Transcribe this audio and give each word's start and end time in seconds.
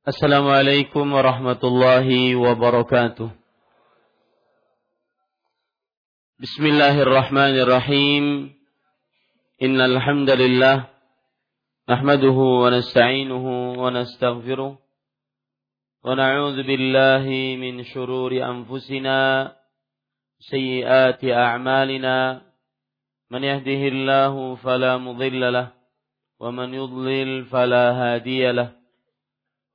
Assalamualaikum 0.00 1.12
warahmatullahi 1.12 2.32
wabarakatuh. 2.32 3.36
Bismillahirrahmanirrahim. 6.40 8.48
Innal 9.60 10.00
hamdalillah 10.00 10.88
nahmaduhu 11.84 12.64
wa 12.64 12.72
nasta'inuhu 12.72 13.76
wa 13.76 13.92
nastaghfiruh 13.92 14.80
wa 14.80 16.08
na'udzu 16.16 16.64
billahi 16.64 17.60
min 17.60 17.84
shururi 17.84 18.40
anfusina 18.40 19.52
sayyiati 20.48 21.28
a'malina 21.28 22.40
man 23.28 23.42
yahdihillahu 23.44 24.56
fala 24.64 24.96
mudilla 24.96 25.76
wa 26.40 26.48
man 26.48 26.72
yudlil 26.72 27.44
fala 27.52 28.16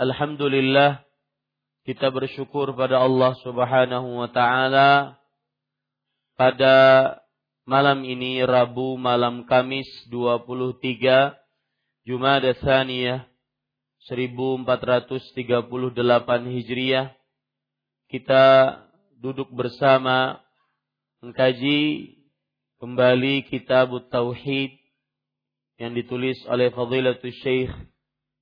Alhamdulillah 0.00 1.04
kita 1.84 2.08
bersyukur 2.08 2.72
pada 2.72 3.04
Allah 3.04 3.36
Subhanahu 3.44 4.24
wa 4.24 4.32
taala. 4.32 5.20
Pada 6.40 6.72
malam 7.68 8.00
ini 8.08 8.40
Rabu 8.40 8.96
malam 8.96 9.44
Kamis 9.44 9.84
23 10.08 11.36
Jumada 12.08 12.48
Tsaniyah 12.56 13.28
1438 14.08 15.68
Hijriah 16.48 17.12
kita 18.08 18.44
duduk 19.20 19.52
bersama 19.52 20.40
mengkaji 21.20 22.16
kembali 22.80 23.52
kitab 23.52 23.92
Tauhid 24.08 24.80
yang 25.76 25.92
ditulis 25.92 26.40
oleh 26.48 26.72
Fadilatul 26.72 27.36
Syekh 27.44 27.68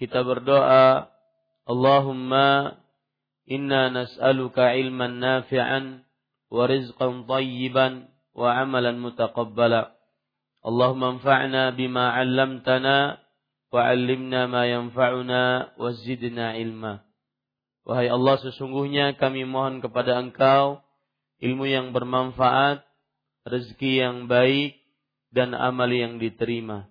kita 0.00 0.26
berdoa 0.26 1.08
Allahumma 1.64 2.76
inna 3.48 3.88
nas'aluka 3.88 4.76
ilman 4.76 5.20
nafi'an 5.20 6.04
wa 6.52 6.64
rizqan 6.68 7.24
tayyiban 7.24 8.10
wa 8.34 8.58
amalan 8.58 9.00
mutaqabbala 9.00 9.94
Allahumma 10.64 11.20
anfa'na 11.20 11.76
bima 11.76 12.12
'allamtana 12.16 13.20
wa 13.70 13.80
'allimna 13.80 14.48
ma 14.48 14.64
yanfa'una 14.68 15.76
wa 15.76 15.88
zidna 15.92 16.56
ilma 16.56 17.04
Wahai 17.84 18.08
Allah 18.08 18.40
sesungguhnya 18.40 19.20
kami 19.20 19.44
mohon 19.44 19.84
kepada 19.84 20.16
Engkau 20.16 20.80
ilmu 21.44 21.68
yang 21.68 21.92
bermanfaat, 21.92 22.80
rezeki 23.44 24.00
yang 24.00 24.16
baik 24.24 24.80
dan 25.28 25.52
amal 25.52 25.92
yang 25.92 26.16
diterima. 26.16 26.88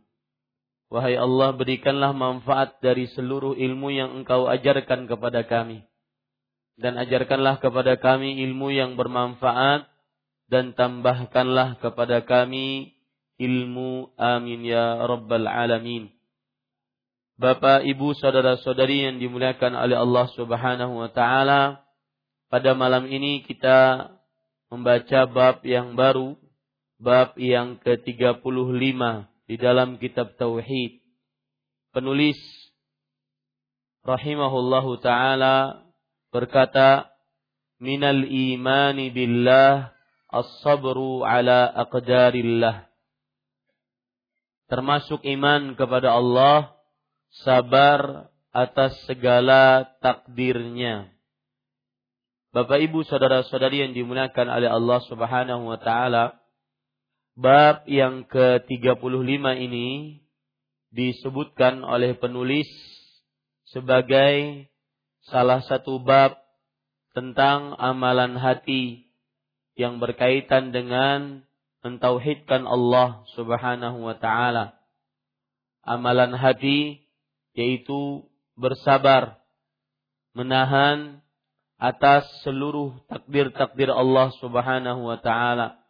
Wahai 0.93 1.17
Allah, 1.17 1.57
berikanlah 1.57 2.13
manfaat 2.13 2.77
dari 2.77 3.09
seluruh 3.09 3.57
ilmu 3.57 3.89
yang 3.89 4.13
Engkau 4.21 4.45
ajarkan 4.45 5.09
kepada 5.09 5.41
kami. 5.41 5.81
Dan 6.77 7.01
ajarkanlah 7.01 7.57
kepada 7.57 7.97
kami 7.97 8.37
ilmu 8.45 8.69
yang 8.69 8.93
bermanfaat 8.93 9.89
dan 10.53 10.77
tambahkanlah 10.77 11.81
kepada 11.81 12.21
kami 12.21 12.93
ilmu. 13.41 14.13
Amin 14.21 14.69
ya 14.69 15.01
Rabbal 15.09 15.49
Alamin. 15.49 16.13
Bapak, 17.41 17.89
Ibu, 17.89 18.13
saudara-saudari 18.13 19.09
yang 19.09 19.17
dimuliakan 19.17 19.73
oleh 19.73 19.97
Allah 19.97 20.29
Subhanahu 20.37 20.93
wa 21.01 21.09
taala, 21.09 21.81
pada 22.53 22.77
malam 22.77 23.09
ini 23.09 23.41
kita 23.41 24.13
membaca 24.69 25.25
bab 25.25 25.65
yang 25.65 25.97
baru, 25.97 26.37
bab 27.01 27.33
yang 27.41 27.81
ke-35 27.81 29.32
di 29.53 29.61
dalam 29.61 30.01
kitab 30.01 30.33
tauhid. 30.33 30.97
Penulis 31.93 32.41
rahimahullahu 34.01 34.97
taala 34.97 35.85
berkata, 36.33 37.13
"Minal 37.77 38.25
imani 38.25 39.13
billah 39.13 39.93
as-sabru 40.33 41.21
ala 41.21 41.69
aqdarillah." 41.69 42.89
Termasuk 44.73 45.21
iman 45.21 45.77
kepada 45.77 46.17
Allah, 46.17 46.73
sabar 47.45 48.33
atas 48.49 48.97
segala 49.05 49.85
takdirnya. 50.01 51.13
Bapak 52.57 52.81
Ibu 52.89 53.05
saudara-saudari 53.05 53.85
yang 53.85 53.93
dimuliakan 53.93 54.49
oleh 54.49 54.69
Allah 54.73 54.97
Subhanahu 55.05 55.69
wa 55.69 55.77
taala, 55.77 56.41
Bab 57.33 57.89
yang 57.89 58.29
ke-35 58.29 59.41
ini 59.57 60.21
disebutkan 60.93 61.81
oleh 61.81 62.13
penulis 62.13 62.69
sebagai 63.73 64.69
salah 65.25 65.65
satu 65.65 65.97
bab 65.97 66.37
tentang 67.17 67.73
amalan 67.81 68.37
hati 68.37 69.09
yang 69.73 69.97
berkaitan 69.97 70.69
dengan 70.69 71.41
mentauhidkan 71.81 72.69
Allah 72.69 73.25
Subhanahu 73.33 74.05
wa 74.05 74.13
taala. 74.13 74.77
Amalan 75.81 76.37
hati 76.37 77.09
yaitu 77.57 78.29
bersabar 78.53 79.41
menahan 80.37 81.25
atas 81.81 82.29
seluruh 82.45 82.93
takdir-takdir 83.09 83.89
Allah 83.89 84.29
Subhanahu 84.37 85.01
wa 85.01 85.17
taala 85.17 85.82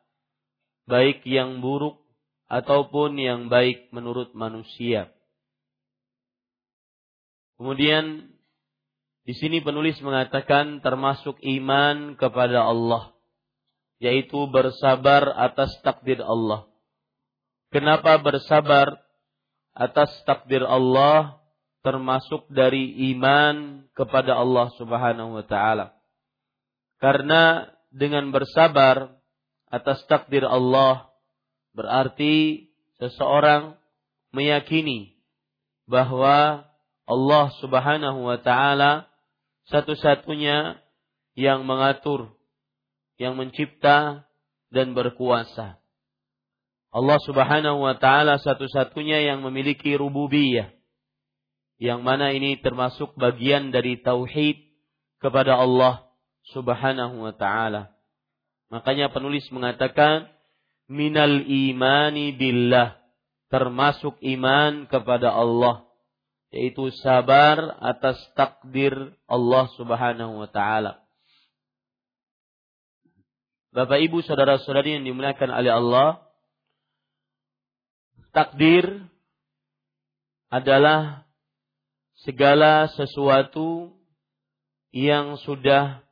baik 0.89 1.23
yang 1.23 1.63
buruk 1.63 2.03
ataupun 2.51 3.17
yang 3.17 3.47
baik 3.47 3.89
menurut 3.95 4.35
manusia. 4.35 5.09
Kemudian 7.57 8.33
Di 9.23 9.31
sini 9.39 9.63
penulis 9.63 9.95
mengatakan 10.03 10.83
termasuk 10.83 11.39
iman 11.39 12.19
kepada 12.19 12.67
Allah, 12.67 13.15
yaitu 14.03 14.51
bersabar 14.51 15.31
atas 15.39 15.71
takdir 15.79 16.19
Allah. 16.19 16.67
Kenapa 17.71 18.19
bersabar 18.19 18.99
atas 19.71 20.11
takdir 20.27 20.67
Allah 20.67 21.39
termasuk 21.87 22.51
dari 22.51 23.15
iman 23.15 23.87
kepada 23.95 24.35
Allah 24.35 24.67
Subhanahu 24.75 25.39
wa 25.39 25.45
taala? 25.47 25.95
Karena 26.99 27.71
dengan 27.95 28.27
bersabar 28.35 29.22
atas 29.73 30.05
takdir 30.05 30.45
Allah 30.45 31.09
berarti 31.73 32.69
seseorang 33.01 33.73
meyakini 34.29 35.17
bahwa 35.89 36.69
Allah 37.09 37.45
Subhanahu 37.57 38.29
wa 38.29 38.37
taala 38.37 39.09
satu-satunya 39.73 40.77
yang 41.33 41.65
mengatur, 41.65 42.37
yang 43.17 43.33
mencipta 43.33 44.29
dan 44.69 44.93
berkuasa. 44.93 45.81
Allah 46.93 47.17
Subhanahu 47.25 47.81
wa 47.81 47.97
taala 47.97 48.37
satu-satunya 48.37 49.25
yang 49.25 49.41
memiliki 49.41 49.97
rububiyah. 49.97 50.69
Yang 51.81 51.99
mana 52.05 52.29
ini 52.29 52.61
termasuk 52.61 53.17
bagian 53.17 53.73
dari 53.73 53.97
tauhid 53.97 54.61
kepada 55.17 55.57
Allah 55.57 56.05
Subhanahu 56.53 57.25
wa 57.25 57.33
taala. 57.33 57.92
Makanya 58.73 59.13
penulis 59.13 59.45
mengatakan 59.53 60.33
minal 60.89 61.45
imani 61.45 62.33
billah 62.33 62.97
termasuk 63.53 64.17
iman 64.17 64.89
kepada 64.89 65.29
Allah 65.29 65.85
yaitu 66.49 66.89
sabar 67.05 67.77
atas 67.81 68.17
takdir 68.33 68.93
Allah 69.29 69.69
Subhanahu 69.77 70.41
wa 70.41 70.49
taala. 70.49 71.05
Bapak 73.73 74.01
Ibu 74.05 74.21
saudara-saudari 74.21 75.01
yang 75.01 75.05
dimuliakan 75.05 75.49
oleh 75.49 75.73
Allah, 75.73 76.21
takdir 78.29 78.85
adalah 80.53 81.25
segala 82.21 82.85
sesuatu 82.93 83.97
yang 84.93 85.41
sudah 85.41 86.02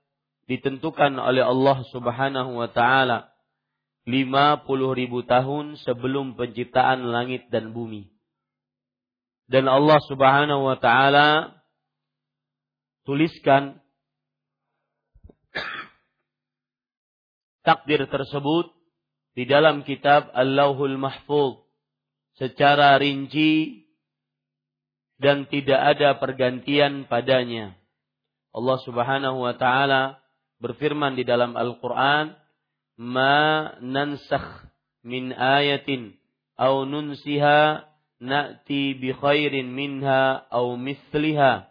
ditentukan 0.52 1.16
oleh 1.16 1.48
Allah 1.48 1.80
Subhanahu 1.88 2.60
wa 2.60 2.68
taala 2.68 3.32
50 4.06 4.66
ribu 4.98 5.22
tahun 5.22 5.78
sebelum 5.78 6.34
penciptaan 6.34 7.06
langit 7.06 7.54
dan 7.54 7.70
bumi. 7.70 8.10
Dan 9.52 9.68
Allah 9.68 10.00
subhanahu 10.08 10.64
wa 10.64 10.78
ta'ala 10.80 11.60
tuliskan 13.04 13.84
takdir 17.62 18.08
tersebut 18.08 18.72
di 19.36 19.44
dalam 19.44 19.84
kitab 19.84 20.32
Allahul 20.32 20.96
Mahfuz 20.96 21.62
secara 22.40 22.96
rinci 22.98 23.86
dan 25.22 25.46
tidak 25.52 26.00
ada 26.00 26.18
pergantian 26.18 27.06
padanya. 27.06 27.76
Allah 28.56 28.80
Subhanahu 28.88 29.46
wa 29.46 29.54
taala 29.60 30.21
berfirman 30.62 31.18
di 31.18 31.26
dalam 31.26 31.58
Al-Qur'an 31.58 32.38
ma 33.02 33.74
nansakh 33.82 34.70
min 35.02 35.34
ayatin 35.34 36.14
aw 36.56 36.86
nunsiha 36.86 37.90
na'ti 38.22 38.94
bi 39.02 39.10
khairin 39.18 39.74
minha 39.74 40.46
aw 40.54 40.78
mithliha. 40.78 41.66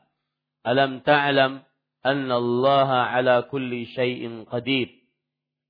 Alam 0.66 1.00
ta'lam 1.06 1.62
anna 2.02 2.34
Allah 2.36 2.90
ala 3.14 3.34
kulli 3.46 3.86
syai'in 3.94 4.44
qadir. 4.44 4.90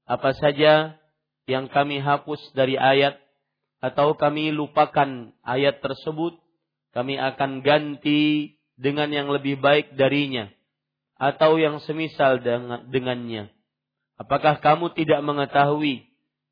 Apa 0.09 0.35
saja 0.35 0.99
yang 1.45 1.69
kami 1.69 2.01
hapus 2.01 2.41
dari 2.57 2.81
ayat 2.81 3.21
atau 3.85 4.17
kami 4.17 4.51
lupakan 4.51 5.33
ayat 5.45 5.79
tersebut 5.85 6.37
kami 6.91 7.17
akan 7.17 7.63
ganti 7.63 8.57
dengan 8.75 9.09
yang 9.09 9.29
lebih 9.31 9.57
baik 9.63 9.95
darinya 9.95 10.51
atau 11.21 11.61
yang 11.61 11.85
semisal 11.85 12.41
dengannya 12.89 13.53
Apakah 14.21 14.61
kamu 14.61 14.93
tidak 14.93 15.25
mengetahui 15.25 16.05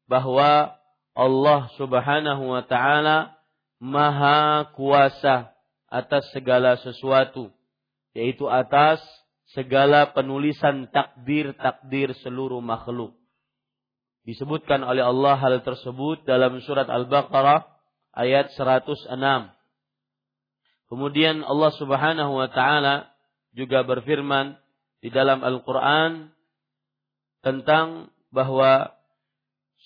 bahwa 0.08 0.72
Allah 1.12 1.68
Subhanahu 1.76 2.56
wa 2.56 2.64
taala 2.64 3.36
maha 3.76 4.72
kuasa 4.72 5.52
atas 5.92 6.32
segala 6.32 6.80
sesuatu, 6.80 7.52
yaitu 8.16 8.48
atas 8.48 9.04
segala 9.52 10.16
penulisan 10.16 10.88
takdir-takdir 10.88 12.16
seluruh 12.24 12.64
makhluk. 12.64 13.12
Disebutkan 14.24 14.80
oleh 14.80 15.04
Allah 15.04 15.36
hal 15.36 15.60
tersebut 15.60 16.24
dalam 16.24 16.60
surat 16.64 16.88
Al-Baqarah 16.88 17.68
ayat 18.16 18.48
106. 18.56 19.12
Kemudian 20.88 21.44
Allah 21.44 21.72
Subhanahu 21.76 22.32
wa 22.32 22.48
taala 22.48 23.07
juga 23.58 23.82
berfirman 23.82 24.54
di 25.02 25.10
dalam 25.10 25.42
Al-Qur'an 25.42 26.30
tentang 27.42 28.14
bahwa 28.30 28.94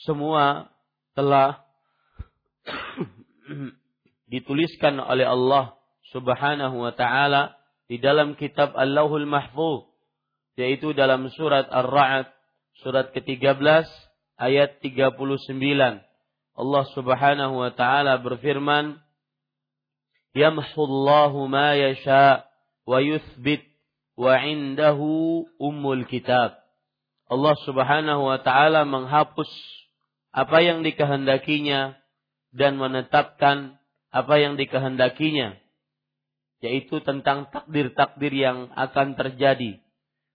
semua 0.04 0.68
telah 1.16 1.64
dituliskan 4.32 5.00
oleh 5.00 5.24
Allah 5.24 5.76
Subhanahu 6.12 6.84
wa 6.84 6.92
taala 6.92 7.56
di 7.88 7.96
dalam 7.96 8.36
kitab 8.36 8.76
Allahul 8.76 9.24
Mahfuz 9.24 9.88
yaitu 10.60 10.92
dalam 10.92 11.32
surat 11.32 11.68
Ar-Ra'd 11.72 12.28
surat 12.84 13.12
ke-13 13.16 13.88
ayat 14.36 14.80
39 14.84 15.16
Allah 16.52 16.84
Subhanahu 16.92 17.54
wa 17.56 17.72
taala 17.72 18.20
berfirman 18.20 19.00
Yamhullahu 20.32 21.44
ma 21.48 21.76
yasha 21.76 22.51
wa 22.92 23.00
yuthbit 23.00 23.64
wa 24.20 24.36
indahu 24.44 25.48
ummul 25.56 26.04
kitab 26.04 26.60
Allah 27.32 27.56
Subhanahu 27.64 28.28
wa 28.28 28.36
taala 28.44 28.84
menghapus 28.84 29.48
apa 30.36 30.60
yang 30.60 30.84
dikehendakinya 30.84 31.96
dan 32.52 32.76
menetapkan 32.76 33.80
apa 34.12 34.34
yang 34.36 34.60
dikehendakinya 34.60 35.56
yaitu 36.60 37.00
tentang 37.00 37.48
takdir-takdir 37.48 38.32
yang 38.36 38.68
akan 38.76 39.16
terjadi 39.16 39.80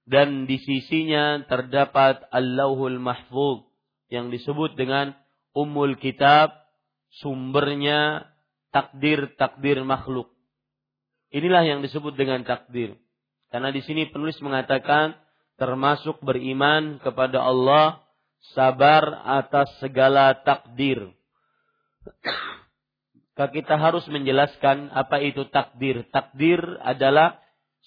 dan 0.09 0.49
di 0.49 0.57
sisinya 0.57 1.45
terdapat 1.45 2.25
Allahul 2.33 2.97
Mahfuz 2.97 3.69
yang 4.09 4.33
disebut 4.33 4.73
dengan 4.73 5.13
Ummul 5.51 5.99
Kitab 5.99 6.55
sumbernya 7.19 8.29
takdir-takdir 8.71 9.83
makhluk. 9.83 10.31
Inilah 11.31 11.63
yang 11.67 11.79
disebut 11.83 12.15
dengan 12.15 12.47
takdir. 12.47 12.95
Karena 13.51 13.71
di 13.71 13.83
sini 13.83 14.07
penulis 14.07 14.39
mengatakan 14.39 15.15
termasuk 15.59 16.23
beriman 16.23 16.99
kepada 17.03 17.43
Allah, 17.43 18.03
sabar 18.55 19.25
atas 19.25 19.71
segala 19.83 20.37
takdir. 20.45 21.11
Kita 23.37 23.75
harus 23.77 24.07
menjelaskan 24.07 24.89
apa 24.95 25.19
itu 25.21 25.45
takdir. 25.51 26.07
Takdir 26.09 26.63
adalah 26.81 27.37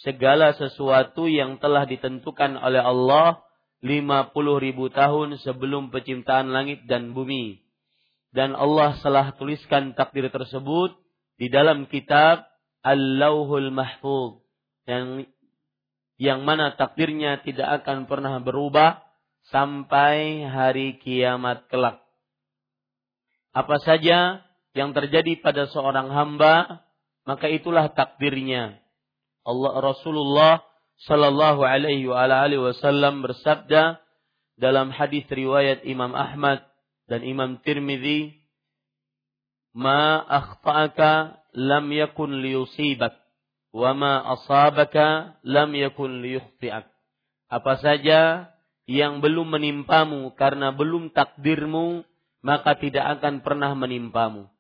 segala 0.04 0.52
sesuatu 0.54 1.26
yang 1.26 1.59
telah 1.59 1.85
ditentukan 1.88 2.61
oleh 2.61 2.80
Allah 2.80 3.40
50 3.80 4.32
ribu 4.61 4.92
tahun 4.92 5.40
sebelum 5.40 5.88
penciptaan 5.88 6.52
langit 6.52 6.85
dan 6.85 7.16
bumi. 7.16 7.64
Dan 8.30 8.54
Allah 8.54 8.94
telah 9.00 9.35
tuliskan 9.35 9.97
takdir 9.97 10.28
tersebut 10.30 10.94
di 11.40 11.50
dalam 11.50 11.88
kitab 11.88 12.50
Al-Lauhul 12.80 13.68
Mahfuz 13.72 14.40
yang 14.88 15.28
yang 16.20 16.44
mana 16.44 16.76
takdirnya 16.76 17.40
tidak 17.40 17.80
akan 17.84 18.04
pernah 18.04 18.40
berubah 18.44 19.00
sampai 19.49 20.44
hari 20.44 21.00
kiamat 21.00 21.64
kelak. 21.72 22.04
Apa 23.56 23.80
saja 23.82 24.44
yang 24.76 24.92
terjadi 24.92 25.40
pada 25.40 25.66
seorang 25.72 26.12
hamba, 26.12 26.84
maka 27.25 27.49
itulah 27.49 27.88
takdirnya. 27.90 28.78
Allah 29.42 29.75
Rasulullah 29.80 30.54
Shallallahu 31.08 31.64
Alaihi 31.64 32.04
Wasallam 32.60 33.25
bersabda 33.25 34.04
dalam 34.60 34.92
hadis 34.92 35.25
riwayat 35.32 35.88
Imam 35.88 36.12
Ahmad 36.12 36.60
dan 37.08 37.25
Imam 37.25 37.56
Tirmidzi, 37.64 38.44
"Ma 39.72 40.20
akhta'aka 40.20 41.39
lam 41.54 41.87
yakun 41.90 42.42
liyusibak." 42.42 43.16
Wama 43.71 44.26
asabaka 44.35 45.38
lam 45.47 45.71
yakun 45.78 46.26
liyukhti'ak. 46.26 46.90
Apa 47.47 47.78
saja 47.78 48.50
yang 48.90 49.23
belum 49.23 49.54
menimpamu 49.54 50.35
karena 50.35 50.75
belum 50.75 51.14
takdirmu, 51.14 52.02
maka 52.42 52.75
tidak 52.83 53.19
akan 53.19 53.47
pernah 53.47 53.71
menimpamu. 53.78 54.50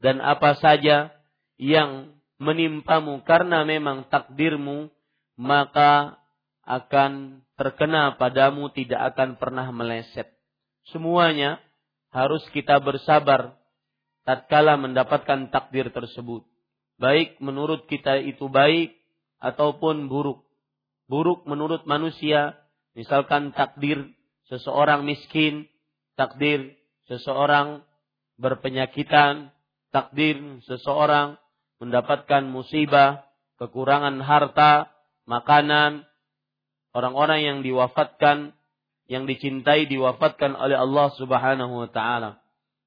Dan 0.00 0.20
apa 0.20 0.60
saja 0.60 1.12
yang 1.56 2.12
menimpamu 2.36 3.24
karena 3.24 3.64
memang 3.64 4.08
takdirmu, 4.12 4.92
maka 5.40 6.20
akan 6.64 7.44
terkena 7.56 8.16
padamu 8.20 8.68
tidak 8.72 9.12
akan 9.16 9.40
pernah 9.40 9.68
meleset. 9.72 10.28
Semuanya 10.92 11.60
harus 12.12 12.44
kita 12.52 12.76
bersabar 12.80 13.59
tatkala 14.24 14.76
mendapatkan 14.76 15.48
takdir 15.50 15.90
tersebut. 15.90 16.44
Baik 17.00 17.40
menurut 17.40 17.88
kita 17.88 18.20
itu 18.20 18.52
baik 18.52 18.92
ataupun 19.40 20.12
buruk. 20.12 20.44
Buruk 21.08 21.48
menurut 21.48 21.88
manusia, 21.88 22.60
misalkan 22.92 23.50
takdir 23.56 24.12
seseorang 24.52 25.02
miskin, 25.02 25.66
takdir 26.14 26.76
seseorang 27.08 27.82
berpenyakitan, 28.36 29.50
takdir 29.90 30.38
seseorang 30.68 31.40
mendapatkan 31.80 32.44
musibah, 32.46 33.26
kekurangan 33.56 34.20
harta, 34.20 34.92
makanan, 35.24 36.04
orang-orang 36.92 37.40
yang 37.42 37.58
diwafatkan, 37.64 38.52
yang 39.10 39.26
dicintai 39.26 39.90
diwafatkan 39.90 40.54
oleh 40.54 40.78
Allah 40.78 41.08
Subhanahu 41.18 41.86
wa 41.86 41.88
taala. 41.90 42.38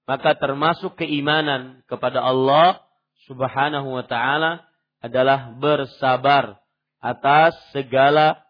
Maka 0.03 0.35
termasuk 0.35 0.99
keimanan 0.99 1.81
kepada 1.87 2.19
Allah 2.19 2.83
Subhanahu 3.27 3.95
wa 3.95 4.03
taala 4.03 4.67
adalah 4.99 5.55
bersabar 5.55 6.59
atas 6.99 7.55
segala 7.71 8.43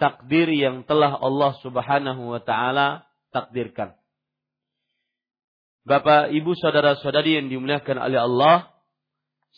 takdir 0.00 0.48
yang 0.48 0.84
telah 0.88 1.16
Allah 1.20 1.52
Subhanahu 1.60 2.32
wa 2.32 2.40
taala 2.40 3.04
takdirkan. 3.32 3.92
Bapak, 5.84 6.32
Ibu, 6.32 6.56
saudara-saudari 6.56 7.36
yang 7.36 7.52
dimuliakan 7.52 8.00
oleh 8.00 8.16
Allah, 8.16 8.72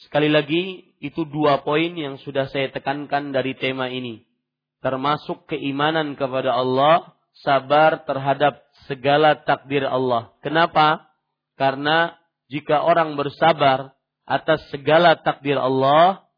sekali 0.03 0.27
lagi 0.27 0.91
itu 0.99 1.23
dua 1.23 1.63
poin 1.63 1.95
yang 1.95 2.19
sudah 2.19 2.51
saya 2.51 2.75
tekankan 2.75 3.31
dari 3.31 3.55
tema 3.55 3.87
ini 3.87 4.27
termasuk 4.87 5.51
keimanan 5.51 6.15
kepada 6.15 6.55
Allah, 6.55 7.17
sabar 7.43 8.07
terhadap 8.07 8.63
segala 8.87 9.35
takdir 9.43 9.83
Allah. 9.83 10.31
Kenapa? 10.47 11.06
Karena 11.57 12.15
jika 12.53 12.85
orang 12.85 13.17
bersabar 13.17 13.97
atas 14.29 14.63
segala 14.71 15.19
takdir 15.19 15.57
Allah, 15.57 16.29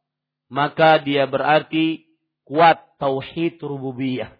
maka 0.48 0.96
dia 1.02 1.28
berarti 1.28 2.08
kuat 2.46 2.80
tauhid 2.96 3.60
rububiyah. 3.60 4.32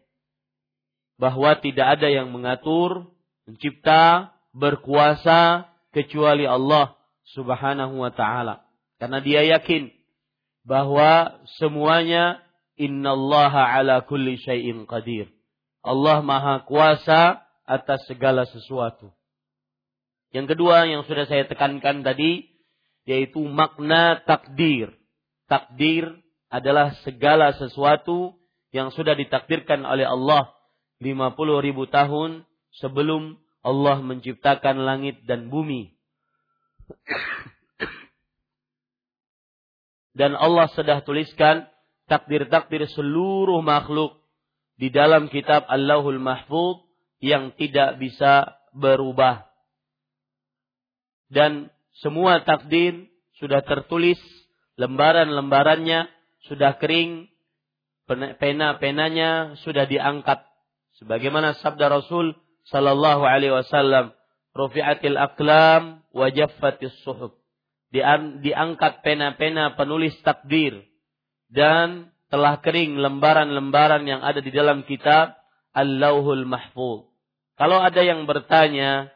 Bahwa 1.19 1.59
tidak 1.59 1.99
ada 1.99 2.09
yang 2.09 2.31
mengatur, 2.31 3.11
mencipta, 3.45 4.33
berkuasa 4.55 5.67
kecuali 5.91 6.47
Allah 6.47 6.95
Subhanahu 7.35 8.01
wa 8.01 8.15
taala. 8.15 8.65
Karena 9.03 9.19
dia 9.19 9.43
yakin 9.45 9.91
bahwa 10.63 11.43
semuanya 11.59 12.43
Innallaha 12.79 13.75
ala 13.75 14.07
kulli 14.07 14.39
syai'in 14.39 14.87
qadir. 14.87 15.27
Allah 15.83 16.23
maha 16.23 16.63
kuasa 16.63 17.43
atas 17.67 18.07
segala 18.07 18.47
sesuatu. 18.47 19.11
Yang 20.29 20.57
kedua 20.57 20.85
yang 20.85 21.09
sudah 21.09 21.25
saya 21.25 21.49
tekankan 21.49 22.05
tadi, 22.05 22.49
yaitu 23.09 23.41
makna 23.49 24.21
takdir. 24.29 24.93
Takdir 25.49 26.13
adalah 26.53 26.93
segala 27.05 27.57
sesuatu 27.57 28.37
yang 28.69 28.93
sudah 28.93 29.17
ditakdirkan 29.17 29.85
oleh 29.89 30.05
Allah 30.05 30.53
50 31.01 31.65
ribu 31.65 31.89
tahun 31.89 32.45
sebelum 32.77 33.41
Allah 33.65 34.05
menciptakan 34.05 34.85
langit 34.85 35.25
dan 35.25 35.49
bumi. 35.49 35.97
Dan 40.13 40.35
Allah 40.37 40.69
sudah 40.77 41.01
tuliskan 41.01 41.65
takdir-takdir 42.11 42.85
seluruh 42.93 43.63
makhluk 43.65 44.19
di 44.77 44.93
dalam 44.93 45.33
kitab 45.33 45.65
Allahul 45.69 46.21
Mahfud 46.21 46.85
yang 47.23 47.55
tidak 47.57 47.97
bisa 48.03 48.59
berubah. 48.77 49.48
Dan 51.29 51.69
semua 52.01 52.41
takdir 52.45 53.09
sudah 53.39 53.63
tertulis, 53.63 54.19
lembaran-lembarannya 54.81 56.09
sudah 56.49 56.81
kering, 56.81 57.29
pena-penanya 58.41 59.59
sudah 59.63 59.85
diangkat. 59.85 60.41
Sebagaimana 60.99 61.55
sabda 61.61 61.93
Rasul 61.93 62.35
sallallahu 62.73 63.23
alaihi 63.23 63.55
wasallam, 63.55 64.17
"Rufi'atil 64.57 65.15
aqlam 65.21 66.03
wa 66.11 66.27
jaffatis 66.33 66.97
suhub." 67.05 67.37
Diangkat 67.93 69.01
pena-pena 69.01 69.77
penulis 69.79 70.17
takdir 70.21 70.85
dan 71.49 72.13
telah 72.29 72.61
kering 72.61 73.01
lembaran-lembaran 73.01 74.05
yang 74.05 74.21
ada 74.21 74.45
di 74.45 74.53
dalam 74.53 74.85
kitab 74.85 75.33
Al-Lauhul 75.73 76.45
Mahfuz. 76.45 77.09
Kalau 77.57 77.81
ada 77.81 78.05
yang 78.05 78.29
bertanya, 78.29 79.09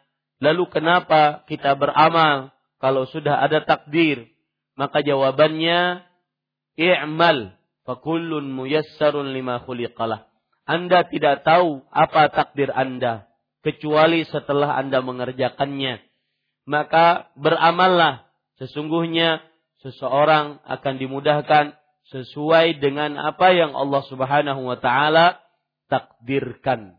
lalu 0.42 0.66
kenapa 0.66 1.46
kita 1.46 1.78
beramal 1.78 2.50
kalau 2.82 3.06
sudah 3.06 3.38
ada 3.38 3.62
takdir? 3.62 4.26
Maka 4.74 5.06
jawabannya, 5.06 6.02
i'mal 6.74 7.54
fakullun 7.86 8.50
muyassarun 8.50 9.30
lima 9.30 9.62
khuliqalah. 9.62 10.26
Anda 10.66 11.06
tidak 11.06 11.46
tahu 11.46 11.86
apa 11.94 12.34
takdir 12.34 12.74
Anda 12.74 13.30
kecuali 13.62 14.26
setelah 14.26 14.74
Anda 14.74 14.98
mengerjakannya. 14.98 16.02
Maka 16.66 17.30
beramallah 17.38 18.26
sesungguhnya 18.58 19.42
seseorang 19.82 20.62
akan 20.66 20.94
dimudahkan 20.98 21.74
sesuai 22.10 22.82
dengan 22.82 23.18
apa 23.18 23.54
yang 23.54 23.74
Allah 23.74 24.02
Subhanahu 24.06 24.62
wa 24.66 24.78
taala 24.78 25.42
takdirkan. 25.90 26.98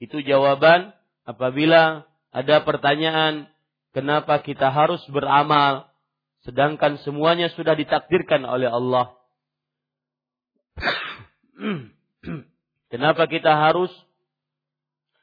Itu 0.00 0.20
jawaban 0.20 0.92
apabila 1.24 2.04
ada 2.32 2.64
pertanyaan 2.64 3.46
kenapa 3.92 4.40
kita 4.40 4.72
harus 4.72 5.04
beramal 5.12 5.92
sedangkan 6.42 6.98
semuanya 7.06 7.52
sudah 7.54 7.76
ditakdirkan 7.78 8.42
oleh 8.42 8.66
Allah. 8.66 9.14
Kenapa 12.92 13.24
kita 13.30 13.52
harus 13.56 13.92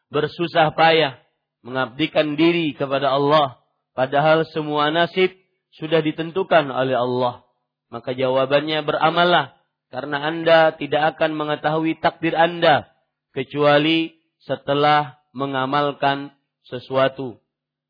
bersusah 0.10 0.74
payah 0.74 1.22
mengabdikan 1.62 2.34
diri 2.39 2.74
kepada 2.74 3.13
Allah 3.13 3.62
padahal 3.94 4.48
semua 4.50 4.89
nasib 4.89 5.36
sudah 5.78 6.01
ditentukan 6.01 6.72
oleh 6.72 6.98
Allah. 6.98 7.46
Maka 7.89 8.13
jawabannya 8.13 8.86
beramallah. 8.86 9.58
Karena 9.89 10.22
Anda 10.22 10.78
tidak 10.78 11.18
akan 11.18 11.34
mengetahui 11.34 11.98
takdir 11.98 12.38
Anda. 12.38 12.94
Kecuali 13.34 14.13
setelah 14.46 15.18
mengamalkan 15.34 16.34
sesuatu. 16.69 17.41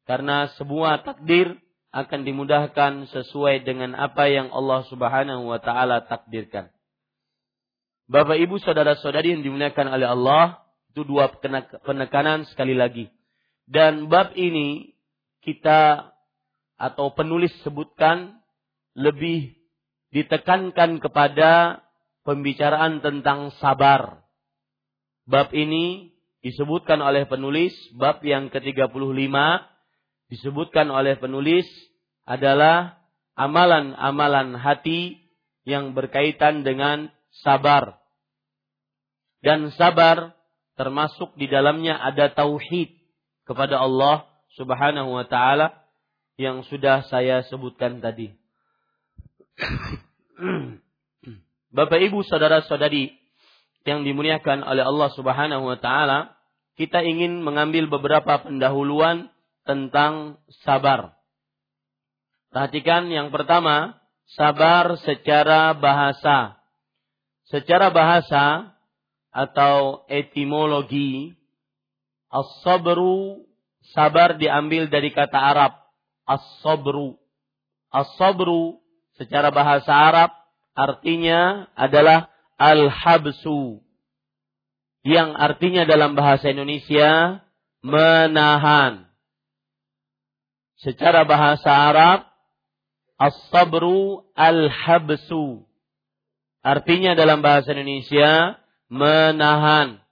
Karena 0.07 0.49
semua 0.57 1.03
takdir 1.05 1.59
akan 1.93 2.21
dimudahkan 2.25 3.09
sesuai 3.13 3.65
dengan 3.65 3.93
apa 3.97 4.29
yang 4.29 4.49
Allah 4.49 4.85
Subhanahu 4.89 5.49
wa 5.49 5.59
taala 5.61 6.05
takdirkan. 6.05 6.69
Bapak 8.09 8.41
Ibu 8.41 8.57
saudara-saudari 8.57 9.37
yang 9.37 9.45
dimuliakan 9.45 9.93
oleh 9.93 10.09
Allah, 10.09 10.65
itu 10.89 11.05
dua 11.05 11.29
penekanan 11.85 12.49
sekali 12.49 12.73
lagi. 12.73 13.05
Dan 13.69 14.09
bab 14.09 14.33
ini 14.33 14.97
kita 15.45 16.09
atau 16.73 17.13
penulis 17.13 17.53
sebutkan 17.61 18.41
lebih 18.97 19.53
ditekankan 20.09 20.97
kepada 20.97 21.85
pembicaraan 22.25 23.01
tentang 23.05 23.53
sabar. 23.61 24.25
Bab 25.29 25.53
ini 25.53 26.17
disebutkan 26.39 27.03
oleh 27.03 27.27
penulis, 27.27 27.75
bab 27.95 28.23
yang 28.23 28.47
ke-35 28.51 29.35
disebutkan 30.29 30.87
oleh 30.93 31.17
penulis 31.17 31.65
adalah 32.23 33.01
amalan-amalan 33.33 34.55
hati 34.55 35.17
yang 35.65 35.97
berkaitan 35.97 36.61
dengan 36.61 37.09
sabar. 37.43 37.97
Dan 39.39 39.71
sabar 39.75 40.35
termasuk 40.75 41.35
di 41.35 41.47
dalamnya 41.47 41.97
ada 41.97 42.31
tauhid 42.31 42.91
kepada 43.47 43.79
Allah 43.81 44.27
Subhanahu 44.55 45.15
wa 45.15 45.25
taala 45.25 45.73
yang 46.39 46.63
sudah 46.67 47.03
saya 47.07 47.43
sebutkan 47.47 47.99
tadi. 47.99 48.31
Bapak 51.75 51.99
Ibu 51.99 52.23
saudara-saudari 52.25 53.11
yang 53.87 54.03
dimuliakan 54.03 54.63
oleh 54.63 54.83
Allah 54.83 55.09
Subhanahu 55.15 55.63
wa 55.63 55.77
taala, 55.79 56.35
kita 56.79 57.03
ingin 57.03 57.43
mengambil 57.43 57.91
beberapa 57.91 58.43
pendahuluan 58.43 59.31
tentang 59.67 60.39
sabar. 60.63 61.19
Perhatikan 62.49 63.11
yang 63.11 63.29
pertama, 63.29 63.99
sabar 64.33 64.97
secara 65.03 65.75
bahasa. 65.75 66.57
Secara 67.49 67.89
bahasa 67.89 68.73
atau 69.29 70.05
etimologi, 70.09 71.33
as-sabru 72.29 73.45
sabar 73.93 74.37
diambil 74.37 74.89
dari 74.89 75.09
kata 75.13 75.37
Arab 75.37 75.73
as-sabru. 76.29 77.17
As-sabru 77.89 78.77
secara 79.17 79.49
bahasa 79.49 79.89
Arab 79.89 80.29
artinya 80.77 81.65
adalah 81.73 82.29
al-habsu 82.59 83.79
yang 85.07 85.31
artinya 85.33 85.87
dalam 85.87 86.13
bahasa 86.13 86.51
Indonesia 86.51 87.39
menahan. 87.79 89.07
Secara 90.79 91.23
bahasa 91.23 91.71
Arab 91.71 92.27
as-sabru 93.19 94.27
al-habsu. 94.35 95.63
Artinya 96.59 97.15
dalam 97.15 97.39
bahasa 97.39 97.71
Indonesia 97.71 98.59
menahan. 98.91 100.03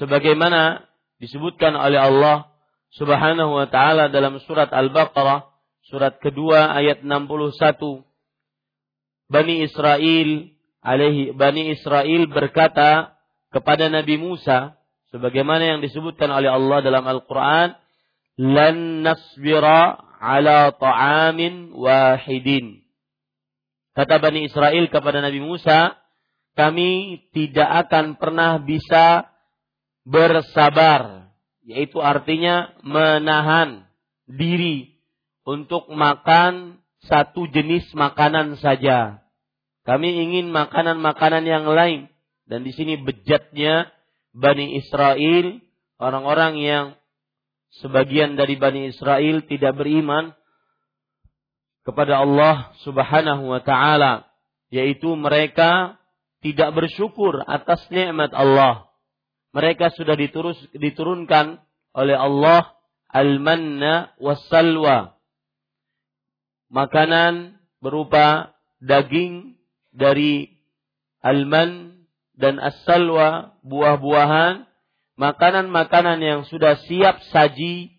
Sebagaimana 0.00 0.88
disebutkan 1.20 1.76
oleh 1.76 2.00
Allah 2.00 2.48
Subhanahu 2.96 3.56
wa 3.56 3.68
taala 3.68 4.08
dalam 4.08 4.40
surat 4.44 4.72
Al-Baqarah 4.72 5.52
surat 5.88 6.16
kedua 6.20 6.72
ayat 6.72 7.04
61. 7.04 8.04
Bani 9.32 9.64
Israel 9.64 10.52
alaihi 10.82 11.32
Bani 11.32 11.72
Israel 11.72 12.26
berkata 12.28 13.14
kepada 13.54 13.86
Nabi 13.86 14.18
Musa 14.18 14.76
sebagaimana 15.14 15.62
yang 15.62 15.80
disebutkan 15.80 16.28
oleh 16.28 16.50
Allah 16.50 16.82
dalam 16.82 17.06
Al-Qur'an 17.06 17.78
lan 18.36 19.06
nasbira 19.06 20.02
ala 20.18 20.74
ta'amin 20.74 21.70
wahidin. 21.72 22.82
Kata 23.94 24.18
Bani 24.18 24.48
Israel 24.50 24.90
kepada 24.90 25.22
Nabi 25.22 25.38
Musa 25.38 25.94
kami 26.58 27.22
tidak 27.32 27.88
akan 27.88 28.18
pernah 28.20 28.60
bisa 28.60 29.30
bersabar 30.02 31.30
yaitu 31.62 32.02
artinya 32.02 32.74
menahan 32.82 33.86
diri 34.26 34.98
untuk 35.46 35.86
makan 35.94 36.82
satu 37.06 37.46
jenis 37.50 37.86
makanan 37.94 38.58
saja 38.58 39.21
kami 39.82 40.14
ingin 40.14 40.54
makanan-makanan 40.54 41.42
yang 41.42 41.66
lain 41.66 42.12
dan 42.46 42.66
di 42.66 42.72
sini 42.74 43.00
bejatnya 43.00 43.90
Bani 44.32 44.80
Israel, 44.80 45.60
orang-orang 46.00 46.60
yang 46.60 46.86
sebagian 47.80 48.36
dari 48.36 48.56
Bani 48.56 48.88
Israel 48.92 49.44
tidak 49.48 49.76
beriman 49.76 50.32
kepada 51.82 52.22
Allah 52.22 52.76
Subhanahu 52.84 53.48
wa 53.48 53.60
taala, 53.60 54.28
yaitu 54.72 55.12
mereka 55.18 55.98
tidak 56.42 56.74
bersyukur 56.74 57.40
atas 57.46 57.86
nikmat 57.88 58.34
Allah. 58.34 58.90
Mereka 59.52 59.92
sudah 59.94 60.16
diturus, 60.16 60.56
diturunkan 60.72 61.60
oleh 61.92 62.16
Allah 62.16 62.72
al-manna 63.12 64.16
was-salwa. 64.16 65.16
Makanan 66.72 67.60
berupa 67.84 68.56
daging 68.80 69.60
dari 69.92 70.48
alman 71.20 72.02
dan 72.34 72.58
as-salwa, 72.58 73.54
buah-buahan, 73.62 74.66
makanan-makanan 75.20 76.18
yang 76.18 76.40
sudah 76.48 76.80
siap 76.88 77.20
saji 77.30 77.92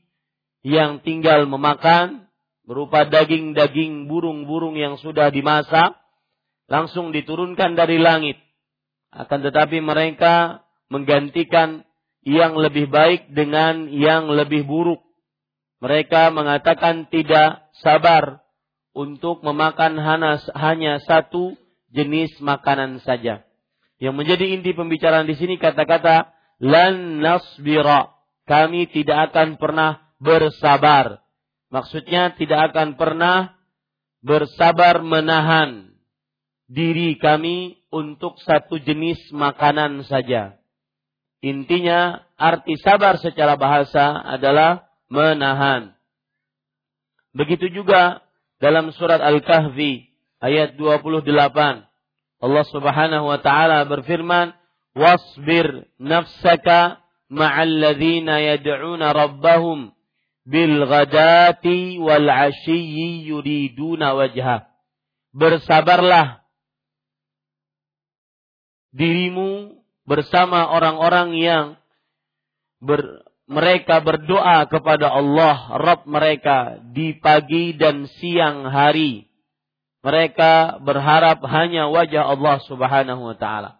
yang 0.66 1.00
tinggal 1.06 1.46
memakan 1.46 2.28
berupa 2.64 3.06
daging-daging 3.06 4.08
burung-burung 4.10 4.80
yang 4.80 4.98
sudah 5.00 5.30
dimasak 5.30 5.96
langsung 6.72 7.12
diturunkan 7.12 7.76
dari 7.76 8.00
langit. 8.00 8.40
Akan 9.14 9.46
tetapi 9.46 9.78
mereka 9.84 10.66
menggantikan 10.90 11.86
yang 12.24 12.56
lebih 12.56 12.90
baik 12.90 13.30
dengan 13.30 13.92
yang 13.92 14.32
lebih 14.32 14.64
buruk. 14.64 15.04
Mereka 15.84 16.32
mengatakan 16.32 17.12
tidak 17.12 17.68
sabar 17.84 18.40
untuk 18.96 19.44
memakan 19.44 20.00
hanya 20.56 21.04
satu 21.04 21.60
jenis 21.94 22.34
makanan 22.42 23.00
saja. 23.06 23.46
Yang 24.02 24.16
menjadi 24.18 24.46
inti 24.58 24.74
pembicaraan 24.74 25.30
di 25.30 25.38
sini 25.38 25.56
kata-kata 25.62 26.34
lan 26.60 27.22
nasbira. 27.22 28.12
Kami 28.44 28.92
tidak 28.92 29.32
akan 29.32 29.56
pernah 29.56 30.04
bersabar. 30.20 31.24
Maksudnya 31.72 32.36
tidak 32.36 32.74
akan 32.74 33.00
pernah 33.00 33.56
bersabar 34.20 35.00
menahan 35.00 35.96
diri 36.68 37.16
kami 37.16 37.80
untuk 37.94 38.36
satu 38.44 38.82
jenis 38.84 39.20
makanan 39.32 40.04
saja. 40.04 40.60
Intinya 41.44 42.24
arti 42.40 42.80
sabar 42.80 43.20
secara 43.20 43.60
bahasa 43.60 44.16
adalah 44.24 44.88
menahan. 45.12 45.92
Begitu 47.36 47.68
juga 47.74 48.24
dalam 48.64 48.94
surat 48.96 49.20
Al-Kahfi 49.20 50.13
ayat 50.44 50.76
28 50.76 51.24
Allah 52.44 52.66
Subhanahu 52.68 53.32
wa 53.32 53.40
taala 53.40 53.88
berfirman, 53.88 54.52
"Wasbir 54.92 55.88
nafsaka 55.96 57.00
ma'al 57.32 57.72
ladzina 57.80 58.44
yad'una 58.44 59.16
rabbahum 59.16 59.96
bil 60.44 60.84
ghadati 60.84 61.96
wal 62.04 62.28
'ashiyyi 62.28 63.32
yuriduna 63.32 64.12
wajha." 64.12 64.68
Bersabarlah 65.32 66.44
dirimu 68.92 69.80
bersama 70.04 70.68
orang-orang 70.68 71.40
yang 71.40 71.66
ber, 72.84 73.24
mereka 73.48 74.04
berdoa 74.04 74.68
kepada 74.68 75.10
Allah 75.10 75.80
Rabb 75.80 76.06
mereka 76.12 76.84
di 76.92 77.16
pagi 77.18 77.72
dan 77.80 78.06
siang 78.20 78.68
hari 78.68 79.33
mereka 80.04 80.84
berharap 80.84 81.40
hanya 81.48 81.88
wajah 81.88 82.28
Allah 82.28 82.60
Subhanahu 82.68 83.24
wa 83.24 83.36
taala. 83.40 83.80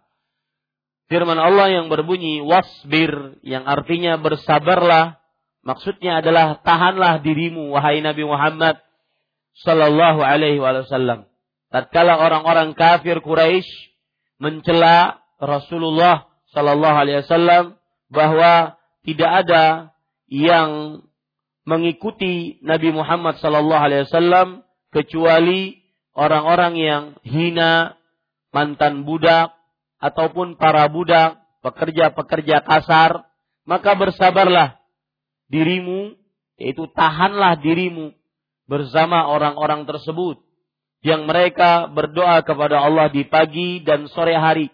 Firman 1.12 1.36
Allah 1.36 1.68
yang 1.68 1.92
berbunyi 1.92 2.40
wasbir 2.40 3.36
yang 3.44 3.68
artinya 3.68 4.16
bersabarlah 4.16 5.20
maksudnya 5.60 6.24
adalah 6.24 6.64
tahanlah 6.64 7.20
dirimu 7.20 7.76
wahai 7.76 8.00
Nabi 8.00 8.24
Muhammad 8.24 8.80
sallallahu 9.60 10.24
alaihi 10.24 10.64
wasallam. 10.64 11.28
Tatkala 11.68 12.16
orang-orang 12.16 12.72
kafir 12.72 13.20
Quraisy 13.20 13.68
mencela 14.40 15.20
Rasulullah 15.36 16.24
sallallahu 16.56 16.96
alaihi 17.04 17.20
wasallam 17.20 17.76
bahwa 18.08 18.80
tidak 19.04 19.44
ada 19.44 19.92
yang 20.32 21.04
mengikuti 21.68 22.56
Nabi 22.64 22.96
Muhammad 22.96 23.36
sallallahu 23.44 23.84
alaihi 23.84 24.08
wasallam 24.08 24.64
kecuali 24.88 25.83
orang-orang 26.14 26.74
yang 26.78 27.02
hina, 27.26 27.98
mantan 28.54 29.02
budak, 29.02 29.52
ataupun 29.98 30.56
para 30.56 30.86
budak, 30.88 31.42
pekerja-pekerja 31.60 32.62
kasar, 32.62 33.26
maka 33.66 33.92
bersabarlah 33.98 34.78
dirimu, 35.50 36.14
yaitu 36.56 36.86
tahanlah 36.94 37.58
dirimu 37.58 38.14
bersama 38.64 39.28
orang-orang 39.28 39.84
tersebut 39.84 40.40
yang 41.04 41.28
mereka 41.28 41.84
berdoa 41.92 42.40
kepada 42.40 42.80
Allah 42.80 43.12
di 43.12 43.28
pagi 43.28 43.84
dan 43.84 44.08
sore 44.08 44.32
hari 44.32 44.72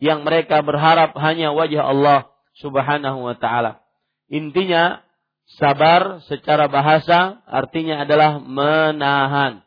yang 0.00 0.24
mereka 0.24 0.64
berharap 0.64 1.12
hanya 1.20 1.52
wajah 1.52 1.84
Allah 1.84 2.20
Subhanahu 2.56 3.28
wa 3.28 3.36
taala. 3.36 3.84
Intinya 4.32 5.04
sabar 5.60 6.24
secara 6.24 6.72
bahasa 6.72 7.44
artinya 7.44 8.04
adalah 8.04 8.40
menahan. 8.40 9.60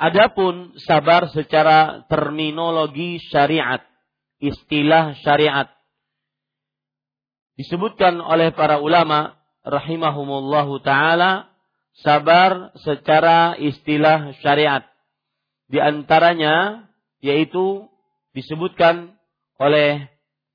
Adapun 0.00 0.72
sabar 0.80 1.28
secara 1.28 2.08
terminologi 2.08 3.20
syariat, 3.28 3.84
istilah 4.40 5.12
syariat 5.20 5.68
disebutkan 7.60 8.24
oleh 8.24 8.56
para 8.56 8.80
ulama 8.80 9.36
rahimahumullahu 9.60 10.80
taala 10.80 11.52
sabar 12.00 12.72
secara 12.80 13.60
istilah 13.60 14.32
syariat. 14.40 14.88
Di 15.68 15.76
antaranya 15.76 16.88
yaitu 17.20 17.84
disebutkan 18.32 19.12
oleh 19.60 20.08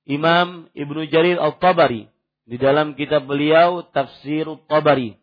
Imam 0.10 0.66
Ibnu 0.74 1.06
Jarir 1.14 1.38
Al-Tabari 1.38 2.10
di 2.50 2.58
dalam 2.58 2.98
kitab 2.98 3.30
beliau 3.30 3.86
Tafsir 3.94 4.50
Al-Tabari 4.50 5.14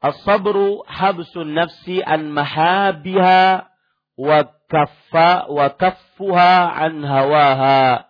As-sabru 0.00 0.80
habsun 0.88 1.52
nafsi 1.52 2.00
an 2.00 2.32
mahabiha 2.32 3.68
wa 4.16 4.38
kaffa 4.64 5.44
wa 5.52 5.66
kaffuha 5.76 6.72
an 6.72 7.04
hawaha. 7.04 8.08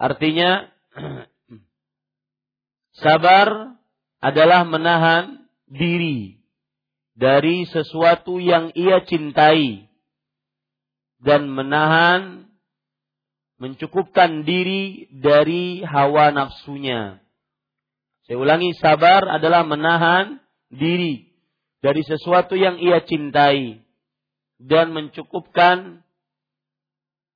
Artinya 0.00 0.72
sabar 3.04 3.76
adalah 4.24 4.64
menahan 4.64 5.44
diri 5.68 6.40
dari 7.12 7.68
sesuatu 7.68 8.40
yang 8.40 8.72
ia 8.72 9.04
cintai 9.04 9.92
dan 11.20 11.48
menahan 11.48 12.48
mencukupkan 13.60 14.44
diri 14.44 15.08
dari 15.12 15.80
hawa 15.84 16.32
nafsunya. 16.32 17.20
Saya 18.28 18.36
ulangi, 18.36 18.72
sabar 18.76 19.24
adalah 19.28 19.64
menahan 19.64 20.40
diri 20.72 21.30
dari 21.84 22.02
sesuatu 22.02 22.58
yang 22.58 22.80
ia 22.82 23.04
cintai 23.04 23.84
dan 24.58 24.90
mencukupkan 24.90 26.02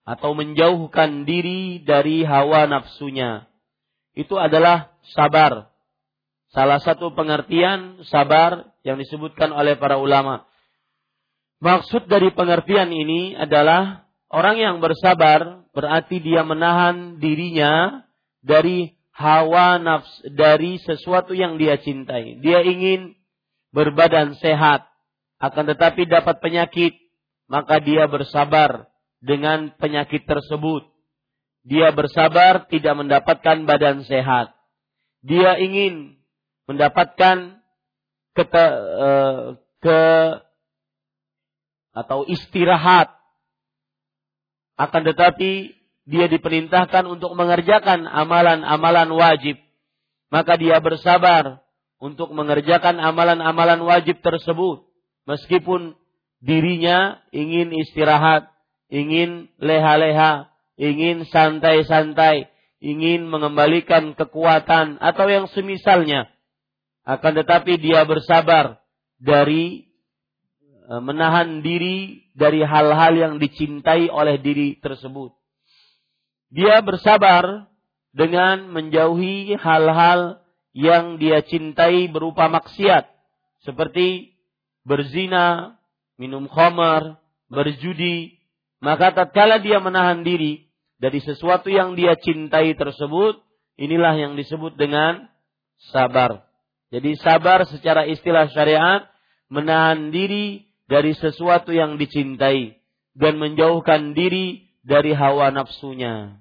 atau 0.09 0.35
menjauhkan 0.35 1.29
diri 1.29 1.85
dari 1.85 2.27
hawa 2.27 2.67
nafsunya. 2.67 3.47
Itu 4.17 4.41
adalah 4.41 4.97
sabar. 5.15 5.71
Salah 6.51 6.83
satu 6.83 7.15
pengertian 7.15 8.03
sabar 8.11 8.75
yang 8.83 8.99
disebutkan 8.99 9.55
oleh 9.55 9.79
para 9.79 10.03
ulama. 10.03 10.51
Maksud 11.63 12.11
dari 12.11 12.33
pengertian 12.35 12.91
ini 12.91 13.39
adalah 13.39 14.09
orang 14.33 14.59
yang 14.59 14.77
bersabar 14.83 15.63
berarti 15.71 16.19
dia 16.19 16.43
menahan 16.43 17.23
dirinya 17.23 18.03
dari 18.43 18.99
hawa 19.15 19.77
nafs 19.79 20.11
dari 20.33 20.81
sesuatu 20.83 21.37
yang 21.37 21.61
dia 21.61 21.79
cintai. 21.79 22.41
Dia 22.41 22.65
ingin 22.65 23.20
berbadan 23.71 24.35
sehat, 24.39 24.87
akan 25.41 25.65
tetapi 25.73 26.05
dapat 26.05 26.43
penyakit, 26.45 26.95
maka 27.49 27.81
dia 27.81 28.05
bersabar 28.07 28.91
dengan 29.25 29.73
penyakit 29.81 30.29
tersebut. 30.29 30.85
Dia 31.65 31.93
bersabar 31.93 32.69
tidak 32.69 32.95
mendapatkan 32.97 33.69
badan 33.69 34.05
sehat. 34.05 34.53
Dia 35.21 35.61
ingin 35.61 36.17
mendapatkan 36.65 37.61
ke, 38.33 38.45
eh, 38.49 39.45
ke 39.81 40.01
atau 41.93 42.25
istirahat. 42.25 43.13
Akan 44.81 45.05
tetapi 45.05 45.77
dia 46.09 46.27
diperintahkan 46.33 47.05
untuk 47.05 47.37
mengerjakan 47.37 48.09
amalan-amalan 48.09 49.11
wajib. 49.13 49.61
Maka 50.33 50.57
dia 50.57 50.81
bersabar 50.81 51.61
untuk 52.01 52.33
mengerjakan 52.33 52.97
amalan-amalan 52.97 53.85
wajib 53.85 54.25
tersebut. 54.25 54.89
Meskipun 55.29 55.95
dirinya 56.41 57.21
ingin 57.31 57.71
istirahat, 57.77 58.49
ingin 58.89 59.53
leha-leha, 59.61 60.49
ingin 60.81 61.29
santai-santai, 61.29 62.49
ingin 62.81 63.29
mengembalikan 63.29 64.17
kekuatan 64.17 64.97
atau 64.99 65.29
yang 65.29 65.47
semisalnya. 65.53 66.27
Akan 67.05 67.37
tetapi 67.37 67.77
dia 67.77 68.09
bersabar 68.09 68.81
dari 69.21 69.93
e, 70.89 70.93
menahan 71.05 71.61
diri 71.61 72.25
dari 72.33 72.65
hal-hal 72.65 73.13
yang 73.13 73.35
dicintai 73.37 74.09
oleh 74.09 74.41
diri 74.41 74.81
tersebut. 74.81 75.37
Dia 76.51 76.81
bersabar 76.81 77.69
dengan 78.11 78.73
menjauhi 78.73 79.55
hal-hal 79.55 80.40
yang 80.71 81.19
dia 81.19 81.43
cintai 81.43 82.07
berupa 82.07 82.47
maksiat 82.47 83.11
seperti 83.67 84.39
berzina, 84.87 85.77
minum 86.17 86.49
khamar, 86.49 87.21
berjudi, 87.51 88.41
maka 88.81 89.13
tatkala 89.13 89.61
dia 89.61 89.83
menahan 89.83 90.25
diri 90.25 90.71
dari 90.97 91.21
sesuatu 91.21 91.69
yang 91.69 91.97
dia 91.97 92.17
cintai 92.17 92.73
tersebut, 92.77 93.41
inilah 93.77 94.17
yang 94.17 94.37
disebut 94.37 94.77
dengan 94.77 95.29
sabar. 95.93 96.45
Jadi 96.91 97.17
sabar 97.21 97.65
secara 97.69 98.05
istilah 98.09 98.51
syariat 98.51 99.07
menahan 99.49 100.11
diri 100.11 100.69
dari 100.91 101.15
sesuatu 101.15 101.71
yang 101.71 101.97
dicintai 101.97 102.81
dan 103.15 103.39
menjauhkan 103.39 104.13
diri 104.13 104.71
dari 104.83 105.15
hawa 105.15 105.55
nafsunya. 105.55 106.41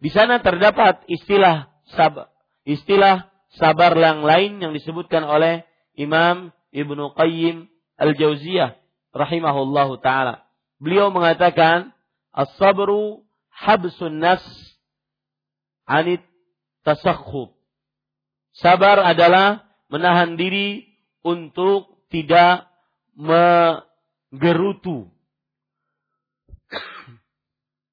Di 0.00 0.08
sana 0.08 0.40
terdapat 0.40 1.04
istilah 1.10 1.68
sabar, 1.92 2.29
istilah 2.64 3.30
sabar 3.56 3.96
yang 3.96 4.22
lain 4.22 4.60
yang 4.62 4.72
disebutkan 4.76 5.24
oleh 5.26 5.64
Imam 5.98 6.52
Ibnu 6.70 7.14
Qayyim 7.18 7.66
Al-Jauziyah 7.98 8.78
rahimahullahu 9.10 9.98
taala. 10.00 10.46
Beliau 10.80 11.10
mengatakan 11.12 11.92
as-sabru 12.32 13.26
habsun 13.50 14.22
nas 14.22 14.40
anit 15.84 16.22
tasakhub. 16.86 17.52
Sabar 18.56 19.02
adalah 19.02 19.66
menahan 19.90 20.38
diri 20.38 20.86
untuk 21.22 22.06
tidak 22.10 22.66
menggerutu. 23.18 25.10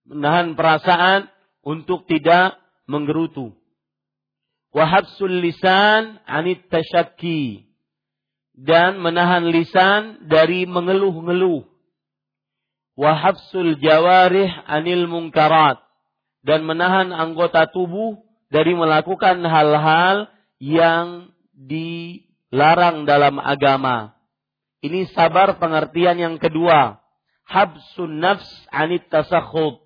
menahan 0.07 0.55
perasaan 0.55 1.27
untuk 1.67 2.07
tidak 2.07 2.55
menggerutu 2.87 3.51
wahabsul 4.77 5.41
lisan 5.41 6.21
anit 6.29 6.69
tasyakki 6.69 7.65
dan 8.53 9.01
menahan 9.01 9.49
lisan 9.49 10.29
dari 10.29 10.69
mengeluh-ngeluh 10.69 11.65
wahabsul 12.93 13.81
jawarih 13.81 14.53
anil 14.69 15.09
mungkarat 15.09 15.81
dan 16.45 16.61
menahan 16.61 17.09
anggota 17.09 17.65
tubuh 17.73 18.21
dari 18.53 18.77
melakukan 18.77 19.41
hal-hal 19.41 20.29
yang 20.61 21.33
dilarang 21.51 23.03
dalam 23.03 23.41
agama. 23.41 24.13
Ini 24.79 25.09
sabar 25.11 25.57
pengertian 25.57 26.21
yang 26.21 26.35
kedua. 26.37 27.01
Habsun 27.49 28.21
nafs 28.23 28.47
anit 28.71 29.09
tasakhub. 29.09 29.83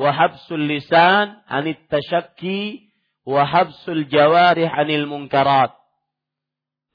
Wahabsul 0.00 0.64
lisan 0.64 1.44
anit 1.44 1.84
tasyakki 1.92 2.89
wa 3.24 3.42
habsul 3.44 4.08
jawarih 4.08 4.68
anil 4.68 5.06
munkarat. 5.06 5.76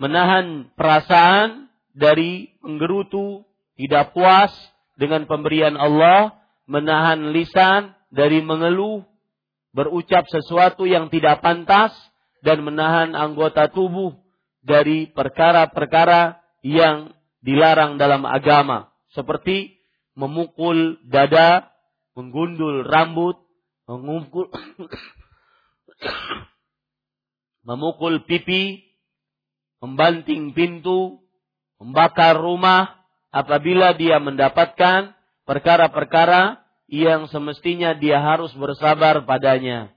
Menahan 0.02 0.74
perasaan 0.76 1.72
dari 1.96 2.52
menggerutu, 2.60 3.48
tidak 3.80 4.12
puas 4.12 4.52
dengan 5.00 5.24
pemberian 5.28 5.80
Allah, 5.80 6.36
menahan 6.68 7.32
lisan 7.32 7.96
dari 8.12 8.44
mengeluh, 8.44 9.04
berucap 9.72 10.28
sesuatu 10.28 10.84
yang 10.84 11.08
tidak 11.08 11.40
pantas, 11.40 11.96
dan 12.44 12.62
menahan 12.62 13.16
anggota 13.18 13.72
tubuh 13.72 14.14
dari 14.62 15.10
perkara-perkara 15.10 16.44
yang 16.62 17.16
dilarang 17.42 17.98
dalam 17.98 18.28
agama. 18.28 18.92
Seperti 19.16 19.80
memukul 20.14 21.02
dada, 21.08 21.72
menggundul 22.14 22.84
rambut, 22.86 23.42
memukul 23.90 24.50
memukul 27.66 28.24
pipi, 28.30 28.86
membanting 29.82 30.54
pintu, 30.54 31.20
membakar 31.82 32.38
rumah 32.38 33.04
apabila 33.34 33.98
dia 33.98 34.22
mendapatkan 34.22 35.12
perkara-perkara 35.44 36.62
yang 36.86 37.26
semestinya 37.28 37.98
dia 37.98 38.22
harus 38.22 38.54
bersabar 38.54 39.26
padanya. 39.26 39.92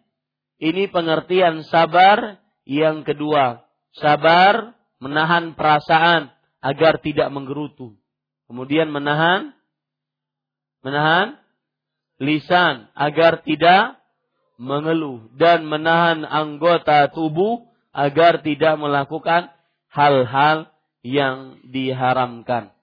Ini 0.59 0.91
pengertian 0.91 1.63
sabar 1.69 2.41
yang 2.67 3.07
kedua. 3.07 3.63
Sabar 3.95 4.75
menahan 4.99 5.55
perasaan 5.55 6.33
agar 6.59 6.99
tidak 6.99 7.31
menggerutu. 7.31 7.95
Kemudian 8.51 8.91
menahan 8.91 9.55
menahan 10.83 11.39
lisan 12.19 12.91
agar 12.97 13.45
tidak 13.47 13.98
mengeluh 14.59 15.31
dan 15.39 15.63
menahan 15.65 16.27
anggota 16.27 17.07
tubuh 17.15 17.71
agar 17.95 18.43
tidak 18.43 18.75
melakukan 18.77 19.55
hal-hal 19.89 20.69
yang 21.07 21.63
diharamkan. 21.65 22.75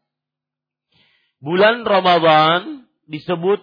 Bulan 1.43 1.83
Ramadan 1.85 2.87
disebut 3.05 3.61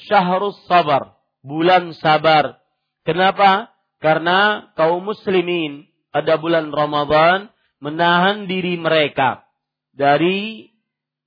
Syahrus 0.00 0.56
Sabar, 0.66 1.14
bulan 1.44 1.92
sabar. 2.00 2.58
Kenapa? 3.04 3.68
Karena 4.00 4.72
kaum 4.74 5.04
muslimin 5.04 5.84
pada 6.08 6.40
bulan 6.40 6.72
Ramadan 6.72 7.52
menahan 7.78 8.48
diri 8.48 8.80
mereka 8.80 9.44
dari 9.92 10.72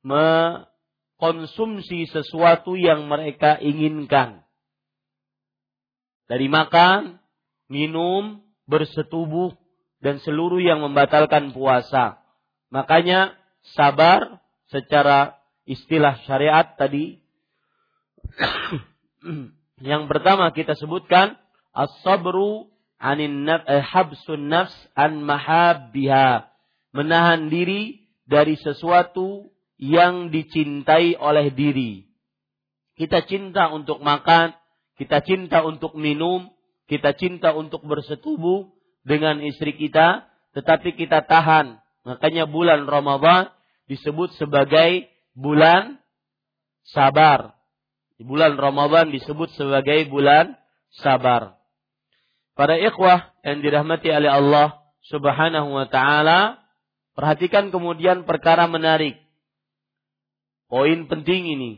mengkonsumsi 0.01 2.09
sesuatu 2.09 2.73
yang 2.73 3.05
mereka 3.07 3.61
inginkan 3.61 4.42
dari 6.27 6.47
makan, 6.47 7.19
minum, 7.67 8.43
bersetubuh, 8.65 9.53
dan 10.03 10.19
seluruh 10.19 10.59
yang 10.59 10.83
membatalkan 10.83 11.55
puasa. 11.55 12.19
Makanya 12.73 13.35
sabar 13.75 14.43
secara 14.67 15.39
istilah 15.63 16.19
syariat 16.27 16.75
tadi. 16.75 17.23
yang 19.83 20.11
pertama 20.11 20.51
kita 20.51 20.75
sebutkan 20.75 21.39
as-sabru 21.71 22.67
anin 22.99 23.47
eh, 23.47 23.83
habsun 23.83 24.51
nafs 24.51 24.75
an 24.95 25.23
mahabbiha. 25.23 26.47
Menahan 26.93 27.49
diri 27.49 28.05
dari 28.27 28.55
sesuatu 28.59 29.49
yang 29.81 30.31
dicintai 30.31 31.17
oleh 31.17 31.51
diri. 31.51 32.05
Kita 32.93 33.25
cinta 33.25 33.73
untuk 33.73 33.99
makan, 34.05 34.53
kita 34.99 35.21
cinta 35.25 35.65
untuk 35.65 35.97
minum, 35.97 36.51
kita 36.85 37.15
cinta 37.17 37.55
untuk 37.55 37.81
bersetubuh 37.85 38.69
dengan 39.03 39.41
istri 39.41 39.73
kita, 39.75 40.29
tetapi 40.53 40.93
kita 40.95 41.25
tahan 41.25 41.83
Makanya 42.03 42.45
bulan 42.47 42.83
Ramadan 42.83 43.47
disebut 43.87 44.35
sebagai 44.35 45.07
bulan 45.31 45.99
sabar. 46.91 47.55
Bulan 48.19 48.55
Ramadan 48.59 49.11
disebut 49.11 49.51
sebagai 49.55 50.07
bulan 50.07 50.55
sabar. 50.99 51.59
Para 52.53 52.77
ikhwah 52.77 53.33
yang 53.41 53.59
dirahmati 53.65 54.07
oleh 54.13 54.29
Allah 54.31 54.83
Subhanahu 55.09 55.75
wa 55.75 55.87
taala, 55.89 56.61
perhatikan 57.17 57.73
kemudian 57.73 58.23
perkara 58.23 58.69
menarik. 58.69 59.19
Poin 60.71 61.07
penting 61.11 61.49
ini. 61.49 61.71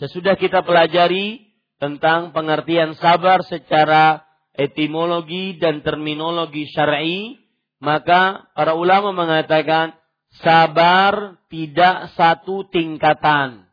Sesudah 0.00 0.40
kita 0.40 0.64
pelajari 0.64 1.51
tentang 1.82 2.30
pengertian 2.30 2.94
sabar 2.94 3.42
secara 3.42 4.22
etimologi 4.54 5.58
dan 5.58 5.82
terminologi 5.82 6.70
syar'i, 6.70 7.42
maka 7.82 8.46
para 8.54 8.78
ulama 8.78 9.10
mengatakan 9.10 9.90
sabar 10.38 11.42
tidak 11.50 12.14
satu 12.14 12.70
tingkatan. 12.70 13.66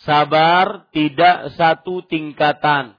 Sabar 0.00 0.88
tidak 0.88 1.52
satu 1.52 2.00
tingkatan. 2.08 2.96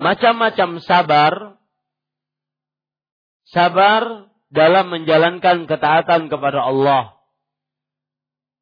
Macam-macam 0.00 0.80
sabar. 0.80 1.32
Sabar 3.52 4.32
dalam 4.48 4.88
menjalankan 4.88 5.68
ketaatan 5.68 6.32
kepada 6.32 6.64
Allah. 6.64 7.12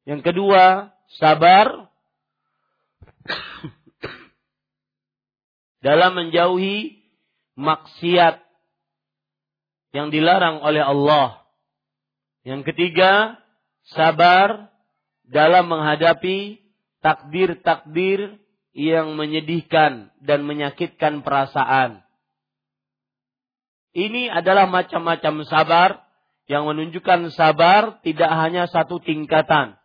Yang 0.03 0.27
kedua, 0.27 0.91
sabar 1.17 1.92
dalam 5.83 6.11
menjauhi 6.15 7.03
maksiat 7.59 8.39
yang 9.93 10.09
dilarang 10.09 10.63
oleh 10.63 10.81
Allah. 10.81 11.43
Yang 12.43 12.73
ketiga, 12.73 13.39
sabar 13.93 14.73
dalam 15.23 15.69
menghadapi 15.71 16.59
takdir-takdir 16.99 18.39
yang 18.73 19.13
menyedihkan 19.13 20.09
dan 20.19 20.43
menyakitkan 20.43 21.21
perasaan. 21.21 22.01
Ini 23.93 24.33
adalah 24.33 24.65
macam-macam 24.65 25.45
sabar 25.45 25.89
yang 26.49 26.65
menunjukkan 26.65 27.29
sabar 27.37 28.01
tidak 28.01 28.31
hanya 28.33 28.65
satu 28.65 28.97
tingkatan. 28.97 29.77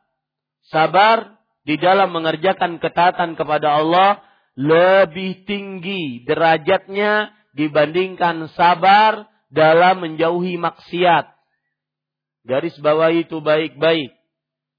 Sabar 0.73 1.38
di 1.69 1.77
dalam 1.77 2.17
mengerjakan 2.17 2.81
ketaatan 2.81 3.37
kepada 3.37 3.77
Allah 3.77 4.25
lebih 4.57 5.45
tinggi 5.45 6.25
derajatnya 6.25 7.37
dibandingkan 7.53 8.49
sabar 8.57 9.29
dalam 9.53 10.01
menjauhi 10.01 10.57
maksiat. 10.57 11.29
Garis 12.49 12.73
bawah 12.81 13.13
itu 13.13 13.45
baik-baik. 13.45 14.17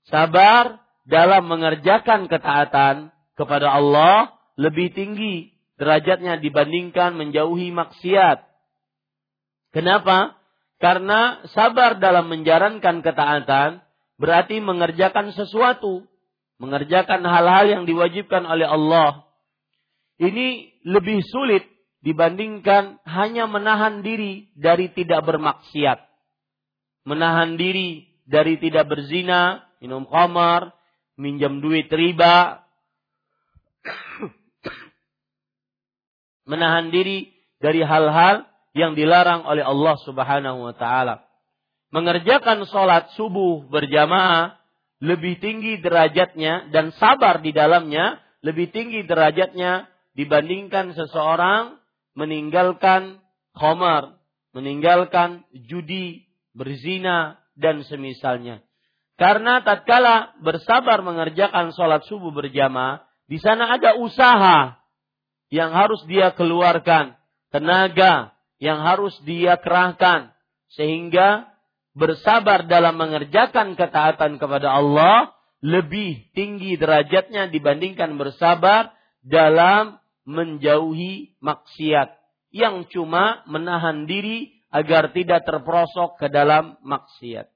Sabar 0.09 0.81
dalam 1.05 1.45
mengerjakan 1.45 2.25
ketaatan 2.25 3.13
kepada 3.37 3.69
Allah 3.69 4.33
lebih 4.57 4.89
tinggi 4.97 5.53
derajatnya 5.77 6.41
dibandingkan 6.41 7.13
menjauhi 7.13 7.69
maksiat. 7.69 8.49
Kenapa? 9.77 10.33
Karena 10.81 11.45
sabar 11.53 12.01
dalam 12.01 12.33
menjalankan 12.33 13.05
ketaatan 13.05 13.85
berarti 14.17 14.57
mengerjakan 14.57 15.37
sesuatu, 15.37 16.08
mengerjakan 16.59 17.23
hal-hal 17.23 17.65
yang 17.71 17.83
diwajibkan 17.87 18.43
oleh 18.43 18.67
Allah. 18.67 19.25
Ini 20.19 20.75
lebih 20.83 21.23
sulit 21.23 21.63
dibandingkan 22.03 22.99
hanya 23.07 23.47
menahan 23.47 24.03
diri 24.03 24.51
dari 24.59 24.91
tidak 24.91 25.23
bermaksiat. 25.23 26.03
Menahan 27.07 27.55
diri 27.55 28.03
dari 28.27 28.59
tidak 28.59 28.91
berzina, 28.91 29.63
minum 29.79 30.03
khamar, 30.05 30.75
minjam 31.15 31.63
duit 31.63 31.87
riba, 31.87 32.59
menahan 36.51 36.91
diri 36.91 37.31
dari 37.63 37.79
hal-hal 37.81 38.43
yang 38.75 38.93
dilarang 38.99 39.47
oleh 39.47 39.63
Allah 39.63 39.95
Subhanahu 40.03 40.59
wa 40.69 40.75
taala. 40.75 41.23
Mengerjakan 41.89 42.69
sholat 42.69 43.15
subuh 43.17 43.65
berjamaah 43.65 44.58
lebih 44.99 45.39
tinggi 45.39 45.79
derajatnya 45.79 46.71
dan 46.75 46.91
sabar 46.99 47.39
di 47.39 47.55
dalamnya 47.55 48.19
lebih 48.43 48.71
tinggi 48.71 49.03
derajatnya 49.03 49.87
dibandingkan 50.15 50.95
seseorang 50.95 51.79
meninggalkan 52.15 53.23
khamar, 53.55 54.19
meninggalkan 54.51 55.47
judi, 55.67 56.27
berzina 56.51 57.39
dan 57.55 57.83
semisalnya. 57.87 58.63
Karena 59.19 59.59
tatkala 59.63 60.35
bersabar 60.39 61.03
mengerjakan 61.03 61.75
sholat 61.75 62.07
subuh 62.07 62.31
berjamaah, 62.31 63.03
di 63.27 63.35
sana 63.39 63.75
ada 63.75 63.99
usaha 63.99 64.79
yang 65.51 65.75
harus 65.75 65.99
dia 66.07 66.31
keluarkan, 66.31 67.19
tenaga 67.51 68.31
yang 68.63 68.79
harus 68.79 69.15
dia 69.27 69.59
kerahkan, 69.59 70.31
sehingga 70.71 71.51
bersabar 71.99 72.63
dalam 72.65 72.95
mengerjakan 72.95 73.75
ketaatan 73.75 74.39
kepada 74.39 74.79
Allah 74.79 75.35
lebih 75.59 76.31
tinggi 76.31 76.79
derajatnya 76.79 77.51
dibandingkan 77.51 78.15
bersabar 78.15 78.95
dalam 79.19 79.99
menjauhi 80.23 81.35
maksiat 81.43 82.15
yang 82.55 82.87
cuma 82.87 83.43
menahan 83.45 84.07
diri 84.07 84.55
agar 84.71 85.11
tidak 85.11 85.43
terperosok 85.43 86.15
ke 86.15 86.27
dalam 86.31 86.79
maksiat. 86.87 87.51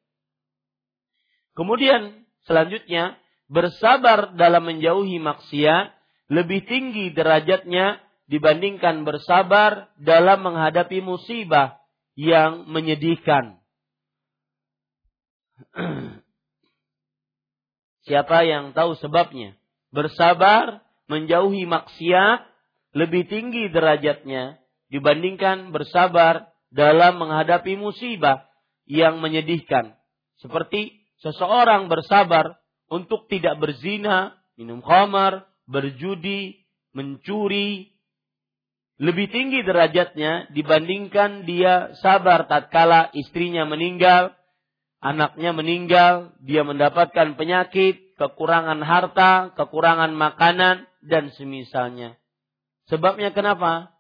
Kemudian 1.56 2.28
selanjutnya 2.44 3.16
bersabar 3.48 4.36
dalam 4.36 4.68
menjauhi 4.68 5.22
maksiat 5.24 5.94
lebih 6.34 6.66
tinggi 6.66 7.14
derajatnya 7.14 8.02
dibandingkan 8.28 9.06
bersabar 9.06 9.94
dalam 10.02 10.42
menghadapi 10.42 11.00
musibah 11.06 11.78
yang 12.18 12.66
menyedihkan. 12.68 13.63
Siapa 18.08 18.44
yang 18.44 18.76
tahu 18.76 19.00
sebabnya? 19.00 19.56
Bersabar 19.94 20.84
menjauhi 21.08 21.64
maksiat 21.70 22.40
lebih 22.94 23.26
tinggi 23.32 23.72
derajatnya 23.72 24.60
dibandingkan 24.92 25.74
bersabar 25.74 26.54
dalam 26.70 27.22
menghadapi 27.22 27.78
musibah 27.78 28.46
yang 28.86 29.22
menyedihkan. 29.24 29.98
Seperti 30.42 31.06
seseorang 31.24 31.88
bersabar 31.88 32.60
untuk 32.92 33.26
tidak 33.32 33.58
berzina, 33.58 34.38
minum 34.60 34.84
khamar, 34.84 35.48
berjudi, 35.66 36.62
mencuri, 36.94 37.94
lebih 39.02 39.34
tinggi 39.34 39.66
derajatnya 39.66 40.54
dibandingkan 40.54 41.50
dia 41.50 41.98
sabar 42.00 42.46
tatkala 42.46 43.10
istrinya 43.18 43.66
meninggal, 43.66 44.38
anaknya 45.04 45.52
meninggal, 45.52 46.32
dia 46.40 46.64
mendapatkan 46.64 47.36
penyakit, 47.36 48.16
kekurangan 48.16 48.80
harta, 48.80 49.52
kekurangan 49.60 50.16
makanan, 50.16 50.88
dan 51.04 51.36
semisalnya. 51.36 52.16
Sebabnya 52.88 53.36
kenapa? 53.36 53.94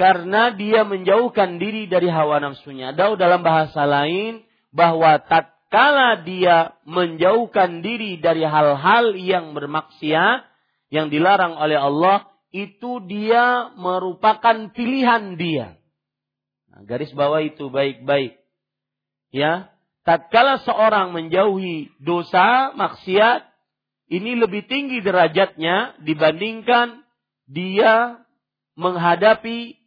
karena 0.00 0.48
dia 0.56 0.88
menjauhkan 0.88 1.60
diri 1.60 1.84
dari 1.84 2.08
hawa 2.08 2.40
nafsunya. 2.40 2.96
Atau 2.96 3.20
dalam 3.20 3.44
bahasa 3.44 3.84
lain 3.84 4.40
bahwa 4.72 5.20
tatkala 5.20 6.24
dia 6.24 6.72
menjauhkan 6.88 7.84
diri 7.84 8.16
dari 8.16 8.40
hal-hal 8.40 9.12
yang 9.20 9.52
bermaksiat 9.52 10.48
yang 10.88 11.12
dilarang 11.12 11.52
oleh 11.52 11.76
Allah, 11.76 12.24
itu 12.50 12.98
dia 13.06 13.70
merupakan 13.78 14.70
pilihan 14.74 15.38
dia. 15.38 15.78
Nah, 16.70 16.82
garis 16.86 17.10
bawah 17.14 17.42
itu 17.42 17.70
baik-baik. 17.70 18.38
Ya, 19.30 19.70
tatkala 20.02 20.58
seorang 20.66 21.14
menjauhi 21.14 21.94
dosa, 22.02 22.74
maksiat, 22.74 23.46
ini 24.10 24.34
lebih 24.34 24.66
tinggi 24.66 24.98
derajatnya 24.98 25.94
dibandingkan 26.02 27.06
dia 27.46 28.18
menghadapi 28.74 29.78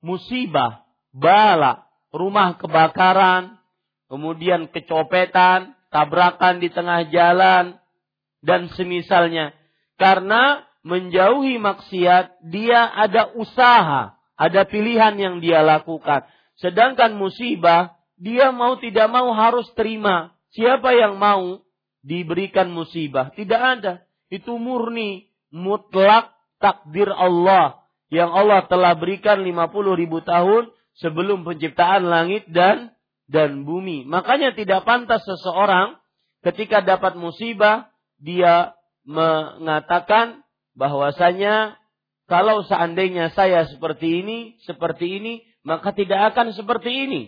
musibah, 0.00 0.88
bala, 1.12 1.84
rumah 2.08 2.56
kebakaran, 2.56 3.60
kemudian 4.08 4.72
kecopetan, 4.72 5.76
tabrakan 5.92 6.60
di 6.60 6.72
tengah 6.72 7.08
jalan, 7.12 7.76
dan 8.44 8.68
semisalnya. 8.72 9.56
Karena 9.96 10.64
menjauhi 10.84 11.56
maksiat, 11.58 12.44
dia 12.44 12.86
ada 12.92 13.32
usaha, 13.34 14.14
ada 14.36 14.60
pilihan 14.68 15.16
yang 15.16 15.36
dia 15.40 15.64
lakukan. 15.64 16.28
Sedangkan 16.60 17.16
musibah, 17.16 17.96
dia 18.20 18.52
mau 18.54 18.78
tidak 18.78 19.10
mau 19.10 19.32
harus 19.34 19.66
terima. 19.74 20.36
Siapa 20.54 20.94
yang 20.94 21.18
mau 21.18 21.64
diberikan 22.04 22.70
musibah? 22.70 23.32
Tidak 23.34 23.58
ada. 23.58 24.04
itu 24.32 24.56
murni, 24.58 25.30
mutlak 25.54 26.34
takdir 26.58 27.06
Allah 27.12 27.84
yang 28.10 28.30
Allah 28.30 28.66
telah 28.66 28.94
berikan 28.98 29.42
50 29.42 30.00
ribu 30.00 30.22
tahun 30.22 30.70
sebelum 30.98 31.42
penciptaan 31.42 32.06
langit 32.06 32.46
dan 32.50 32.94
dan 33.26 33.64
bumi. 33.64 34.04
Makanya 34.04 34.52
tidak 34.54 34.84
pantas 34.84 35.24
seseorang 35.24 35.96
ketika 36.44 36.84
dapat 36.84 37.16
musibah 37.16 37.90
dia 38.20 38.76
mengatakan 39.02 40.43
bahwasanya 40.74 41.78
kalau 42.30 42.64
seandainya 42.64 43.30
saya 43.34 43.68
seperti 43.68 44.24
ini, 44.24 44.38
seperti 44.64 45.20
ini, 45.20 45.34
maka 45.64 45.92
tidak 45.92 46.34
akan 46.34 46.52
seperti 46.56 46.90
ini. 47.08 47.22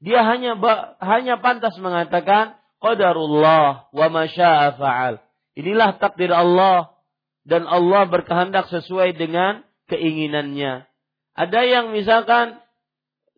Dia 0.00 0.24
hanya 0.24 0.56
hanya 1.04 1.38
pantas 1.44 1.76
mengatakan 1.76 2.56
qadarullah 2.80 3.92
wa 3.92 4.06
masya'a 4.08 4.80
fa'al. 4.80 5.20
Inilah 5.54 6.00
takdir 6.00 6.32
Allah 6.32 6.96
dan 7.44 7.68
Allah 7.68 8.08
berkehendak 8.08 8.72
sesuai 8.72 9.14
dengan 9.14 9.60
keinginannya. 9.92 10.88
Ada 11.36 11.60
yang 11.68 11.92
misalkan 11.92 12.58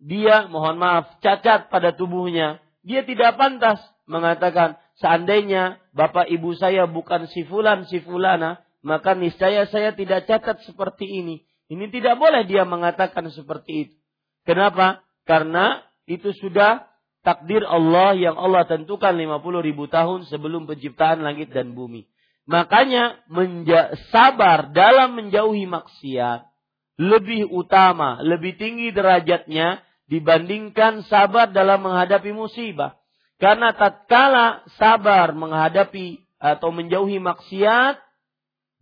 dia 0.02 0.46
mohon 0.50 0.78
maaf 0.78 1.18
cacat 1.22 1.70
pada 1.70 1.94
tubuhnya, 1.94 2.62
dia 2.82 3.06
tidak 3.06 3.38
pantas 3.38 3.78
mengatakan 4.10 4.78
seandainya 4.98 5.78
bapak 5.94 6.26
ibu 6.30 6.54
saya 6.58 6.90
bukan 6.90 7.30
si 7.30 7.46
fulan 7.46 7.86
si 7.86 8.02
fulana, 8.02 8.62
maka 8.82 9.14
niscaya 9.14 9.64
saya 9.70 9.94
tidak 9.94 10.26
cacat 10.26 10.62
seperti 10.66 11.06
ini. 11.06 11.46
Ini 11.70 11.88
tidak 11.88 12.20
boleh 12.20 12.44
dia 12.44 12.66
mengatakan 12.68 13.30
seperti 13.32 13.88
itu. 13.88 13.96
Kenapa? 14.44 15.00
Karena 15.24 15.80
itu 16.04 16.34
sudah 16.36 16.90
takdir 17.22 17.62
Allah 17.62 18.12
yang 18.18 18.34
Allah 18.34 18.66
tentukan 18.66 19.14
50 19.14 19.62
ribu 19.62 19.86
tahun 19.86 20.26
sebelum 20.26 20.66
penciptaan 20.66 21.22
langit 21.22 21.54
dan 21.54 21.72
bumi. 21.72 22.10
Makanya 22.44 23.22
menja- 23.30 23.94
sabar 24.10 24.74
dalam 24.74 25.14
menjauhi 25.14 25.64
maksiat 25.70 26.50
lebih 26.98 27.48
utama, 27.54 28.18
lebih 28.20 28.58
tinggi 28.58 28.90
derajatnya 28.90 29.80
dibandingkan 30.10 31.06
sabar 31.06 31.48
dalam 31.54 31.86
menghadapi 31.86 32.34
musibah. 32.34 32.98
Karena 33.38 33.74
tatkala 33.74 34.66
sabar 34.76 35.34
menghadapi 35.34 36.20
atau 36.42 36.68
menjauhi 36.74 37.22
maksiat, 37.22 37.98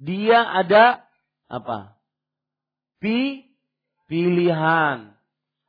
dia 0.01 0.41
ada 0.41 1.05
apa? 1.53 2.01
Pi, 3.05 3.45
pilihan. 4.09 5.13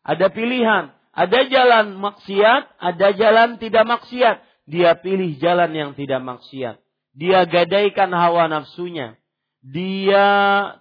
Ada 0.07 0.27
pilihan. 0.31 0.95
Ada 1.11 1.39
jalan 1.51 1.99
maksiat, 1.99 2.79
ada 2.79 3.07
jalan 3.11 3.59
tidak 3.59 3.83
maksiat. 3.83 4.39
Dia 4.71 4.95
pilih 4.95 5.35
jalan 5.35 5.75
yang 5.75 5.91
tidak 5.99 6.23
maksiat. 6.23 6.79
Dia 7.11 7.43
gadaikan 7.43 8.15
hawa 8.15 8.47
nafsunya. 8.47 9.19
Dia 9.59 10.25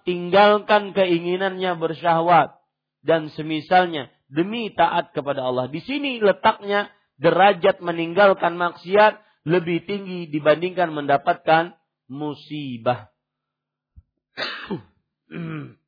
tinggalkan 0.07 0.95
keinginannya 0.95 1.75
bersyahwat. 1.75 2.55
Dan 3.03 3.27
semisalnya 3.35 4.07
demi 4.31 4.71
taat 4.71 5.11
kepada 5.11 5.43
Allah. 5.43 5.67
Di 5.67 5.83
sini 5.83 6.23
letaknya 6.23 6.87
derajat 7.19 7.83
meninggalkan 7.83 8.55
maksiat 8.55 9.19
lebih 9.43 9.83
tinggi 9.83 10.31
dibandingkan 10.31 10.95
mendapatkan 10.95 11.75
musibah. 12.07 13.10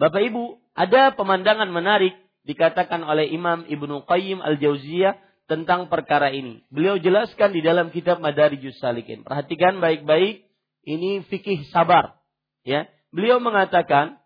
Bapak 0.00 0.22
Ibu, 0.22 0.60
ada 0.76 1.16
pemandangan 1.16 1.72
menarik 1.72 2.12
dikatakan 2.46 3.02
oleh 3.02 3.32
Imam 3.32 3.64
Ibnu 3.66 4.04
Qayyim 4.06 4.44
Al-Jauziyah 4.44 5.16
tentang 5.50 5.88
perkara 5.88 6.30
ini. 6.30 6.62
Beliau 6.70 6.98
jelaskan 6.98 7.54
di 7.54 7.62
dalam 7.62 7.90
kitab 7.94 8.18
Madarijus 8.22 8.78
Salikin. 8.82 9.22
Perhatikan 9.22 9.78
baik-baik, 9.82 10.46
ini 10.86 11.22
fikih 11.26 11.64
sabar. 11.70 12.18
Ya, 12.66 12.90
beliau 13.14 13.38
mengatakan, 13.38 14.18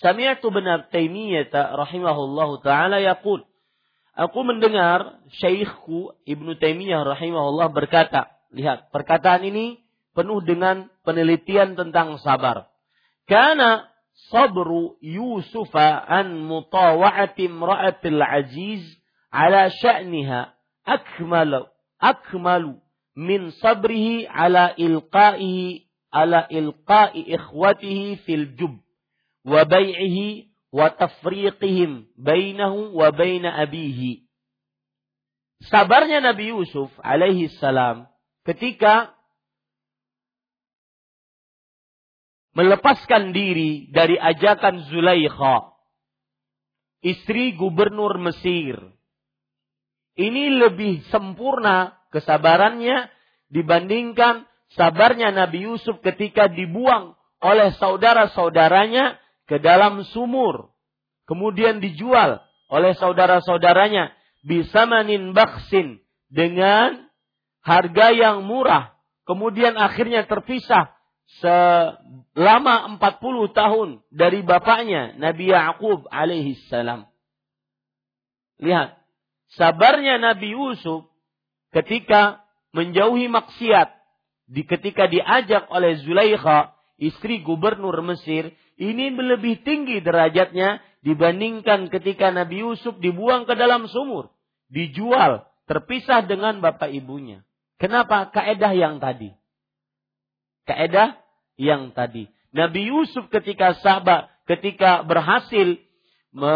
Sami'tu 0.00 0.48
benar 0.48 0.88
Taimiyah 0.88 1.52
rahimahullahu 1.52 2.64
taala 2.64 3.04
yaqul, 3.04 3.44
Aku 4.20 4.44
mendengar 4.44 5.16
syekhku 5.40 6.12
Ibnu 6.28 6.60
Taimiyah 6.60 7.04
rahimahullah 7.08 7.72
berkata, 7.72 8.28
lihat, 8.52 8.92
perkataan 8.92 9.48
ini 9.48 9.79
penuh 10.16 10.42
dengan 10.42 10.90
penelitian 11.06 11.78
tentang 11.78 12.18
sabar. 12.22 12.70
Karena 13.30 13.90
sabru 14.28 14.98
Yusuf 15.00 15.70
an 15.74 16.44
mutawa'ati 16.44 17.48
imra'atil 17.48 18.20
aziz 18.20 18.82
ala 19.30 19.70
sya'niha 19.70 20.52
akmalu 20.84 21.64
akmalu 22.02 22.82
min 23.16 23.54
sabrihi 23.62 24.26
ala 24.26 24.74
ilqa'ihi 24.74 25.86
ala 26.10 26.44
ilqa'i 26.50 27.30
ikhwatihi 27.38 28.18
fil 28.26 28.58
jub 28.58 28.82
wa 29.46 29.62
bai'ihi 29.64 30.50
wa 30.74 30.90
tafriqihim 30.90 32.10
bainahu 32.18 32.94
wa 32.98 33.14
baina 33.14 33.54
abihi 33.62 34.26
sabarnya 35.70 36.22
Nabi 36.22 36.50
Yusuf 36.54 36.90
alaihi 37.02 37.50
salam 37.62 38.10
ketika 38.46 39.14
melepaskan 42.54 43.30
diri 43.30 43.90
dari 43.94 44.18
ajakan 44.18 44.86
Zulaikha, 44.90 45.70
istri 47.04 47.54
gubernur 47.54 48.18
Mesir. 48.18 48.78
Ini 50.18 50.58
lebih 50.68 51.06
sempurna 51.08 51.96
kesabarannya 52.10 53.08
dibandingkan 53.48 54.44
sabarnya 54.74 55.32
Nabi 55.32 55.70
Yusuf 55.70 56.02
ketika 56.02 56.50
dibuang 56.50 57.16
oleh 57.40 57.72
saudara-saudaranya 57.78 59.16
ke 59.48 59.62
dalam 59.62 60.04
sumur. 60.12 60.74
Kemudian 61.24 61.78
dijual 61.78 62.42
oleh 62.68 62.92
saudara-saudaranya 62.98 64.12
bisamanin 64.42 65.32
baksin 65.32 66.02
dengan 66.28 67.06
harga 67.62 68.12
yang 68.12 68.44
murah. 68.44 68.94
Kemudian 69.24 69.78
akhirnya 69.78 70.26
terpisah 70.26 70.90
selama 71.38 72.98
40 72.98 73.54
tahun 73.54 73.88
dari 74.10 74.42
bapaknya 74.42 75.14
Nabi 75.14 75.54
Yakub 75.54 76.10
alaihi 76.10 76.58
salam. 76.66 77.06
Lihat, 78.58 78.98
sabarnya 79.54 80.18
Nabi 80.18 80.52
Yusuf 80.58 81.06
ketika 81.70 82.42
menjauhi 82.74 83.30
maksiat 83.30 83.94
di 84.50 84.66
ketika 84.66 85.06
diajak 85.06 85.70
oleh 85.70 86.02
Zulaikha, 86.02 86.74
istri 86.98 87.40
gubernur 87.40 87.94
Mesir, 88.02 88.50
ini 88.76 89.14
lebih 89.14 89.62
tinggi 89.62 90.02
derajatnya 90.02 90.82
dibandingkan 91.06 91.88
ketika 91.88 92.34
Nabi 92.34 92.66
Yusuf 92.66 92.98
dibuang 92.98 93.46
ke 93.46 93.54
dalam 93.54 93.86
sumur, 93.86 94.34
dijual, 94.68 95.46
terpisah 95.70 96.26
dengan 96.26 96.58
bapak 96.58 96.90
ibunya. 96.90 97.46
Kenapa? 97.80 98.28
Kaedah 98.28 98.72
yang 98.76 99.00
tadi. 99.00 99.32
Kaedah 100.68 101.16
yang 101.60 101.92
tadi. 101.92 102.24
Nabi 102.56 102.88
Yusuf 102.88 103.28
ketika 103.28 103.76
sabar, 103.84 104.32
ketika 104.48 105.04
berhasil 105.04 105.76
me, 106.32 106.54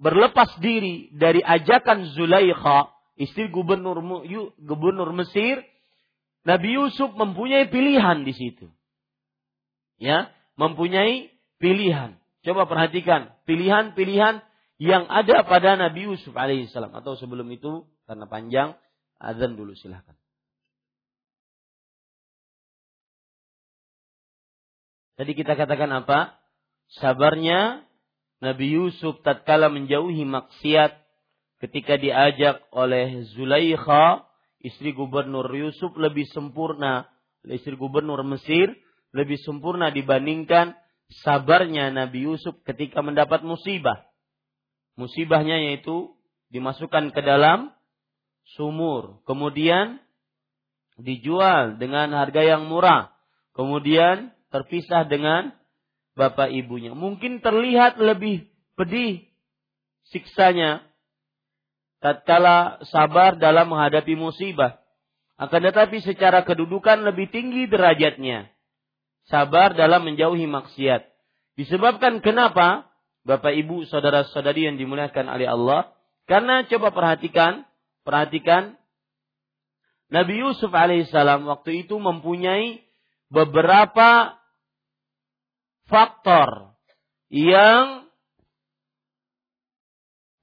berlepas 0.00 0.56
diri 0.64 1.12
dari 1.12 1.44
ajakan 1.44 2.08
Zulaikha, 2.16 2.88
istri 3.20 3.52
gubernur 3.52 4.00
gubernur 4.56 5.12
Mesir, 5.12 5.60
Nabi 6.48 6.80
Yusuf 6.80 7.12
mempunyai 7.12 7.68
pilihan 7.68 8.24
di 8.24 8.32
situ. 8.32 8.72
Ya, 10.00 10.32
mempunyai 10.56 11.30
pilihan. 11.60 12.16
Coba 12.44 12.66
perhatikan 12.66 13.32
pilihan-pilihan 13.46 14.42
yang 14.82 15.06
ada 15.06 15.46
pada 15.46 15.78
Nabi 15.78 16.10
Yusuf 16.10 16.34
alaihissalam 16.34 16.92
atau 16.92 17.14
sebelum 17.14 17.46
itu 17.54 17.86
karena 18.04 18.26
panjang 18.26 18.68
azan 19.22 19.54
dulu 19.54 19.72
silahkan. 19.78 20.18
Tadi 25.14 25.32
kita 25.38 25.54
katakan 25.54 25.90
apa? 25.94 26.34
Sabarnya 26.98 27.86
Nabi 28.42 28.74
Yusuf 28.74 29.22
tatkala 29.22 29.70
menjauhi 29.70 30.26
maksiat 30.26 30.92
ketika 31.62 31.94
diajak 31.96 32.66
oleh 32.74 33.22
Zulaikha, 33.32 34.26
istri 34.60 34.90
gubernur 34.90 35.46
Yusuf 35.54 35.94
lebih 35.94 36.26
sempurna, 36.34 37.06
istri 37.46 37.78
gubernur 37.78 38.20
Mesir 38.26 38.74
lebih 39.14 39.38
sempurna 39.46 39.94
dibandingkan 39.94 40.74
sabarnya 41.22 41.94
Nabi 41.94 42.26
Yusuf 42.26 42.58
ketika 42.66 42.98
mendapat 42.98 43.46
musibah. 43.46 44.02
Musibahnya 44.98 45.62
yaitu 45.62 46.10
dimasukkan 46.50 47.14
ke 47.14 47.22
dalam 47.22 47.70
sumur, 48.58 49.22
kemudian 49.26 50.02
dijual 50.98 51.78
dengan 51.78 52.14
harga 52.14 52.42
yang 52.42 52.66
murah. 52.66 53.10
Kemudian 53.54 54.34
terpisah 54.54 55.02
dengan 55.10 55.50
bapak 56.14 56.54
ibunya. 56.54 56.94
Mungkin 56.94 57.42
terlihat 57.42 57.98
lebih 57.98 58.46
pedih 58.78 59.26
siksanya 60.14 60.86
tatkala 61.98 62.78
sabar 62.86 63.34
dalam 63.34 63.74
menghadapi 63.74 64.14
musibah. 64.14 64.78
Akan 65.34 65.66
tetapi 65.66 65.98
secara 66.06 66.46
kedudukan 66.46 67.02
lebih 67.02 67.26
tinggi 67.34 67.66
derajatnya. 67.66 68.46
Sabar 69.26 69.74
dalam 69.74 70.06
menjauhi 70.06 70.46
maksiat. 70.46 71.02
Disebabkan 71.58 72.22
kenapa? 72.22 72.86
Bapak 73.26 73.56
Ibu, 73.56 73.88
saudara-saudari 73.90 74.70
yang 74.70 74.78
dimuliakan 74.78 75.26
oleh 75.26 75.48
Allah. 75.50 75.90
Karena 76.30 76.62
coba 76.70 76.94
perhatikan, 76.94 77.66
perhatikan 78.06 78.78
Nabi 80.12 80.44
Yusuf 80.44 80.70
alaihissalam 80.70 81.48
waktu 81.48 81.88
itu 81.88 81.98
mempunyai 81.98 82.84
beberapa 83.32 84.36
faktor 85.88 86.76
yang 87.28 88.04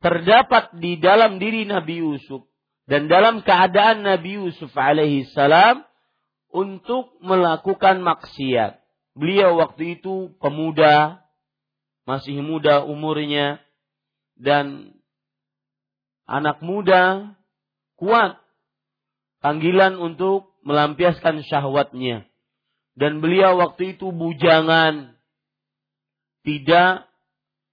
terdapat 0.02 0.74
di 0.82 0.98
dalam 0.98 1.38
diri 1.38 1.64
Nabi 1.70 2.02
Yusuf 2.02 2.50
dan 2.90 3.06
dalam 3.06 3.46
keadaan 3.46 4.04
Nabi 4.04 4.42
Yusuf 4.42 4.74
alaihissalam 4.74 5.86
untuk 6.52 7.16
melakukan 7.24 8.04
maksiat. 8.04 8.82
Beliau 9.16 9.60
waktu 9.60 10.00
itu 10.00 10.36
pemuda, 10.40 11.24
masih 12.04 12.44
muda 12.44 12.84
umurnya, 12.84 13.64
dan 14.36 14.98
anak 16.26 16.60
muda 16.64 17.36
kuat 17.96 18.40
panggilan 19.40 19.96
untuk 20.00 20.56
melampiaskan 20.66 21.46
syahwatnya. 21.46 22.28
Dan 22.96 23.24
beliau 23.24 23.56
waktu 23.62 23.96
itu 23.96 24.12
bujangan, 24.12 25.16
tidak 26.42 27.10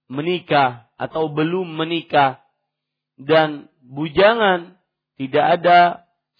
menikah 0.09 0.89
atau 1.01 1.31
belum 1.33 1.77
menikah. 1.77 2.43
Dan 3.19 3.67
bujangan 3.83 4.79
tidak 5.19 5.45
ada 5.59 5.81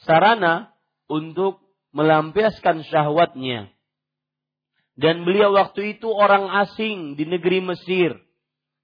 sarana 0.07 0.71
untuk 1.11 1.59
melampiaskan 1.91 2.87
syahwatnya. 2.87 3.73
Dan 4.99 5.23
beliau 5.23 5.55
waktu 5.55 5.99
itu 5.99 6.11
orang 6.11 6.51
asing 6.67 7.15
di 7.15 7.27
negeri 7.27 7.63
Mesir. 7.63 8.19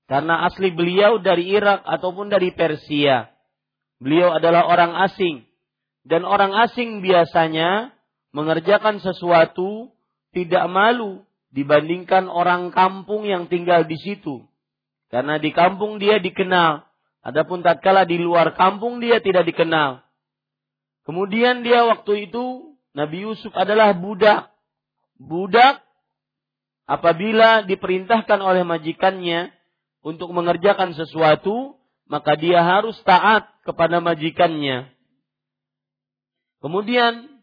Karena 0.05 0.45
asli 0.47 0.70
beliau 0.70 1.18
dari 1.18 1.49
Irak 1.49 1.82
ataupun 1.86 2.28
dari 2.28 2.53
Persia. 2.53 3.30
Beliau 3.99 4.36
adalah 4.36 4.68
orang 4.68 4.92
asing 5.09 5.49
dan 6.05 6.28
orang 6.28 6.53
asing 6.68 7.01
biasanya 7.01 7.97
mengerjakan 8.36 9.01
sesuatu 9.01 9.88
tidak 10.36 10.68
malu 10.68 11.24
dibandingkan 11.55 12.26
orang 12.26 12.74
kampung 12.74 13.24
yang 13.30 13.46
tinggal 13.46 13.86
di 13.86 13.94
situ. 13.94 14.42
Karena 15.09 15.38
di 15.38 15.55
kampung 15.55 16.02
dia 16.02 16.18
dikenal. 16.18 16.82
Adapun 17.22 17.62
tatkala 17.62 18.02
di 18.02 18.18
luar 18.18 18.59
kampung 18.59 18.98
dia 18.98 19.22
tidak 19.22 19.46
dikenal. 19.46 20.02
Kemudian 21.07 21.62
dia 21.62 21.86
waktu 21.86 22.28
itu 22.28 22.74
Nabi 22.92 23.22
Yusuf 23.22 23.55
adalah 23.55 23.94
budak. 23.94 24.50
Budak 25.14 25.78
apabila 26.90 27.62
diperintahkan 27.62 28.42
oleh 28.42 28.66
majikannya 28.66 29.55
untuk 30.02 30.34
mengerjakan 30.34 30.92
sesuatu, 30.92 31.78
maka 32.11 32.34
dia 32.34 32.61
harus 32.61 32.98
taat 33.07 33.46
kepada 33.62 34.02
majikannya. 34.02 34.90
Kemudian 36.59 37.40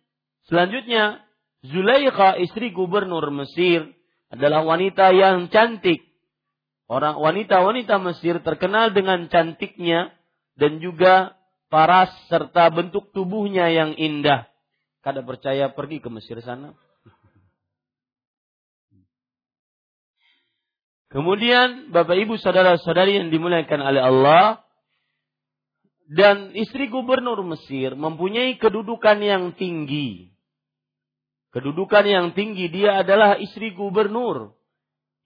selanjutnya 0.51 1.23
Zulaikha 1.61 2.41
istri 2.41 2.73
gubernur 2.73 3.29
Mesir 3.29 4.00
adalah 4.31 4.63
wanita 4.63 5.11
yang 5.11 5.51
cantik. 5.51 6.07
Orang 6.87 7.19
wanita-wanita 7.19 7.99
Mesir 8.03 8.39
terkenal 8.43 8.91
dengan 8.91 9.27
cantiknya 9.31 10.11
dan 10.59 10.79
juga 10.83 11.35
paras 11.71 12.11
serta 12.27 12.67
bentuk 12.71 13.11
tubuhnya 13.15 13.71
yang 13.71 13.95
indah. 13.95 14.47
Kada 15.03 15.23
percaya 15.23 15.71
pergi 15.71 16.03
ke 16.03 16.09
Mesir 16.11 16.39
sana. 16.43 16.75
Kemudian 21.11 21.91
Bapak 21.91 22.15
Ibu 22.15 22.39
saudara-saudari 22.39 23.19
yang 23.19 23.27
dimuliakan 23.35 23.83
oleh 23.83 23.99
Allah, 23.99 24.63
dan 26.11 26.51
istri 26.59 26.91
gubernur 26.91 27.39
Mesir 27.47 27.95
mempunyai 27.95 28.59
kedudukan 28.59 29.19
yang 29.23 29.55
tinggi. 29.55 30.30
Kedudukan 31.51 32.07
yang 32.07 32.27
tinggi 32.31 32.71
dia 32.71 33.03
adalah 33.03 33.35
istri 33.35 33.75
gubernur 33.75 34.55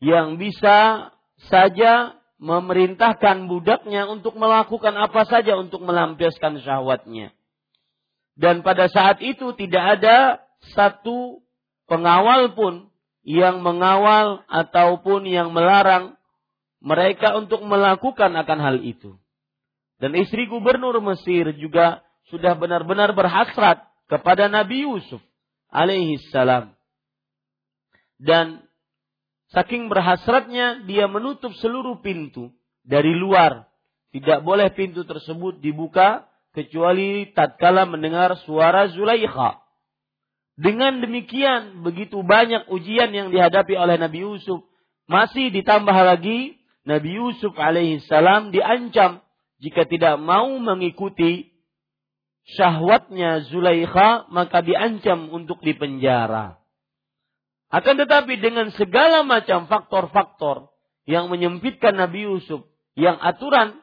yang 0.01 0.41
bisa 0.41 1.09
saja 1.53 2.17
memerintahkan 2.41 3.45
budaknya 3.45 4.09
untuk 4.09 4.34
melakukan 4.34 4.97
apa 4.97 5.21
saja 5.30 5.53
untuk 5.53 5.86
melampiaskan 5.86 6.65
syahwatnya. 6.65 7.30
Dan 8.36 8.65
pada 8.65 8.89
saat 8.89 9.21
itu 9.21 9.53
tidak 9.53 10.01
ada 10.01 10.41
satu 10.73 11.45
pengawal 11.86 12.57
pun 12.57 12.89
yang 13.21 13.61
mengawal 13.61 14.41
ataupun 14.49 15.30
yang 15.30 15.53
melarang 15.53 16.17
mereka 16.82 17.38
untuk 17.38 17.61
melakukan 17.61 18.34
akan 18.34 18.59
hal 18.65 18.78
itu. 18.82 19.13
Dan 20.01 20.17
istri 20.17 20.49
gubernur 20.49 20.97
Mesir 21.05 21.53
juga 21.55 22.01
sudah 22.34 22.57
benar-benar 22.57 23.13
berhasrat 23.13 23.86
kepada 24.09 24.49
Nabi 24.49 24.89
Yusuf 24.89 25.21
alaihi 25.76 26.23
salam. 26.32 26.71
Dan 28.15 28.63
saking 29.51 29.91
berhasratnya 29.91 30.88
dia 30.88 31.11
menutup 31.11 31.51
seluruh 31.59 31.99
pintu 31.99 32.55
dari 32.88 33.11
luar. 33.11 33.67
Tidak 34.15 34.47
boleh 34.47 34.71
pintu 34.71 35.03
tersebut 35.03 35.59
dibuka 35.59 36.23
kecuali 36.55 37.36
tatkala 37.36 37.84
mendengar 37.84 38.39
suara 38.47 38.88
Zulaikha. 38.88 39.59
Dengan 40.55 41.03
demikian 41.03 41.84
begitu 41.84 42.23
banyak 42.23 42.71
ujian 42.71 43.11
yang 43.11 43.28
dihadapi 43.28 43.76
oleh 43.76 43.99
Nabi 43.99 44.23
Yusuf. 44.23 44.63
Masih 45.11 45.51
ditambah 45.51 45.91
lagi 45.91 46.55
Nabi 46.88 47.19
Yusuf 47.19 47.51
alaihi 47.59 47.99
salam 48.07 48.55
diancam 48.55 49.19
jika 49.59 49.84
tidak 49.84 50.15
mau 50.15 50.47
mengikuti 50.63 51.54
syahwatnya 52.45 53.45
Zulaikha, 53.49 54.29
maka 54.29 54.61
diancam 54.61 55.33
untuk 55.33 55.61
dipenjara. 55.65 56.61
Akan 57.73 57.97
tetapi 57.97 58.37
dengan 58.37 58.69
segala 58.77 59.25
macam 59.25 59.65
faktor-faktor 59.65 60.69
yang 61.09 61.27
menyempitkan 61.27 61.97
Nabi 61.97 62.29
Yusuf, 62.29 62.63
yang 62.95 63.17
aturan 63.19 63.81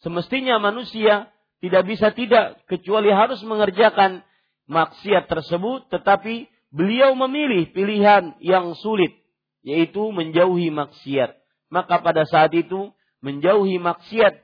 semestinya 0.00 0.58
manusia 0.58 1.30
tidak 1.60 1.86
bisa 1.86 2.10
tidak 2.12 2.60
kecuali 2.66 3.12
harus 3.12 3.40
mengerjakan 3.44 4.24
maksiat 4.66 5.30
tersebut, 5.30 5.86
tetapi 5.92 6.50
beliau 6.74 7.14
memilih 7.14 7.70
pilihan 7.70 8.34
yang 8.42 8.74
sulit, 8.74 9.14
yaitu 9.62 10.02
menjauhi 10.10 10.74
maksiat. 10.74 11.38
Maka 11.70 12.02
pada 12.02 12.26
saat 12.26 12.50
itu 12.56 12.90
menjauhi 13.22 13.78
maksiat 13.78 14.34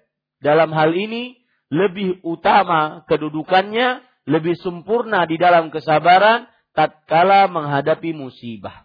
dalam 0.43 0.71
hal 0.71 0.95
ini 0.95 1.42
lebih 1.73 2.21
utama 2.21 3.09
kedudukannya, 3.09 4.05
lebih 4.29 4.61
sempurna 4.61 5.25
di 5.25 5.41
dalam 5.41 5.73
kesabaran 5.73 6.45
tatkala 6.77 7.49
menghadapi 7.49 8.13
musibah. 8.13 8.85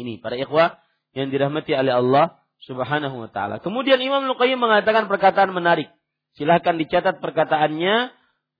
Ini 0.00 0.16
para 0.24 0.40
ikhwah 0.40 0.80
yang 1.12 1.28
dirahmati 1.28 1.76
oleh 1.76 1.92
Allah 1.92 2.40
Subhanahu 2.64 3.28
wa 3.28 3.30
taala. 3.30 3.60
Kemudian 3.60 4.00
Imam 4.00 4.24
Luqayyim 4.24 4.56
mengatakan 4.56 5.06
perkataan 5.12 5.52
menarik. 5.52 5.92
Silahkan 6.40 6.78
dicatat 6.80 7.20
perkataannya 7.20 8.14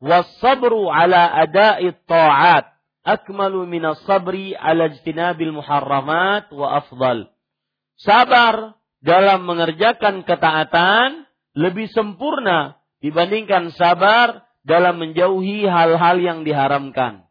wasabru 0.04 0.90
ala 0.92 1.32
ada'i 1.32 1.90
ta'at 2.06 2.70
akmalu 3.02 3.66
minas 3.66 4.02
sabri 4.04 4.54
ala 4.54 4.92
ijtinabil 4.92 5.50
muharramat 5.50 6.52
wa 6.52 6.78
afdal. 6.78 7.30
Sabar 7.98 8.78
dalam 9.02 9.46
mengerjakan 9.46 10.26
ketaatan 10.26 11.26
lebih 11.58 11.90
sempurna 11.90 12.77
dibandingkan 13.04 13.70
sabar 13.74 14.46
dalam 14.66 15.00
menjauhi 15.00 15.64
hal-hal 15.64 16.16
yang 16.18 16.38
diharamkan. 16.42 17.24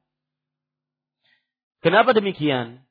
Kenapa 1.84 2.16
demikian? 2.16 2.84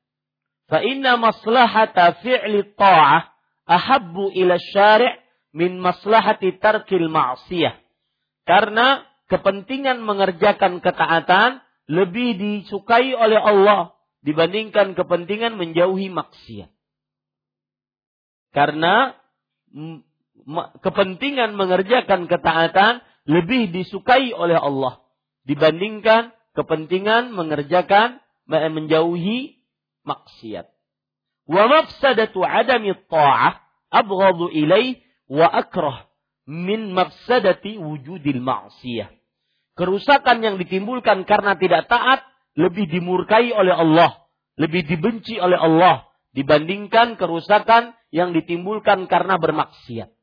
Fa 0.67 0.83
inna 0.83 1.19
maslahata 1.19 2.19
fi'li 2.23 2.75
ta'ah 2.75 3.27
ahabbu 3.67 4.31
ila 4.35 4.55
syari' 4.71 5.11
min 5.51 5.79
maslahati 5.79 6.55
tarkil 6.59 7.11
ma'siyah. 7.11 7.75
Karena 8.47 9.03
kepentingan 9.27 9.99
mengerjakan 9.99 10.79
ketaatan 10.79 11.59
lebih 11.87 12.39
disukai 12.39 13.11
oleh 13.15 13.39
Allah 13.39 13.95
dibandingkan 14.23 14.95
kepentingan 14.95 15.55
menjauhi 15.55 16.11
maksiat. 16.11 16.71
Karena 18.55 19.15
kepentingan 20.79 21.59
mengerjakan 21.59 22.31
ketaatan 22.31 23.03
lebih 23.27 23.69
disukai 23.75 24.31
oleh 24.31 24.55
Allah 24.55 25.03
dibandingkan 25.43 26.31
kepentingan 26.55 27.35
mengerjakan 27.35 28.23
menjauhi 28.47 29.59
maksiat. 30.07 30.71
Wa 31.47 31.63
mafsadatu 31.67 32.43
adami 32.43 32.95
ta'ah 33.07 33.59
abghadu 33.91 34.51
ilaih 34.51 34.99
wa 35.27 35.47
akrah 35.47 36.07
min 36.47 36.95
mafsadati 36.95 37.75
wujudil 37.75 38.39
ma'siyah. 38.39 39.11
kerusakan 39.77 40.41
yang 40.41 40.55
ditimbulkan 40.57 41.27
karena 41.29 41.53
tidak 41.53 41.85
taat 41.85 42.25
lebih 42.57 42.89
dimurkai 42.89 43.53
oleh 43.53 43.77
Allah, 43.77 44.25
lebih 44.57 44.89
dibenci 44.89 45.37
oleh 45.37 45.53
Allah 45.53 46.09
dibandingkan 46.33 47.13
kerusakan 47.13 47.93
yang 48.09 48.33
ditimbulkan 48.33 49.05
karena 49.05 49.37
bermaksiat. 49.37 50.16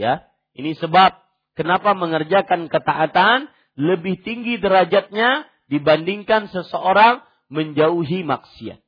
Ya, 0.00 0.24
ini 0.56 0.72
sebab 0.80 1.12
kenapa 1.60 1.92
mengerjakan 1.92 2.72
ketaatan 2.72 3.52
lebih 3.76 4.24
tinggi 4.24 4.56
derajatnya 4.56 5.44
dibandingkan 5.68 6.48
seseorang 6.48 7.20
menjauhi 7.52 8.24
maksiat. 8.24 8.80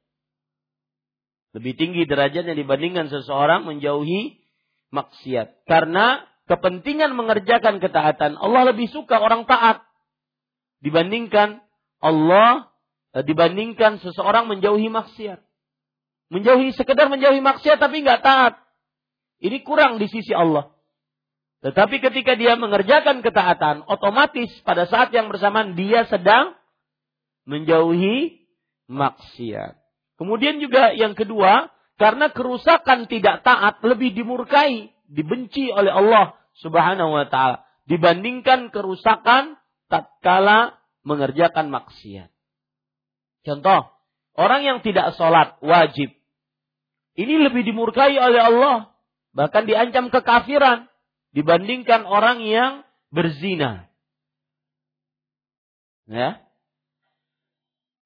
Lebih 1.52 1.72
tinggi 1.76 2.02
derajatnya 2.08 2.56
dibandingkan 2.56 3.12
seseorang 3.12 3.68
menjauhi 3.68 4.40
maksiat. 4.88 5.68
Karena 5.68 6.24
kepentingan 6.48 7.12
mengerjakan 7.12 7.76
ketaatan, 7.76 8.40
Allah 8.40 8.72
lebih 8.72 8.88
suka 8.88 9.20
orang 9.20 9.44
taat 9.44 9.84
dibandingkan 10.80 11.60
Allah 12.00 12.72
eh, 13.12 13.20
dibandingkan 13.20 14.00
seseorang 14.00 14.48
menjauhi 14.48 14.88
maksiat. 14.88 15.44
Menjauhi 16.32 16.72
sekedar 16.72 17.12
menjauhi 17.12 17.44
maksiat 17.44 17.76
tapi 17.76 18.00
nggak 18.00 18.24
taat. 18.24 18.56
Ini 19.44 19.60
kurang 19.60 20.00
di 20.00 20.08
sisi 20.08 20.32
Allah. 20.32 20.72
Tetapi 21.62 22.02
ketika 22.02 22.34
dia 22.34 22.58
mengerjakan 22.58 23.22
ketaatan, 23.22 23.86
otomatis 23.86 24.50
pada 24.66 24.90
saat 24.90 25.14
yang 25.14 25.30
bersamaan 25.30 25.78
dia 25.78 26.04
sedang 26.10 26.58
menjauhi 27.46 28.42
maksiat. 28.90 29.78
Kemudian 30.18 30.58
juga 30.58 30.90
yang 30.90 31.14
kedua, 31.14 31.70
karena 31.98 32.34
kerusakan 32.34 33.06
tidak 33.06 33.46
taat 33.46 33.78
lebih 33.86 34.10
dimurkai, 34.10 34.90
dibenci 35.06 35.70
oleh 35.70 35.94
Allah 35.94 36.34
Subhanahu 36.58 37.14
wa 37.14 37.26
taala 37.30 37.64
dibandingkan 37.86 38.70
kerusakan 38.74 39.56
tatkala 39.86 40.78
mengerjakan 41.06 41.70
maksiat. 41.70 42.30
Contoh, 43.42 43.90
orang 44.38 44.62
yang 44.62 44.78
tidak 44.82 45.14
sholat 45.18 45.58
wajib 45.62 46.10
ini 47.12 47.44
lebih 47.44 47.62
dimurkai 47.66 48.16
oleh 48.16 48.40
Allah. 48.40 48.76
Bahkan 49.36 49.68
diancam 49.68 50.08
kekafiran. 50.08 50.88
Dibandingkan 51.32 52.04
orang 52.04 52.44
yang 52.44 52.84
berzina. 53.08 53.88
Ya. 56.08 56.44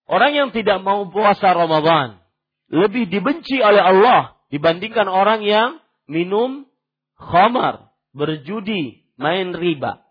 Orang 0.07 0.33
yang 0.35 0.49
tidak 0.55 0.79
mau 0.83 1.11
puasa 1.11 1.51
Ramadan. 1.51 2.23
Lebih 2.71 3.11
dibenci 3.11 3.59
oleh 3.59 3.83
Allah. 3.83 4.39
Dibandingkan 4.51 5.11
orang 5.11 5.43
yang 5.43 5.83
minum 6.07 6.71
khamar. 7.19 7.91
Berjudi. 8.15 9.03
Main 9.19 9.57
riba. 9.57 10.07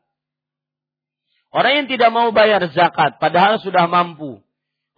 Orang 1.55 1.83
yang 1.83 1.87
tidak 1.87 2.11
mau 2.11 2.35
bayar 2.35 2.67
zakat. 2.75 3.15
Padahal 3.23 3.63
sudah 3.63 3.87
mampu. 3.87 4.43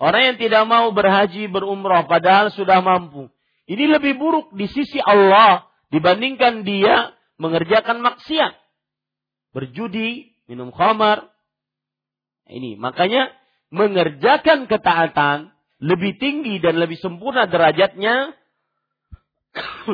Orang 0.02 0.34
yang 0.34 0.38
tidak 0.42 0.66
mau 0.66 0.90
berhaji 0.90 1.46
berumrah. 1.46 2.10
Padahal 2.10 2.50
sudah 2.50 2.82
mampu 2.82 3.30
ini 3.68 3.86
lebih 3.86 4.16
buruk 4.16 4.56
di 4.56 4.66
sisi 4.72 4.98
Allah 5.04 5.68
dibandingkan 5.92 6.64
dia 6.64 7.12
mengerjakan 7.38 8.02
maksiat. 8.02 8.54
Berjudi, 9.54 10.38
minum 10.46 10.70
khamar. 10.74 11.30
Ini 12.48 12.78
makanya 12.78 13.34
mengerjakan 13.74 14.70
ketaatan 14.70 15.52
lebih 15.84 16.18
tinggi 16.18 16.58
dan 16.64 16.80
lebih 16.80 16.98
sempurna 16.98 17.46
derajatnya 17.46 18.34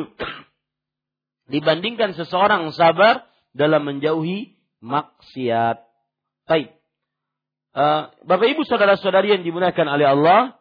dibandingkan 1.52 2.14
seseorang 2.14 2.70
sabar 2.72 3.26
dalam 3.52 3.84
menjauhi 3.84 4.54
maksiat. 4.80 5.82
Baik. 6.46 6.72
Uh, 7.74 8.14
Bapak 8.22 8.46
Ibu 8.54 8.62
saudara-saudari 8.62 9.34
yang 9.34 9.42
dimuliakan 9.42 9.88
oleh 9.90 10.06
Allah, 10.06 10.54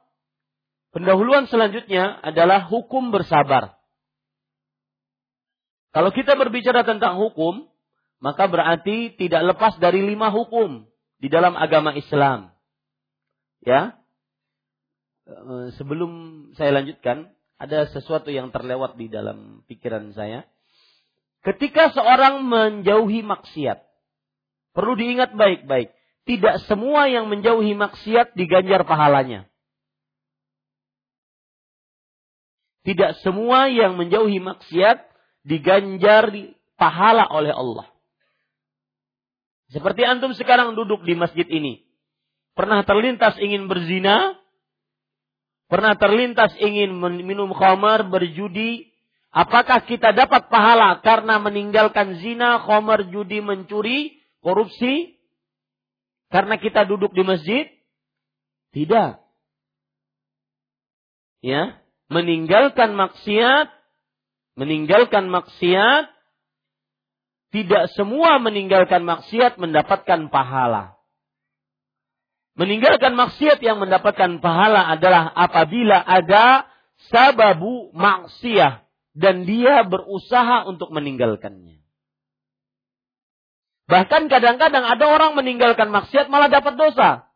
Pendahuluan 0.93 1.49
selanjutnya 1.49 2.21
adalah 2.21 2.69
hukum 2.69 3.09
bersabar. 3.09 3.81
Kalau 5.93 6.09
kita 6.09 6.33
berbicara 6.33 6.81
tentang 6.81 7.21
hukum, 7.21 7.69
maka 8.17 8.49
berarti 8.49 9.13
tidak 9.13 9.53
lepas 9.53 9.77
dari 9.77 10.01
lima 10.01 10.33
hukum 10.33 10.89
di 11.21 11.29
dalam 11.29 11.53
agama 11.53 11.93
Islam. 11.93 12.49
Ya. 13.61 14.01
Eh, 15.29 15.67
sebelum 15.77 16.11
saya 16.57 16.81
lanjutkan, 16.81 17.29
ada 17.61 17.85
sesuatu 17.93 18.33
yang 18.33 18.49
terlewat 18.49 18.97
di 18.97 19.07
dalam 19.07 19.61
pikiran 19.69 20.11
saya. 20.17 20.49
Ketika 21.45 21.93
seorang 21.93 22.41
menjauhi 22.41 23.21
maksiat, 23.21 23.85
perlu 24.73 24.97
diingat 24.97 25.37
baik-baik, 25.37 25.93
tidak 26.25 26.63
semua 26.65 27.05
yang 27.11 27.29
menjauhi 27.29 27.77
maksiat 27.77 28.33
diganjar 28.33 28.81
pahalanya. 28.87 29.45
Tidak 32.83 33.21
semua 33.23 33.69
yang 33.71 33.95
menjauhi 33.95 34.43
maksiat 34.43 35.12
diganjar 35.43 36.31
di 36.31 36.55
pahala 36.79 37.27
oleh 37.29 37.51
Allah. 37.51 37.87
Seperti 39.71 40.05
antum 40.05 40.31
sekarang 40.35 40.75
duduk 40.75 41.03
di 41.03 41.15
masjid 41.15 41.45
ini. 41.47 41.83
Pernah 42.53 42.85
terlintas 42.85 43.35
ingin 43.41 43.65
berzina? 43.65 44.37
Pernah 45.65 45.97
terlintas 45.97 46.53
ingin 46.61 46.93
minum 47.25 47.49
khamar, 47.51 48.05
berjudi? 48.05 48.93
Apakah 49.33 49.81
kita 49.89 50.13
dapat 50.13 50.45
pahala 50.53 51.01
karena 51.01 51.41
meninggalkan 51.41 52.21
zina, 52.21 52.61
khamar, 52.61 53.09
judi, 53.09 53.41
mencuri, 53.41 54.21
korupsi? 54.45 55.17
Karena 56.29 56.61
kita 56.61 56.85
duduk 56.85 57.17
di 57.17 57.25
masjid? 57.25 57.65
Tidak. 58.77 59.17
Ya, 61.41 61.81
meninggalkan 62.13 62.93
maksiat, 62.93 63.73
meninggalkan 64.53 65.29
maksiat, 65.29 66.09
tidak 67.53 67.93
semua 67.93 68.41
meninggalkan 68.41 69.05
maksiat 69.05 69.61
mendapatkan 69.61 70.29
pahala. 70.33 70.97
Meninggalkan 72.53 73.17
maksiat 73.17 73.61
yang 73.65 73.81
mendapatkan 73.81 74.37
pahala 74.37 74.85
adalah 74.93 75.29
apabila 75.33 76.01
ada 76.05 76.69
sababu 77.09 77.89
maksiat 77.97 78.85
dan 79.17 79.45
dia 79.45 79.81
berusaha 79.85 80.65
untuk 80.69 80.93
meninggalkannya. 80.93 81.81
Bahkan 83.89 84.31
kadang-kadang 84.31 84.85
ada 84.85 85.05
orang 85.05 85.37
meninggalkan 85.37 85.89
maksiat 85.89 86.29
malah 86.29 86.49
dapat 86.49 86.73
dosa. 86.77 87.29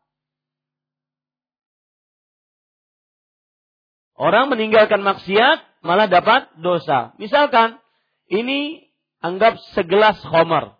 Orang 4.18 4.50
meninggalkan 4.50 4.98
maksiat 5.06 5.62
malah 5.80 6.10
dapat 6.10 6.48
dosa. 6.58 7.14
Misalkan 7.16 7.78
ini 8.28 8.90
anggap 9.22 9.58
segelas 9.74 10.18
khamar. 10.22 10.78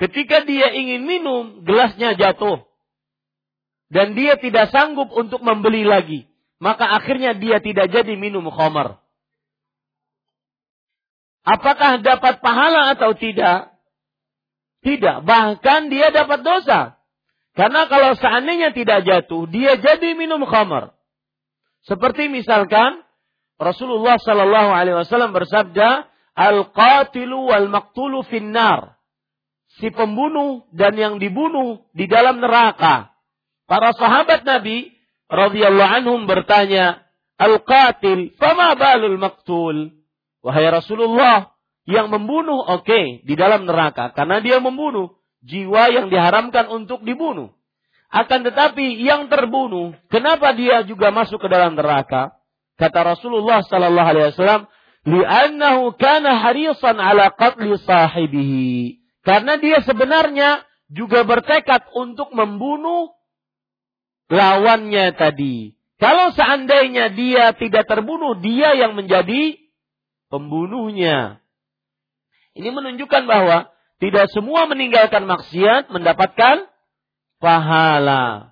Ketika 0.00 0.42
dia 0.42 0.74
ingin 0.74 1.06
minum, 1.06 1.44
gelasnya 1.62 2.18
jatuh. 2.18 2.66
Dan 3.92 4.16
dia 4.16 4.40
tidak 4.40 4.72
sanggup 4.72 5.12
untuk 5.12 5.44
membeli 5.44 5.84
lagi. 5.84 6.26
Maka 6.58 6.88
akhirnya 6.96 7.36
dia 7.36 7.60
tidak 7.60 7.92
jadi 7.92 8.16
minum 8.16 8.48
khamar. 8.48 9.02
Apakah 11.42 11.98
dapat 12.00 12.38
pahala 12.38 12.94
atau 12.94 13.12
tidak? 13.18 13.74
Tidak. 14.82 15.26
Bahkan 15.26 15.80
dia 15.90 16.14
dapat 16.14 16.40
dosa. 16.42 16.98
Karena 17.52 17.84
kalau 17.90 18.16
seandainya 18.16 18.72
tidak 18.72 19.04
jatuh, 19.04 19.44
dia 19.50 19.76
jadi 19.76 20.16
minum 20.16 20.40
khamar. 20.48 20.96
Seperti 21.84 22.30
misalkan 22.30 23.02
Rasulullah 23.62 24.18
Sallallahu 24.18 24.70
Alaihi 24.74 24.98
Wasallam 24.98 25.30
bersabda, 25.30 26.10
al-qatilu 26.34 27.48
wal 27.48 27.70
maktulu 27.70 28.26
finnar. 28.26 28.98
Si 29.80 29.88
pembunuh 29.88 30.68
dan 30.74 30.92
yang 30.98 31.14
dibunuh 31.16 31.88
di 31.96 32.04
dalam 32.04 32.42
neraka. 32.42 33.14
Para 33.64 33.96
sahabat 33.96 34.44
Nabi 34.44 34.92
radhiyallahu 35.32 35.92
anhum 36.02 36.28
bertanya, 36.28 37.08
al-qatil, 37.40 38.36
fama 38.36 38.76
balul 38.76 39.16
maktul? 39.16 39.96
Wahai 40.44 40.68
Rasulullah, 40.68 41.52
yang 41.88 42.12
membunuh 42.12 42.62
oke 42.62 42.86
okay, 42.86 43.24
di 43.26 43.34
dalam 43.34 43.66
neraka 43.66 44.14
karena 44.14 44.38
dia 44.38 44.62
membunuh 44.62 45.18
jiwa 45.42 45.90
yang 45.90 46.06
diharamkan 46.12 46.70
untuk 46.70 47.02
dibunuh. 47.02 47.50
Akan 48.12 48.44
tetapi 48.44 49.00
yang 49.00 49.32
terbunuh, 49.32 49.96
kenapa 50.12 50.52
dia 50.52 50.84
juga 50.84 51.08
masuk 51.08 51.40
ke 51.40 51.48
dalam 51.48 51.74
neraka? 51.74 52.36
Kata 52.80 53.16
Rasulullah 53.16 53.62
sallallahu 53.64 54.08
alaihi 54.08 54.26
wasallam, 54.32 54.62
"Li'annahu 55.06 55.94
kana 55.98 56.40
harisan 56.40 56.96
ala 56.98 57.32
qatli 57.32 57.72
sahibihi." 57.80 59.02
Karena 59.22 59.60
dia 59.60 59.84
sebenarnya 59.86 60.66
juga 60.90 61.22
bertekad 61.22 61.94
untuk 61.94 62.34
membunuh 62.34 63.14
lawannya 64.32 65.14
tadi. 65.14 65.78
Kalau 66.02 66.34
seandainya 66.34 67.14
dia 67.14 67.54
tidak 67.54 67.86
terbunuh, 67.86 68.34
dia 68.42 68.74
yang 68.74 68.98
menjadi 68.98 69.54
pembunuhnya. 70.26 71.38
Ini 72.58 72.68
menunjukkan 72.74 73.22
bahwa 73.30 73.72
Tidak 74.02 74.34
semua 74.34 74.66
meninggalkan 74.66 75.30
maksiat 75.30 75.94
mendapatkan 75.94 76.66
pahala. 77.38 78.50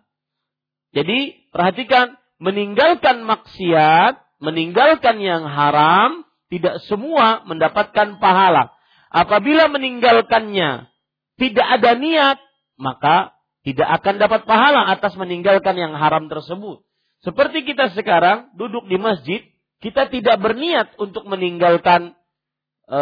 Jadi 0.95 1.43
perhatikan, 1.51 2.15
meninggalkan 2.41 3.23
maksiat, 3.23 4.41
meninggalkan 4.41 5.21
yang 5.21 5.45
haram, 5.45 6.25
tidak 6.49 6.81
semua 6.89 7.45
mendapatkan 7.47 8.19
pahala. 8.19 8.75
Apabila 9.13 9.69
meninggalkannya 9.69 10.89
tidak 11.37 11.67
ada 11.79 11.95
niat, 11.95 12.39
maka 12.81 13.37
tidak 13.61 13.87
akan 14.01 14.17
dapat 14.17 14.49
pahala 14.49 14.89
atas 14.89 15.15
meninggalkan 15.21 15.77
yang 15.77 15.93
haram 15.93 16.27
tersebut. 16.33 16.81
Seperti 17.21 17.69
kita 17.69 17.93
sekarang 17.93 18.57
duduk 18.57 18.89
di 18.89 18.97
masjid, 18.97 19.45
kita 19.85 20.09
tidak 20.09 20.41
berniat 20.41 20.97
untuk 20.97 21.29
meninggalkan 21.29 22.17
e, 22.89 23.01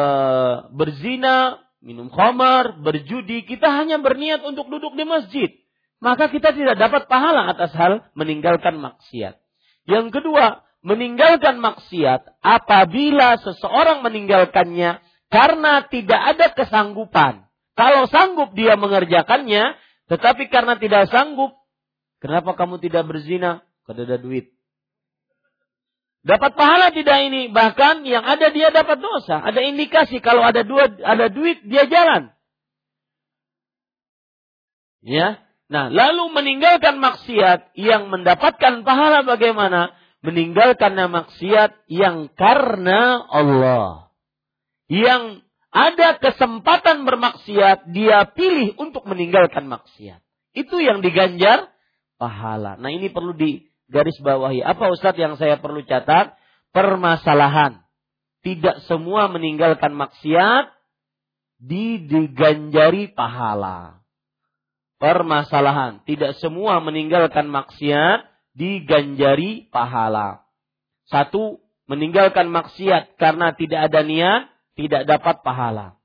berzina, 0.75 1.63
minum 1.79 2.11
khamar, 2.11 2.83
berjudi. 2.83 3.47
Kita 3.47 3.71
hanya 3.71 4.03
berniat 4.03 4.43
untuk 4.43 4.67
duduk 4.67 4.99
di 4.99 5.07
masjid 5.07 5.51
maka 5.99 6.31
kita 6.31 6.55
tidak 6.55 6.79
dapat 6.79 7.11
pahala 7.11 7.51
atas 7.51 7.75
hal 7.75 8.07
meninggalkan 8.15 8.79
maksiat. 8.79 9.39
Yang 9.89 10.07
kedua, 10.21 10.63
meninggalkan 10.83 11.59
maksiat 11.59 12.39
apabila 12.39 13.39
seseorang 13.43 14.07
meninggalkannya 14.07 15.03
karena 15.29 15.73
tidak 15.91 16.21
ada 16.37 16.47
kesanggupan. 16.55 17.47
Kalau 17.75 18.11
sanggup 18.11 18.55
dia 18.59 18.75
mengerjakannya, 18.75 19.79
tetapi 20.11 20.51
karena 20.51 20.79
tidak 20.79 21.11
sanggup, 21.11 21.55
kenapa 22.19 22.55
kamu 22.59 22.83
tidak 22.83 23.07
berzina? 23.07 23.63
Kada 23.87 24.05
ada 24.05 24.19
duit. 24.19 24.51
Dapat 26.27 26.59
pahala 26.59 26.91
tidak 26.91 27.25
ini? 27.25 27.49
Bahkan 27.49 28.03
yang 28.05 28.27
ada 28.27 28.51
dia 28.51 28.75
dapat 28.75 28.99
dosa. 28.99 29.39
Ada 29.41 29.65
indikasi 29.65 30.19
kalau 30.19 30.43
ada 30.43 30.67
dua 30.67 30.91
ada 31.01 31.31
duit 31.31 31.63
dia 31.65 31.87
jalan. 31.87 32.35
Ya, 35.01 35.41
Nah, 35.69 35.93
lalu 35.93 36.33
meninggalkan 36.33 36.97
maksiat 36.97 37.77
yang 37.77 38.09
mendapatkan 38.09 38.89
pahala 38.89 39.21
bagaimana? 39.21 39.93
Meninggalkan 40.25 40.97
maksiat 40.97 41.85
yang 41.93 42.33
karena 42.33 43.21
Allah. 43.29 44.09
Yang 44.89 45.45
ada 45.69 46.17
kesempatan 46.17 47.05
bermaksiat, 47.05 47.93
dia 47.93 48.25
pilih 48.33 48.81
untuk 48.81 49.05
meninggalkan 49.05 49.69
maksiat. 49.69 50.25
Itu 50.57 50.81
yang 50.81 51.05
diganjar 51.05 51.69
pahala. 52.17 52.81
Nah, 52.81 52.89
ini 52.89 53.13
perlu 53.13 53.37
digaris 53.37 54.17
bawahi. 54.25 54.65
Apa 54.65 54.89
Ustadz 54.89 55.21
yang 55.21 55.37
saya 55.37 55.61
perlu 55.61 55.85
catat? 55.85 56.33
Permasalahan. 56.73 57.85
Tidak 58.41 58.89
semua 58.89 59.29
meninggalkan 59.29 59.93
maksiat 59.93 60.73
diganjari 61.61 63.13
pahala 63.13 63.99
permasalahan. 64.99 66.03
Tidak 66.05 66.37
semua 66.43 66.83
meninggalkan 66.83 67.47
maksiat 67.47 68.27
diganjari 68.55 69.71
pahala. 69.71 70.43
Satu, 71.09 71.63
meninggalkan 71.89 72.51
maksiat 72.53 73.17
karena 73.17 73.57
tidak 73.57 73.89
ada 73.89 74.01
niat, 74.05 74.43
tidak 74.77 75.09
dapat 75.09 75.41
pahala. 75.41 75.97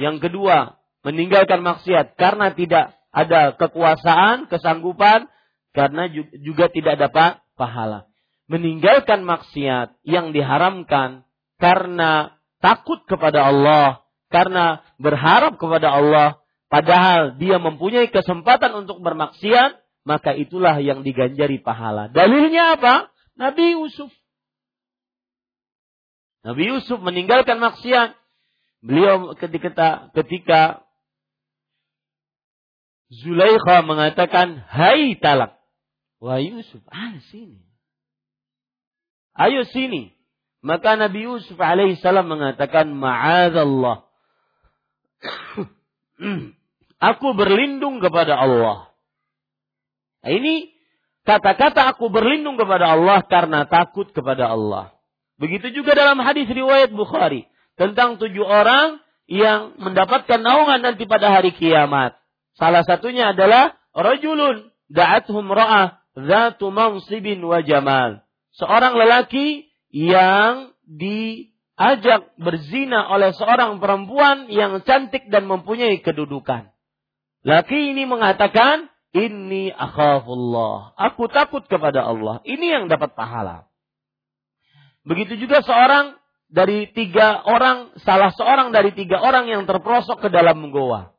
Yang 0.00 0.28
kedua, 0.28 0.82
meninggalkan 1.06 1.62
maksiat 1.62 2.18
karena 2.18 2.50
tidak 2.52 2.98
ada 3.12 3.54
kekuasaan, 3.54 4.48
kesanggupan, 4.48 5.28
karena 5.76 6.08
juga 6.42 6.72
tidak 6.72 6.98
dapat 6.98 7.38
pahala. 7.54 8.08
Meninggalkan 8.50 9.22
maksiat 9.22 10.02
yang 10.02 10.34
diharamkan 10.34 11.22
karena 11.60 12.34
takut 12.58 13.04
kepada 13.06 13.52
Allah, 13.52 14.02
karena 14.32 14.82
berharap 14.98 15.60
kepada 15.60 15.94
Allah, 15.94 16.41
Padahal 16.72 17.36
dia 17.36 17.60
mempunyai 17.60 18.08
kesempatan 18.08 18.72
untuk 18.72 19.04
bermaksiat, 19.04 19.76
maka 20.08 20.32
itulah 20.32 20.80
yang 20.80 21.04
diganjari 21.04 21.60
pahala. 21.60 22.08
Dalilnya 22.08 22.80
apa? 22.80 23.12
Nabi 23.36 23.76
Yusuf. 23.76 24.08
Nabi 26.40 26.72
Yusuf 26.72 26.96
meninggalkan 27.04 27.60
maksiat. 27.60 28.16
Beliau 28.80 29.36
ketika 29.36 30.08
ketika 30.16 30.80
Zulaikha 33.12 33.84
mengatakan, 33.84 34.64
"Hai 34.64 35.12
talak." 35.20 35.60
Wah 36.24 36.40
Yusuf, 36.40 36.80
ah 36.88 37.20
sini. 37.28 37.60
Ayo 39.36 39.68
sini. 39.68 40.16
Maka 40.64 40.96
Nabi 40.96 41.28
Yusuf 41.28 41.60
alaihissalam 41.60 42.24
mengatakan, 42.24 42.88
"Ma'adzallah." 42.96 44.08
Aku 47.02 47.34
berlindung 47.34 47.98
kepada 47.98 48.38
Allah. 48.38 48.94
Nah, 50.22 50.30
ini 50.30 50.70
kata-kata 51.26 51.90
aku 51.90 52.06
berlindung 52.14 52.54
kepada 52.54 52.94
Allah 52.94 53.26
karena 53.26 53.66
takut 53.66 54.06
kepada 54.14 54.54
Allah. 54.54 54.94
Begitu 55.34 55.74
juga 55.74 55.98
dalam 55.98 56.22
hadis 56.22 56.46
riwayat 56.46 56.94
Bukhari 56.94 57.50
tentang 57.74 58.22
tujuh 58.22 58.46
orang 58.46 59.02
yang 59.26 59.74
mendapatkan 59.82 60.38
naungan 60.38 60.78
nanti 60.78 61.02
pada 61.10 61.34
hari 61.34 61.50
kiamat. 61.50 62.14
Salah 62.54 62.86
satunya 62.86 63.34
adalah 63.34 63.74
rajulun 63.90 64.70
da'athum 64.86 65.50
ra'ah 65.50 65.98
zatu 66.14 66.70
mansibin 66.70 67.42
wa 67.42 67.64
jamal. 67.64 68.22
Seorang 68.54 68.94
lelaki 68.94 69.72
yang 69.90 70.76
diajak 70.84 72.36
berzina 72.36 73.08
oleh 73.08 73.32
seorang 73.32 73.80
perempuan 73.80 74.52
yang 74.52 74.84
cantik 74.84 75.26
dan 75.32 75.48
mempunyai 75.48 75.98
kedudukan. 76.04 76.71
Laki 77.42 77.94
ini 77.94 78.06
mengatakan, 78.06 78.86
ini 79.12 79.74
akhafullah. 79.74 80.94
Aku 80.94 81.26
takut 81.26 81.66
kepada 81.66 82.06
Allah. 82.06 82.38
Ini 82.46 82.80
yang 82.80 82.84
dapat 82.86 83.18
pahala. 83.18 83.66
Begitu 85.02 85.34
juga 85.34 85.60
seorang 85.66 86.14
dari 86.46 86.86
tiga 86.94 87.42
orang, 87.42 87.92
salah 88.06 88.30
seorang 88.30 88.70
dari 88.70 88.94
tiga 88.94 89.18
orang 89.18 89.50
yang 89.50 89.66
terperosok 89.66 90.22
ke 90.22 90.28
dalam 90.30 90.70
goa. 90.70 91.10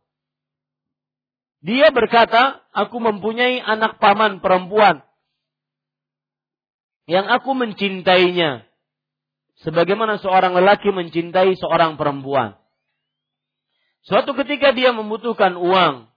Dia 1.60 1.92
berkata, 1.92 2.64
aku 2.72 3.00
mempunyai 3.04 3.60
anak 3.60 4.00
paman 4.00 4.40
perempuan 4.40 5.04
yang 7.08 7.28
aku 7.28 7.52
mencintainya. 7.52 8.64
Sebagaimana 9.64 10.20
seorang 10.20 10.58
lelaki 10.58 10.90
mencintai 10.92 11.56
seorang 11.56 11.96
perempuan. 11.96 12.58
Suatu 14.04 14.36
ketika 14.36 14.76
dia 14.76 14.92
membutuhkan 14.92 15.56
uang 15.56 16.13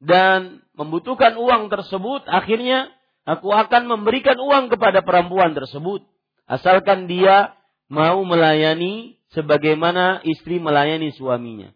dan 0.00 0.64
membutuhkan 0.76 1.36
uang 1.40 1.72
tersebut, 1.72 2.28
akhirnya 2.28 2.92
aku 3.24 3.48
akan 3.52 3.88
memberikan 3.88 4.36
uang 4.36 4.68
kepada 4.68 5.00
perempuan 5.00 5.56
tersebut. 5.56 6.04
Asalkan 6.46 7.08
dia 7.10 7.56
mau 7.88 8.22
melayani 8.22 9.18
sebagaimana 9.34 10.22
istri 10.22 10.60
melayani 10.62 11.10
suaminya. 11.16 11.72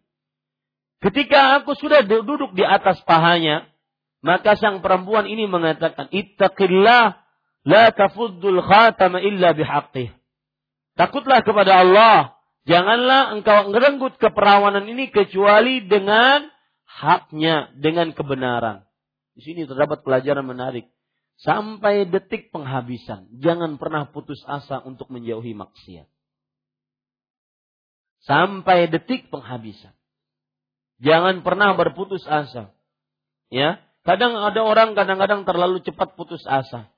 Ketika 1.01 1.61
aku 1.63 1.73
sudah 1.81 2.05
duduk 2.05 2.53
di 2.53 2.61
atas 2.61 3.01
pahanya, 3.09 3.73
maka 4.21 4.53
sang 4.61 4.85
perempuan 4.85 5.25
ini 5.25 5.49
mengatakan, 5.49 6.13
Ittaqillah 6.13 7.25
la 7.65 7.85
tafuddul 7.97 8.61
khatama 8.61 9.25
illa 9.25 9.57
bihaqqih. 9.57 10.13
Takutlah 11.01 11.41
kepada 11.41 11.81
Allah. 11.81 12.37
Janganlah 12.69 13.33
engkau 13.41 13.73
ngerenggut 13.73 14.21
keperawanan 14.21 14.85
ini 14.85 15.09
kecuali 15.09 15.89
dengan 15.89 16.45
haknya 16.91 17.71
dengan 17.79 18.11
kebenaran. 18.11 18.83
Di 19.39 19.47
sini 19.47 19.65
terdapat 19.65 20.03
pelajaran 20.03 20.43
menarik. 20.43 20.91
Sampai 21.41 22.05
detik 22.05 22.53
penghabisan, 22.53 23.41
jangan 23.41 23.81
pernah 23.81 24.13
putus 24.13 24.45
asa 24.45 24.85
untuk 24.85 25.09
menjauhi 25.09 25.57
maksiat. 25.57 26.05
Sampai 28.29 28.93
detik 28.93 29.33
penghabisan. 29.33 29.97
Jangan 31.01 31.41
pernah 31.41 31.73
berputus 31.73 32.21
asa. 32.29 32.77
Ya, 33.49 33.81
kadang 34.05 34.37
ada 34.37 34.61
orang 34.61 34.93
kadang-kadang 34.93 35.49
terlalu 35.49 35.81
cepat 35.81 36.13
putus 36.13 36.45
asa. 36.45 36.93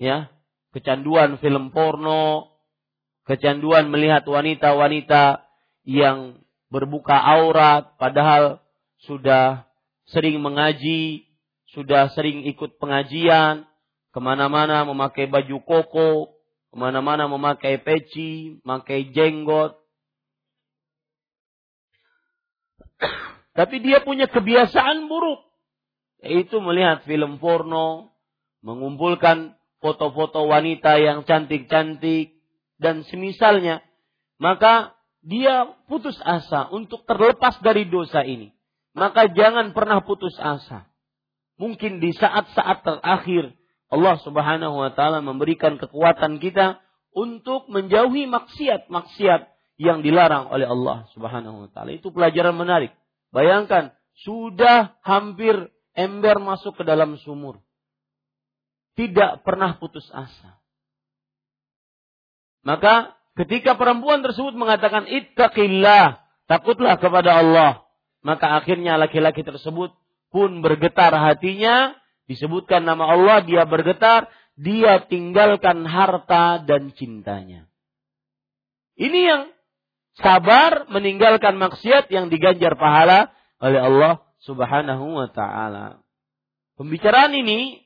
Ya, 0.00 0.32
kecanduan 0.72 1.36
film 1.36 1.68
porno, 1.68 2.48
kecanduan 3.28 3.92
melihat 3.92 4.24
wanita-wanita 4.24 5.44
yang 5.84 6.40
berbuka 6.72 7.16
aurat 7.16 7.92
padahal 8.00 8.64
sudah 9.04 9.68
sering 10.08 10.40
mengaji, 10.40 11.28
sudah 11.70 12.10
sering 12.16 12.48
ikut 12.48 12.80
pengajian, 12.80 13.68
ke 14.10 14.18
mana-mana 14.18 14.82
memakai 14.88 15.28
baju 15.28 15.56
koko, 15.62 16.40
ke 16.72 16.76
mana-mana 16.76 17.28
memakai 17.28 17.78
peci, 17.78 18.58
memakai 18.64 19.12
jenggot. 19.12 19.76
Tapi 23.58 23.76
dia 23.84 24.00
punya 24.02 24.26
kebiasaan 24.26 25.06
buruk, 25.06 25.44
yaitu 26.24 26.58
melihat 26.58 27.04
film 27.04 27.38
porno, 27.38 28.16
mengumpulkan 28.64 29.54
foto-foto 29.78 30.50
wanita 30.50 30.98
yang 30.98 31.22
cantik-cantik, 31.22 32.38
dan 32.78 33.02
semisalnya. 33.06 33.82
Maka 34.38 34.94
dia 35.20 35.66
putus 35.90 36.14
asa 36.22 36.70
untuk 36.70 37.02
terlepas 37.04 37.58
dari 37.58 37.90
dosa 37.90 38.22
ini, 38.22 38.54
maka 38.98 39.30
jangan 39.30 39.72
pernah 39.72 40.02
putus 40.02 40.34
asa. 40.36 40.90
Mungkin 41.58 41.98
di 41.98 42.14
saat-saat 42.14 42.86
terakhir 42.86 43.54
Allah 43.88 44.20
Subhanahu 44.22 44.78
wa 44.78 44.90
taala 44.94 45.24
memberikan 45.24 45.80
kekuatan 45.80 46.38
kita 46.38 46.82
untuk 47.14 47.66
menjauhi 47.72 48.28
maksiat-maksiat 48.28 49.48
yang 49.78 50.02
dilarang 50.02 50.50
oleh 50.50 50.66
Allah 50.66 51.06
Subhanahu 51.14 51.66
wa 51.66 51.68
taala. 51.70 51.94
Itu 51.94 52.10
pelajaran 52.10 52.54
menarik. 52.54 52.94
Bayangkan, 53.30 53.94
sudah 54.22 54.98
hampir 55.06 55.54
ember 55.94 56.42
masuk 56.42 56.78
ke 56.78 56.84
dalam 56.86 57.18
sumur. 57.22 57.62
Tidak 58.98 59.46
pernah 59.46 59.78
putus 59.78 60.06
asa. 60.10 60.58
Maka 62.66 63.18
Ketika 63.38 63.78
perempuan 63.78 64.18
tersebut 64.26 64.58
mengatakan 64.58 65.06
ittaqillah, 65.06 66.18
takutlah 66.50 66.98
kepada 66.98 67.38
Allah, 67.38 67.86
maka 68.28 68.60
akhirnya 68.60 69.00
laki-laki 69.00 69.40
tersebut 69.40 69.96
pun 70.28 70.60
bergetar 70.60 71.16
hatinya, 71.16 71.96
disebutkan 72.28 72.84
nama 72.84 73.08
Allah, 73.08 73.40
dia 73.40 73.64
bergetar, 73.64 74.28
dia 74.52 75.00
tinggalkan 75.08 75.88
harta 75.88 76.60
dan 76.60 76.92
cintanya. 76.92 77.64
Ini 79.00 79.20
yang 79.24 79.42
sabar 80.20 80.92
meninggalkan 80.92 81.56
maksiat 81.56 82.12
yang 82.12 82.28
diganjar 82.28 82.76
pahala 82.76 83.32
oleh 83.64 83.80
Allah 83.80 84.20
Subhanahu 84.44 85.24
wa 85.24 85.32
taala. 85.32 86.04
Pembicaraan 86.76 87.32
ini 87.32 87.80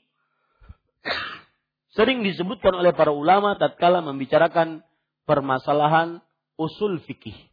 sering 1.96 2.26
disebutkan 2.26 2.74
oleh 2.74 2.90
para 2.90 3.14
ulama 3.14 3.54
tatkala 3.54 4.02
membicarakan 4.02 4.82
permasalahan 5.22 6.18
usul 6.58 6.98
fikih. 7.06 7.51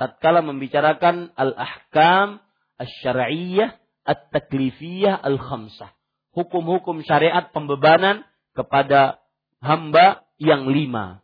Tatkala 0.00 0.40
membicarakan 0.40 1.36
al-ahkam 1.36 2.40
asy-syar'iyyah 2.80 3.76
at-taklifiyah 4.08 5.20
al-khamsah. 5.20 5.92
Hukum-hukum 6.32 7.04
syariat 7.04 7.52
pembebanan 7.52 8.24
kepada 8.56 9.20
hamba 9.60 10.24
yang 10.40 10.72
lima. 10.72 11.20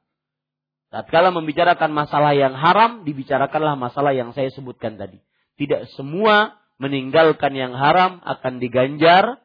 Tatkala 0.93 1.33
membicarakan 1.33 1.89
masalah 1.89 2.37
yang 2.37 2.53
haram, 2.53 3.09
dibicarakanlah 3.09 3.81
masalah 3.81 4.12
yang 4.12 4.37
saya 4.37 4.53
sebutkan 4.53 5.01
tadi. 5.01 5.24
Tidak 5.57 5.97
semua 5.97 6.61
meninggalkan 6.77 7.57
yang 7.57 7.72
haram 7.72 8.20
akan 8.29 8.61
diganjar 8.61 9.41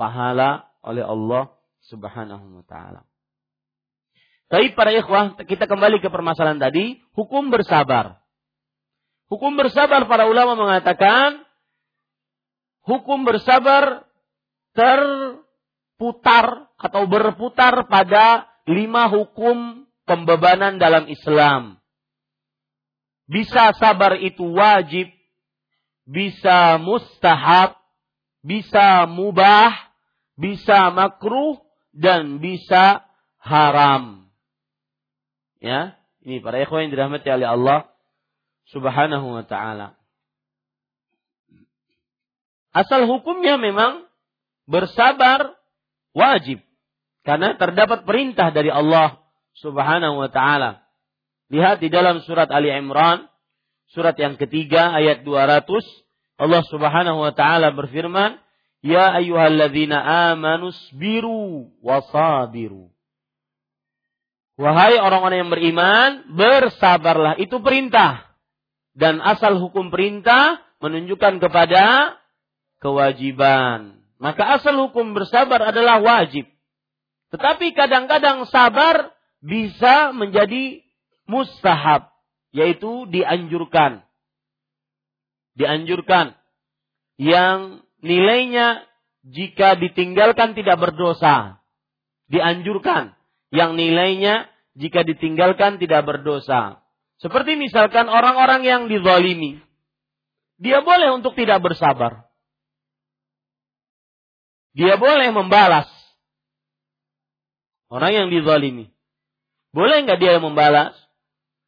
pahala 0.00 0.72
oleh 0.80 1.04
Allah 1.04 1.52
Subhanahu 1.92 2.56
wa 2.56 2.64
taala. 2.64 3.04
Tapi 4.48 4.72
para 4.72 4.96
ikhwah, 4.96 5.36
kita 5.44 5.68
kembali 5.68 6.00
ke 6.00 6.08
permasalahan 6.08 6.56
tadi, 6.56 7.04
hukum 7.12 7.52
bersabar. 7.52 8.21
Hukum 9.32 9.56
bersabar 9.56 10.04
para 10.04 10.28
ulama 10.28 10.52
mengatakan 10.60 11.40
hukum 12.84 13.24
bersabar 13.24 14.04
terputar 14.76 16.68
atau 16.76 17.08
berputar 17.08 17.88
pada 17.88 18.44
lima 18.68 19.08
hukum 19.08 19.88
pembebanan 20.04 20.76
dalam 20.76 21.08
Islam. 21.08 21.80
Bisa 23.24 23.72
sabar 23.80 24.20
itu 24.20 24.52
wajib, 24.52 25.08
bisa 26.04 26.76
mustahab, 26.76 27.80
bisa 28.44 29.08
mubah, 29.08 29.72
bisa 30.36 30.92
makruh, 30.92 31.56
dan 31.96 32.36
bisa 32.36 33.00
haram. 33.40 34.28
Ya, 35.56 35.96
ini 36.20 36.44
para 36.44 36.60
ikhwan 36.60 36.84
yang 36.84 36.92
dirahmati 36.92 37.32
oleh 37.32 37.48
Allah 37.48 37.91
Subhanahu 38.72 39.36
wa 39.36 39.44
taala. 39.44 39.94
Asal 42.72 43.04
hukumnya 43.04 43.60
memang 43.60 44.08
bersabar 44.64 45.52
wajib 46.16 46.64
karena 47.22 47.54
terdapat 47.60 48.08
perintah 48.08 48.48
dari 48.48 48.72
Allah 48.72 49.20
Subhanahu 49.60 50.24
wa 50.24 50.30
taala. 50.32 50.80
Lihat 51.52 51.84
di 51.84 51.92
dalam 51.92 52.24
surat 52.24 52.48
Ali 52.48 52.72
Imran 52.72 53.28
surat 53.92 54.16
yang 54.16 54.40
ketiga 54.40 54.96
ayat 54.96 55.20
200 55.20 55.68
Allah 56.40 56.62
Subhanahu 56.66 57.22
wa 57.22 57.32
taala 57.36 57.76
berfirman, 57.76 58.40
"Ya 58.80 59.12
ayyuhalladzina 59.20 60.32
amanu 60.32 60.72
sabiru 60.72 61.68
wasabiru." 61.84 62.88
Wahai 64.56 65.00
orang-orang 65.00 65.46
yang 65.46 65.52
beriman, 65.52 66.10
bersabarlah. 66.32 67.40
Itu 67.40 67.60
perintah. 67.64 68.31
Dan 68.92 69.24
asal 69.24 69.56
hukum 69.56 69.88
perintah 69.88 70.60
menunjukkan 70.84 71.40
kepada 71.40 72.16
kewajiban. 72.82 74.02
Maka 74.20 74.60
asal 74.60 74.76
hukum 74.88 75.16
bersabar 75.16 75.62
adalah 75.72 76.02
wajib. 76.02 76.44
Tetapi 77.32 77.72
kadang-kadang 77.72 78.44
sabar 78.50 79.16
bisa 79.40 80.12
menjadi 80.12 80.84
mustahab. 81.24 82.12
Yaitu 82.52 83.08
dianjurkan. 83.08 84.04
Dianjurkan. 85.56 86.36
Yang 87.16 87.86
nilainya 88.04 88.84
jika 89.24 89.78
ditinggalkan 89.80 90.52
tidak 90.52 90.76
berdosa. 90.76 91.64
Dianjurkan. 92.28 93.16
Yang 93.48 93.70
nilainya 93.78 94.34
jika 94.76 95.00
ditinggalkan 95.06 95.80
tidak 95.80 96.04
berdosa. 96.04 96.81
Seperti 97.22 97.54
misalkan 97.54 98.10
orang-orang 98.10 98.66
yang 98.66 98.82
dizalimi. 98.90 99.62
Dia 100.58 100.82
boleh 100.82 101.14
untuk 101.14 101.38
tidak 101.38 101.62
bersabar. 101.62 102.26
Dia 104.74 104.98
boleh 104.98 105.30
membalas. 105.30 105.86
Orang 107.86 108.10
yang 108.10 108.26
dizalimi. 108.26 108.90
Boleh 109.70 110.02
nggak 110.02 110.18
dia 110.18 110.42
membalas? 110.42 110.98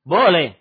Boleh. 0.02 0.58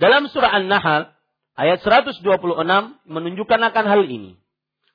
Dalam 0.00 0.30
surah 0.30 0.62
An-Nahl 0.62 1.10
ayat 1.58 1.82
126 1.82 2.22
menunjukkan 3.04 3.60
akan 3.72 3.84
hal 3.84 4.02
ini. 4.06 4.38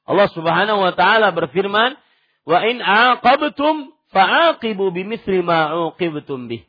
Allah 0.05 0.29
Subhanahu 0.31 0.79
wa 0.79 0.93
taala 0.93 1.33
berfirman, 1.33 1.97
Wa 2.45 2.61
in 2.69 2.77
aqabtum 2.77 3.94
fa'aqibu 4.15 4.95
bimithli 4.95 5.43
ma 5.43 5.75
uqibtum 5.91 6.47
bih. 6.47 6.63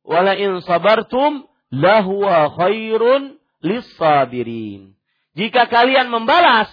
Wa 0.00 0.24
la 0.24 0.32
in 0.40 0.64
sabartum 0.64 1.44
lahuwa 1.68 2.56
khairun 2.56 3.36
lis-sabirin. 3.60 4.96
Jika 5.36 5.68
kalian 5.68 6.08
membalas 6.08 6.72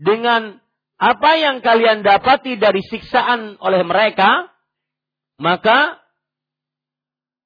dengan 0.00 0.56
apa 0.98 1.30
yang 1.38 1.60
kalian 1.60 2.02
dapati 2.02 2.58
dari 2.58 2.82
siksaan 2.82 3.60
oleh 3.62 3.86
mereka, 3.86 4.50
maka 5.38 6.02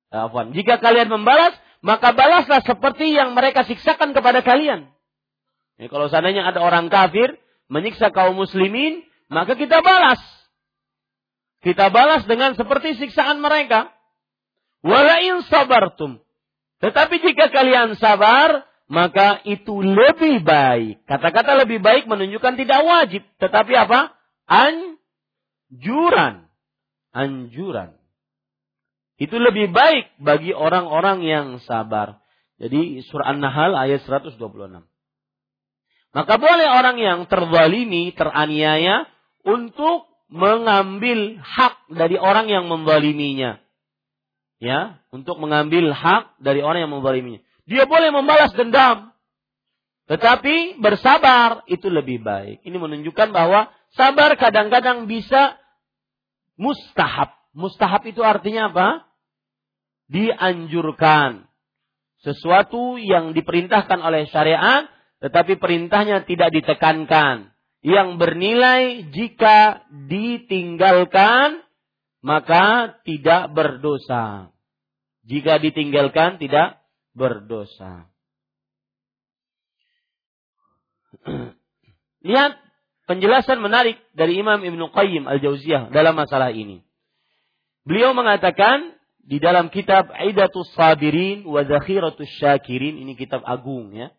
afwan, 0.09 0.57
jika 0.57 0.81
kalian 0.81 1.13
membalas, 1.13 1.53
maka 1.85 2.17
balaslah 2.17 2.65
seperti 2.65 3.13
yang 3.13 3.37
mereka 3.37 3.67
siksakan 3.69 4.17
kepada 4.17 4.41
kalian. 4.41 4.89
Jadi 5.77 5.89
kalau 5.91 6.07
seandainya 6.09 6.49
ada 6.49 6.63
orang 6.63 6.89
kafir 6.89 7.37
menyiksa 7.69 8.15
kaum 8.15 8.39
muslimin, 8.39 9.05
maka 9.29 9.53
kita 9.59 9.85
balas. 9.85 10.21
Kita 11.63 11.95
balas 11.95 12.27
dengan 12.27 12.59
seperti 12.59 12.99
siksaan 12.99 13.39
mereka. 13.39 13.95
Walain 14.83 15.47
sabartum. 15.47 16.19
Tetapi 16.83 17.23
jika 17.23 17.55
kalian 17.55 17.95
sabar, 18.03 18.67
maka 18.91 19.39
itu 19.47 19.79
lebih 19.79 20.43
baik. 20.43 21.07
Kata-kata 21.07 21.55
lebih 21.63 21.79
baik 21.79 22.11
menunjukkan 22.11 22.59
tidak 22.59 22.83
wajib. 22.83 23.23
Tetapi 23.39 23.73
apa? 23.79 24.11
Anjuran. 24.51 26.51
Anjuran. 27.15 27.95
Itu 29.23 29.39
lebih 29.39 29.71
baik 29.71 30.19
bagi 30.19 30.51
orang-orang 30.51 31.23
yang 31.23 31.47
sabar. 31.63 32.19
Jadi 32.59 33.07
surah 33.07 33.33
An-Nahl 33.33 33.79
ayat 33.79 34.03
126. 34.03 34.35
Maka 36.13 36.35
boleh 36.37 36.69
orang 36.69 37.01
yang 37.01 37.25
terzalimi, 37.31 38.13
teraniaya, 38.13 39.09
untuk 39.47 40.12
mengambil 40.33 41.37
hak 41.45 41.93
dari 41.93 42.17
orang 42.17 42.49
yang 42.49 42.65
membaliminya. 42.67 43.61
Ya, 44.63 45.03
untuk 45.13 45.37
mengambil 45.37 45.93
hak 45.93 46.41
dari 46.41 46.65
orang 46.65 46.89
yang 46.89 46.93
membaliminya. 46.95 47.45
Dia 47.69 47.85
boleh 47.85 48.09
membalas 48.09 48.57
dendam. 48.57 49.13
Tetapi 50.09 50.81
bersabar 50.81 51.63
itu 51.69 51.93
lebih 51.93 52.25
baik. 52.25 52.65
Ini 52.65 52.77
menunjukkan 52.81 53.29
bahwa 53.31 53.71
sabar 53.93 54.35
kadang-kadang 54.41 55.05
bisa 55.07 55.61
mustahab. 56.57 57.37
Mustahab 57.53 58.03
itu 58.09 58.25
artinya 58.25 58.73
apa? 58.73 58.89
Dianjurkan. 60.09 61.45
Sesuatu 62.23 63.03
yang 63.03 63.35
diperintahkan 63.35 63.99
oleh 63.99 64.31
syariat, 64.31 64.87
tetapi 65.19 65.59
perintahnya 65.59 66.23
tidak 66.23 66.55
ditekankan 66.55 67.52
yang 67.83 68.17
bernilai 68.17 69.11
jika 69.11 69.83
ditinggalkan 69.91 71.67
maka 72.23 72.97
tidak 73.03 73.51
berdosa. 73.51 74.55
Jika 75.27 75.59
ditinggalkan 75.59 76.39
tidak 76.39 76.79
berdosa. 77.15 78.07
Lihat 82.27 82.53
penjelasan 83.11 83.59
menarik 83.59 83.99
dari 84.15 84.39
Imam 84.39 84.63
Ibnu 84.63 84.95
Qayyim 84.95 85.27
Al-Jauziyah 85.27 85.91
dalam 85.91 86.15
masalah 86.15 86.55
ini. 86.55 86.87
Beliau 87.83 88.15
mengatakan 88.15 88.95
di 89.23 89.43
dalam 89.43 89.71
kitab 89.75 90.11
Aidatus 90.15 90.71
Sabirin 90.79 91.43
wa 91.47 91.67
Zakhiratus 91.67 92.31
Syakirin, 92.39 92.99
ini 93.03 93.19
kitab 93.19 93.43
agung 93.43 93.91
ya. 93.91 94.15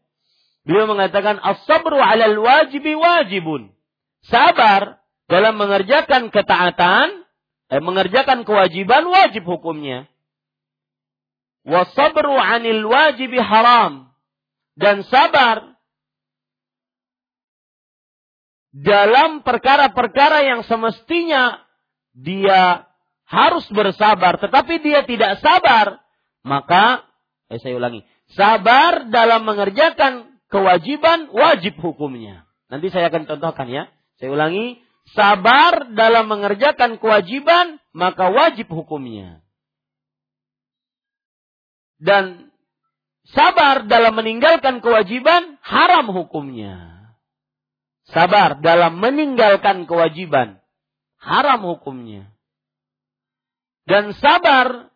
Beliau 0.63 0.87
mengatakan 0.87 1.43
as-sabru 1.43 1.99
'alal 1.99 2.39
wajibi 2.39 2.95
wajibun. 2.95 3.75
Sabar 4.23 5.03
dalam 5.27 5.59
mengerjakan 5.59 6.31
ketaatan, 6.31 7.27
eh, 7.67 7.83
mengerjakan 7.83 8.47
kewajiban 8.47 9.03
wajib 9.11 9.43
hukumnya. 9.43 10.07
Wasabru 11.67 12.35
'anil 12.35 12.87
wajibi 12.87 13.39
haram. 13.39 14.11
Dan 14.73 15.05
sabar 15.05 15.75
dalam 18.73 19.45
perkara-perkara 19.45 20.49
yang 20.49 20.65
semestinya 20.65 21.61
dia 22.17 22.89
harus 23.29 23.69
bersabar, 23.69 24.41
tetapi 24.41 24.81
dia 24.81 25.05
tidak 25.05 25.37
sabar, 25.45 26.01
maka 26.41 27.05
eh, 27.53 27.61
saya 27.61 27.77
ulangi, 27.77 28.01
sabar 28.33 29.11
dalam 29.13 29.45
mengerjakan 29.45 30.32
kewajiban 30.53 31.33
wajib 31.33 31.81
hukumnya. 31.81 32.45
Nanti 32.69 32.93
saya 32.93 33.09
akan 33.09 33.25
contohkan 33.25 33.65
ya. 33.65 33.89
Saya 34.21 34.29
ulangi, 34.29 34.77
sabar 35.17 35.89
dalam 35.97 36.29
mengerjakan 36.29 37.01
kewajiban 37.01 37.81
maka 37.97 38.29
wajib 38.29 38.69
hukumnya. 38.69 39.41
Dan 41.97 42.53
sabar 43.33 43.89
dalam 43.89 44.13
meninggalkan 44.13 44.83
kewajiban 44.85 45.57
haram 45.65 46.13
hukumnya. 46.13 46.93
Sabar 48.05 48.59
dalam 48.61 48.99
meninggalkan 48.99 49.87
kewajiban 49.89 50.59
haram 51.17 51.63
hukumnya. 51.63 52.29
Dan 53.87 54.11
sabar 54.19 54.91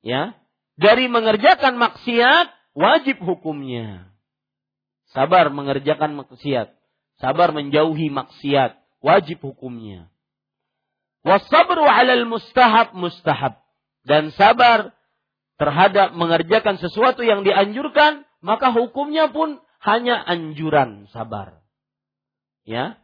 ya 0.00 0.36
dari 0.80 1.06
mengerjakan 1.06 1.76
maksiat 1.76 2.48
wajib 2.72 3.20
hukumnya. 3.22 4.13
Sabar 5.14 5.46
mengerjakan 5.54 6.18
maksiat, 6.18 6.74
sabar 7.22 7.54
menjauhi 7.54 8.10
maksiat 8.10 8.74
wajib 8.98 9.46
hukumnya. 9.46 10.10
Wasabru 11.22 11.86
'alal 11.86 12.26
mustahab 12.26 12.92
mustahab 12.98 13.62
dan 14.04 14.34
sabar 14.34 14.92
terhadap 15.56 16.12
mengerjakan 16.18 16.76
sesuatu 16.82 17.22
yang 17.22 17.46
dianjurkan, 17.46 18.26
maka 18.42 18.74
hukumnya 18.74 19.30
pun 19.30 19.62
hanya 19.80 20.20
anjuran 20.20 21.08
sabar. 21.14 21.64
Ya. 22.68 23.00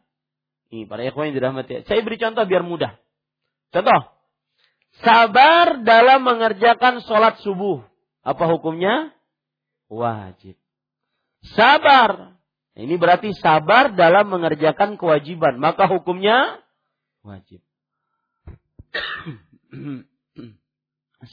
Ini 0.68 0.86
para 0.86 1.02
ikhwan 1.02 1.32
yang 1.32 1.36
dirahmati. 1.40 1.86
Saya 1.88 2.00
beri 2.04 2.20
contoh 2.20 2.44
biar 2.46 2.62
mudah. 2.62 2.94
Contoh. 3.72 4.12
Sabar 5.00 5.80
dalam 5.82 6.26
mengerjakan 6.26 7.00
sholat 7.06 7.40
subuh. 7.40 7.80
Apa 8.20 8.44
hukumnya? 8.50 9.16
Wajib. 9.88 10.59
Sabar. 11.42 12.36
Ini 12.76 12.96
berarti 12.96 13.34
sabar 13.36 13.92
dalam 13.92 14.30
mengerjakan 14.30 14.96
kewajiban. 14.96 15.58
Maka 15.60 15.88
hukumnya 15.90 16.60
wajib. 17.26 17.60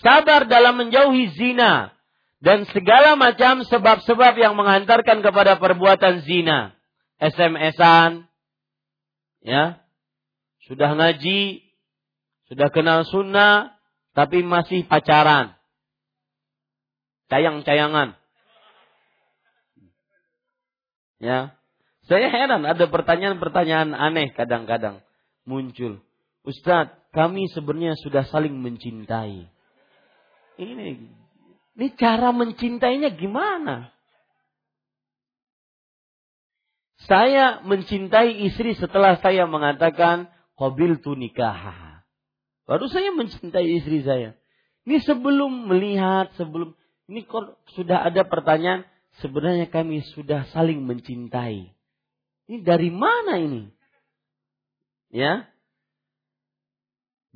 sabar 0.03 0.43
dalam 0.45 0.75
menjauhi 0.75 1.31
zina 1.35 1.95
dan 2.43 2.69
segala 2.69 3.17
macam 3.17 3.65
sebab-sebab 3.65 4.33
yang 4.37 4.53
menghantarkan 4.53 5.25
kepada 5.25 5.57
perbuatan 5.57 6.21
zina. 6.27 6.77
SMS-an, 7.17 8.29
ya, 9.41 9.81
sudah 10.69 10.93
ngaji, 10.93 11.65
sudah 12.45 12.69
kenal 12.69 13.09
sunnah, 13.09 13.73
tapi 14.13 14.45
masih 14.45 14.85
pacaran. 14.85 15.57
Cayang-cayangan. 17.33 18.16
Ya. 21.18 21.57
Saya 22.07 22.32
heran 22.32 22.63
ada 22.63 22.88
pertanyaan-pertanyaan 22.88 23.91
aneh 23.91 24.32
kadang-kadang 24.32 25.03
muncul. 25.43 25.99
Ustadz, 26.47 26.95
kami 27.11 27.51
sebenarnya 27.51 27.99
sudah 27.99 28.24
saling 28.32 28.55
mencintai 28.55 29.51
ini 30.57 31.13
ini 31.78 31.88
cara 31.93 32.34
mencintainya 32.34 33.13
gimana? 33.13 33.93
Saya 37.05 37.61
mencintai 37.61 38.49
istri 38.49 38.74
setelah 38.74 39.22
saya 39.22 39.45
mengatakan 39.45 40.34
qabil 40.57 40.97
tu 41.05 41.13
nikah. 41.13 42.01
Baru 42.65 42.89
saya 42.89 43.13
mencintai 43.13 43.70
istri 43.78 44.01
saya. 44.01 44.34
Ini 44.89 44.97
sebelum 45.05 45.70
melihat, 45.70 46.34
sebelum 46.36 46.74
ini 47.05 47.24
sudah 47.78 48.09
ada 48.09 48.26
pertanyaan, 48.26 48.84
sebenarnya 49.24 49.68
kami 49.70 50.03
sudah 50.15 50.49
saling 50.53 50.84
mencintai. 50.84 51.74
Ini 52.47 52.57
dari 52.63 52.89
mana 52.89 53.39
ini? 53.39 53.68
Ya, 55.07 55.47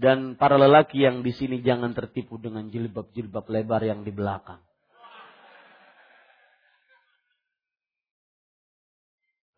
dan 0.02 0.34
para 0.34 0.58
lelaki 0.58 1.06
yang 1.06 1.22
di 1.22 1.30
sini 1.30 1.62
jangan 1.62 1.94
tertipu 1.94 2.42
dengan 2.42 2.74
jilbab-jilbab 2.74 3.46
lebar 3.46 3.86
yang 3.86 4.02
di 4.02 4.10
belakang. 4.10 4.58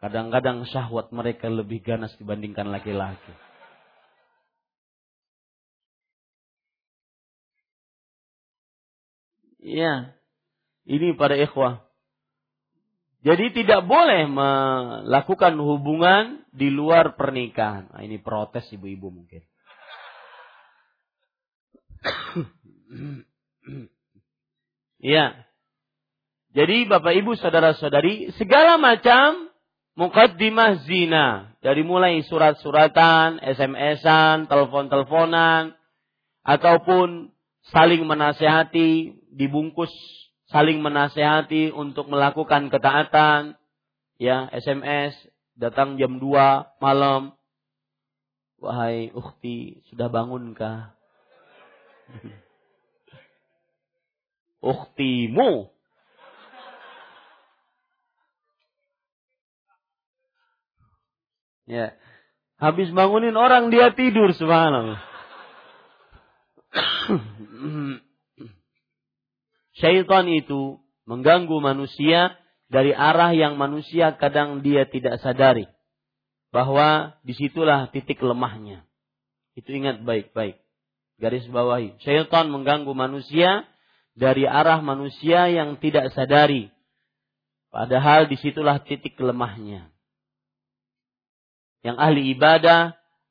Kadang-kadang 0.03 0.67
syahwat 0.67 1.15
mereka 1.15 1.47
lebih 1.47 1.79
ganas 1.79 2.11
dibandingkan 2.19 2.67
laki-laki. 2.67 3.31
Iya. 9.63 10.19
Ini 10.83 11.15
pada 11.15 11.39
ikhwah. 11.39 11.87
Jadi 13.23 13.55
tidak 13.55 13.87
boleh 13.87 14.27
melakukan 14.27 15.55
hubungan 15.55 16.43
di 16.51 16.67
luar 16.67 17.15
pernikahan. 17.15 17.87
Nah, 17.87 18.03
ini 18.03 18.19
protes 18.19 18.67
ibu-ibu 18.75 19.07
mungkin. 19.07 19.39
Ya. 25.03 25.35
Jadi 26.55 26.87
Bapak 26.87 27.11
Ibu 27.11 27.35
saudara-saudari, 27.35 28.31
segala 28.39 28.79
macam 28.79 29.51
mukaddimah 29.99 30.87
zina. 30.87 31.55
Dari 31.59 31.83
mulai 31.83 32.23
surat-suratan, 32.23 33.43
SMS-an, 33.43 34.47
telepon-teleponan, 34.47 35.75
ataupun 36.43 37.31
saling 37.71 38.03
menasehati, 38.07 39.15
dibungkus 39.31 39.91
saling 40.53 40.85
menasehati 40.85 41.73
untuk 41.73 42.05
melakukan 42.13 42.69
ketaatan. 42.69 43.57
Ya, 44.21 44.45
SMS 44.53 45.17
datang 45.57 45.97
jam 45.97 46.21
2 46.21 46.77
malam. 46.77 47.33
Wahai 48.61 49.09
ukhti, 49.11 49.81
sudah 49.89 50.07
bangunkah? 50.13 50.93
Ukhtimu. 54.63 55.73
Ya. 61.67 61.97
Habis 62.61 62.95
bangunin 62.95 63.35
orang 63.35 63.67
dia 63.73 63.91
tidur 63.91 64.31
subhanallah. 64.31 65.01
Syaitan 69.73 70.29
itu 70.29 70.77
mengganggu 71.09 71.57
manusia 71.57 72.37
dari 72.69 72.93
arah 72.93 73.33
yang 73.33 73.57
manusia 73.57 74.13
kadang 74.17 74.61
dia 74.61 74.85
tidak 74.85 75.21
sadari. 75.21 75.65
Bahwa 76.53 77.17
di 77.25 77.33
situlah 77.33 77.89
titik 77.89 78.21
lemahnya. 78.21 78.85
Itu 79.57 79.73
ingat 79.73 80.05
baik-baik. 80.05 80.61
Garis 81.17 81.45
bawahi. 81.49 81.97
Syaitan 82.05 82.53
mengganggu 82.53 82.93
manusia 82.93 83.65
dari 84.13 84.45
arah 84.45 84.81
manusia 84.81 85.49
yang 85.49 85.81
tidak 85.81 86.13
sadari. 86.13 86.69
Padahal 87.73 88.29
di 88.29 88.37
situlah 88.37 88.85
titik 88.85 89.17
lemahnya. 89.17 89.89
Yang 91.81 91.97
ahli 91.97 92.21
ibadah 92.37 92.81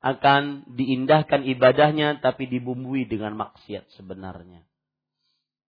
akan 0.03 0.67
diindahkan 0.75 1.47
ibadahnya 1.47 2.19
tapi 2.19 2.51
dibumbui 2.51 3.07
dengan 3.07 3.39
maksiat 3.39 3.87
sebenarnya. 3.95 4.67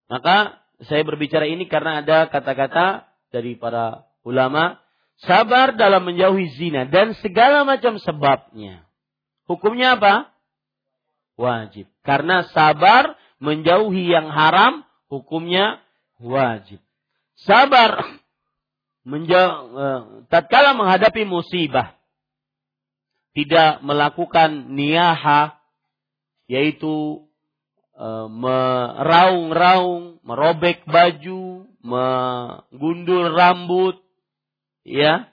Maka 0.10 0.63
saya 0.88 1.02
berbicara 1.06 1.48
ini 1.48 1.68
karena 1.70 2.04
ada 2.04 2.28
kata-kata 2.28 3.08
dari 3.32 3.56
para 3.56 4.08
ulama 4.24 4.80
sabar 5.24 5.76
dalam 5.76 6.04
menjauhi 6.04 6.54
zina 6.56 6.88
dan 6.90 7.16
segala 7.20 7.64
macam 7.64 8.00
sebabnya. 8.02 8.86
Hukumnya 9.48 10.00
apa? 10.00 10.34
wajib. 11.38 11.90
Karena 12.06 12.46
sabar 12.54 13.18
menjauhi 13.42 14.10
yang 14.14 14.30
haram 14.30 14.86
hukumnya 15.10 15.82
wajib. 16.22 16.80
Sabar 17.44 18.22
menjauh, 19.04 19.58
eh, 19.74 20.02
tatkala 20.30 20.78
menghadapi 20.78 21.26
musibah 21.28 21.98
tidak 23.34 23.82
melakukan 23.82 24.78
niyaha 24.78 25.58
yaitu 26.46 27.26
e, 27.94 28.08
meraung-raung, 28.30 30.20
merobek 30.26 30.86
baju, 30.86 31.70
menggundul 31.82 33.34
rambut, 33.34 34.02
ya. 34.86 35.30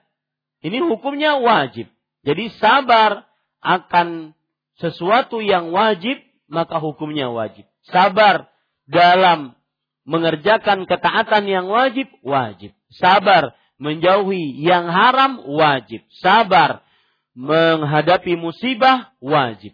Ini 0.60 0.84
hukumnya 0.84 1.40
wajib. 1.40 1.88
Jadi 2.20 2.52
sabar 2.60 3.24
akan 3.64 4.36
sesuatu 4.76 5.40
yang 5.40 5.72
wajib, 5.72 6.20
maka 6.52 6.76
hukumnya 6.80 7.32
wajib. 7.32 7.64
Sabar 7.88 8.52
dalam 8.84 9.56
mengerjakan 10.04 10.84
ketaatan 10.84 11.48
yang 11.48 11.66
wajib, 11.68 12.08
wajib. 12.20 12.76
Sabar 12.92 13.56
menjauhi 13.80 14.60
yang 14.60 14.90
haram, 14.92 15.40
wajib. 15.48 16.04
Sabar 16.20 16.84
menghadapi 17.32 18.36
musibah 18.36 19.16
wajib. 19.22 19.72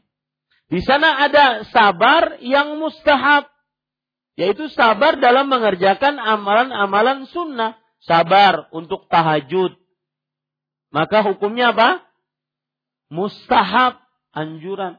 Di 0.66 0.82
sana 0.82 1.22
ada 1.26 1.62
sabar 1.70 2.42
yang 2.42 2.78
mustahab. 2.82 3.46
Yaitu 4.36 4.68
sabar 4.74 5.16
dalam 5.16 5.48
mengerjakan 5.48 6.18
amalan-amalan 6.18 7.24
sunnah. 7.30 7.78
Sabar 8.04 8.68
untuk 8.74 9.08
tahajud. 9.08 9.78
Maka 10.92 11.24
hukumnya 11.26 11.72
apa? 11.74 12.04
Mustahab, 13.10 14.02
anjuran. 14.34 14.98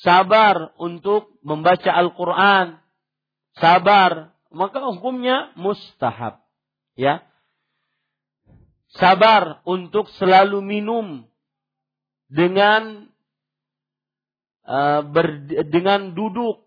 Sabar 0.00 0.72
untuk 0.80 1.36
membaca 1.44 1.92
Al-Quran. 1.92 2.80
Sabar, 3.58 4.32
maka 4.48 4.80
hukumnya 4.88 5.52
mustahab. 5.58 6.40
Ya. 6.96 7.24
Sabar 8.96 9.60
untuk 9.68 10.08
selalu 10.16 10.64
minum 10.64 11.28
dengan 12.30 13.09
uh, 14.70 15.02
ber, 15.02 15.50
dengan 15.66 16.14
duduk. 16.14 16.62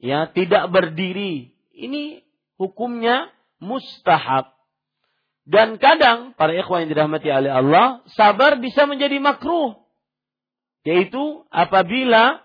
Ya 0.00 0.32
tidak 0.32 0.72
berdiri. 0.72 1.52
Ini 1.76 2.24
hukumnya 2.56 3.28
mustahab. 3.60 4.56
Dan 5.46 5.78
kadang 5.78 6.34
para 6.34 6.56
ikhwan 6.56 6.84
yang 6.84 6.90
dirahmati 6.90 7.30
oleh 7.30 7.52
Allah 7.52 8.02
sabar 8.16 8.58
bisa 8.58 8.88
menjadi 8.88 9.20
makruh. 9.22 9.78
Yaitu 10.82 11.46
apabila 11.54 12.42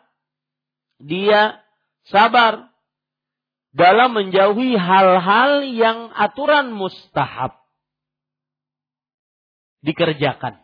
dia 1.01 1.61
sabar 2.05 2.69
dalam 3.73 4.13
menjauhi 4.13 4.75
hal-hal 4.77 5.65
yang 5.65 6.11
aturan 6.13 6.75
mustahab 6.75 7.57
dikerjakan. 9.81 10.61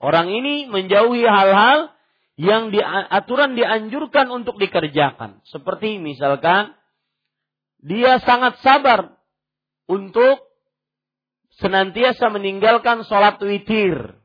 Orang 0.00 0.32
ini 0.32 0.64
menjauhi 0.72 1.28
hal-hal 1.28 1.92
yang 2.40 2.72
di, 2.72 2.80
aturan 3.12 3.52
dianjurkan 3.52 4.32
untuk 4.32 4.56
dikerjakan. 4.56 5.44
Seperti 5.44 6.00
misalkan 6.00 6.72
dia 7.84 8.16
sangat 8.24 8.56
sabar 8.64 9.12
untuk 9.84 10.40
senantiasa 11.60 12.32
meninggalkan 12.32 13.04
sholat 13.04 13.36
witir. 13.44 14.16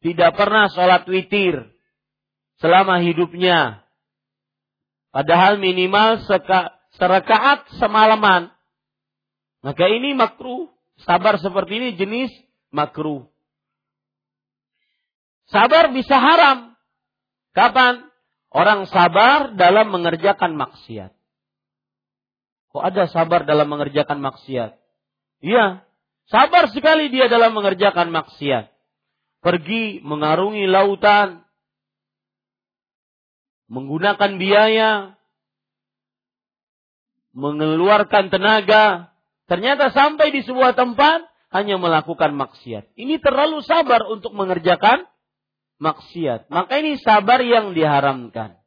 Tidak 0.00 0.32
pernah 0.32 0.72
sholat 0.72 1.04
witir 1.04 1.76
selama 2.56 3.04
hidupnya. 3.04 3.84
Padahal 5.12 5.60
minimal 5.60 6.24
seka, 6.24 6.72
serekaat 6.96 7.68
semalaman. 7.76 8.48
Maka 9.60 9.92
ini 9.92 10.16
makruh. 10.16 10.72
Sabar 11.04 11.36
seperti 11.36 11.72
ini 11.84 11.88
jenis 12.00 12.32
makruh. 12.72 13.28
Sabar 15.52 15.92
bisa 15.92 16.16
haram. 16.16 16.73
Kapan? 17.54 18.10
Orang 18.54 18.86
sabar 18.86 19.54
dalam 19.54 19.90
mengerjakan 19.90 20.54
maksiat. 20.54 21.10
Kok 22.70 22.82
ada 22.82 23.06
sabar 23.10 23.46
dalam 23.46 23.70
mengerjakan 23.70 24.18
maksiat? 24.18 24.78
Iya, 25.42 25.82
sabar 26.26 26.70
sekali 26.70 27.10
dia 27.10 27.30
dalam 27.30 27.54
mengerjakan 27.54 28.10
maksiat. 28.10 28.70
Pergi 29.42 30.02
mengarungi 30.02 30.66
lautan, 30.70 31.42
menggunakan 33.70 34.32
biaya, 34.38 35.14
mengeluarkan 37.34 38.30
tenaga, 38.30 39.14
ternyata 39.50 39.90
sampai 39.90 40.30
di 40.30 40.46
sebuah 40.46 40.74
tempat 40.78 41.26
hanya 41.54 41.78
melakukan 41.78 42.34
maksiat. 42.34 42.94
Ini 42.98 43.18
terlalu 43.22 43.62
sabar 43.62 44.06
untuk 44.10 44.34
mengerjakan 44.34 45.06
maksiat. 45.78 46.50
Maka 46.50 46.80
ini 46.80 47.00
sabar 47.00 47.40
yang 47.42 47.74
diharamkan. 47.74 48.58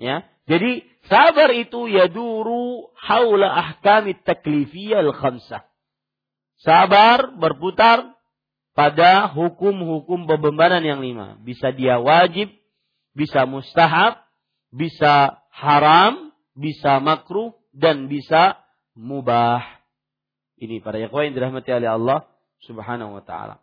Ya. 0.00 0.24
Jadi 0.48 0.82
sabar 1.06 1.52
itu 1.54 1.86
yaduru 1.86 2.90
haula 2.98 3.54
ahkami 3.54 4.18
taklifiyah 4.24 5.04
al-khamsah. 5.04 5.68
Sabar 6.60 7.32
berputar 7.38 8.16
pada 8.74 9.30
hukum-hukum 9.32 10.28
pembebanan 10.28 10.84
yang 10.84 11.00
lima. 11.00 11.38
Bisa 11.40 11.72
dia 11.72 12.00
wajib, 12.00 12.52
bisa 13.16 13.44
mustahab, 13.48 14.20
bisa 14.72 15.40
haram, 15.52 16.32
bisa 16.56 17.00
makruh, 17.00 17.54
dan 17.70 18.10
bisa 18.10 18.60
mubah. 18.98 19.62
Ini 20.60 20.84
para 20.84 21.00
ikhwan 21.00 21.30
yang 21.30 21.34
dirahmati 21.40 21.70
oleh 21.72 21.88
Allah 21.88 22.28
subhanahu 22.60 23.16
wa 23.16 23.24
ta'ala. 23.24 23.62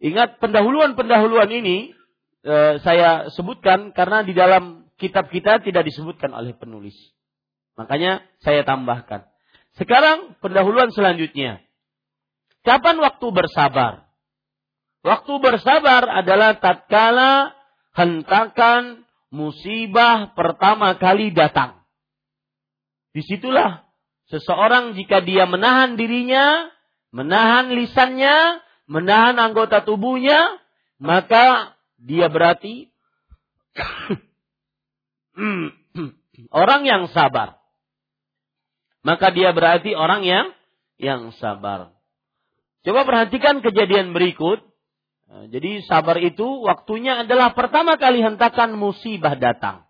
Ingat 0.00 0.40
pendahuluan-pendahuluan 0.40 1.52
ini 1.52 1.92
e, 2.40 2.80
saya 2.80 3.28
sebutkan 3.36 3.92
karena 3.92 4.24
di 4.24 4.32
dalam 4.32 4.88
kitab 4.96 5.28
kita 5.28 5.60
tidak 5.60 5.84
disebutkan 5.84 6.32
oleh 6.32 6.56
penulis. 6.56 6.96
Makanya 7.76 8.24
saya 8.40 8.64
tambahkan. 8.64 9.28
Sekarang 9.76 10.36
pendahuluan 10.40 10.88
selanjutnya. 10.92 11.60
Kapan 12.64 12.96
waktu 13.00 13.26
bersabar? 13.28 14.08
Waktu 15.00 15.32
bersabar 15.40 16.04
adalah 16.04 16.60
tatkala 16.60 17.56
hentakan 17.96 19.08
musibah 19.32 20.36
pertama 20.36 20.96
kali 21.00 21.32
datang. 21.32 21.80
Di 23.16 23.24
situlah 23.24 23.84
seseorang 24.28 24.92
jika 24.94 25.24
dia 25.24 25.48
menahan 25.48 25.96
dirinya, 25.96 26.68
menahan 27.16 27.72
lisannya, 27.72 28.60
menahan 28.90 29.38
anggota 29.38 29.86
tubuhnya, 29.86 30.58
maka 30.98 31.78
dia 32.02 32.26
berarti 32.26 32.90
orang 36.50 36.82
yang 36.82 37.06
sabar. 37.14 37.62
Maka 39.06 39.30
dia 39.32 39.54
berarti 39.54 39.94
orang 39.94 40.26
yang 40.26 40.46
yang 41.00 41.30
sabar. 41.38 41.94
Coba 42.84 43.06
perhatikan 43.06 43.62
kejadian 43.62 44.12
berikut. 44.12 44.60
Jadi 45.30 45.86
sabar 45.86 46.18
itu 46.18 46.66
waktunya 46.66 47.22
adalah 47.22 47.54
pertama 47.54 47.94
kali 47.94 48.18
hentakan 48.18 48.74
musibah 48.74 49.38
datang. 49.38 49.86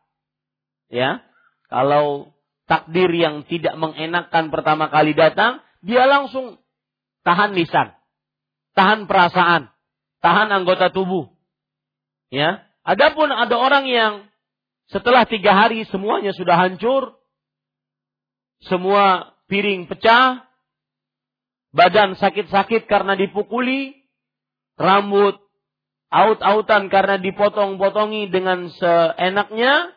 Ya. 0.92 1.24
Kalau 1.72 2.36
takdir 2.68 3.08
yang 3.10 3.48
tidak 3.48 3.74
mengenakkan 3.80 4.52
pertama 4.52 4.92
kali 4.92 5.16
datang, 5.16 5.64
dia 5.80 6.04
langsung 6.04 6.60
tahan 7.24 7.56
lisan 7.56 7.99
tahan 8.74 9.06
perasaan, 9.10 9.70
tahan 10.22 10.48
anggota 10.50 10.90
tubuh. 10.90 11.30
Ya, 12.30 12.62
adapun 12.86 13.30
ada 13.34 13.58
orang 13.58 13.90
yang 13.90 14.12
setelah 14.90 15.26
tiga 15.26 15.54
hari 15.54 15.86
semuanya 15.86 16.34
sudah 16.34 16.58
hancur, 16.58 17.18
semua 18.66 19.34
piring 19.46 19.86
pecah, 19.90 20.46
badan 21.70 22.18
sakit-sakit 22.18 22.86
karena 22.86 23.14
dipukuli, 23.14 23.94
rambut 24.78 25.38
aut-autan 26.10 26.90
karena 26.90 27.22
dipotong-potongi 27.22 28.34
dengan 28.34 28.66
seenaknya, 28.74 29.94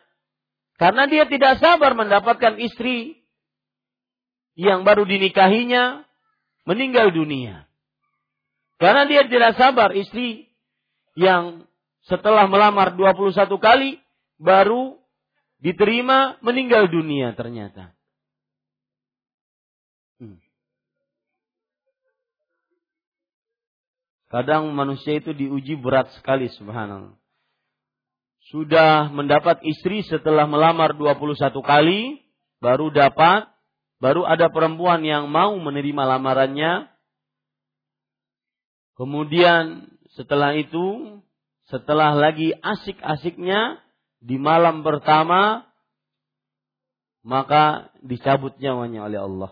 karena 0.78 1.10
dia 1.10 1.26
tidak 1.26 1.58
sabar 1.58 1.94
mendapatkan 1.98 2.58
istri 2.62 3.18
yang 4.54 4.86
baru 4.86 5.02
dinikahinya 5.02 6.06
meninggal 6.66 7.10
dunia. 7.10 7.66
Karena 8.78 9.06
dia 9.06 9.22
tidak 9.26 9.54
sabar 9.54 9.94
istri 9.94 10.50
yang 11.14 11.66
setelah 12.04 12.44
melamar 12.50 12.92
21 12.92 13.48
kali 13.56 14.02
baru 14.36 14.98
diterima 15.62 16.36
meninggal 16.44 16.90
dunia 16.92 17.32
ternyata. 17.32 17.96
Hmm. 20.20 20.36
Kadang 24.28 24.68
manusia 24.76 25.16
itu 25.16 25.32
diuji 25.32 25.78
berat 25.80 26.12
sekali 26.20 26.52
subhanallah. 26.52 27.16
sudah 28.52 29.08
mendapat 29.08 29.64
istri 29.64 30.04
setelah 30.04 30.44
melamar 30.44 30.92
21 30.92 31.64
kali, 31.64 32.20
baru 32.60 32.92
dapat, 32.92 33.48
baru 34.04 34.28
ada 34.28 34.52
perempuan 34.52 35.00
yang 35.00 35.32
mau 35.32 35.56
menerima 35.56 36.04
lamarannya. 36.04 36.93
Kemudian 38.94 39.90
setelah 40.14 40.54
itu, 40.54 41.18
setelah 41.66 42.14
lagi 42.14 42.54
asik-asiknya 42.54 43.82
di 44.22 44.38
malam 44.38 44.86
pertama, 44.86 45.66
maka 47.24 47.90
dicabut 48.04 48.54
nyawanya 48.62 49.10
oleh 49.10 49.20
Allah. 49.20 49.50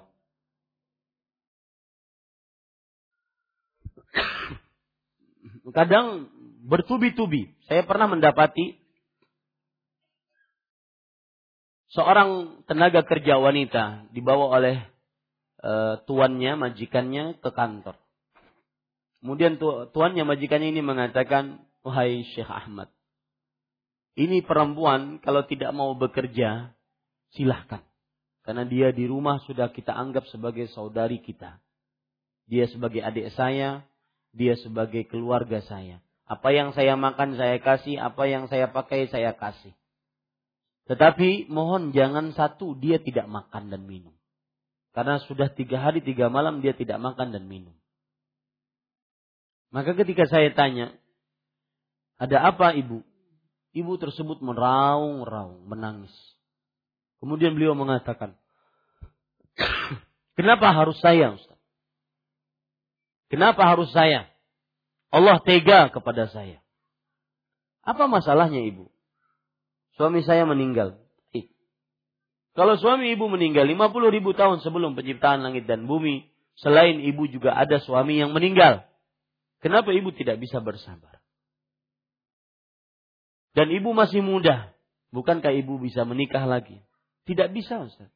Kadang 5.72 6.28
bertubi-tubi. 6.68 7.56
Saya 7.66 7.82
pernah 7.88 8.06
mendapati 8.06 8.76
seorang 11.96 12.62
tenaga 12.68 13.02
kerja 13.06 13.40
wanita 13.40 14.12
dibawa 14.12 14.58
oleh 14.58 14.76
e, 15.62 15.72
tuannya, 16.04 16.60
majikannya 16.60 17.40
ke 17.40 17.50
kantor. 17.54 18.01
Kemudian 19.22 19.62
tu, 19.62 19.70
tuannya, 19.94 20.26
majikannya 20.26 20.74
ini 20.74 20.82
mengatakan, 20.82 21.62
wahai 21.86 22.26
Syekh 22.34 22.50
Ahmad, 22.50 22.90
ini 24.18 24.42
perempuan 24.44 25.22
kalau 25.22 25.46
tidak 25.46 25.70
mau 25.72 25.94
bekerja, 25.94 26.74
silahkan. 27.32 27.80
Karena 28.42 28.66
dia 28.66 28.90
di 28.90 29.06
rumah 29.06 29.38
sudah 29.46 29.70
kita 29.70 29.94
anggap 29.94 30.26
sebagai 30.28 30.66
saudari 30.74 31.22
kita. 31.22 31.62
Dia 32.50 32.66
sebagai 32.66 33.00
adik 33.00 33.30
saya, 33.38 33.86
dia 34.34 34.58
sebagai 34.58 35.06
keluarga 35.06 35.62
saya. 35.64 36.02
Apa 36.26 36.50
yang 36.50 36.74
saya 36.74 36.98
makan 36.98 37.38
saya 37.38 37.62
kasih, 37.62 38.02
apa 38.02 38.26
yang 38.26 38.50
saya 38.50 38.68
pakai 38.74 39.06
saya 39.06 39.32
kasih. 39.38 39.72
Tetapi 40.90 41.46
mohon 41.46 41.94
jangan 41.94 42.34
satu 42.34 42.74
dia 42.74 42.98
tidak 42.98 43.30
makan 43.30 43.70
dan 43.70 43.86
minum. 43.86 44.12
Karena 44.92 45.22
sudah 45.24 45.48
tiga 45.54 45.78
hari 45.78 46.02
tiga 46.02 46.26
malam 46.28 46.60
dia 46.60 46.74
tidak 46.74 46.98
makan 46.98 47.30
dan 47.30 47.46
minum. 47.46 47.72
Maka 49.72 49.96
ketika 49.96 50.28
saya 50.28 50.52
tanya, 50.52 50.92
ada 52.20 52.52
apa 52.52 52.76
ibu? 52.76 53.00
Ibu 53.72 53.96
tersebut 53.96 54.44
meraung-raung, 54.44 55.64
menangis. 55.64 56.12
Kemudian 57.24 57.56
beliau 57.56 57.72
mengatakan, 57.72 58.36
kenapa 60.38 60.76
harus 60.76 61.00
saya 61.00 61.32
Ustaz? 61.32 61.56
Kenapa 63.32 63.64
harus 63.64 63.88
saya? 63.96 64.28
Allah 65.08 65.40
tega 65.40 65.88
kepada 65.88 66.28
saya. 66.28 66.60
Apa 67.80 68.04
masalahnya 68.04 68.60
ibu? 68.60 68.92
Suami 69.96 70.20
saya 70.20 70.44
meninggal. 70.44 71.00
Kalau 72.52 72.76
suami 72.76 73.16
ibu 73.16 73.32
meninggal 73.32 73.64
50 73.64 74.12
ribu 74.12 74.36
tahun 74.36 74.60
sebelum 74.60 74.92
penciptaan 74.92 75.40
langit 75.40 75.64
dan 75.64 75.88
bumi, 75.88 76.28
selain 76.60 77.00
ibu 77.00 77.24
juga 77.24 77.56
ada 77.56 77.80
suami 77.80 78.20
yang 78.20 78.36
meninggal. 78.36 78.84
Kenapa 79.62 79.94
ibu 79.94 80.10
tidak 80.10 80.42
bisa 80.42 80.58
bersabar? 80.58 81.22
Dan 83.54 83.70
ibu 83.70 83.94
masih 83.94 84.18
muda. 84.18 84.74
Bukankah 85.14 85.54
ibu 85.54 85.78
bisa 85.78 86.02
menikah 86.02 86.42
lagi? 86.48 86.82
Tidak 87.28 87.54
bisa 87.54 87.78
Ustaz. 87.86 88.10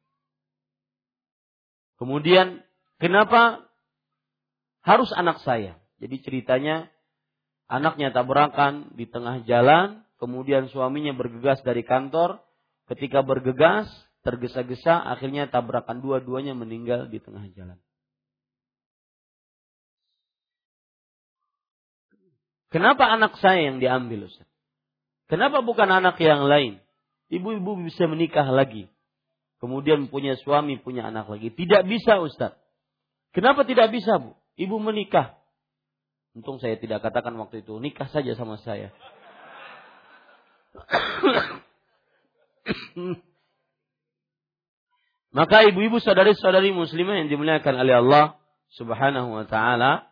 Kemudian 1.97 2.61
kenapa 2.99 3.63
harus 4.83 5.09
anak 5.15 5.39
saya? 5.41 5.79
Jadi 6.03 6.19
ceritanya 6.21 6.91
anaknya 7.71 8.11
tabrakan 8.11 8.91
di 8.93 9.07
tengah 9.07 9.47
jalan, 9.47 10.03
kemudian 10.19 10.67
suaminya 10.69 11.15
bergegas 11.15 11.63
dari 11.63 11.87
kantor, 11.87 12.43
ketika 12.91 13.23
bergegas 13.23 13.87
tergesa-gesa 14.27 14.99
akhirnya 14.99 15.47
tabrakan 15.47 16.03
dua-duanya 16.03 16.51
meninggal 16.51 17.07
di 17.07 17.23
tengah 17.23 17.47
jalan. 17.55 17.79
Kenapa 22.67 23.07
anak 23.07 23.39
saya 23.39 23.71
yang 23.71 23.79
diambil 23.79 24.27
Ustaz? 24.27 24.47
Kenapa 25.27 25.63
bukan 25.63 25.87
anak 25.87 26.19
yang 26.19 26.47
lain? 26.47 26.79
Ibu-ibu 27.27 27.83
bisa 27.83 28.07
menikah 28.07 28.47
lagi. 28.47 28.87
Kemudian 29.59 30.07
punya 30.07 30.37
suami, 30.39 30.79
punya 30.79 31.07
anak 31.07 31.27
lagi. 31.27 31.51
Tidak 31.51 31.83
bisa 31.87 32.19
Ustaz. 32.23 32.55
Kenapa 33.35 33.67
tidak 33.67 33.91
bisa 33.91 34.19
Bu? 34.19 34.35
Ibu 34.55 34.79
menikah. 34.79 35.35
Untung 36.37 36.61
saya 36.61 36.77
tidak 36.77 37.01
katakan 37.01 37.33
waktu 37.41 37.65
itu. 37.65 37.75
Nikah 37.81 38.07
saja 38.13 38.37
sama 38.37 38.61
saya. 38.61 38.93
Maka 45.37 45.69
ibu-ibu 45.69 45.99
saudari-saudari 46.01 46.71
muslimah 46.73 47.25
yang 47.25 47.29
dimuliakan 47.29 47.75
oleh 47.77 47.95
Allah 47.99 48.25
subhanahu 48.73 49.37
wa 49.37 49.45
ta'ala. 49.45 50.07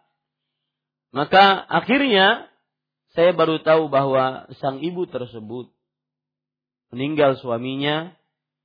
Maka 1.16 1.64
akhirnya 1.72 2.52
saya 3.16 3.32
baru 3.32 3.64
tahu 3.64 3.88
bahwa 3.88 4.52
sang 4.60 4.84
ibu 4.84 5.08
tersebut 5.08 5.72
meninggal 6.92 7.40
suaminya 7.40 8.12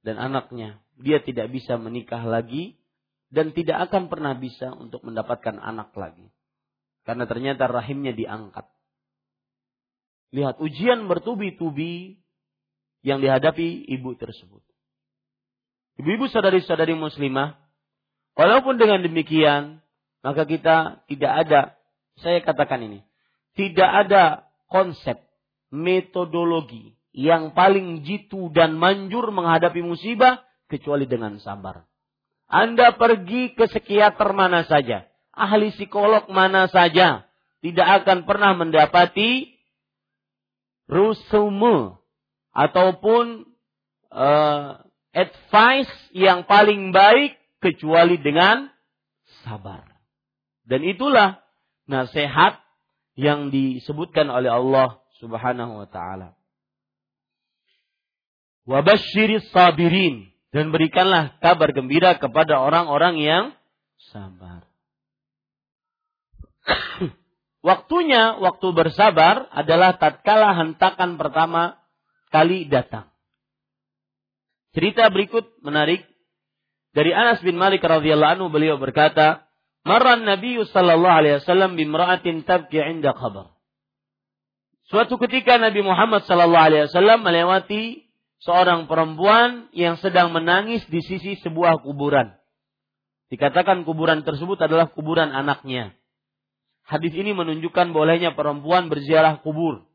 dan 0.02 0.18
anaknya. 0.18 0.82
Dia 0.98 1.22
tidak 1.22 1.54
bisa 1.54 1.78
menikah 1.78 2.26
lagi 2.26 2.74
dan 3.30 3.54
tidak 3.54 3.86
akan 3.88 4.10
pernah 4.10 4.34
bisa 4.34 4.74
untuk 4.74 5.06
mendapatkan 5.06 5.62
anak 5.62 5.94
lagi. 5.94 6.34
Karena 7.06 7.24
ternyata 7.30 7.70
rahimnya 7.70 8.12
diangkat. 8.18 8.66
Lihat 10.34 10.58
ujian 10.58 11.06
bertubi-tubi 11.06 12.18
yang 13.06 13.22
dihadapi 13.22 13.86
ibu 13.94 14.10
tersebut. 14.18 14.62
Ibu-ibu 16.02 16.26
saudari-saudari 16.28 16.98
muslimah, 16.98 17.56
walaupun 18.34 18.76
dengan 18.76 19.04
demikian, 19.04 19.84
maka 20.20 20.44
kita 20.44 21.04
tidak 21.08 21.32
ada, 21.46 21.60
saya 22.18 22.42
katakan 22.42 22.82
ini, 22.82 23.00
tidak 23.54 23.90
ada 24.06 24.50
konsep, 24.66 25.22
metodologi 25.70 26.98
yang 27.14 27.54
paling 27.54 28.02
jitu 28.02 28.50
dan 28.50 28.74
manjur 28.74 29.30
menghadapi 29.30 29.82
musibah 29.82 30.42
kecuali 30.66 31.06
dengan 31.06 31.38
sabar. 31.42 31.86
Anda 32.50 32.98
pergi 32.98 33.54
ke 33.54 33.70
psikiater 33.70 34.34
mana 34.34 34.66
saja, 34.66 35.06
ahli 35.30 35.70
psikolog 35.74 36.26
mana 36.30 36.66
saja, 36.66 37.30
tidak 37.62 37.88
akan 38.02 38.26
pernah 38.26 38.58
mendapati 38.58 39.54
rusume 40.90 42.02
ataupun 42.50 43.46
uh, 44.10 44.82
advice 45.14 45.94
yang 46.10 46.46
paling 46.46 46.90
baik 46.90 47.38
kecuali 47.62 48.18
dengan 48.18 48.66
sabar. 49.46 49.86
Dan 50.66 50.82
itulah 50.86 51.42
nasihat 51.90 52.62
yang 53.18 53.50
disebutkan 53.50 54.30
oleh 54.30 54.48
Allah 54.48 55.02
Subhanahu 55.18 55.82
wa 55.82 55.88
taala. 55.90 56.38
Wabashiris 58.64 59.50
sabirin 59.50 60.30
dan 60.54 60.70
berikanlah 60.70 61.34
kabar 61.42 61.74
gembira 61.74 62.14
kepada 62.16 62.62
orang-orang 62.62 63.18
yang 63.18 63.44
sabar. 64.14 64.64
Waktunya, 67.68 68.40
waktu 68.40 68.72
bersabar 68.72 69.50
adalah 69.52 70.00
tatkala 70.00 70.56
hentakan 70.56 71.20
pertama 71.20 71.76
kali 72.32 72.64
datang. 72.70 73.10
Cerita 74.72 75.10
berikut 75.10 75.60
menarik 75.60 76.06
dari 76.94 77.10
Anas 77.12 77.42
bin 77.42 77.58
Malik 77.58 77.82
radhiyallahu 77.82 78.38
anhu 78.38 78.48
beliau 78.48 78.78
berkata, 78.78 79.49
Marran 79.80 80.28
Nabi 80.28 80.60
sallallahu 80.60 81.18
alaihi 81.24 81.36
wasallam 81.40 81.80
bimra'atin 81.80 82.44
tabki 82.44 82.76
'inda 82.76 83.16
qabr. 83.16 83.48
Suatu 84.92 85.16
ketika 85.16 85.56
Nabi 85.56 85.80
Muhammad 85.80 86.28
sallallahu 86.28 86.66
alaihi 86.68 86.84
wasallam 86.90 87.24
melewati 87.24 88.04
seorang 88.44 88.90
perempuan 88.90 89.72
yang 89.72 89.96
sedang 89.96 90.36
menangis 90.36 90.84
di 90.90 91.00
sisi 91.00 91.40
sebuah 91.40 91.80
kuburan. 91.80 92.36
Dikatakan 93.30 93.86
kuburan 93.86 94.26
tersebut 94.26 94.58
adalah 94.60 94.90
kuburan 94.90 95.30
anaknya. 95.30 95.94
Hadis 96.82 97.14
ini 97.14 97.30
menunjukkan 97.30 97.94
bolehnya 97.94 98.34
perempuan 98.34 98.90
berziarah 98.90 99.38
kubur. 99.40 99.86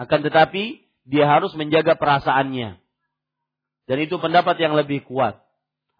Akan 0.00 0.24
tetapi 0.24 0.80
dia 1.04 1.28
harus 1.28 1.52
menjaga 1.52 2.00
perasaannya. 2.00 2.80
Dan 3.84 3.98
itu 4.00 4.16
pendapat 4.16 4.56
yang 4.56 4.72
lebih 4.72 5.04
kuat. 5.04 5.44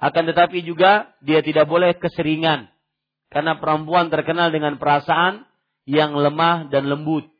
Akan 0.00 0.24
tetapi 0.24 0.64
juga 0.64 1.12
dia 1.20 1.44
tidak 1.44 1.68
boleh 1.68 1.92
keseringan 1.92 2.72
karena 3.31 3.57
perempuan 3.57 4.11
terkenal 4.11 4.51
dengan 4.51 4.77
perasaan 4.77 5.47
yang 5.86 6.12
lemah 6.15 6.69
dan 6.69 6.90
lembut 6.90 7.31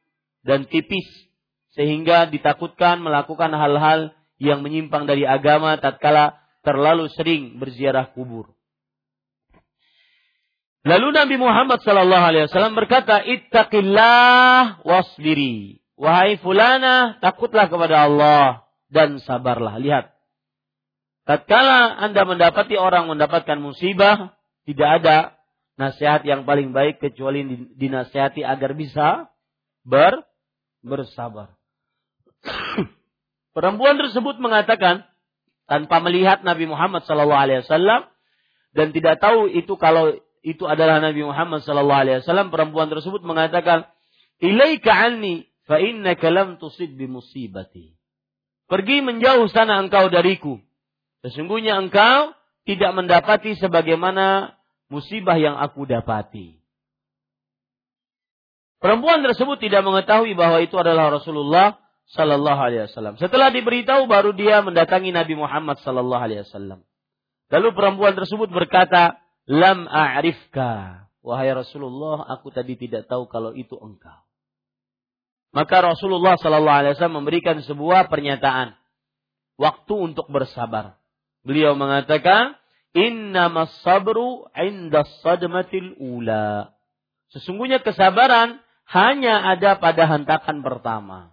dan 0.47 0.65
tipis. 0.67 1.07
Sehingga 1.75 2.27
ditakutkan 2.27 2.99
melakukan 2.99 3.55
hal-hal 3.55 4.11
yang 4.43 4.65
menyimpang 4.65 5.07
dari 5.07 5.23
agama 5.23 5.79
tatkala 5.79 6.41
terlalu 6.67 7.07
sering 7.15 7.63
berziarah 7.63 8.11
kubur. 8.11 8.51
Lalu 10.83 11.13
Nabi 11.13 11.37
Muhammad 11.37 11.85
sallallahu 11.85 12.25
alaihi 12.25 12.49
wasallam 12.49 12.75
berkata, 12.75 13.21
"Ittaqillah 13.21 14.83
wasbiri." 14.83 15.81
wahai 16.01 16.41
fulana, 16.41 17.21
takutlah 17.21 17.69
kepada 17.69 18.09
Allah 18.09 18.65
dan 18.89 19.21
sabarlah. 19.21 19.77
Lihat. 19.77 20.09
Tatkala 21.29 22.01
Anda 22.01 22.25
mendapati 22.25 22.81
orang 22.81 23.07
mendapatkan 23.13 23.61
musibah, 23.61 24.33
tidak 24.65 24.89
ada 25.05 25.17
nasihat 25.81 26.21
yang 26.29 26.45
paling 26.45 26.77
baik 26.77 27.01
kecuali 27.01 27.41
dinasihati 27.73 28.45
agar 28.45 28.77
bisa 28.77 29.33
ber 29.81 30.21
bersabar. 30.85 31.57
Perempuan 33.57 33.97
tersebut 33.97 34.37
mengatakan 34.37 35.09
tanpa 35.65 36.05
melihat 36.05 36.45
Nabi 36.45 36.69
Muhammad 36.69 37.09
SAW 37.09 38.13
dan 38.77 38.87
tidak 38.93 39.17
tahu 39.25 39.49
itu 39.49 39.73
kalau 39.81 40.21
itu 40.45 40.69
adalah 40.69 41.01
Nabi 41.01 41.25
Muhammad 41.25 41.65
SAW. 41.65 42.53
Perempuan 42.53 42.93
tersebut 42.93 43.25
mengatakan, 43.25 43.89
"Ilaika 44.41 44.93
anni 44.93 45.49
fa 45.65 45.81
innaka 45.81 46.29
lam 46.29 46.61
tusib 46.61 46.93
bi 46.93 47.09
musibati." 47.09 47.97
Pergi 48.69 49.03
menjauh 49.03 49.49
sana 49.51 49.81
engkau 49.83 50.13
dariku. 50.13 50.61
Sesungguhnya 51.27 51.77
engkau 51.81 52.37
tidak 52.69 52.93
mendapati 52.95 53.59
sebagaimana 53.59 54.55
musibah 54.91 55.39
yang 55.39 55.57
aku 55.57 55.87
dapati. 55.87 56.61
Perempuan 58.81 59.23
tersebut 59.23 59.61
tidak 59.61 59.85
mengetahui 59.87 60.35
bahwa 60.35 60.59
itu 60.65 60.75
adalah 60.77 61.13
Rasulullah 61.13 61.79
Sallallahu 62.11 62.61
Alaihi 62.61 62.91
Wasallam. 62.91 63.15
Setelah 63.23 63.55
diberitahu, 63.55 64.11
baru 64.11 64.35
dia 64.35 64.65
mendatangi 64.67 65.15
Nabi 65.15 65.39
Muhammad 65.39 65.79
Sallallahu 65.85 66.25
Alaihi 66.27 66.43
Wasallam. 66.43 66.83
Lalu 67.53 67.69
perempuan 67.77 68.19
tersebut 68.19 68.51
berkata, 68.51 69.21
Lam 69.47 69.87
a'rifka. 69.87 71.07
Wahai 71.21 71.53
Rasulullah, 71.53 72.25
aku 72.33 72.49
tadi 72.49 72.81
tidak 72.81 73.05
tahu 73.05 73.29
kalau 73.29 73.53
itu 73.53 73.77
engkau. 73.77 74.25
Maka 75.51 75.83
Rasulullah 75.83 76.41
Sallallahu 76.41 76.79
Alaihi 76.83 76.93
Wasallam 76.97 77.21
memberikan 77.21 77.61
sebuah 77.61 78.09
pernyataan. 78.09 78.75
Waktu 79.61 79.93
untuk 79.93 80.31
bersabar. 80.33 80.97
Beliau 81.45 81.77
mengatakan, 81.77 82.57
Inna 82.91 83.47
sabru 83.87 84.51
inda 84.57 85.07
sadmatil 85.23 85.95
ula. 86.03 86.75
Sesungguhnya 87.31 87.79
kesabaran 87.79 88.59
hanya 88.91 89.55
ada 89.55 89.79
pada 89.79 90.11
hentakan 90.11 90.67
pertama. 90.67 91.31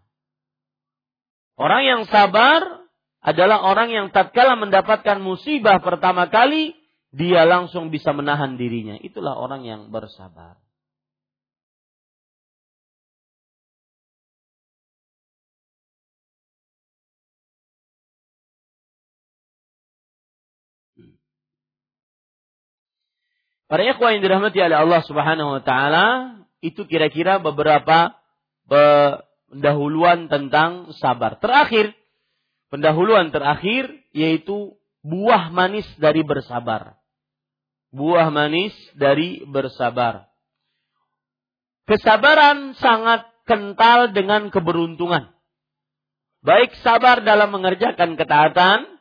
Orang 1.57 1.81
yang 1.81 2.01
sabar 2.05 2.85
adalah 3.25 3.65
orang 3.65 3.89
yang 3.89 4.07
tatkala 4.13 4.53
mendapatkan 4.53 5.17
musibah 5.17 5.81
pertama 5.81 6.29
kali, 6.29 6.77
dia 7.09 7.49
langsung 7.49 7.89
bisa 7.89 8.13
menahan 8.13 8.61
dirinya. 8.61 8.93
Itulah 9.01 9.33
orang 9.41 9.65
yang 9.65 9.89
bersabar. 9.89 10.61
Para 23.67 23.83
ikhwah 23.83 24.15
yang 24.15 24.23
dirahmati 24.23 24.63
oleh 24.63 24.79
Allah 24.79 25.01
Subhanahu 25.03 25.59
wa 25.59 25.61
taala, 25.63 26.05
itu 26.63 26.87
kira-kira 26.87 27.39
beberapa 27.43 28.15
pendahuluan 28.67 30.31
tentang 30.31 30.95
sabar. 30.95 31.35
Terakhir, 31.43 31.91
pendahuluan 32.71 33.31
terakhir 33.31 33.91
yaitu 34.15 34.75
buah 35.03 35.51
manis 35.51 35.87
dari 35.99 36.23
bersabar. 36.23 36.95
Buah 37.91 38.31
manis 38.31 38.75
dari 38.95 39.43
bersabar. 39.43 40.27
Kesabaran 41.87 42.75
sangat 42.79 43.27
kental 43.47 44.11
dengan 44.11 44.51
keberuntungan. 44.51 45.31
Baik 46.43 46.75
sabar 46.83 47.23
dalam 47.23 47.51
mengerjakan 47.51 48.19
ketaatan, 48.19 48.97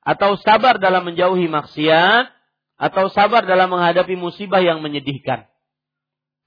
atau 0.00 0.38
sabar 0.40 0.80
dalam 0.80 1.04
menjauhi 1.04 1.46
maksiat, 1.46 2.39
atau 2.80 3.12
sabar 3.12 3.44
dalam 3.44 3.68
menghadapi 3.68 4.16
musibah 4.16 4.64
yang 4.64 4.80
menyedihkan. 4.80 5.44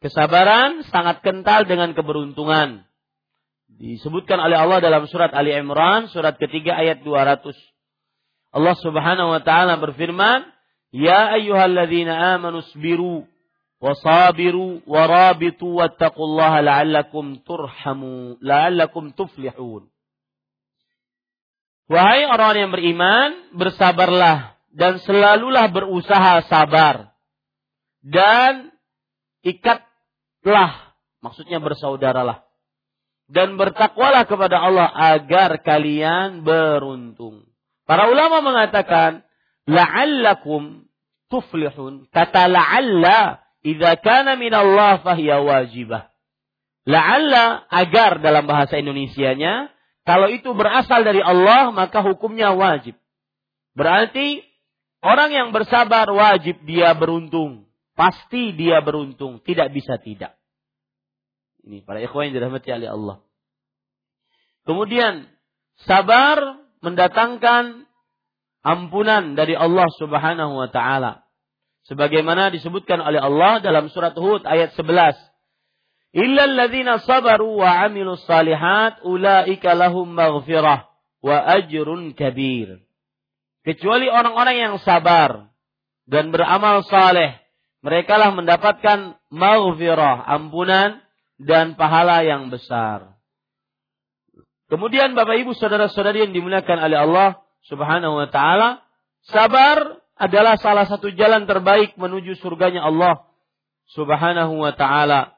Kesabaran 0.01 0.81
sangat 0.89 1.21
kental 1.21 1.69
dengan 1.69 1.93
keberuntungan 1.93 2.83
disebutkan 3.77 4.41
oleh 4.41 4.57
Allah 4.57 4.81
dalam 4.81 5.05
surat 5.09 5.31
Ali 5.33 5.53
Imran 5.53 6.09
surat 6.09 6.35
ketiga 6.41 6.77
ayat 6.77 7.05
200. 7.05 7.53
Allah 8.53 8.75
Subhanahu 8.81 9.29
wa 9.33 9.41
taala 9.41 9.77
berfirman, 9.81 10.45
"Ya 10.93 11.33
ayyuhalladzina 11.37 12.37
amanu 12.37 12.61
sabiru 12.69 13.25
wasabiru 13.81 14.85
warabitu 14.85 15.65
wattaqullaha 15.81 16.61
la'allakum 16.61 17.41
turhamu 17.41 18.37
la'allakum 18.41 19.13
tuflihun." 19.17 19.89
Wahai 21.89 22.25
orang 22.29 22.53
yang 22.57 22.71
beriman, 22.71 23.29
bersabarlah 23.57 24.55
dan 24.73 24.99
selalulah 25.01 25.69
berusaha 25.69 26.43
sabar. 26.49 27.13
Dan 28.03 28.73
ikatlah, 29.45 30.97
maksudnya 31.23 31.63
bersaudaralah 31.63 32.43
dan 33.31 33.55
bertakwalah 33.55 34.27
kepada 34.27 34.59
Allah 34.59 34.89
agar 34.91 35.63
kalian 35.63 36.43
beruntung. 36.43 37.47
Para 37.87 38.11
ulama 38.11 38.43
mengatakan 38.43 39.23
la'allakum 39.67 40.87
tuflihun. 41.31 42.11
Kata 42.11 42.51
la'alla 42.51 43.43
idza 43.63 43.97
kana 44.03 44.35
min 44.35 44.51
Allah 44.51 44.99
fahiya 45.01 45.41
wajibah. 45.43 46.11
La'alla 46.83 47.63
agar 47.71 48.19
dalam 48.19 48.43
bahasa 48.43 48.75
Indonesianya 48.75 49.71
kalau 50.03 50.27
itu 50.27 50.51
berasal 50.51 51.07
dari 51.07 51.23
Allah 51.23 51.71
maka 51.71 52.03
hukumnya 52.03 52.51
wajib. 52.53 52.99
Berarti 53.73 54.43
orang 55.03 55.29
yang 55.35 55.49
bersabar 55.51 56.07
wajib 56.07 56.63
dia 56.63 56.95
beruntung. 56.95 57.67
Pasti 57.93 58.57
dia 58.57 58.81
beruntung, 58.81 59.37
tidak 59.45 59.69
bisa 59.69 60.01
tidak. 60.01 60.33
Ini 61.61 61.85
para 61.85 62.01
ikhwan 62.01 62.31
yang 62.31 62.41
dirahmati 62.41 62.73
oleh 62.73 62.89
Allah. 62.89 63.17
Kemudian 64.65 65.29
sabar 65.85 66.57
mendatangkan 66.81 67.85
ampunan 68.63 69.35
dari 69.35 69.53
Allah 69.53 69.87
Subhanahu 69.99 70.57
wa 70.57 70.69
taala. 70.71 71.27
Sebagaimana 71.83 72.47
disebutkan 72.49 73.03
oleh 73.03 73.19
Allah 73.19 73.59
dalam 73.59 73.91
surat 73.91 74.15
Hud 74.15 74.47
ayat 74.47 74.71
11. 74.73 75.19
Illa 76.15 76.47
alladzina 76.47 77.03
sabaru 77.03 77.59
wa 77.59 77.83
amilus 77.83 78.23
salihat 78.23 79.03
ulaika 79.03 79.75
lahum 79.75 80.07
maghfirah 80.15 80.87
wa 81.19 81.35
ajrun 81.59 82.15
kabir. 82.15 82.79
Kecuali 83.63 84.11
orang-orang 84.11 84.55
yang 84.59 84.75
sabar 84.83 85.47
dan 86.03 86.35
beramal 86.35 86.83
saleh, 86.83 87.39
mereka 87.79 88.19
lah 88.19 88.35
mendapatkan 88.35 89.15
maghfirah, 89.31 90.23
ampunan 90.27 90.99
dan 91.39 91.79
pahala 91.79 92.23
yang 92.27 92.51
besar. 92.51 93.15
Kemudian 94.71 95.15
Bapak 95.15 95.37
Ibu 95.43 95.51
saudara-saudari 95.55 96.27
yang 96.27 96.33
dimuliakan 96.33 96.79
oleh 96.79 96.97
Allah 96.97 97.29
Subhanahu 97.67 98.19
wa 98.19 98.27
taala, 98.31 98.83
sabar 99.27 99.99
adalah 100.17 100.55
salah 100.59 100.87
satu 100.87 101.11
jalan 101.15 101.43
terbaik 101.47 101.95
menuju 101.99 102.39
surganya 102.39 102.83
Allah 102.87 103.27
Subhanahu 103.91 104.59
wa 104.59 104.73
taala. 104.75 105.35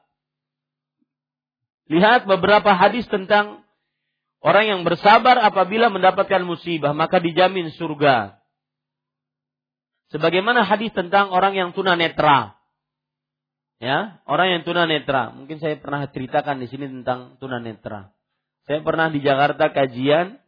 Lihat 1.86 2.26
beberapa 2.26 2.74
hadis 2.74 3.06
tentang 3.06 3.65
orang 4.46 4.64
yang 4.70 4.80
bersabar 4.86 5.42
apabila 5.42 5.90
mendapatkan 5.90 6.46
musibah 6.46 6.94
maka 6.94 7.18
dijamin 7.18 7.74
surga. 7.74 8.38
Sebagaimana 10.14 10.62
hadis 10.62 10.94
tentang 10.94 11.34
orang 11.34 11.58
yang 11.58 11.74
tunanetra 11.74 12.56
ya 13.82 14.20
orang 14.24 14.58
yang 14.58 14.62
tunanetra. 14.64 15.34
Mungkin 15.36 15.60
saya 15.60 15.76
pernah 15.80 16.08
ceritakan 16.08 16.62
di 16.62 16.66
sini 16.70 16.88
tentang 16.88 17.36
tunanetra. 17.40 18.12
Saya 18.66 18.82
pernah 18.82 19.12
di 19.12 19.22
Jakarta 19.22 19.70
kajian 19.70 20.42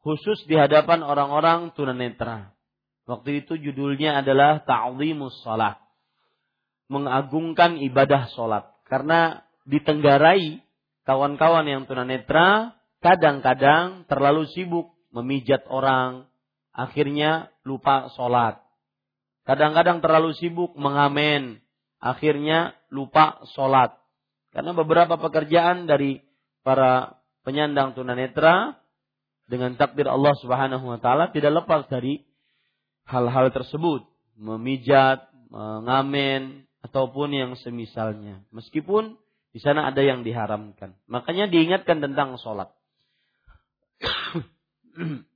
khusus 0.00 0.40
di 0.48 0.56
hadapan 0.56 1.04
orang-orang 1.04 1.74
tunanetra. 1.76 2.56
Waktu 3.08 3.44
itu 3.44 3.56
judulnya 3.56 4.20
adalah 4.20 4.64
Ta'zimus 4.64 5.40
Salat. 5.44 5.80
Mengagungkan 6.88 7.76
ibadah 7.84 8.32
salat. 8.32 8.64
Karena 8.88 9.44
ditenggarai 9.68 10.64
kawan-kawan 11.04 11.68
yang 11.68 11.84
tunanetra 11.84 12.77
kadang-kadang 13.02 14.04
terlalu 14.10 14.46
sibuk 14.52 14.94
memijat 15.10 15.64
orang, 15.70 16.28
akhirnya 16.74 17.50
lupa 17.66 18.12
sholat. 18.14 18.60
Kadang-kadang 19.48 20.04
terlalu 20.04 20.36
sibuk 20.36 20.76
mengamen, 20.76 21.58
akhirnya 21.98 22.76
lupa 22.92 23.40
sholat. 23.56 23.96
Karena 24.52 24.76
beberapa 24.76 25.16
pekerjaan 25.16 25.88
dari 25.88 26.20
para 26.60 27.16
penyandang 27.42 27.96
tunanetra 27.96 28.76
dengan 29.48 29.72
takdir 29.80 30.04
Allah 30.04 30.36
Subhanahu 30.44 30.84
wa 30.84 31.00
taala 31.00 31.32
tidak 31.32 31.64
lepas 31.64 31.88
dari 31.88 32.20
hal-hal 33.08 33.48
tersebut, 33.48 34.04
memijat, 34.36 35.32
mengamen 35.48 36.68
ataupun 36.84 37.32
yang 37.32 37.56
semisalnya. 37.56 38.44
Meskipun 38.52 39.16
Di 39.48 39.64
sana 39.64 39.88
ada 39.88 40.04
yang 40.04 40.22
diharamkan. 40.22 40.94
Makanya 41.08 41.48
diingatkan 41.48 42.04
tentang 42.04 42.36
sholat. 42.38 42.68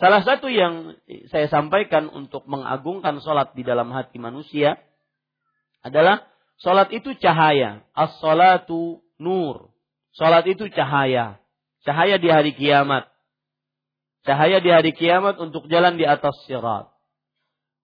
Salah 0.00 0.24
satu 0.24 0.48
yang 0.48 0.96
saya 1.28 1.52
sampaikan 1.52 2.08
untuk 2.08 2.48
mengagungkan 2.48 3.20
sholat 3.20 3.52
di 3.52 3.60
dalam 3.60 3.92
hati 3.92 4.16
manusia 4.16 4.80
adalah 5.84 6.24
sholat 6.56 6.88
itu 6.88 7.12
cahaya. 7.20 7.84
As-sholatu 7.92 9.04
nur. 9.20 9.76
Sholat 10.16 10.48
itu 10.48 10.72
cahaya. 10.72 11.36
Cahaya 11.84 12.16
di 12.16 12.32
hari 12.32 12.56
kiamat. 12.56 13.12
Cahaya 14.24 14.64
di 14.64 14.72
hari 14.72 14.96
kiamat 14.96 15.36
untuk 15.36 15.68
jalan 15.68 16.00
di 16.00 16.08
atas 16.08 16.32
sirat. 16.48 16.88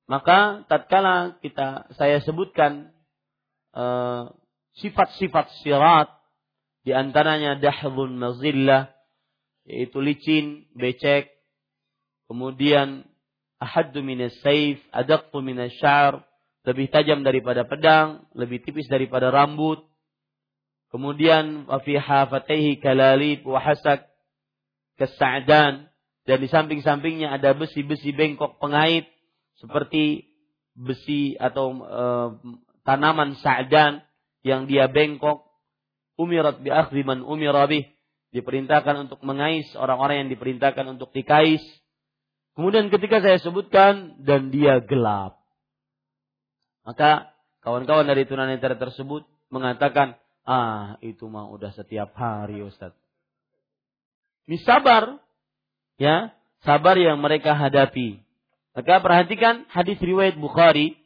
Maka 0.08 0.64
tatkala 0.72 1.36
kita 1.44 1.92
saya 2.00 2.24
sebutkan 2.24 2.96
uh, 3.76 4.32
sifat-sifat 4.80 5.52
sirat 5.60 6.08
di 6.80 6.96
antaranya 6.96 7.60
dahdun 7.60 8.16
mazillah 8.16 8.95
yaitu 9.66 9.98
licin, 9.98 10.70
becek, 10.78 11.36
Kemudian 12.26 13.06
ahaddu 13.62 14.02
minas 14.02 14.34
saif, 14.42 14.82
adaqqu 14.90 15.38
minas 15.38 15.70
syar, 15.78 16.26
lebih 16.66 16.90
tajam 16.90 17.22
daripada 17.22 17.62
pedang, 17.62 18.26
lebih 18.34 18.58
tipis 18.66 18.90
daripada 18.90 19.30
rambut. 19.30 19.78
Kemudian 20.90 21.70
wa 21.70 21.78
fi 21.82 21.94
hafataihi 21.94 22.82
kalalib 22.82 23.46
wa 23.46 23.62
hasak 23.62 24.10
kesa'dan. 24.98 25.86
Dan 26.26 26.42
di 26.42 26.50
samping-sampingnya 26.50 27.38
ada 27.38 27.54
besi-besi 27.54 28.10
bengkok 28.10 28.58
pengait 28.58 29.06
seperti 29.62 30.26
besi 30.74 31.38
atau 31.38 31.70
e, 31.86 32.04
tanaman 32.82 33.38
sa'dan 33.38 34.02
yang 34.42 34.66
dia 34.66 34.90
bengkok. 34.90 35.46
Umirat 36.18 36.58
bi 36.58 36.74
akhdhi 36.74 37.06
man 37.06 37.22
umira 37.22 37.70
bih 37.70 37.86
diperintahkan 38.34 39.06
untuk 39.06 39.20
mengais 39.22 39.66
orang-orang 39.78 40.26
yang 40.26 40.30
diperintahkan 40.32 40.86
untuk 40.96 41.14
dikais 41.14 41.62
Kemudian 42.56 42.88
ketika 42.88 43.20
saya 43.20 43.36
sebutkan 43.36 44.16
dan 44.24 44.48
dia 44.48 44.80
gelap. 44.80 45.36
Maka 46.88 47.36
kawan-kawan 47.60 48.08
dari 48.08 48.24
tunanetra 48.24 48.80
tersebut 48.80 49.28
mengatakan, 49.52 50.16
ah 50.48 50.96
itu 51.04 51.28
mah 51.28 51.52
udah 51.52 51.76
setiap 51.76 52.16
hari 52.16 52.64
Ustaz. 52.64 52.96
Ini 54.48 54.56
sabar. 54.64 55.20
Ya, 56.00 56.32
sabar 56.64 56.96
yang 56.96 57.20
mereka 57.20 57.52
hadapi. 57.52 58.24
Maka 58.72 59.04
perhatikan 59.04 59.68
hadis 59.68 60.00
riwayat 60.00 60.40
Bukhari 60.40 60.96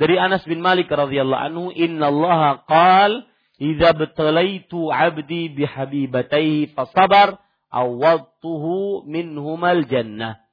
dari 0.00 0.16
Anas 0.16 0.48
bin 0.48 0.64
Malik 0.64 0.88
radhiyallahu 0.88 1.44
anhu, 1.44 1.64
"Inna 1.76 2.08
Allah 2.08 2.64
qal, 2.64 3.24
"Idza 3.56 3.96
batalaitu 3.96 4.92
'abdi 4.92 5.52
bihabibataihi 5.52 6.76
fasabar, 6.76 7.40
awwadtuhu 7.72 9.04
minhumal 9.08 9.84
jannah." 9.88 10.46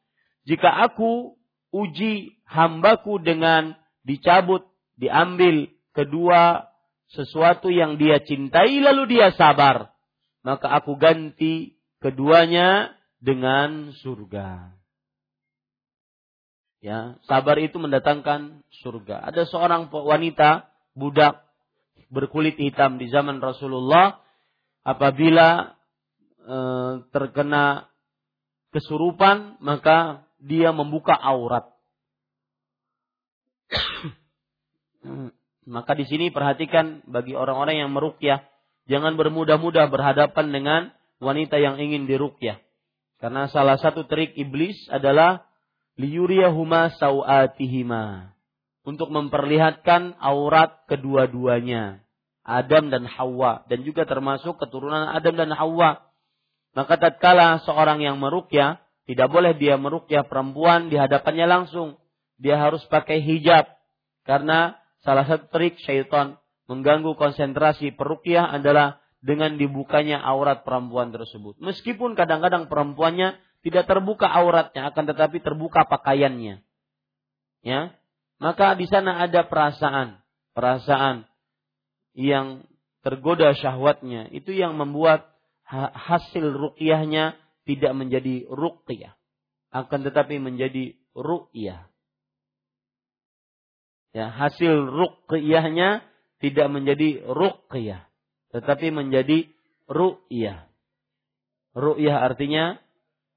jika 0.43 0.69
aku 0.87 1.39
uji 1.71 2.37
hambaku 2.45 3.19
dengan 3.23 3.73
dicabut, 4.03 4.67
diambil 4.99 5.71
kedua 5.95 6.67
sesuatu 7.15 7.71
yang 7.71 7.95
dia 7.95 8.21
cintai 8.21 8.83
lalu 8.83 9.17
dia 9.17 9.31
sabar, 9.33 9.95
maka 10.43 10.67
aku 10.69 10.99
ganti 10.99 11.79
keduanya 12.03 12.91
dengan 13.23 13.95
surga. 14.03 14.75
Ya, 16.83 17.15
sabar 17.31 17.55
itu 17.63 17.79
mendatangkan 17.79 18.59
surga. 18.83 19.23
Ada 19.23 19.47
seorang 19.47 19.87
wanita 19.87 20.67
budak 20.99 21.42
berkulit 22.13 22.53
hitam 22.61 23.01
di 23.01 23.09
zaman 23.09 23.41
Rasulullah 23.41 24.21
apabila 24.85 25.73
e, 26.37 26.57
terkena 27.09 27.89
kesurupan 28.69 29.57
maka 29.57 30.29
dia 30.37 30.69
membuka 30.69 31.17
aurat. 31.17 31.73
Maka 35.63 35.95
di 35.95 36.03
sini 36.03 36.27
perhatikan 36.27 37.07
bagi 37.07 37.33
orang-orang 37.39 37.87
yang 37.87 37.91
merukyah, 37.95 38.43
jangan 38.91 39.15
bermudah-mudah 39.15 39.87
berhadapan 39.87 40.51
dengan 40.51 40.81
wanita 41.23 41.55
yang 41.55 41.79
ingin 41.79 42.03
dirukyah. 42.03 42.59
Karena 43.23 43.47
salah 43.47 43.79
satu 43.79 44.03
trik 44.03 44.35
iblis 44.35 44.75
adalah 44.91 45.47
liyuriyahuma 45.95 46.99
sawatihima. 46.99 48.35
Untuk 48.83 49.15
memperlihatkan 49.15 50.19
aurat 50.19 50.83
kedua-duanya. 50.91 52.02
Adam 52.43 52.91
dan 52.91 53.07
Hawa. 53.07 53.63
Dan 53.71 53.87
juga 53.87 54.03
termasuk 54.03 54.59
keturunan 54.59 55.09
Adam 55.09 55.35
dan 55.39 55.51
Hawa. 55.55 56.03
Maka 56.75 56.99
tatkala 56.99 57.63
seorang 57.63 58.03
yang 58.03 58.19
merukyah, 58.19 58.83
tidak 59.07 59.27
boleh 59.31 59.55
dia 59.55 59.79
merukyah 59.79 60.27
perempuan 60.27 60.91
di 60.91 60.99
hadapannya 60.99 61.47
langsung. 61.47 61.99
Dia 62.39 62.59
harus 62.59 62.83
pakai 62.91 63.23
hijab. 63.23 63.67
Karena 64.27 64.75
salah 65.03 65.27
satu 65.27 65.51
trik 65.51 65.79
syaitan 65.83 66.39
mengganggu 66.67 67.15
konsentrasi 67.19 67.91
perukyah 67.95 68.47
adalah 68.47 69.03
dengan 69.23 69.55
dibukanya 69.55 70.19
aurat 70.19 70.67
perempuan 70.67 71.15
tersebut. 71.15 71.59
Meskipun 71.63 72.15
kadang-kadang 72.15 72.67
perempuannya 72.67 73.39
tidak 73.63 73.87
terbuka 73.87 74.27
auratnya, 74.27 74.91
akan 74.91 75.03
tetapi 75.07 75.39
terbuka 75.39 75.87
pakaiannya. 75.87 76.59
Ya, 77.63 77.95
maka 78.43 78.75
di 78.75 78.83
sana 78.91 79.23
ada 79.23 79.47
perasaan, 79.47 80.19
perasaan 80.51 81.23
yang 82.13 82.65
tergoda 83.01 83.53
syahwatnya, 83.57 84.29
itu 84.31 84.53
yang 84.53 84.77
membuat 84.77 85.27
hasil 85.67 86.53
rukyahnya 86.53 87.35
tidak 87.65 87.93
menjadi 87.97 88.45
ruqyah 88.47 89.17
akan 89.73 89.99
tetapi 90.05 90.37
menjadi 90.37 90.93
ru'yah. 91.17 91.89
Ya, 94.13 94.29
hasil 94.29 94.93
ruqyahnya 94.93 96.05
tidak 96.37 96.67
menjadi 96.69 97.25
ruqyah, 97.25 98.05
tetapi 98.53 98.93
menjadi 98.93 99.49
ru'yah. 99.89 100.69
Ru'yah 101.73 102.17
artinya 102.21 102.77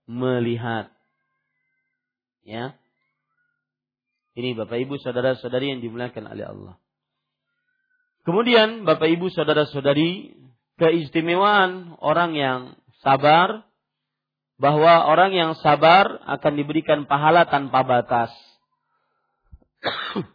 melihat. 0.05 0.93
Ya. 2.45 2.77
Ini 4.37 4.53
Bapak 4.53 4.77
Ibu 4.77 5.01
saudara-saudari 5.01 5.73
yang 5.73 5.81
dimuliakan 5.81 6.29
oleh 6.29 6.45
Allah. 6.45 6.75
Kemudian 8.27 8.83
Bapak 8.83 9.07
Ibu 9.07 9.31
saudara-saudari, 9.31 10.35
keistimewaan 10.83 11.95
orang 12.03 12.35
yang 12.35 12.61
sabar 12.99 13.63
bahwa 14.59 15.07
orang 15.07 15.31
yang 15.31 15.53
sabar 15.63 16.19
akan 16.27 16.53
diberikan 16.59 17.07
pahala 17.07 17.47
tanpa 17.47 17.87
batas. 17.87 18.35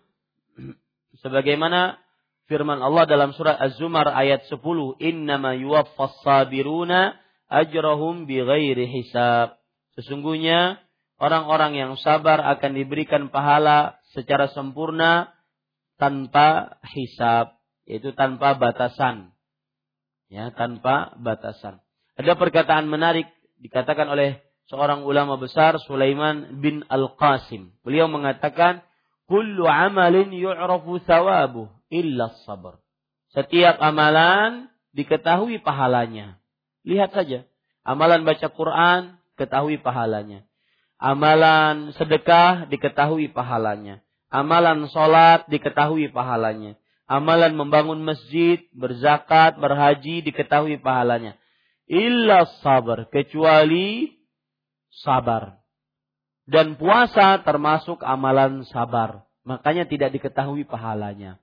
Sebagaimana 1.22 2.00
firman 2.48 2.80
Allah 2.80 3.06
dalam 3.06 3.36
surat 3.36 3.60
Az-Zumar 3.60 4.08
ayat 4.10 4.48
10, 4.48 4.96
"Innama 5.04 5.54
yuwaffas 5.60 6.16
sabiruna 6.24 7.20
ajrahum 7.52 8.24
bighairi 8.24 8.88
hisab." 8.88 9.60
Sesungguhnya 10.00 10.80
orang-orang 11.20 11.76
yang 11.76 11.92
sabar 12.00 12.40
akan 12.58 12.72
diberikan 12.72 13.28
pahala 13.30 14.00
secara 14.16 14.48
sempurna 14.50 15.36
tanpa 16.02 16.82
hisab, 16.96 17.61
yaitu 17.86 18.14
tanpa 18.14 18.56
batasan. 18.58 19.34
Ya, 20.32 20.54
tanpa 20.56 21.16
batasan. 21.20 21.84
Ada 22.16 22.40
perkataan 22.40 22.88
menarik 22.88 23.28
dikatakan 23.60 24.08
oleh 24.08 24.40
seorang 24.72 25.04
ulama 25.04 25.36
besar 25.36 25.76
Sulaiman 25.84 26.64
bin 26.64 26.88
Al-Qasim. 26.88 27.76
Beliau 27.84 28.08
mengatakan, 28.08 28.86
"Kullu 29.28 29.68
amalin 29.68 30.32
yu'rafu 30.32 31.04
thawabuh 31.04 31.68
illa 31.92 32.32
sabr." 32.48 32.80
Setiap 33.36 33.80
amalan 33.80 34.72
diketahui 34.92 35.60
pahalanya. 35.64 36.40
Lihat 36.84 37.16
saja, 37.16 37.48
amalan 37.84 38.28
baca 38.28 38.48
Quran 38.52 39.20
ketahui 39.40 39.80
pahalanya. 39.80 40.44
Amalan 41.02 41.96
sedekah 41.98 42.70
diketahui 42.70 43.32
pahalanya. 43.34 44.06
Amalan 44.30 44.86
sholat 44.92 45.50
diketahui 45.50 46.14
pahalanya. 46.14 46.78
Amalan 47.12 47.60
membangun 47.60 48.00
masjid, 48.08 48.64
berzakat, 48.72 49.60
berhaji 49.60 50.24
diketahui 50.24 50.80
pahalanya 50.80 51.36
illa 51.92 52.48
sabar 52.64 53.12
kecuali 53.12 54.16
sabar. 55.04 55.60
Dan 56.48 56.80
puasa 56.80 57.44
termasuk 57.44 58.00
amalan 58.02 58.64
sabar. 58.72 59.28
Makanya 59.44 59.86
tidak 59.86 60.16
diketahui 60.16 60.64
pahalanya. 60.64 61.38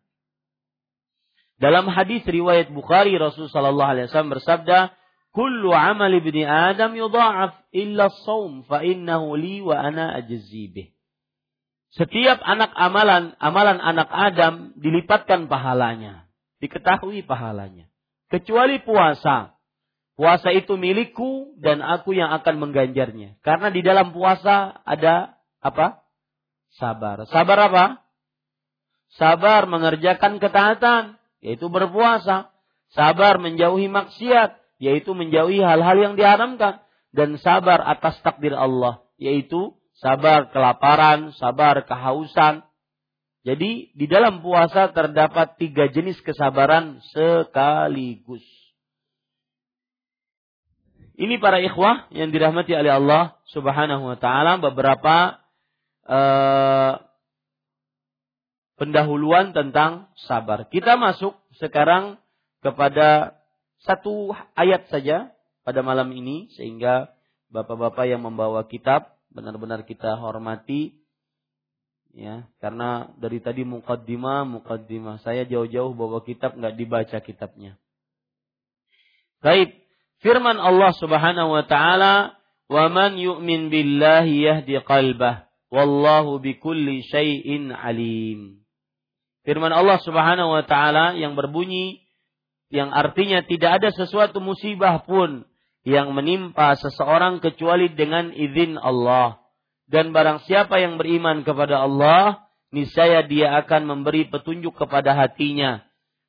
Dalam 1.58 1.90
hadis 1.90 2.22
riwayat 2.24 2.70
Bukhari 2.70 3.18
Rasulullah 3.18 3.72
sallallahu 3.72 3.92
alaihi 3.92 4.06
wasallam 4.08 4.34
bersabda, 4.38 4.78
"Kullu 5.34 5.74
amal 5.74 6.12
ibni 6.14 6.46
Adam 6.46 6.94
yudha'af 6.94 7.66
illa 7.74 8.08
saum 8.24 8.62
fa 8.64 8.86
innahu 8.86 9.34
li 9.34 9.58
wa 9.60 9.74
ana 9.74 10.14
ajzi 10.16 10.94
Setiap 11.96 12.40
anak 12.44 12.72
amalan, 12.76 13.32
amalan 13.40 13.80
anak 13.80 14.08
Adam 14.12 14.76
dilipatkan 14.76 15.48
pahalanya, 15.48 16.28
diketahui 16.60 17.24
pahalanya 17.24 17.88
kecuali 18.32 18.78
puasa. 18.80 19.56
Puasa 20.18 20.50
itu 20.50 20.74
milikku 20.74 21.54
dan 21.62 21.78
aku 21.78 22.10
yang 22.10 22.34
akan 22.34 22.58
mengganjarnya. 22.58 23.38
Karena 23.38 23.70
di 23.70 23.86
dalam 23.86 24.10
puasa 24.10 24.82
ada 24.82 25.38
apa? 25.62 26.02
Sabar. 26.74 27.22
Sabar 27.30 27.58
apa? 27.70 27.84
Sabar 29.14 29.70
mengerjakan 29.70 30.42
ketaatan, 30.42 31.22
yaitu 31.38 31.70
berpuasa. 31.70 32.50
Sabar 32.90 33.38
menjauhi 33.38 33.86
maksiat, 33.86 34.58
yaitu 34.82 35.14
menjauhi 35.14 35.62
hal-hal 35.62 35.96
yang 36.02 36.14
diharamkan. 36.18 36.82
Dan 37.14 37.38
sabar 37.38 37.78
atas 37.86 38.18
takdir 38.26 38.58
Allah, 38.58 39.06
yaitu 39.22 39.77
sabar 39.98 40.50
kelaparan, 40.54 41.34
sabar 41.36 41.82
kehausan. 41.86 42.62
Jadi 43.46 43.94
di 43.94 44.06
dalam 44.10 44.42
puasa 44.42 44.90
terdapat 44.90 45.56
tiga 45.56 45.88
jenis 45.88 46.18
kesabaran 46.22 47.00
sekaligus. 47.14 48.44
Ini 51.18 51.34
para 51.42 51.58
ikhwah 51.58 52.14
yang 52.14 52.30
dirahmati 52.30 52.78
oleh 52.78 52.94
Allah 52.94 53.42
Subhanahu 53.50 54.06
wa 54.06 54.18
taala 54.22 54.62
beberapa 54.62 55.42
uh, 56.06 57.02
pendahuluan 58.78 59.50
tentang 59.50 60.14
sabar. 60.14 60.70
Kita 60.70 60.94
masuk 60.94 61.34
sekarang 61.58 62.22
kepada 62.62 63.34
satu 63.82 64.30
ayat 64.54 64.86
saja 64.94 65.34
pada 65.66 65.82
malam 65.82 66.14
ini 66.14 66.54
sehingga 66.54 67.10
bapak-bapak 67.50 68.06
yang 68.06 68.22
membawa 68.22 68.62
kitab 68.70 69.17
benar-benar 69.32 69.84
kita 69.84 70.16
hormati 70.16 70.96
ya 72.16 72.48
karena 72.58 73.12
dari 73.20 73.38
tadi 73.38 73.62
mukaddimah 73.62 74.48
mukaddimah 74.48 75.20
saya 75.20 75.44
jauh-jauh 75.44 75.92
bawa 75.92 76.24
kitab 76.24 76.56
nggak 76.56 76.74
dibaca 76.74 77.18
kitabnya. 77.20 77.76
Baik, 79.38 79.78
Firman 80.18 80.58
Allah 80.58 80.90
Subhanahu 80.98 81.54
wa 81.54 81.62
taala, 81.62 82.34
"Wa 82.66 82.90
yu'min 83.14 83.70
billahi 83.70 84.42
yahdi 84.42 84.74
qalbah, 84.82 85.46
wallahu 85.70 86.42
bikulli 86.42 87.06
syai'in 87.06 87.70
alim." 87.70 88.66
Firman 89.46 89.70
Allah 89.70 90.02
Subhanahu 90.02 90.52
wa 90.58 90.64
taala 90.66 91.14
yang 91.14 91.38
berbunyi 91.38 92.02
yang 92.68 92.92
artinya 92.92 93.40
tidak 93.40 93.80
ada 93.80 93.88
sesuatu 93.96 94.44
musibah 94.44 95.00
pun 95.08 95.47
yang 95.88 96.12
menimpa 96.12 96.76
seseorang 96.76 97.40
kecuali 97.40 97.88
dengan 97.88 98.28
izin 98.28 98.76
Allah. 98.76 99.40
Dan 99.88 100.12
barang 100.12 100.44
siapa 100.44 100.76
yang 100.76 101.00
beriman 101.00 101.48
kepada 101.48 101.80
Allah, 101.80 102.44
niscaya 102.68 103.24
dia 103.24 103.56
akan 103.64 103.88
memberi 103.88 104.28
petunjuk 104.28 104.76
kepada 104.76 105.16
hatinya. 105.16 105.80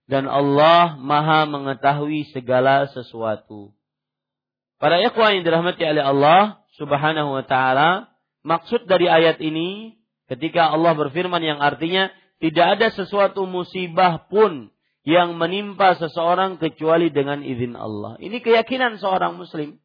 Dan 0.07 0.31
Allah 0.31 0.95
maha 0.95 1.43
mengetahui 1.43 2.31
segala 2.31 2.87
sesuatu. 2.95 3.75
Para 4.79 5.03
ikhwan 5.03 5.35
yang 5.35 5.43
dirahmati 5.43 5.83
oleh 5.83 6.07
Allah 6.07 6.63
Subhanahu 6.79 7.35
wa 7.35 7.43
taala, 7.43 8.07
maksud 8.47 8.87
dari 8.87 9.11
ayat 9.11 9.43
ini 9.43 9.99
ketika 10.31 10.71
Allah 10.71 10.95
berfirman 10.95 11.43
yang 11.43 11.59
artinya 11.59 12.07
tidak 12.39 12.79
ada 12.79 12.87
sesuatu 12.95 13.43
musibah 13.43 14.23
pun 14.31 14.71
yang 15.07 15.39
menimpa 15.39 15.95
seseorang 15.95 16.59
kecuali 16.59 17.09
dengan 17.09 17.39
izin 17.39 17.75
Allah. 17.79 18.19
Ini 18.19 18.43
keyakinan 18.43 18.99
seorang 18.99 19.39
muslim. 19.39 19.79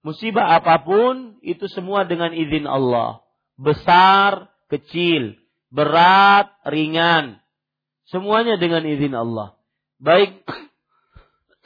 Musibah 0.00 0.56
apa 0.56 0.80
pun 0.80 1.36
itu 1.44 1.68
semua 1.68 2.08
dengan 2.08 2.32
izin 2.32 2.64
Allah. 2.64 3.20
Besar, 3.60 4.48
kecil, 4.72 5.36
berat, 5.68 6.48
ringan. 6.64 7.36
Semuanya 8.08 8.56
dengan 8.56 8.80
izin 8.88 9.12
Allah. 9.12 9.60
Baik 10.00 10.40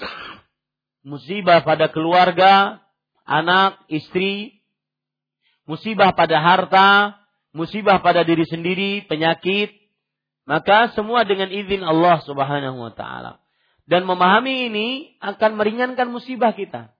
musibah 1.08 1.62
pada 1.62 1.86
keluarga, 1.94 2.82
anak, 3.22 3.78
istri, 3.86 4.64
musibah 5.64 6.10
pada 6.10 6.42
harta, 6.42 6.90
musibah 7.54 8.02
pada 8.02 8.26
diri 8.26 8.42
sendiri, 8.50 9.06
penyakit, 9.06 9.83
maka 10.44 10.92
semua 10.92 11.24
dengan 11.24 11.48
izin 11.48 11.84
Allah 11.84 12.20
Subhanahu 12.24 12.78
wa 12.78 12.92
taala. 12.92 13.40
Dan 13.84 14.08
memahami 14.08 14.72
ini 14.72 14.88
akan 15.20 15.60
meringankan 15.60 16.08
musibah 16.08 16.56
kita. 16.56 16.96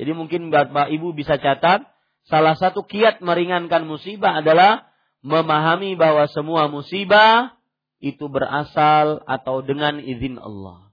Jadi 0.00 0.12
mungkin 0.16 0.48
Bapak 0.48 0.88
Ibu 0.88 1.12
bisa 1.12 1.36
catat, 1.36 1.84
salah 2.24 2.56
satu 2.56 2.86
kiat 2.86 3.20
meringankan 3.20 3.84
musibah 3.84 4.40
adalah 4.40 4.88
memahami 5.20 5.98
bahwa 6.00 6.24
semua 6.32 6.70
musibah 6.72 7.58
itu 8.00 8.30
berasal 8.30 9.20
atau 9.26 9.60
dengan 9.60 10.00
izin 10.00 10.38
Allah 10.38 10.88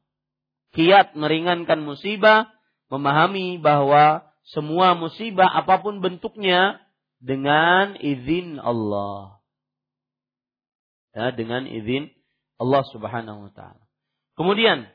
kiat 0.76 1.16
meringankan 1.16 1.80
musibah, 1.82 2.52
memahami 2.92 3.58
bahwa 3.64 4.28
semua 4.52 4.94
musibah 4.94 5.48
apa 5.48 5.82
pun 5.82 6.04
bentuknya 6.04 6.84
dengan 7.24 7.96
izin 7.98 8.60
Allah. 8.60 9.40
Ya, 11.16 11.32
dengan 11.32 11.64
izin 11.64 12.12
Allah 12.60 12.84
Subhanahu 12.92 13.48
wa 13.48 13.52
taala. 13.56 13.84
Kemudian 14.36 14.92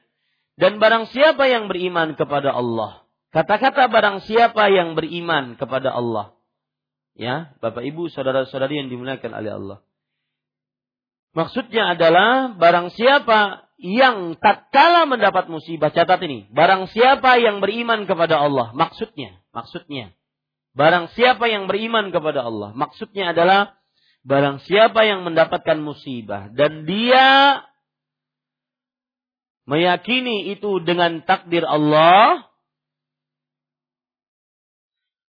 dan 0.60 0.76
barang 0.76 1.08
siapa 1.08 1.48
yang 1.48 1.72
beriman 1.72 2.12
kepada 2.14 2.52
Allah. 2.52 3.08
Kata-kata 3.32 3.88
barang 3.88 4.20
siapa 4.28 4.68
yang 4.68 4.92
beriman 4.92 5.56
kepada 5.56 5.96
Allah. 5.96 6.36
Ya, 7.16 7.56
Bapak 7.64 7.80
Ibu, 7.80 8.12
saudara-saudari 8.12 8.84
yang 8.84 8.88
dimuliakan 8.92 9.32
oleh 9.32 9.52
Allah. 9.56 9.78
Maksudnya 11.32 11.96
adalah 11.96 12.52
barang 12.58 12.92
siapa 12.92 13.70
yang 13.80 14.36
tak 14.36 14.68
kalah 14.68 15.08
mendapat 15.08 15.48
musibah 15.48 15.88
catat 15.88 16.20
ini 16.20 16.44
barang 16.52 16.92
siapa 16.92 17.40
yang 17.40 17.64
beriman 17.64 18.04
kepada 18.04 18.36
Allah 18.36 18.76
maksudnya 18.76 19.40
maksudnya 19.56 20.12
barang 20.76 21.16
siapa 21.16 21.48
yang 21.48 21.64
beriman 21.64 22.12
kepada 22.12 22.44
Allah 22.44 22.76
maksudnya 22.76 23.32
adalah 23.32 23.79
barang 24.20 24.60
siapa 24.68 25.08
yang 25.08 25.24
mendapatkan 25.24 25.80
musibah 25.80 26.52
dan 26.52 26.84
dia 26.84 27.60
meyakini 29.64 30.52
itu 30.52 30.82
dengan 30.84 31.24
takdir 31.24 31.64
Allah 31.64 32.50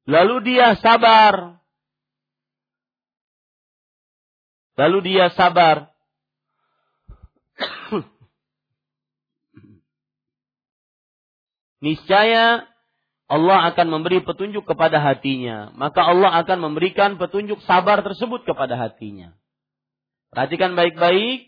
lalu 0.09 0.43
dia 0.43 0.75
sabar. 0.81 1.61
Lalu 4.79 5.13
dia 5.13 5.29
sabar. 5.35 5.91
Niscaya 11.85 12.70
Allah 13.31 13.71
akan 13.71 13.87
memberi 13.87 14.19
petunjuk 14.27 14.67
kepada 14.67 14.99
hatinya. 14.99 15.71
Maka 15.79 16.03
Allah 16.03 16.35
akan 16.43 16.67
memberikan 16.67 17.15
petunjuk 17.15 17.63
sabar 17.63 18.03
tersebut 18.03 18.43
kepada 18.43 18.75
hatinya. 18.75 19.31
Perhatikan 20.35 20.75
baik-baik. 20.75 21.47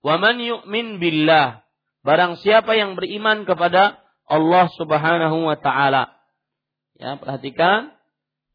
Waman 0.00 0.40
yu'min 0.40 0.96
billah. 0.96 1.60
Barang 2.00 2.40
siapa 2.40 2.72
yang 2.72 2.96
beriman 2.96 3.44
kepada 3.44 4.00
Allah 4.24 4.72
subhanahu 4.80 5.44
wa 5.44 5.60
ta'ala. 5.60 6.08
Ya, 6.96 7.20
perhatikan. 7.20 7.92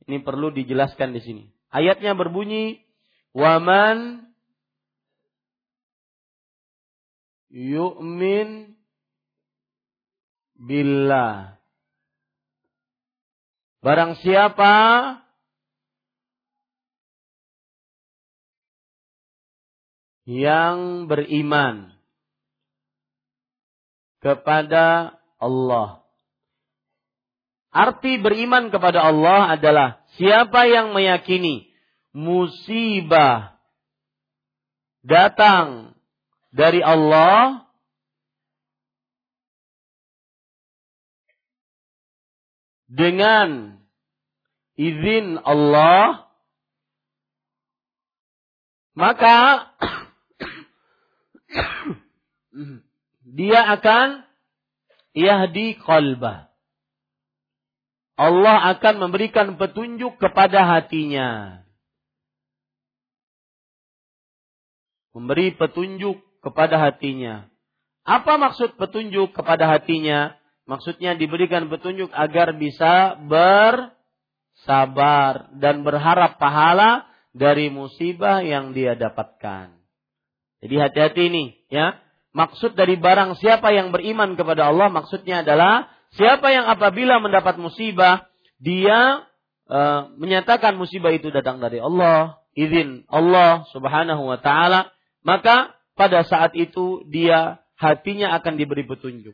Ini 0.09 0.25
perlu 0.25 0.49
dijelaskan 0.49 1.13
di 1.13 1.21
sini. 1.21 1.43
Ayatnya 1.69 2.17
berbunyi. 2.17 2.81
Waman 3.37 4.25
yu'min 7.53 8.73
billah. 10.57 11.58
Barang 13.79 14.19
siapa 14.19 14.75
yang 20.27 21.07
beriman 21.07 21.95
kepada 24.19 25.15
Allah. 25.39 26.03
Arti 27.71 28.19
beriman 28.19 28.67
kepada 28.67 28.99
Allah 28.99 29.55
adalah 29.55 30.03
siapa 30.19 30.67
yang 30.67 30.91
meyakini 30.91 31.71
musibah 32.11 33.55
datang 35.05 35.95
dari 36.51 36.83
Allah 36.83 37.68
dengan 42.89 43.77
izin 44.73 45.37
Allah 45.45 46.25
maka 48.97 49.69
dia 53.23 53.61
akan 53.77 54.25
yahdi 55.15 55.77
qalbah. 55.79 56.49
Allah 58.19 58.75
akan 58.75 59.07
memberikan 59.07 59.55
petunjuk 59.55 60.19
kepada 60.19 60.67
hatinya. 60.67 61.63
Memberi 65.15 65.55
petunjuk 65.55 66.19
kepada 66.43 66.75
hatinya. 66.83 67.47
Apa 68.03 68.35
maksud 68.35 68.75
petunjuk 68.75 69.31
kepada 69.31 69.71
hatinya? 69.71 70.38
Maksudnya 70.69 71.17
diberikan 71.17 71.65
petunjuk 71.65 72.13
agar 72.13 72.53
bisa 72.53 73.17
bersabar 73.25 73.89
dan 75.57 75.81
berharap 75.81 76.37
pahala 76.37 77.09
dari 77.33 77.73
musibah 77.73 78.45
yang 78.45 78.77
dia 78.77 78.93
dapatkan. 78.93 79.73
Jadi 80.61 80.75
hati-hati 80.77 81.33
ini 81.33 81.57
ya. 81.73 81.97
Maksud 82.37 82.77
dari 82.77 82.93
barang 83.01 83.41
siapa 83.41 83.73
yang 83.73 83.89
beriman 83.89 84.37
kepada 84.37 84.69
Allah 84.69 84.93
maksudnya 84.93 85.41
adalah 85.41 85.89
siapa 86.13 86.53
yang 86.53 86.69
apabila 86.69 87.17
mendapat 87.17 87.57
musibah 87.57 88.29
dia 88.61 89.25
e, 89.65 89.79
menyatakan 90.21 90.77
musibah 90.77 91.09
itu 91.09 91.33
datang 91.33 91.57
dari 91.57 91.81
Allah, 91.81 92.37
izin 92.53 93.09
Allah 93.09 93.65
Subhanahu 93.73 94.29
wa 94.29 94.37
taala, 94.37 94.93
maka 95.25 95.73
pada 95.97 96.21
saat 96.21 96.53
itu 96.53 97.01
dia 97.09 97.65
hatinya 97.81 98.37
akan 98.37 98.61
diberi 98.61 98.85
petunjuk 98.85 99.33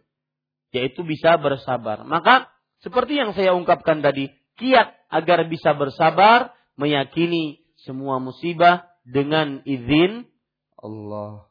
yaitu 0.75 1.07
bisa 1.07 1.39
bersabar. 1.39 2.03
Maka 2.03 2.51
seperti 2.83 3.15
yang 3.15 3.31
saya 3.31 3.55
ungkapkan 3.55 4.03
tadi, 4.03 4.27
kiat 4.59 4.91
agar 5.07 5.47
bisa 5.47 5.71
bersabar 5.71 6.51
meyakini 6.75 7.63
semua 7.79 8.19
musibah 8.19 8.83
dengan 9.07 9.63
izin 9.63 10.27
Allah. 10.75 11.47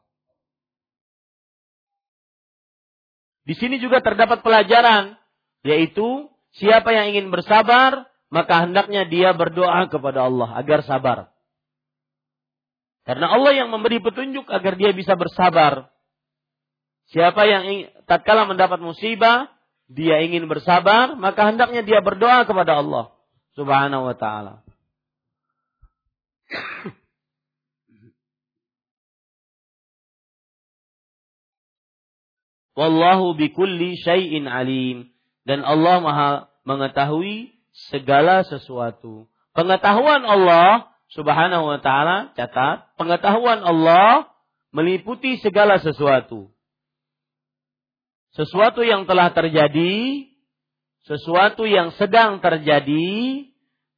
Di 3.45 3.53
sini 3.57 3.77
juga 3.81 4.01
terdapat 4.01 4.41
pelajaran, 4.41 5.17
yaitu 5.65 6.29
siapa 6.57 6.93
yang 6.93 7.13
ingin 7.13 7.29
bersabar, 7.33 8.09
maka 8.29 8.65
hendaknya 8.65 9.05
dia 9.05 9.33
berdoa 9.37 9.85
kepada 9.89 10.25
Allah 10.25 10.49
agar 10.57 10.81
sabar. 10.85 11.17
Karena 13.05 13.29
Allah 13.29 13.53
yang 13.53 13.69
memberi 13.69 14.01
petunjuk 14.01 14.49
agar 14.49 14.73
dia 14.81 14.89
bisa 14.97 15.13
bersabar. 15.13 15.93
Siapa 17.15 17.47
yang 17.47 17.63
ingin, 17.63 17.87
tatkala 18.11 18.43
mendapat 18.43 18.83
musibah, 18.83 19.47
dia 19.87 20.19
ingin 20.19 20.51
bersabar, 20.51 21.15
maka 21.15 21.47
hendaknya 21.47 21.79
dia 21.87 22.03
berdoa 22.03 22.43
kepada 22.43 22.83
Allah 22.83 23.15
Subhanahu 23.55 24.03
wa 24.03 24.15
taala. 24.19 24.67
Wallahu 32.75 33.39
bikulli 33.39 33.95
syai'in 33.95 34.51
alim. 34.51 35.07
Dan 35.47 35.63
Allah 35.63 36.03
Maha 36.03 36.31
mengetahui 36.67 37.55
segala 37.91 38.43
sesuatu. 38.43 39.31
Pengetahuan 39.55 40.27
Allah 40.27 40.91
Subhanahu 41.15 41.63
wa 41.63 41.79
taala, 41.79 42.35
catat, 42.35 42.91
pengetahuan 42.99 43.63
Allah 43.63 44.27
meliputi 44.75 45.39
segala 45.39 45.79
sesuatu. 45.79 46.51
Sesuatu 48.35 48.83
yang 48.83 49.07
telah 49.07 49.31
terjadi, 49.31 50.27
sesuatu 51.07 51.63
yang 51.63 51.95
sedang 51.95 52.43
terjadi, 52.43 53.47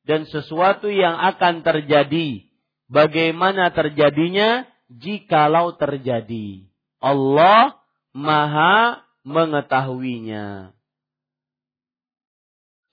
dan 0.05 0.29
sesuatu 0.29 0.93
yang 0.93 1.17
akan 1.17 1.65
terjadi. 1.65 2.45
Bagaimana 2.85 3.73
terjadinya 3.73 4.69
jikalau 4.87 5.73
terjadi. 5.75 6.69
Allah 7.01 7.81
maha 8.13 9.03
mengetahuinya. 9.25 10.71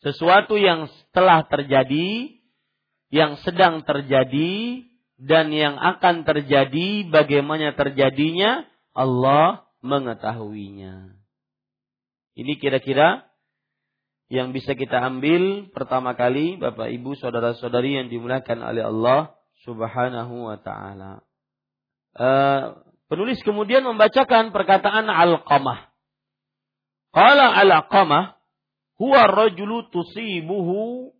Sesuatu 0.00 0.56
yang 0.56 0.88
telah 1.12 1.44
terjadi, 1.48 2.40
yang 3.12 3.36
sedang 3.44 3.84
terjadi, 3.84 4.84
dan 5.20 5.52
yang 5.54 5.76
akan 5.76 6.24
terjadi, 6.24 7.08
bagaimana 7.08 7.72
terjadinya, 7.76 8.64
Allah 8.92 9.64
mengetahuinya. 9.84 11.23
Ini 12.34 12.58
kira-kira 12.58 13.26
yang 14.32 14.50
bisa 14.50 14.74
kita 14.74 14.98
ambil 14.98 15.70
pertama 15.70 16.18
kali 16.18 16.58
Bapak 16.58 16.90
Ibu 16.90 17.14
saudara-saudari 17.18 17.98
yang 18.02 18.06
dimuliakan 18.10 18.58
oleh 18.64 18.82
Allah 18.82 19.20
Subhanahu 19.62 20.50
wa 20.50 20.58
taala. 20.58 21.22
Uh, 22.14 22.84
Penulis 23.04 23.38
kemudian 23.44 23.84
membacakan 23.84 24.50
perkataan 24.50 25.06
Al-Qamah. 25.06 25.92
Qala 27.12 27.52
Al-Qamah 27.52 28.40
huwa 28.96 29.22
rajulu 29.28 29.92
tusibuhu 29.92 31.12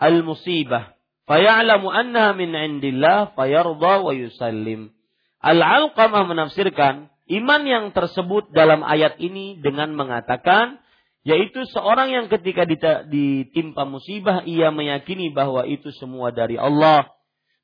al-musibah 0.00 0.98
faya'lamu 1.28 1.92
annaha 1.92 2.32
min 2.32 2.56
indillah 2.56 3.36
fayarda 3.36 4.02
wa 4.02 4.12
yusallim. 4.16 4.90
Al-Alqamah 5.38 6.26
menafsirkan 6.26 7.12
iman 7.28 7.62
yang 7.68 7.84
tersebut 7.92 8.50
dalam 8.50 8.80
ayat 8.84 9.20
ini 9.20 9.60
dengan 9.60 9.92
mengatakan 9.92 10.80
yaitu 11.26 11.60
seorang 11.68 12.08
yang 12.08 12.26
ketika 12.32 12.64
ditimpa 13.04 13.84
musibah 13.84 14.42
ia 14.48 14.72
meyakini 14.72 15.28
bahwa 15.28 15.68
itu 15.68 15.92
semua 15.92 16.32
dari 16.32 16.56
Allah 16.56 17.18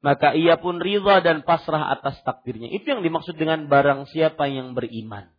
maka 0.05 0.37
ia 0.37 0.61
pun 0.61 0.85
ridha 0.85 1.25
dan 1.25 1.49
pasrah 1.49 1.89
atas 1.97 2.21
takdirnya. 2.29 2.69
Itu 2.69 2.93
yang 2.93 3.01
dimaksud 3.01 3.41
dengan 3.41 3.73
barang 3.73 4.05
siapa 4.13 4.53
yang 4.53 4.77
beriman. 4.77 5.33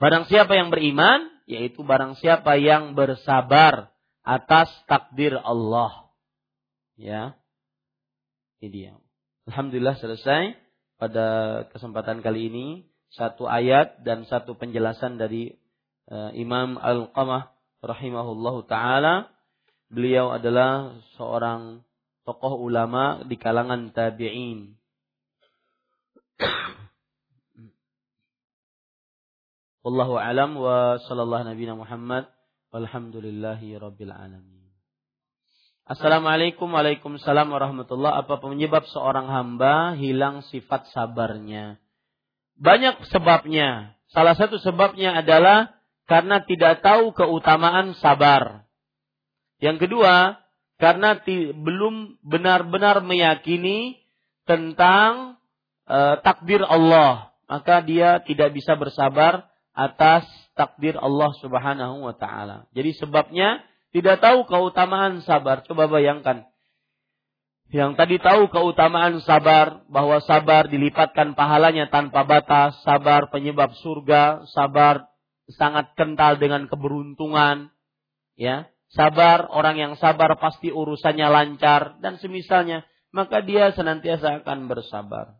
Barang 0.00 0.24
siapa 0.32 0.56
yang 0.56 0.72
beriman, 0.72 1.28
yaitu 1.44 1.84
barang 1.84 2.16
siapa 2.16 2.56
yang 2.56 2.96
bersabar 2.96 3.92
atas 4.24 4.72
takdir 4.88 5.36
Allah. 5.36 6.08
Ya. 6.96 7.36
Ini 8.64 8.68
dia. 8.72 8.92
Alhamdulillah 9.44 10.00
selesai 10.00 10.56
pada 11.00 11.26
kesempatan 11.72 12.20
kali 12.20 12.52
ini 12.52 12.66
satu 13.08 13.48
ayat 13.48 14.04
dan 14.04 14.28
satu 14.28 14.52
penjelasan 14.54 15.16
dari 15.16 15.56
uh, 16.12 16.28
Imam 16.36 16.76
Al-Qamah 16.76 17.56
rahimahullahu 17.80 18.68
taala. 18.68 19.32
Beliau 19.90 20.30
adalah 20.30 21.00
seorang 21.18 21.82
tokoh 22.28 22.60
ulama 22.60 23.24
di 23.24 23.34
kalangan 23.40 23.90
tabi'in. 23.90 24.76
Wallahu 29.80 30.20
alam 30.20 30.60
wa 30.60 31.00
sallallahu 31.00 31.48
nabi 31.48 31.64
Muhammad 31.72 32.28
walhamdulillahi 32.70 33.80
rabbil 33.80 34.12
alamin. 34.12 34.59
Assalamualaikum 35.90 36.70
Waalaikumsalam 36.70 37.50
warahmatullah. 37.50 38.22
Apa 38.22 38.38
penyebab 38.38 38.86
seorang 38.94 39.26
hamba 39.26 39.98
hilang 39.98 40.46
sifat 40.46 40.86
sabarnya? 40.94 41.82
Banyak 42.54 43.10
sebabnya. 43.10 43.98
Salah 44.14 44.38
satu 44.38 44.62
sebabnya 44.62 45.18
adalah 45.18 45.74
karena 46.06 46.46
tidak 46.46 46.86
tahu 46.86 47.10
keutamaan 47.10 47.98
sabar. 47.98 48.70
Yang 49.58 49.90
kedua, 49.90 50.38
karena 50.78 51.18
belum 51.58 52.22
benar-benar 52.22 53.02
meyakini 53.02 53.98
tentang 54.46 55.42
e, 55.90 55.98
takdir 56.22 56.62
Allah, 56.70 57.34
maka 57.50 57.82
dia 57.82 58.22
tidak 58.22 58.54
bisa 58.54 58.78
bersabar 58.78 59.50
atas 59.74 60.22
takdir 60.54 60.94
Allah 61.02 61.34
Subhanahu 61.42 62.06
wa 62.06 62.14
taala. 62.14 62.70
Jadi 62.78 62.94
sebabnya 62.94 63.58
tidak 63.90 64.22
tahu 64.22 64.46
keutamaan 64.46 65.22
sabar. 65.26 65.66
Coba 65.66 65.90
bayangkan. 65.90 66.46
Yang 67.70 67.94
tadi 67.94 68.16
tahu 68.18 68.50
keutamaan 68.50 69.22
sabar, 69.22 69.86
bahwa 69.86 70.18
sabar 70.26 70.66
dilipatkan 70.66 71.38
pahalanya 71.38 71.86
tanpa 71.86 72.26
batas, 72.26 72.74
sabar 72.82 73.30
penyebab 73.30 73.70
surga, 73.78 74.42
sabar 74.50 75.06
sangat 75.54 75.94
kental 75.94 76.34
dengan 76.38 76.66
keberuntungan, 76.66 77.70
ya 78.34 78.66
sabar, 78.90 79.46
orang 79.54 79.78
yang 79.78 79.92
sabar 80.02 80.34
pasti 80.42 80.74
urusannya 80.74 81.30
lancar 81.30 82.02
dan 82.02 82.18
semisalnya, 82.18 82.82
maka 83.14 83.38
dia 83.42 83.70
senantiasa 83.70 84.42
akan 84.42 84.66
bersabar. 84.66 85.38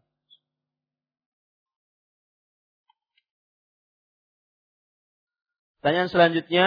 Pertanyaan 5.80 6.10
selanjutnya. 6.12 6.66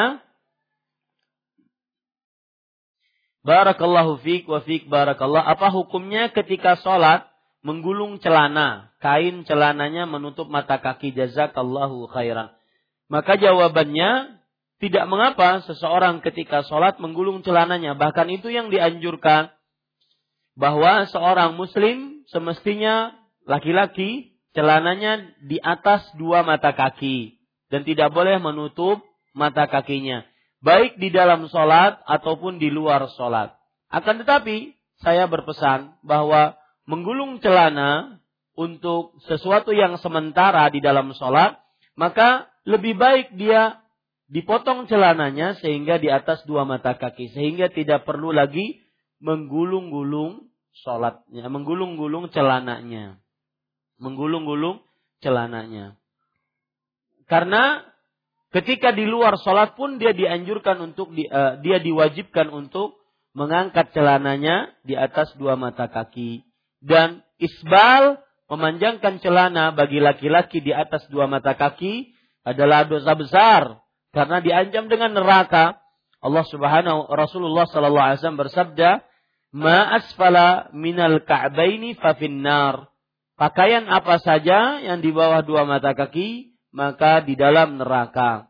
Barakallahu 3.44 4.24
fiq 4.24 4.48
wa 4.48 4.64
fiq 4.64 4.88
barakallah. 4.88 5.44
Apa 5.44 5.68
hukumnya 5.68 6.32
ketika 6.32 6.80
sholat 6.80 7.28
menggulung 7.60 8.24
celana, 8.24 8.96
kain 9.04 9.44
celananya 9.44 10.08
menutup 10.08 10.48
mata 10.48 10.80
kaki 10.80 11.12
jazakallahu 11.12 12.08
khairan. 12.08 12.56
Maka 13.12 13.36
jawabannya 13.36 14.40
tidak 14.80 15.06
mengapa 15.12 15.64
seseorang 15.68 16.24
ketika 16.24 16.64
sholat 16.64 17.00
menggulung 17.04 17.44
celananya. 17.44 18.00
Bahkan 18.00 18.32
itu 18.32 18.48
yang 18.48 18.72
dianjurkan. 18.72 19.52
Bahwa 20.56 21.10
seorang 21.10 21.58
muslim 21.58 22.24
semestinya 22.30 23.12
laki-laki 23.44 24.38
celananya 24.54 25.36
di 25.44 25.60
atas 25.60 26.08
dua 26.16 26.48
mata 26.48 26.72
kaki. 26.72 27.40
Dan 27.68 27.84
tidak 27.84 28.12
boleh 28.16 28.40
menutup 28.40 29.04
mata 29.36 29.68
kakinya. 29.68 30.24
Baik 30.64 30.96
di 30.96 31.12
dalam 31.12 31.52
sholat 31.52 32.00
ataupun 32.08 32.56
di 32.56 32.72
luar 32.72 33.04
sholat. 33.20 33.52
Akan 33.92 34.24
tetapi 34.24 34.72
saya 35.04 35.28
berpesan 35.28 36.00
bahwa 36.08 36.56
menggulung 36.88 37.44
celana 37.44 38.24
untuk 38.56 39.20
sesuatu 39.28 39.76
yang 39.76 40.00
sementara 40.00 40.64
di 40.72 40.80
dalam 40.80 41.12
sholat, 41.12 41.60
maka 42.00 42.48
lebih 42.64 42.96
baik 42.96 43.36
dia 43.36 43.84
dipotong 44.32 44.88
celananya 44.88 45.60
sehingga 45.60 46.00
di 46.00 46.08
atas 46.08 46.48
dua 46.48 46.64
mata 46.64 46.96
kaki. 46.96 47.36
Sehingga 47.36 47.68
tidak 47.68 48.08
perlu 48.08 48.32
lagi 48.32 48.80
menggulung-gulung 49.20 50.48
sholatnya, 50.80 51.44
menggulung-gulung 51.52 52.32
celananya. 52.32 53.20
Menggulung-gulung 54.00 54.80
celananya. 55.20 56.00
Karena 57.28 57.93
ketika 58.54 58.94
di 58.94 59.10
luar 59.10 59.36
sholat 59.42 59.74
pun 59.74 59.98
dia 59.98 60.14
dianjurkan 60.14 60.94
untuk 60.94 61.12
di, 61.12 61.26
uh, 61.26 61.60
dia 61.60 61.82
diwajibkan 61.82 62.54
untuk 62.54 63.02
mengangkat 63.34 63.90
celananya 63.98 64.70
di 64.86 64.94
atas 64.94 65.34
dua 65.42 65.58
mata 65.58 65.90
kaki 65.90 66.46
dan 66.80 67.26
isbal 67.42 68.22
memanjangkan 68.46 69.18
celana 69.18 69.74
bagi 69.74 69.98
laki-laki 69.98 70.62
di 70.62 70.70
atas 70.70 71.10
dua 71.10 71.26
mata 71.26 71.58
kaki 71.58 72.14
adalah 72.46 72.86
dosa 72.86 73.18
besar 73.18 73.82
karena 74.14 74.38
diancam 74.46 74.86
dengan 74.86 75.18
neraka. 75.18 75.82
Allah 76.24 76.46
Subhanahu 76.48 77.12
Rasulullah 77.12 77.68
sallallahu 77.68 78.06
alaihi 78.06 78.20
wasallam 78.22 78.44
bersabda, 78.48 78.90
"Ma 79.52 79.98
asfala 79.98 80.72
minal 80.72 81.20
ka'baini 81.26 81.98
fa 82.00 82.16
finnar." 82.16 82.88
Pakaian 83.36 83.90
apa 83.90 84.22
saja 84.22 84.80
yang 84.80 85.02
di 85.02 85.10
bawah 85.10 85.42
dua 85.42 85.66
mata 85.66 85.98
kaki 85.98 86.53
maka 86.74 87.22
di 87.22 87.38
dalam 87.38 87.78
neraka. 87.80 88.50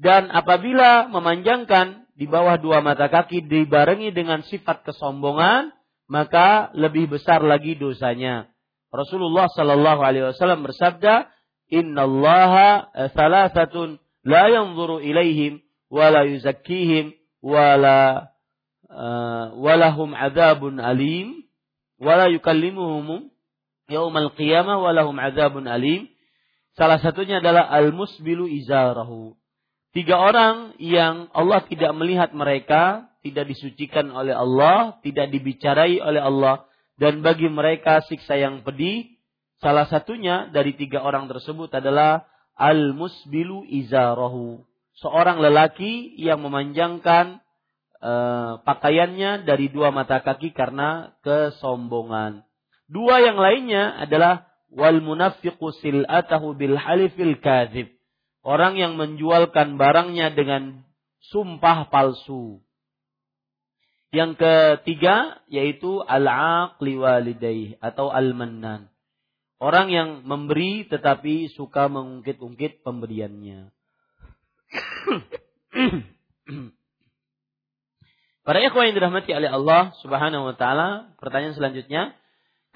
Dan 0.00 0.32
apabila 0.32 1.06
memanjangkan 1.12 2.08
di 2.18 2.26
bawah 2.26 2.58
dua 2.58 2.82
mata 2.82 3.06
kaki 3.06 3.46
dibarengi 3.46 4.10
dengan 4.10 4.42
sifat 4.42 4.82
kesombongan, 4.82 5.70
maka 6.08 6.72
lebih 6.74 7.12
besar 7.12 7.44
lagi 7.44 7.76
dosanya. 7.76 8.48
Rasulullah 8.88 9.46
Shallallahu 9.52 10.00
Alaihi 10.00 10.32
Wasallam 10.32 10.64
bersabda, 10.64 11.28
Inna 11.68 12.08
Allah 12.08 12.88
thalathatun 13.12 14.00
la 14.24 14.48
yanzuru 14.48 15.04
ilaihim 15.04 15.60
wa 15.92 16.08
la 16.08 16.24
yuzakkihim 16.24 17.12
wa 17.44 17.76
la 17.76 18.00
uh, 18.88 19.52
walahum 19.60 20.16
adzabun 20.16 20.80
alim 20.80 21.44
wa 22.00 22.16
la 22.16 22.32
yukallimuhum 22.32 23.28
yaumal 23.92 24.32
qiyamah 24.32 24.80
wa 24.80 24.90
lahum 24.96 25.16
adzabun 25.20 25.68
alim. 25.68 26.08
Salah 26.78 27.02
satunya 27.02 27.42
adalah 27.42 27.66
al-musbilu 27.74 28.46
izarahu. 28.46 29.34
Tiga 29.90 30.14
orang 30.14 30.78
yang 30.78 31.26
Allah 31.34 31.66
tidak 31.66 31.90
melihat 31.98 32.30
mereka, 32.30 33.10
tidak 33.26 33.50
disucikan 33.50 34.14
oleh 34.14 34.30
Allah, 34.30 35.02
tidak 35.02 35.34
dibicarai 35.34 35.98
oleh 35.98 36.22
Allah, 36.22 36.70
dan 36.94 37.18
bagi 37.26 37.50
mereka 37.50 37.98
siksa 38.06 38.38
yang 38.38 38.62
pedih. 38.62 39.10
Salah 39.58 39.90
satunya 39.90 40.46
dari 40.54 40.78
tiga 40.78 41.02
orang 41.02 41.26
tersebut 41.26 41.66
adalah 41.74 42.30
al-musbilu 42.54 43.66
izarahu. 43.66 44.62
Seorang 45.02 45.42
lelaki 45.42 46.14
yang 46.14 46.46
memanjangkan 46.46 47.42
uh, 47.98 48.62
pakaiannya 48.62 49.42
dari 49.42 49.66
dua 49.70 49.90
mata 49.90 50.22
kaki 50.22 50.54
karena 50.54 51.10
kesombongan. 51.26 52.46
Dua 52.86 53.18
yang 53.18 53.38
lainnya 53.38 53.98
adalah 53.98 54.47
wal 54.72 55.00
munafiqu 55.00 55.72
sil'atahu 55.80 56.56
bil 56.56 56.76
halifil 56.76 57.36
kadzib 57.40 57.98
Orang 58.48 58.78
yang 58.80 58.96
menjualkan 58.96 59.76
barangnya 59.76 60.32
dengan 60.32 60.86
sumpah 61.20 61.92
palsu. 61.92 62.64
Yang 64.08 64.40
ketiga 64.40 65.44
yaitu 65.52 66.00
al-aqli 66.00 66.96
walidaih 66.96 67.76
atau 67.84 68.08
al-mannan. 68.08 68.88
Orang 69.60 69.92
yang 69.92 70.24
memberi 70.24 70.88
tetapi 70.88 71.52
suka 71.52 71.92
mengungkit-ungkit 71.92 72.80
pemberiannya. 72.86 73.68
Para 78.48 78.64
ikhwan 78.64 78.88
yang 78.88 78.96
dirahmati 78.96 79.28
oleh 79.36 79.52
Allah 79.52 79.92
Subhanahu 80.00 80.48
wa 80.48 80.56
taala, 80.56 81.12
pertanyaan 81.20 81.52
selanjutnya, 81.52 82.16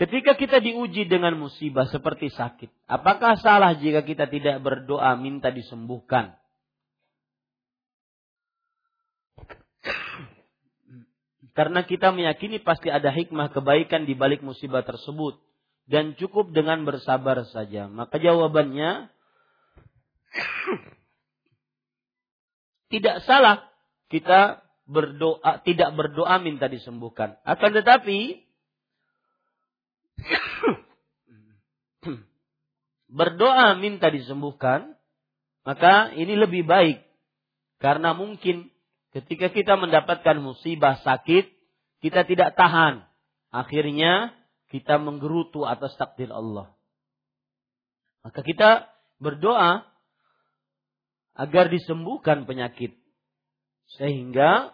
Ketika 0.03 0.35
kita 0.35 0.59
diuji 0.59 1.07
dengan 1.07 1.39
musibah 1.39 1.87
seperti 1.87 2.27
sakit, 2.35 2.91
apakah 2.91 3.39
salah 3.39 3.79
jika 3.79 4.03
kita 4.03 4.27
tidak 4.27 4.59
berdoa 4.59 5.15
minta 5.15 5.55
disembuhkan? 5.55 6.35
Karena 11.55 11.87
kita 11.87 12.11
meyakini 12.11 12.59
pasti 12.59 12.91
ada 12.91 13.15
hikmah 13.15 13.55
kebaikan 13.55 14.03
di 14.03 14.19
balik 14.19 14.43
musibah 14.43 14.83
tersebut 14.83 15.39
dan 15.87 16.19
cukup 16.19 16.51
dengan 16.51 16.83
bersabar 16.83 17.39
saja. 17.55 17.87
Maka 17.87 18.19
jawabannya 18.19 19.07
tidak 22.91 23.23
salah 23.23 23.71
kita 24.11 24.67
berdoa 24.91 25.63
tidak 25.63 25.95
berdoa 25.95 26.43
minta 26.43 26.67
disembuhkan. 26.67 27.39
Akan 27.47 27.71
tetapi 27.71 28.51
berdoa 33.13 33.77
minta 33.77 34.09
disembuhkan, 34.09 34.97
maka 35.63 36.11
ini 36.17 36.35
lebih 36.35 36.65
baik. 36.65 37.05
Karena 37.79 38.17
mungkin 38.17 38.73
ketika 39.13 39.53
kita 39.53 39.77
mendapatkan 39.77 40.41
musibah 40.41 40.99
sakit, 41.05 41.51
kita 42.01 42.25
tidak 42.25 42.57
tahan. 42.57 43.05
Akhirnya 43.53 44.33
kita 44.73 44.97
menggerutu 44.97 45.69
atas 45.69 45.93
takdir 46.01 46.33
Allah. 46.33 46.73
Maka 48.25 48.41
kita 48.41 48.89
berdoa 49.21 49.85
agar 51.37 51.69
disembuhkan 51.69 52.49
penyakit. 52.49 52.97
Sehingga 54.01 54.73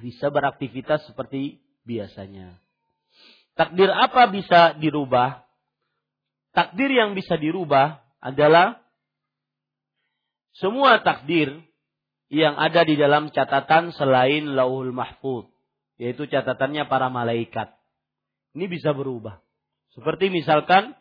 bisa 0.00 0.32
beraktivitas 0.32 1.04
seperti 1.08 1.60
biasanya. 1.84 2.56
Takdir 3.52 3.92
apa 3.92 4.32
bisa 4.32 4.76
dirubah? 4.80 5.44
Takdir 6.56 6.88
yang 6.92 7.12
bisa 7.12 7.36
dirubah 7.36 8.00
adalah 8.20 8.80
semua 10.56 11.00
takdir 11.00 11.60
yang 12.32 12.56
ada 12.56 12.84
di 12.84 12.96
dalam 12.96 13.28
catatan 13.28 13.92
selain 13.92 14.56
lauhul 14.56 14.92
mahfud. 14.92 15.48
Yaitu 16.00 16.28
catatannya 16.28 16.88
para 16.88 17.12
malaikat. 17.12 17.72
Ini 18.56 18.68
bisa 18.68 18.96
berubah. 18.96 19.40
Seperti 19.92 20.32
misalkan 20.32 20.96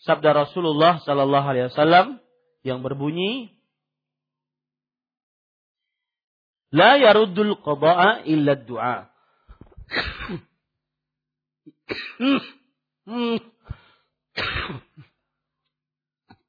sabda 0.00 0.32
Rasulullah 0.32 1.00
Sallallahu 1.04 1.46
Alaihi 1.46 1.68
Wasallam 1.68 2.20
yang 2.64 2.80
berbunyi 2.80 3.59
La 6.70 6.98
yaruddul 6.98 7.58
qada'a 7.58 8.22
illa 8.30 8.54
du'a. 8.54 9.10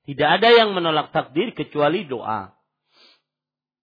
Tidak 0.06 0.30
ada 0.30 0.50
yang 0.52 0.78
menolak 0.78 1.10
takdir 1.16 1.56
kecuali 1.58 2.06
doa. 2.06 2.54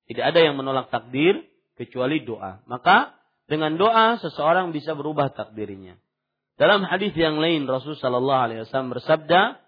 Tidak 0.06 0.24
ada 0.24 0.40
yang 0.40 0.54
menolak 0.54 0.94
takdir 0.94 1.42
kecuali 1.74 2.22
doa. 2.22 2.62
Maka 2.70 3.18
dengan 3.48 3.74
doa 3.80 4.20
seseorang 4.20 4.70
bisa 4.70 4.92
berubah 4.94 5.32
takdirnya. 5.32 5.98
Dalam 6.58 6.82
hadis 6.84 7.14
yang 7.14 7.38
lain 7.38 7.70
Rasul 7.70 7.94
sallallahu 7.94 8.44
alaihi 8.50 8.60
wasallam 8.66 8.92
bersabda, 8.92 9.62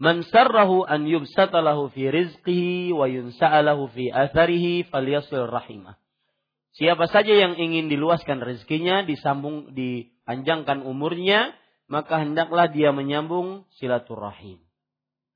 Man 0.00 0.24
sarrahu 0.24 0.88
an 0.88 1.04
yubsata 1.04 1.60
lahu 1.60 1.92
fi 1.92 2.08
rizqihi 2.08 2.88
wa 2.96 3.04
yunsa'alahu 3.04 3.92
fi 3.92 4.08
atharihi 4.08 4.88
falyasil 4.88 5.44
rahimah. 5.44 6.00
Siapa 6.72 7.04
saja 7.12 7.36
yang 7.36 7.60
ingin 7.60 7.92
diluaskan 7.92 8.40
rezekinya, 8.40 9.04
disambung, 9.04 9.76
dipanjangkan 9.76 10.88
umurnya, 10.88 11.52
maka 11.84 12.24
hendaklah 12.24 12.72
dia 12.72 12.96
menyambung 12.96 13.68
silaturahim. 13.76 14.56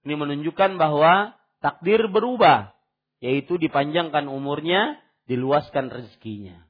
Ini 0.09 0.15
menunjukkan 0.17 0.81
bahwa 0.81 1.37
takdir 1.61 2.09
berubah, 2.09 2.73
yaitu 3.21 3.61
dipanjangkan 3.61 4.33
umurnya, 4.33 4.97
diluaskan 5.29 5.93
rezekinya. 5.93 6.65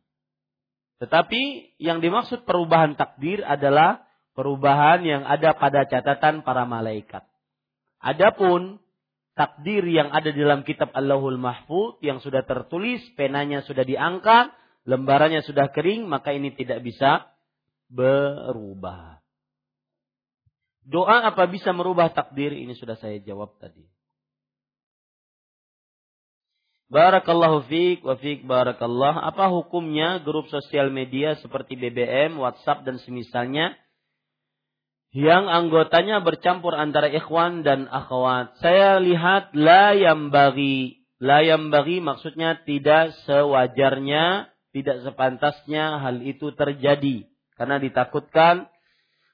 Tetapi 0.99 1.77
yang 1.79 2.03
dimaksud 2.03 2.43
perubahan 2.43 2.99
takdir 2.99 3.45
adalah 3.47 4.03
perubahan 4.35 5.05
yang 5.07 5.23
ada 5.23 5.55
pada 5.55 5.87
catatan 5.87 6.43
para 6.43 6.67
malaikat. 6.67 7.23
Adapun 8.05 8.85
takdir 9.33 9.81
yang 9.89 10.13
ada 10.13 10.29
di 10.29 10.45
dalam 10.45 10.61
kitab 10.61 10.93
Allahul 10.93 11.41
Mahfud 11.41 12.05
yang 12.05 12.21
sudah 12.21 12.45
tertulis, 12.45 13.01
penanya 13.17 13.65
sudah 13.65 13.81
diangkat, 13.81 14.53
lembarannya 14.85 15.41
sudah 15.41 15.73
kering, 15.73 16.05
maka 16.05 16.37
ini 16.37 16.53
tidak 16.53 16.85
bisa 16.85 17.33
berubah. 17.89 19.25
Doa 20.85 21.33
apa 21.33 21.49
bisa 21.49 21.73
merubah 21.73 22.13
takdir? 22.13 22.53
Ini 22.53 22.77
sudah 22.77 23.01
saya 23.01 23.17
jawab 23.25 23.57
tadi. 23.57 23.89
Barakallahu 26.93 27.65
fiik 27.73 28.05
wa 28.05 28.21
fiik 28.21 28.45
barakallah. 28.45 29.25
Apa 29.25 29.49
hukumnya 29.49 30.21
grup 30.21 30.53
sosial 30.53 30.93
media 30.93 31.41
seperti 31.41 31.81
BBM, 31.81 32.37
WhatsApp 32.37 32.85
dan 32.85 33.01
semisalnya 33.01 33.73
yang 35.15 35.47
anggotanya 35.47 36.21
bercampur 36.27 36.75
antara 36.75 37.07
ikhwan 37.07 37.63
dan 37.63 37.87
akhwat? 37.87 38.59
Saya 38.59 38.99
lihat 38.99 39.55
la 39.55 39.95
yang 39.95 40.35
bagi. 40.35 41.07
La 41.23 41.41
yang 41.41 41.71
bagi 41.71 42.03
maksudnya 42.03 42.59
tidak 42.67 43.15
sewajarnya, 43.25 44.51
tidak 44.75 45.07
sepantasnya 45.07 46.03
hal 46.03 46.19
itu 46.21 46.51
terjadi. 46.53 47.31
Karena 47.55 47.79
ditakutkan 47.79 48.67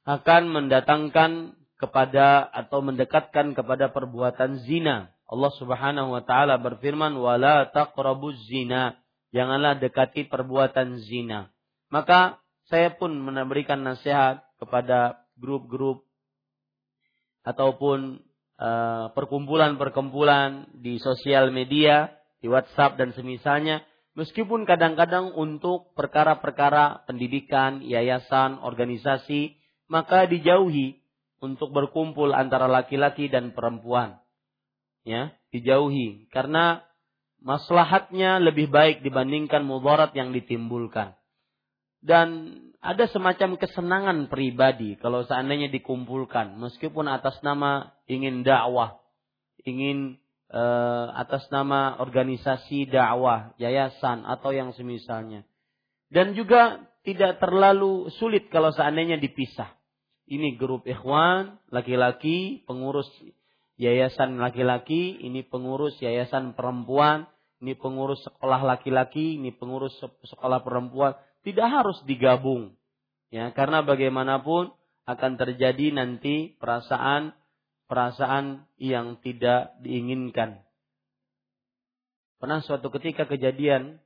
akan 0.04 0.42
mendatangkan 0.52 1.56
kepada 1.80 2.44
atau 2.44 2.84
mendekatkan 2.84 3.56
kepada 3.56 3.88
perbuatan 3.88 4.60
zina 4.68 5.16
Allah 5.30 5.52
Subhanahu 5.54 6.10
wa 6.10 6.22
taala 6.26 6.58
berfirman 6.58 7.14
wala 7.14 7.70
taqrabuz 7.70 8.50
zina. 8.50 8.98
Janganlah 9.30 9.78
dekati 9.78 10.26
perbuatan 10.26 10.98
zina. 11.06 11.54
Maka 11.86 12.42
saya 12.66 12.90
pun 12.98 13.14
memberikan 13.14 13.78
nasihat 13.86 14.42
kepada 14.58 15.19
grup-grup 15.40 16.04
ataupun 17.42 18.20
uh, 18.60 19.10
perkumpulan-perkumpulan 19.16 20.68
di 20.76 21.00
sosial 21.00 21.48
media, 21.50 22.12
di 22.44 22.46
WhatsApp 22.46 23.00
dan 23.00 23.16
semisalnya, 23.16 23.80
meskipun 24.14 24.68
kadang-kadang 24.68 25.32
untuk 25.32 25.96
perkara-perkara 25.96 27.08
pendidikan, 27.08 27.80
yayasan, 27.80 28.60
organisasi, 28.60 29.56
maka 29.88 30.28
dijauhi 30.28 31.00
untuk 31.40 31.72
berkumpul 31.72 32.36
antara 32.36 32.68
laki-laki 32.68 33.32
dan 33.32 33.56
perempuan 33.56 34.20
ya 35.04 35.32
dijauhi 35.50 36.28
karena 36.28 36.84
maslahatnya 37.40 38.38
lebih 38.40 38.68
baik 38.68 39.00
dibandingkan 39.00 39.64
mudarat 39.64 40.12
yang 40.12 40.30
ditimbulkan. 40.36 41.16
Dan 42.00 42.56
ada 42.80 43.04
semacam 43.12 43.60
kesenangan 43.60 44.32
pribadi 44.32 44.96
kalau 44.96 45.20
seandainya 45.28 45.68
dikumpulkan 45.68 46.56
meskipun 46.56 47.12
atas 47.12 47.36
nama 47.44 47.92
ingin 48.08 48.40
dakwah, 48.40 48.96
ingin 49.68 50.16
uh, 50.48 51.12
atas 51.12 51.44
nama 51.52 52.00
organisasi 52.00 52.88
dakwah, 52.88 53.52
yayasan 53.60 54.24
atau 54.24 54.50
yang 54.56 54.72
semisalnya. 54.72 55.44
Dan 56.08 56.32
juga 56.32 56.90
tidak 57.04 57.38
terlalu 57.38 58.08
sulit 58.16 58.48
kalau 58.48 58.72
seandainya 58.72 59.20
dipisah. 59.20 59.70
Ini 60.30 60.56
grup 60.56 60.86
ikhwan, 60.86 61.58
laki-laki, 61.68 62.62
pengurus 62.64 63.08
yayasan 63.80 64.38
laki-laki, 64.38 65.18
ini 65.20 65.42
pengurus 65.42 65.96
yayasan 65.98 66.54
perempuan, 66.54 67.26
ini 67.64 67.74
pengurus 67.74 68.20
sekolah 68.22 68.62
laki-laki, 68.62 69.40
ini 69.40 69.50
pengurus 69.56 69.96
sekolah 70.00 70.62
perempuan, 70.62 71.16
tidak 71.46 71.68
harus 71.70 71.98
digabung. 72.04 72.76
Ya, 73.30 73.54
karena 73.54 73.86
bagaimanapun 73.86 74.74
akan 75.06 75.32
terjadi 75.38 75.94
nanti 75.94 76.58
perasaan 76.58 77.34
perasaan 77.90 78.70
yang 78.78 79.18
tidak 79.18 79.74
diinginkan. 79.82 80.62
Pernah 82.38 82.62
suatu 82.62 82.88
ketika 82.94 83.26
kejadian 83.26 83.98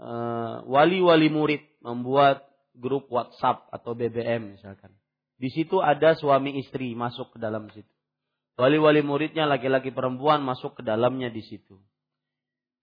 eh, 0.00 0.56
wali-wali 0.64 1.28
murid 1.28 1.62
membuat 1.84 2.48
grup 2.72 3.12
WhatsApp 3.12 3.68
atau 3.68 3.92
BBM 3.92 4.56
misalkan. 4.56 4.94
Di 5.38 5.54
situ 5.54 5.78
ada 5.78 6.18
suami 6.18 6.58
istri 6.58 6.98
masuk 6.98 7.36
ke 7.36 7.38
dalam 7.38 7.70
situ. 7.70 7.86
Wali-wali 8.58 9.06
muridnya 9.06 9.46
laki-laki 9.46 9.94
perempuan 9.94 10.42
masuk 10.42 10.80
ke 10.80 10.82
dalamnya 10.82 11.30
di 11.30 11.46
situ. 11.46 11.78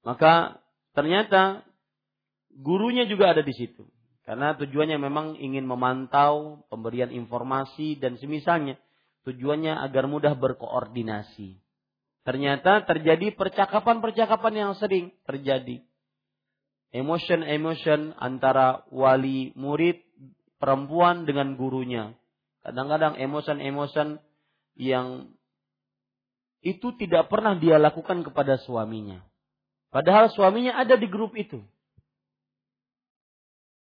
Maka 0.08 0.64
ternyata 0.96 1.68
gurunya 2.58 3.06
juga 3.06 3.36
ada 3.36 3.44
di 3.44 3.54
situ. 3.54 3.86
Karena 4.26 4.58
tujuannya 4.58 4.98
memang 4.98 5.38
ingin 5.38 5.70
memantau 5.70 6.66
pemberian 6.72 7.14
informasi 7.14 8.02
dan 8.02 8.18
semisalnya. 8.18 8.80
Tujuannya 9.28 9.78
agar 9.86 10.10
mudah 10.10 10.34
berkoordinasi. 10.34 11.62
Ternyata 12.26 12.90
terjadi 12.90 13.38
percakapan-percakapan 13.38 14.54
yang 14.54 14.72
sering 14.82 15.14
terjadi. 15.30 15.86
Emotion-emotion 16.90 18.18
antara 18.18 18.82
wali 18.90 19.54
murid 19.54 20.02
perempuan 20.58 21.28
dengan 21.28 21.54
gurunya 21.54 22.16
Kadang-kadang 22.66 23.22
emosi-emosi 23.22 24.18
yang 24.82 25.30
itu 26.66 26.98
tidak 26.98 27.30
pernah 27.30 27.54
dia 27.54 27.78
lakukan 27.78 28.26
kepada 28.26 28.58
suaminya. 28.58 29.22
Padahal 29.94 30.34
suaminya 30.34 30.74
ada 30.74 30.98
di 30.98 31.06
grup 31.06 31.38
itu. 31.38 31.62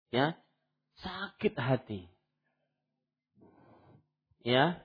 Ya, 0.09 0.37
sakit 1.05 1.53
hati. 1.53 2.09
Ya, 4.41 4.81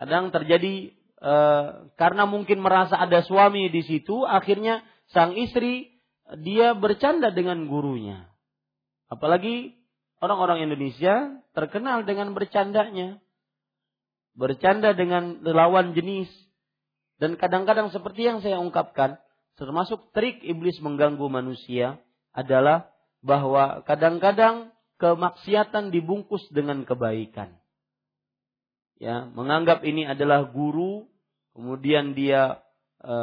kadang 0.00 0.34
terjadi 0.34 0.90
e, 1.20 1.34
karena 1.94 2.24
mungkin 2.26 2.58
merasa 2.58 2.98
ada 2.98 3.22
suami 3.22 3.70
di 3.70 3.86
situ, 3.86 4.26
akhirnya 4.26 4.82
sang 5.14 5.38
istri 5.38 6.00
dia 6.42 6.72
bercanda 6.74 7.30
dengan 7.30 7.68
gurunya. 7.68 8.26
Apalagi 9.12 9.76
orang-orang 10.18 10.64
Indonesia 10.64 11.44
terkenal 11.52 12.08
dengan 12.08 12.32
bercandanya. 12.32 13.20
Bercanda 14.34 14.96
dengan 14.96 15.44
lawan 15.46 15.94
jenis. 15.94 16.26
Dan 17.22 17.38
kadang-kadang 17.38 17.94
seperti 17.94 18.26
yang 18.26 18.42
saya 18.42 18.58
ungkapkan, 18.58 19.22
termasuk 19.54 20.10
trik 20.10 20.42
iblis 20.42 20.82
mengganggu 20.82 21.22
manusia 21.30 22.02
adalah 22.34 22.90
bahwa 23.24 23.80
kadang-kadang 23.88 24.68
kemaksiatan 25.00 25.88
dibungkus 25.88 26.44
dengan 26.52 26.84
kebaikan. 26.84 27.56
Ya, 29.00 29.26
menganggap 29.26 29.82
ini 29.82 30.06
adalah 30.06 30.46
guru, 30.46 31.08
kemudian 31.56 32.12
dia 32.12 32.62
e, 33.00 33.16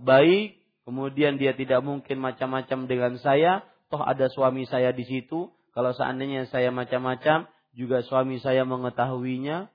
baik, 0.00 0.62
kemudian 0.86 1.36
dia 1.36 1.52
tidak 1.52 1.84
mungkin 1.84 2.22
macam-macam 2.22 2.88
dengan 2.88 3.12
saya, 3.20 3.66
toh 3.92 4.00
ada 4.00 4.30
suami 4.32 4.64
saya 4.64 4.94
di 4.94 5.04
situ, 5.04 5.52
kalau 5.74 5.92
seandainya 5.92 6.48
saya 6.48 6.72
macam-macam, 6.72 7.50
juga 7.76 8.02
suami 8.02 8.40
saya 8.40 8.64
mengetahuinya. 8.64 9.68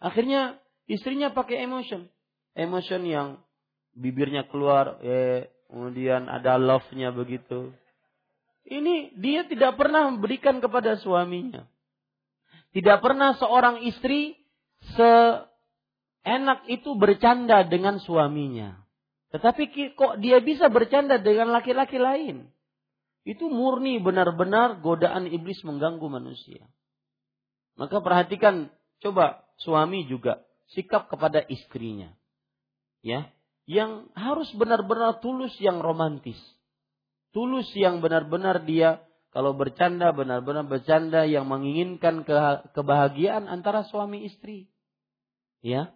Akhirnya 0.00 0.58
istrinya 0.88 1.30
pakai 1.30 1.62
emotion. 1.62 2.08
Emotion 2.56 3.02
yang 3.04 3.28
bibirnya 3.94 4.48
keluar, 4.50 4.98
eh, 5.04 5.52
kemudian 5.70 6.26
ada 6.26 6.56
love-nya 6.58 7.12
begitu. 7.14 7.70
Ini 8.68 9.16
dia 9.16 9.48
tidak 9.48 9.80
pernah 9.80 10.12
memberikan 10.12 10.60
kepada 10.60 11.00
suaminya. 11.00 11.64
Tidak 12.76 13.00
pernah 13.00 13.32
seorang 13.40 13.80
istri 13.88 14.36
seenak 14.92 16.68
itu 16.68 16.92
bercanda 17.00 17.64
dengan 17.64 17.96
suaminya. 17.96 18.76
Tetapi 19.32 19.96
kok 19.96 20.20
dia 20.20 20.44
bisa 20.44 20.68
bercanda 20.68 21.16
dengan 21.16 21.48
laki-laki 21.52 21.96
lain? 21.96 22.48
Itu 23.24 23.48
murni 23.48 24.00
benar-benar 24.00 24.80
godaan 24.84 25.28
iblis 25.28 25.60
mengganggu 25.64 26.04
manusia. 26.08 26.64
Maka 27.76 28.00
perhatikan, 28.00 28.72
coba 29.00 29.44
suami 29.60 30.08
juga 30.08 30.44
sikap 30.72 31.08
kepada 31.08 31.44
istrinya. 31.44 32.12
Ya, 33.04 33.32
yang 33.68 34.08
harus 34.16 34.48
benar-benar 34.56 35.20
tulus 35.20 35.52
yang 35.60 35.80
romantis. 35.84 36.36
Tulus 37.32 37.68
yang 37.76 38.00
benar-benar 38.00 38.64
dia 38.64 39.04
kalau 39.28 39.52
bercanda 39.52 40.10
benar-benar 40.16 40.64
bercanda 40.64 41.28
yang 41.28 41.44
menginginkan 41.44 42.24
ke, 42.24 42.34
kebahagiaan 42.72 43.44
antara 43.44 43.84
suami 43.86 44.24
istri. 44.24 44.72
Ya. 45.60 45.92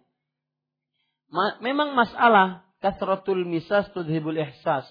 Ma, 1.33 1.57
memang 1.59 1.97
masalah 1.97 2.63
kasratul 2.77 3.41
misas 3.43 3.89
tudhibul 3.91 4.37
ihsas. 4.37 4.85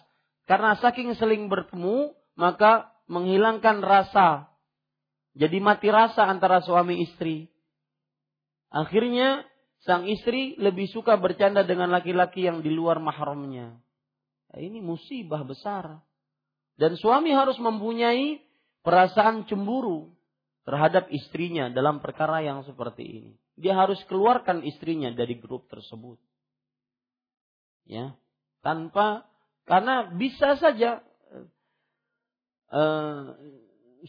Karena 0.51 0.75
saking 0.83 1.15
seling 1.15 1.47
bertemu, 1.47 2.19
maka 2.35 2.91
menghilangkan 3.07 3.79
rasa. 3.79 4.51
Jadi 5.39 5.63
mati 5.63 5.89
rasa 5.89 6.27
antara 6.27 6.61
suami 6.67 6.99
istri. 7.07 7.49
Akhirnya 8.69 9.47
sang 9.87 10.05
istri 10.11 10.59
lebih 10.59 10.91
suka 10.91 11.17
bercanda 11.17 11.63
dengan 11.63 11.89
laki-laki 11.95 12.45
yang 12.45 12.61
di 12.61 12.75
luar 12.75 12.99
mahramnya. 12.99 13.79
Nah, 14.53 14.59
ini 14.61 14.83
musibah 14.85 15.47
besar. 15.47 16.03
Dan 16.77 16.97
suami 16.97 17.31
harus 17.33 17.57
mempunyai 17.61 18.41
perasaan 18.83 19.47
cemburu 19.47 20.11
terhadap 20.63 21.11
istrinya 21.11 21.71
dalam 21.71 21.99
perkara 21.99 22.43
yang 22.43 22.63
seperti 22.63 23.03
ini. 23.03 23.33
Dia 23.59 23.77
harus 23.77 24.01
keluarkan 24.09 24.65
istrinya 24.65 25.11
dari 25.13 25.37
grup 25.39 25.69
tersebut. 25.69 26.19
Ya, 27.83 28.15
tanpa 28.63 29.27
karena 29.67 30.11
bisa 30.15 30.55
saja 30.59 31.03
uh, 32.71 33.35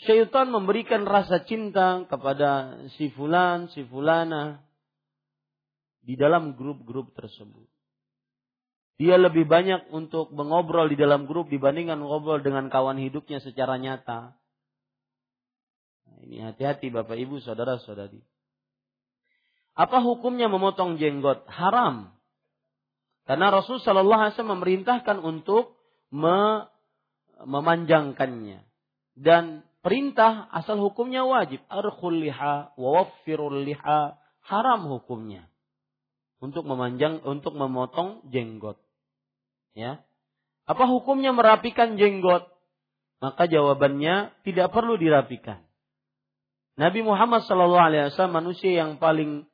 syaitan 0.01 0.49
memberikan 0.49 1.05
rasa 1.05 1.41
cinta 1.45 2.05
kepada 2.05 2.81
si 2.97 3.09
fulan, 3.13 3.69
si 3.73 3.85
fulana 3.85 4.61
di 6.01 6.13
dalam 6.17 6.53
grup-grup 6.53 7.13
tersebut. 7.17 7.72
Dia 9.01 9.17
lebih 9.17 9.49
banyak 9.49 9.89
untuk 9.89 10.29
mengobrol 10.37 10.85
di 10.85 10.97
dalam 10.97 11.25
grup 11.25 11.49
dibandingkan 11.49 11.97
mengobrol 11.97 12.39
dengan 12.45 12.69
kawan 12.69 13.01
hidupnya 13.01 13.41
secara 13.41 13.81
nyata. 13.81 14.37
Nah, 16.05 16.17
ini 16.21 16.37
hati-hati 16.45 16.93
Bapak 16.93 17.17
Ibu, 17.17 17.41
saudara-saudari. 17.41 18.21
Apa 19.73 20.05
hukumnya 20.05 20.45
memotong 20.45 21.01
jenggot? 21.01 21.49
Haram. 21.49 22.13
Karena 23.25 23.49
Rasul 23.49 23.81
Shallallahu 23.81 24.21
Alaihi 24.21 24.33
Wasallam 24.37 24.55
memerintahkan 24.61 25.17
untuk 25.23 25.79
me 26.13 26.69
memanjangkannya. 27.41 28.61
Dan 29.17 29.65
perintah 29.81 30.45
asal 30.53 30.77
hukumnya 30.77 31.25
wajib. 31.25 31.65
Arkhul 31.65 32.21
liha, 32.21 32.77
wawaffirul 32.77 33.65
liha. 33.65 34.21
Haram 34.45 34.85
hukumnya. 34.85 35.49
Untuk 36.43 36.67
memanjang, 36.67 37.23
untuk 37.23 37.55
memotong 37.55 38.27
jenggot. 38.27 38.75
Ya. 39.71 40.03
Apa 40.67 40.83
hukumnya 40.91 41.31
merapikan 41.31 41.95
jenggot? 41.95 42.51
Maka 43.23 43.47
jawabannya 43.47 44.35
tidak 44.43 44.75
perlu 44.75 44.99
dirapikan. 44.99 45.63
Nabi 46.75 46.99
Muhammad 46.99 47.47
Wasallam 47.47 48.43
manusia 48.43 48.83
yang 48.83 48.99
paling 48.99 49.47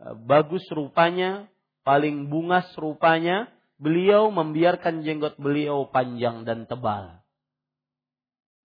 eh, 0.00 0.14
bagus 0.24 0.64
rupanya, 0.72 1.44
paling 1.84 2.32
bungas 2.32 2.72
rupanya, 2.80 3.52
beliau 3.80 4.28
membiarkan 4.28 5.00
jenggot 5.02 5.40
beliau 5.40 5.88
panjang 5.88 6.44
dan 6.44 6.68
tebal. 6.68 7.24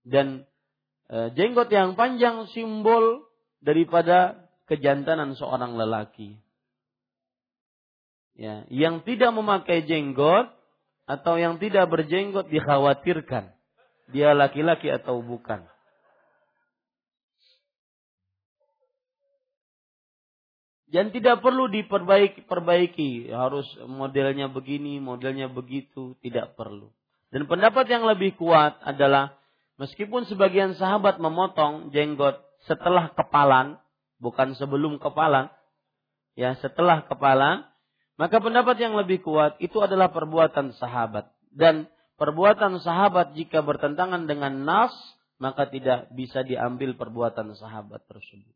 Dan 0.05 0.45
e, 1.09 1.33
jenggot 1.33 1.71
yang 1.71 1.95
panjang 1.97 2.45
simbol 2.51 3.25
daripada 3.63 4.45
kejantanan 4.69 5.33
seorang 5.33 5.79
lelaki. 5.79 6.37
Ya, 8.35 8.67
yang 8.67 9.07
tidak 9.07 9.31
memakai 9.31 9.87
jenggot 9.87 10.51
atau 11.07 11.39
yang 11.39 11.55
tidak 11.55 11.87
berjenggot 11.87 12.51
dikhawatirkan 12.51 13.55
dia 14.09 14.37
laki-laki 14.37 14.91
atau 14.93 15.21
bukan. 15.25 15.65
Dan 20.85 21.11
tidak 21.11 21.43
perlu 21.43 21.67
diperbaiki, 21.67 22.45
perbaiki. 22.47 23.33
Harus 23.33 23.67
modelnya 23.83 24.47
begini, 24.47 25.01
modelnya 25.01 25.51
begitu. 25.51 26.15
Tidak 26.23 26.55
perlu. 26.55 26.87
Dan 27.33 27.49
pendapat 27.49 27.89
yang 27.89 28.07
lebih 28.07 28.37
kuat 28.39 28.79
adalah 28.85 29.35
meskipun 29.75 30.23
sebagian 30.29 30.77
sahabat 30.79 31.19
memotong 31.19 31.91
jenggot 31.91 32.39
setelah 32.63 33.11
kepalan, 33.11 33.75
bukan 34.23 34.55
sebelum 34.55 34.95
kepalan, 35.01 35.51
ya 36.39 36.55
setelah 36.63 37.03
kepalan, 37.11 37.67
maka 38.15 38.39
pendapat 38.39 38.79
yang 38.79 38.95
lebih 38.95 39.19
kuat 39.23 39.59
itu 39.59 39.83
adalah 39.83 40.07
perbuatan 40.11 40.71
sahabat. 40.79 41.31
Dan 41.51 41.91
perbuatan 42.15 42.79
sahabat 42.79 43.35
jika 43.35 43.59
bertentangan 43.59 44.23
dengan 44.23 44.63
nas, 44.63 44.95
maka 45.35 45.67
tidak 45.67 46.07
bisa 46.15 46.47
diambil 46.47 46.95
perbuatan 46.95 47.51
sahabat 47.59 48.07
tersebut. 48.07 48.55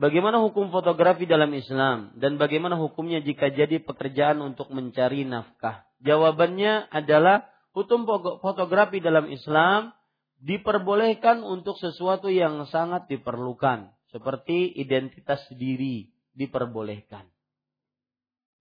Bagaimana 0.00 0.40
hukum 0.40 0.72
fotografi 0.72 1.28
dalam 1.28 1.52
Islam 1.52 2.16
dan 2.16 2.40
bagaimana 2.40 2.80
hukumnya 2.80 3.20
jika 3.20 3.52
jadi 3.52 3.84
pekerjaan 3.84 4.40
untuk 4.40 4.72
mencari 4.72 5.28
nafkah? 5.28 5.84
Jawabannya 6.00 6.88
adalah 6.88 7.44
hukum 7.76 8.08
fotografi 8.40 9.04
dalam 9.04 9.28
Islam 9.28 9.92
diperbolehkan 10.40 11.44
untuk 11.44 11.76
sesuatu 11.76 12.32
yang 12.32 12.64
sangat 12.72 13.12
diperlukan, 13.12 13.92
seperti 14.08 14.72
identitas 14.72 15.44
diri 15.52 16.08
diperbolehkan. 16.34 17.26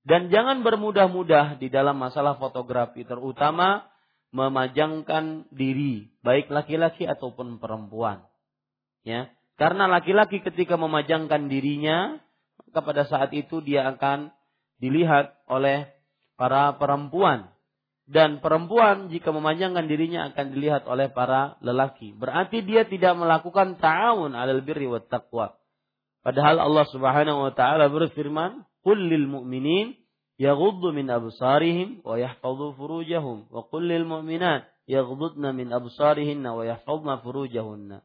Dan 0.03 0.31
jangan 0.31 0.63
bermudah-mudah 0.63 1.59
di 1.59 1.67
dalam 1.67 1.99
masalah 1.99 2.39
fotografi, 2.39 3.03
terutama 3.03 3.85
memajangkan 4.31 5.49
diri, 5.53 6.07
baik 6.23 6.49
laki-laki 6.49 7.05
ataupun 7.05 7.59
perempuan. 7.59 8.23
Ya, 9.03 9.29
karena 9.59 9.91
laki-laki 9.91 10.39
ketika 10.39 10.79
memajangkan 10.79 11.51
dirinya, 11.51 12.15
maka 12.63 12.79
pada 12.79 13.03
saat 13.05 13.35
itu 13.35 13.59
dia 13.59 13.91
akan 13.91 14.31
dilihat 14.79 15.35
oleh 15.51 15.91
para 16.39 16.71
perempuan. 16.79 17.51
Dan 18.09 18.41
perempuan 18.41 19.13
jika 19.13 19.29
memajangkan 19.29 19.85
dirinya 19.85 20.33
akan 20.33 20.45
dilihat 20.55 20.89
oleh 20.89 21.13
para 21.13 21.61
lelaki. 21.61 22.15
Berarti 22.15 22.65
dia 22.65 22.87
tidak 22.87 23.13
melakukan 23.13 23.77
ta'awun 23.77 24.33
alal 24.33 24.65
birri 24.65 24.89
wa 24.89 24.97
taqwa. 24.97 25.58
Padahal 26.19 26.59
Allah 26.59 26.85
Subhanahu 26.91 27.47
wa 27.47 27.51
taala 27.55 27.87
berfirman, 27.87 28.67
"Qul 28.83 29.07
lil 29.07 29.25
mu'minin 29.27 29.95
yaghuddu 30.35 30.91
min 30.91 31.07
absarihim 31.07 32.03
wa 32.03 32.19
yahfazu 32.19 32.75
furujahum 32.75 33.47
wa 33.47 33.63
qul 33.67 33.87
lil 33.87 34.03
mu'minat 34.03 34.67
yaghuddna 34.87 35.55
min 35.55 35.71
absarihinna 35.71 36.51
wa 36.51 36.63
yahfazna 36.67 37.23
furujahunna." 37.23 38.03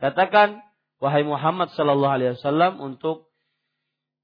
Katakan 0.00 0.64
wahai 1.00 1.24
Muhammad 1.24 1.72
sallallahu 1.76 2.14
alaihi 2.16 2.32
wasallam 2.40 2.80
untuk 2.80 3.30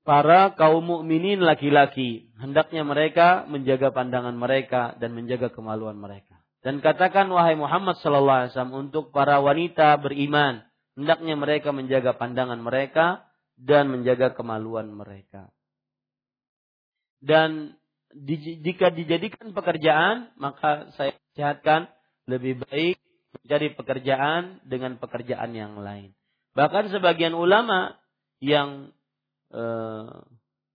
para 0.07 0.55
kaum 0.55 0.85
mukminin 0.87 1.43
laki-laki 1.43 2.31
hendaknya 2.39 2.87
mereka 2.87 3.45
menjaga 3.51 3.91
pandangan 3.91 4.37
mereka 4.39 4.95
dan 4.97 5.13
menjaga 5.13 5.53
kemaluan 5.53 5.99
mereka. 5.99 6.41
Dan 6.67 6.83
katakan 6.83 7.31
wahai 7.31 7.55
Muhammad 7.55 7.95
sallallahu 8.03 8.39
alaihi 8.43 8.51
wasallam 8.55 8.75
untuk 8.75 9.15
para 9.15 9.39
wanita 9.39 9.95
beriman 10.03 10.66
hendaknya 10.97 11.37
mereka 11.37 11.71
menjaga 11.71 12.17
pandangan 12.17 12.59
mereka 12.59 13.29
dan 13.61 13.93
menjaga 13.93 14.33
kemaluan 14.33 14.91
mereka. 14.91 15.53
Dan 17.21 17.77
jika 18.17 18.93
dijadikan 18.93 19.53
pekerjaan 19.53 20.33
maka 20.41 20.89
saya 20.97 21.13
sehatkan 21.37 21.89
lebih 22.25 22.65
baik 22.65 22.97
mencari 23.37 23.77
pekerjaan 23.77 24.65
dengan 24.65 24.97
pekerjaan 24.97 25.53
yang 25.53 25.77
lain. 25.79 26.17
Bahkan 26.57 26.89
sebagian 26.89 27.37
ulama 27.37 27.95
yang 28.41 28.91
e, 29.53 29.65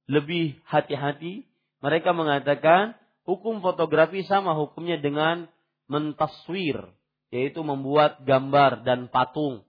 lebih 0.05 0.61
hati-hati, 0.69 1.49
mereka 1.81 2.13
mengatakan 2.13 2.93
hukum 3.25 3.65
fotografi 3.65 4.21
sama 4.29 4.53
hukumnya 4.53 5.01
dengan 5.01 5.49
mentaswir, 5.89 6.93
yaitu 7.33 7.65
membuat 7.65 8.21
gambar 8.23 8.85
dan 8.85 9.09
patung. 9.09 9.65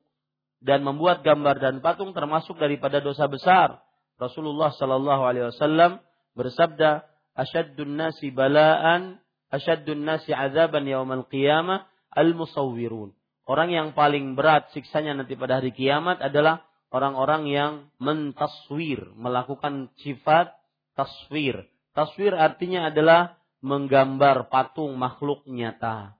Dan 0.63 0.87
membuat 0.87 1.27
gambar 1.27 1.59
dan 1.59 1.83
patung 1.83 2.15
termasuk 2.15 2.55
daripada 2.55 3.03
dosa 3.03 3.27
besar. 3.27 3.83
Rasulullah 4.15 4.71
Shallallahu 4.71 5.23
Alaihi 5.27 5.51
Wasallam 5.51 5.99
bersabda, 6.39 7.03
"Ashaddun 7.35 7.99
nasi 7.99 8.31
balaan, 8.31 9.19
ashaddun 9.51 10.07
nasi 10.07 10.31
azaban 10.31 10.87
yaumal 10.87 11.27
qiyamah 11.27 11.91
al-musawwirun." 12.15 13.11
Orang 13.43 13.75
yang 13.75 13.91
paling 13.99 14.39
berat 14.39 14.71
siksanya 14.71 15.19
nanti 15.19 15.35
pada 15.35 15.59
hari 15.59 15.75
kiamat 15.75 16.23
adalah 16.23 16.63
orang-orang 16.95 17.51
yang 17.51 17.73
mentaswir, 17.99 19.11
melakukan 19.19 19.91
sifat 19.99 20.55
taswir. 20.95 21.67
Taswir 21.91 22.39
artinya 22.39 22.87
adalah 22.93 23.43
menggambar 23.65 24.47
patung 24.47 24.95
makhluk 24.95 25.43
nyata. 25.51 26.15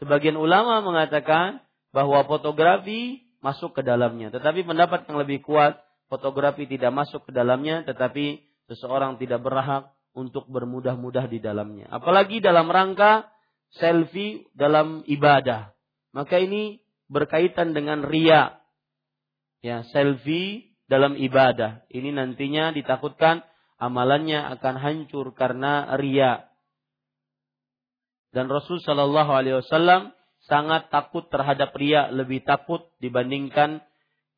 Sebagian 0.00 0.40
ulama 0.40 0.80
mengatakan 0.80 1.60
bahwa 1.92 2.24
fotografi 2.24 3.23
masuk 3.44 3.76
ke 3.76 3.82
dalamnya. 3.84 4.32
Tetapi 4.32 4.64
pendapat 4.64 5.04
yang 5.04 5.20
lebih 5.20 5.44
kuat, 5.44 5.76
fotografi 6.08 6.64
tidak 6.64 6.96
masuk 6.96 7.28
ke 7.28 7.32
dalamnya, 7.36 7.84
tetapi 7.84 8.40
seseorang 8.72 9.20
tidak 9.20 9.44
berhak 9.44 9.92
untuk 10.16 10.48
bermudah-mudah 10.48 11.28
di 11.28 11.44
dalamnya. 11.44 11.92
Apalagi 11.92 12.40
dalam 12.40 12.72
rangka 12.72 13.28
selfie 13.76 14.48
dalam 14.56 15.04
ibadah 15.04 15.74
maka 16.14 16.38
ini 16.38 16.78
berkaitan 17.10 17.74
dengan 17.74 18.06
ria. 18.06 18.62
Ya, 19.60 19.82
selfie 19.90 20.78
dalam 20.86 21.18
ibadah. 21.18 21.82
Ini 21.90 22.14
nantinya 22.14 22.70
ditakutkan 22.70 23.42
amalannya 23.82 24.54
akan 24.56 24.74
hancur 24.78 25.34
karena 25.34 25.98
ria. 25.98 26.46
Dan 28.30 28.46
Rasul 28.46 28.78
Shallallahu 28.78 29.30
Alaihi 29.34 29.58
Wasallam 29.58 30.14
sangat 30.44 30.92
takut 30.92 31.28
terhadap 31.32 31.72
ria, 31.76 32.12
lebih 32.12 32.44
takut 32.44 32.84
dibandingkan 33.00 33.80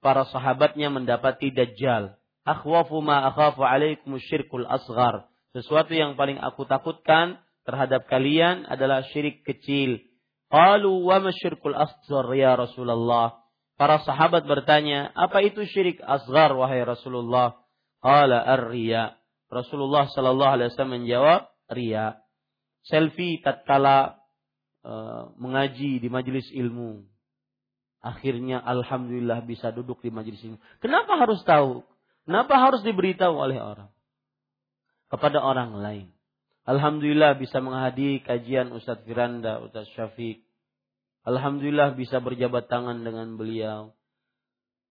para 0.00 0.26
sahabatnya 0.30 0.90
mendapati 0.90 1.50
dajjal. 1.50 2.14
Akhwafu 2.46 3.02
ma 3.02 3.26
akhafu 3.26 3.66
alaikum 3.66 4.14
syirkul 4.22 4.66
asghar. 4.70 5.26
Sesuatu 5.50 5.90
yang 5.96 6.14
paling 6.14 6.38
aku 6.38 6.62
takutkan 6.68 7.42
terhadap 7.66 8.06
kalian 8.06 8.68
adalah 8.70 9.02
syirik 9.10 9.42
kecil. 9.42 9.98
Qalu 10.46 11.02
wa 11.02 11.18
masyirkul 11.18 11.74
asghar 11.74 12.30
ya 12.38 12.54
Rasulullah. 12.54 13.42
Para 13.74 14.00
sahabat 14.06 14.46
bertanya, 14.46 15.10
apa 15.12 15.42
itu 15.42 15.66
syirik 15.66 15.98
asghar 16.00 16.54
wahai 16.54 16.86
Rasulullah? 16.86 17.58
Qala 17.98 18.46
ar-riya. 18.46 19.18
Rasulullah 19.50 20.06
sallallahu 20.08 20.52
alaihi 20.54 20.68
wasallam 20.70 21.02
menjawab, 21.02 21.40
riya. 21.74 22.22
Selfie 22.86 23.42
tatkala 23.42 24.15
mengaji 25.36 25.98
di 25.98 26.08
majelis 26.08 26.46
ilmu. 26.54 27.02
Akhirnya 28.04 28.62
alhamdulillah 28.62 29.42
bisa 29.42 29.74
duduk 29.74 29.98
di 30.04 30.14
majelis 30.14 30.38
ilmu. 30.46 30.58
Kenapa 30.78 31.18
harus 31.18 31.42
tahu? 31.42 31.82
Kenapa 32.26 32.54
harus 32.58 32.82
diberitahu 32.86 33.34
oleh 33.34 33.58
orang? 33.58 33.90
Kepada 35.10 35.42
orang 35.42 35.78
lain. 35.78 36.06
Alhamdulillah 36.66 37.38
bisa 37.38 37.62
menghadiri 37.62 38.26
kajian 38.26 38.74
Ustadz 38.74 39.06
Firanda, 39.06 39.62
Ustadz 39.62 39.90
Syafiq. 39.94 40.42
Alhamdulillah 41.22 41.94
bisa 41.94 42.18
berjabat 42.18 42.66
tangan 42.66 43.02
dengan 43.02 43.38
beliau. 43.38 43.94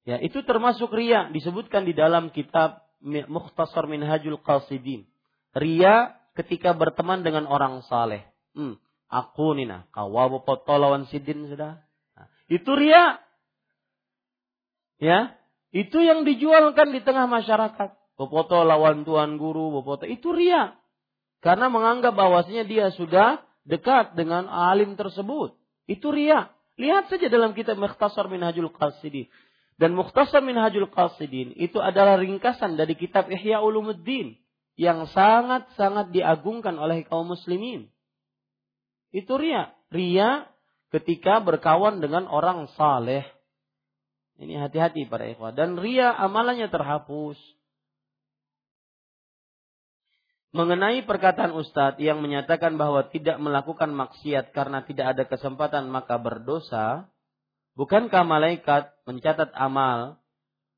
Ya, 0.08 0.20
itu 0.24 0.44
termasuk 0.48 0.92
ria 0.96 1.28
disebutkan 1.32 1.84
di 1.84 1.92
dalam 1.92 2.32
kitab 2.32 2.84
Mukhtasar 3.04 3.88
Minhajul 3.92 4.40
Qasidin. 4.40 5.04
Ria 5.56 6.16
ketika 6.36 6.76
berteman 6.76 7.24
dengan 7.24 7.48
orang 7.48 7.84
saleh. 7.88 8.24
Hmm, 8.56 8.80
aku 9.10 9.58
nina 9.58 9.88
kawabu 9.94 10.44
potolawan 10.44 11.10
sidin 11.10 11.50
sudah. 11.52 11.82
Nah, 12.18 12.28
itu 12.50 12.72
ria. 12.76 13.20
Ya, 14.96 15.36
itu 15.76 16.00
yang 16.00 16.24
dijualkan 16.24 16.96
di 16.96 17.04
tengah 17.04 17.28
masyarakat. 17.28 17.90
Bopoto 18.16 18.64
lawan 18.64 19.04
tuan 19.04 19.36
guru, 19.36 19.76
bopoto 19.76 20.08
itu 20.08 20.32
ria. 20.32 20.80
Karena 21.44 21.68
menganggap 21.68 22.16
bahwasanya 22.16 22.64
dia 22.64 22.88
sudah 22.96 23.44
dekat 23.68 24.16
dengan 24.16 24.48
alim 24.48 24.96
tersebut. 24.96 25.54
Itu 25.86 26.16
ria. 26.16 26.50
Lihat 26.80 27.12
saja 27.12 27.28
dalam 27.28 27.52
kitab 27.52 27.76
Mukhtasar 27.76 28.32
Minhajul 28.32 28.72
Qasidin. 28.72 29.28
Dan 29.76 29.92
Mukhtasar 30.00 30.40
Minhajul 30.40 30.88
Qasidin 30.88 31.52
itu 31.60 31.84
adalah 31.84 32.16
ringkasan 32.16 32.80
dari 32.80 32.96
kitab 32.96 33.28
Ihya 33.28 33.60
Ulumuddin 33.60 34.40
yang 34.80 35.08
sangat-sangat 35.12 36.16
diagungkan 36.16 36.76
oleh 36.80 37.04
kaum 37.08 37.32
muslimin. 37.32 37.92
Itu 39.16 39.40
ria. 39.40 39.72
Ria 39.88 40.52
ketika 40.92 41.40
berkawan 41.40 42.04
dengan 42.04 42.28
orang 42.28 42.68
saleh. 42.76 43.24
Ini 44.36 44.60
hati-hati 44.60 45.08
para 45.08 45.32
ikhwah. 45.32 45.56
Dan 45.56 45.80
ria 45.80 46.12
amalannya 46.12 46.68
terhapus. 46.68 47.40
Mengenai 50.52 51.08
perkataan 51.08 51.56
Ustadz 51.56 52.04
yang 52.04 52.20
menyatakan 52.20 52.76
bahwa 52.76 53.08
tidak 53.12 53.40
melakukan 53.40 53.92
maksiat 53.96 54.52
karena 54.52 54.84
tidak 54.84 55.16
ada 55.16 55.24
kesempatan 55.28 55.88
maka 55.92 56.16
berdosa, 56.16 57.12
Bukankah 57.76 58.24
malaikat 58.24 58.96
mencatat 59.04 59.52
amal 59.52 60.24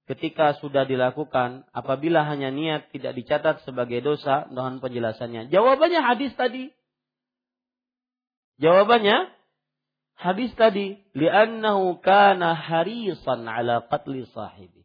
ketika 0.10 0.58
sudah 0.58 0.90
dilakukan 0.90 1.70
apabila 1.70 2.26
hanya 2.26 2.50
niat 2.50 2.90
tidak 2.90 3.14
dicatat 3.14 3.62
sebagai 3.70 4.02
dosa? 4.02 4.50
Mohon 4.50 4.82
penjelasannya. 4.82 5.54
Jawabannya 5.54 6.02
hadis 6.02 6.34
tadi. 6.34 6.74
Jawabannya 8.58 9.30
hadis 10.18 10.50
tadi, 10.58 10.98
li'annahu 11.14 12.02
kana 12.02 12.58
harisan 12.58 13.46
ala 13.46 13.86
qatli 13.86 14.26
sahibi. 14.34 14.82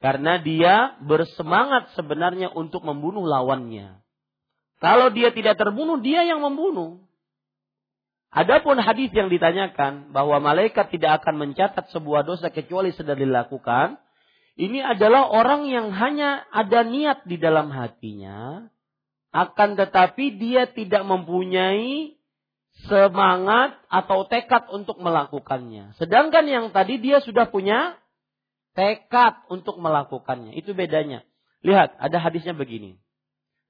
Karena 0.00 0.40
dia 0.40 0.96
bersemangat 1.04 1.92
sebenarnya 1.92 2.52
untuk 2.56 2.84
membunuh 2.84 3.24
lawannya. 3.28 4.00
Kalau 4.80 5.12
dia 5.12 5.28
tidak 5.28 5.60
terbunuh, 5.60 6.00
dia 6.00 6.24
yang 6.24 6.40
membunuh. 6.40 7.04
Adapun 8.32 8.80
hadis 8.80 9.12
yang 9.12 9.28
ditanyakan 9.28 10.14
bahwa 10.14 10.40
malaikat 10.40 10.88
tidak 10.88 11.20
akan 11.20 11.44
mencatat 11.44 11.92
sebuah 11.92 12.24
dosa 12.24 12.48
kecuali 12.48 12.94
sudah 12.96 13.12
dilakukan, 13.12 14.00
ini 14.56 14.80
adalah 14.80 15.28
orang 15.28 15.68
yang 15.68 15.92
hanya 15.92 16.46
ada 16.48 16.86
niat 16.86 17.26
di 17.28 17.36
dalam 17.36 17.68
hatinya, 17.74 18.70
akan 19.34 19.76
tetapi 19.76 20.38
dia 20.38 20.70
tidak 20.70 21.02
mempunyai 21.04 22.19
semangat 22.88 23.76
atau 23.90 24.24
tekad 24.24 24.70
untuk 24.72 25.00
melakukannya. 25.02 25.96
Sedangkan 25.98 26.46
yang 26.46 26.70
tadi 26.70 27.02
dia 27.02 27.20
sudah 27.20 27.50
punya 27.50 27.98
tekad 28.78 29.44
untuk 29.52 29.76
melakukannya. 29.82 30.54
Itu 30.56 30.72
bedanya. 30.72 31.26
Lihat, 31.60 31.98
ada 32.00 32.16
hadisnya 32.22 32.56
begini. 32.56 32.96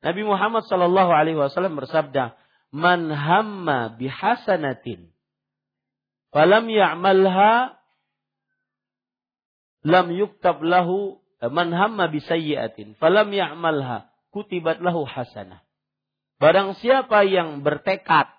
Nabi 0.01 0.23
Muhammad 0.23 0.65
Shallallahu 0.70 1.11
Alaihi 1.11 1.37
Wasallam 1.37 1.74
bersabda, 1.77 2.39
man 2.70 3.11
hamma 3.11 3.99
bihasanatin 3.99 5.11
falam 6.31 6.70
ya'malha 6.70 7.82
lam 9.82 10.07
yuktab 10.15 10.62
lahu 10.62 11.19
man 11.51 11.74
hamma 11.74 12.07
bisayyi'atin 12.07 12.95
falam 13.03 13.35
ya'malha 13.35 14.07
kutibat 14.31 14.78
lahu 14.78 15.03
hasanah 15.03 15.66
barang 16.39 16.78
siapa 16.78 17.27
yang 17.27 17.66
bertekad 17.66 18.31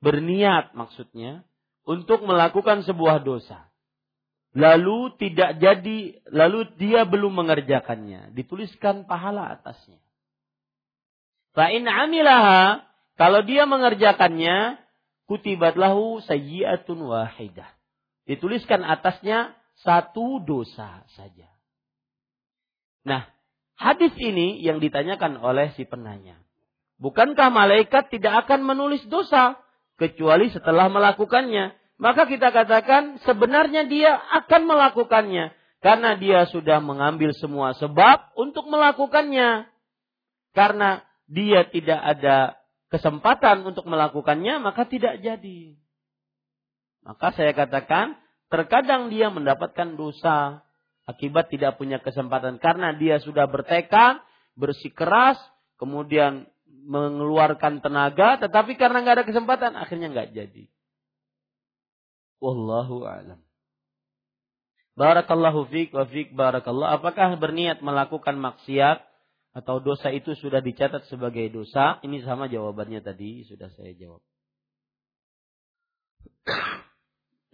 berniat 0.00 0.72
maksudnya 0.76 1.44
untuk 1.84 2.24
melakukan 2.24 2.84
sebuah 2.84 3.24
dosa 3.24 3.68
lalu 4.56 5.14
tidak 5.20 5.62
jadi 5.62 6.20
lalu 6.32 6.66
dia 6.74 7.06
belum 7.06 7.38
mengerjakannya 7.44 8.34
dituliskan 8.34 9.06
pahala 9.06 9.54
atasnya 9.54 10.00
fa 11.54 11.70
in 11.70 11.86
amilaha 11.86 12.90
kalau 13.20 13.44
dia 13.44 13.68
mengerjakannya, 13.68 14.80
kutibat 15.28 15.76
lahu 15.76 16.24
sayyi'atun 16.24 17.04
wahidah. 17.04 17.68
Dituliskan 18.24 18.80
atasnya 18.80 19.52
satu 19.84 20.40
dosa 20.40 21.04
saja. 21.12 21.52
Nah, 23.04 23.28
hadis 23.76 24.16
ini 24.16 24.64
yang 24.64 24.80
ditanyakan 24.80 25.36
oleh 25.36 25.68
si 25.76 25.84
penanya. 25.84 26.40
Bukankah 26.96 27.52
malaikat 27.52 28.08
tidak 28.08 28.48
akan 28.48 28.64
menulis 28.64 29.04
dosa 29.04 29.60
kecuali 30.00 30.48
setelah 30.48 30.88
melakukannya? 30.88 31.76
Maka 32.00 32.24
kita 32.24 32.48
katakan 32.48 33.20
sebenarnya 33.28 33.84
dia 33.84 34.16
akan 34.40 34.64
melakukannya 34.64 35.52
karena 35.84 36.16
dia 36.16 36.48
sudah 36.48 36.80
mengambil 36.80 37.36
semua 37.36 37.76
sebab 37.76 38.32
untuk 38.40 38.64
melakukannya. 38.72 39.68
Karena 40.56 41.04
dia 41.28 41.68
tidak 41.68 42.00
ada 42.00 42.58
kesempatan 42.90 43.62
untuk 43.62 43.86
melakukannya, 43.86 44.58
maka 44.58 44.88
tidak 44.88 45.22
jadi. 45.22 45.78
Maka 47.06 47.32
saya 47.32 47.54
katakan, 47.54 48.18
terkadang 48.50 49.08
dia 49.14 49.30
mendapatkan 49.30 49.94
dosa 49.94 50.66
akibat 51.06 51.48
tidak 51.48 51.78
punya 51.78 52.02
kesempatan 52.02 52.58
karena 52.58 52.92
dia 52.98 53.22
sudah 53.22 53.46
bertekad, 53.46 54.20
bersikeras, 54.58 55.38
kemudian 55.78 56.50
mengeluarkan 56.86 57.84
tenaga, 57.84 58.40
tetapi 58.40 58.76
karena 58.80 59.04
nggak 59.04 59.16
ada 59.20 59.26
kesempatan, 59.28 59.72
akhirnya 59.76 60.08
nggak 60.12 60.30
jadi. 60.32 60.64
Wallahu 62.40 63.04
a'lam. 63.04 63.40
Barakallahu 64.96 65.68
fiq 65.68 65.92
wa 65.96 66.04
fiq 66.08 66.32
barakallah. 66.36 67.00
Apakah 67.00 67.36
berniat 67.40 67.80
melakukan 67.80 68.36
maksiat 68.36 69.00
atau 69.56 69.80
dosa 69.80 70.12
itu 70.12 70.36
sudah 70.36 70.60
dicatat 70.60 71.08
sebagai 71.08 71.48
dosa, 71.52 72.00
ini 72.04 72.20
sama 72.24 72.48
jawabannya 72.48 73.00
tadi 73.00 73.44
sudah 73.48 73.68
saya 73.76 73.92
jawab. 73.96 74.20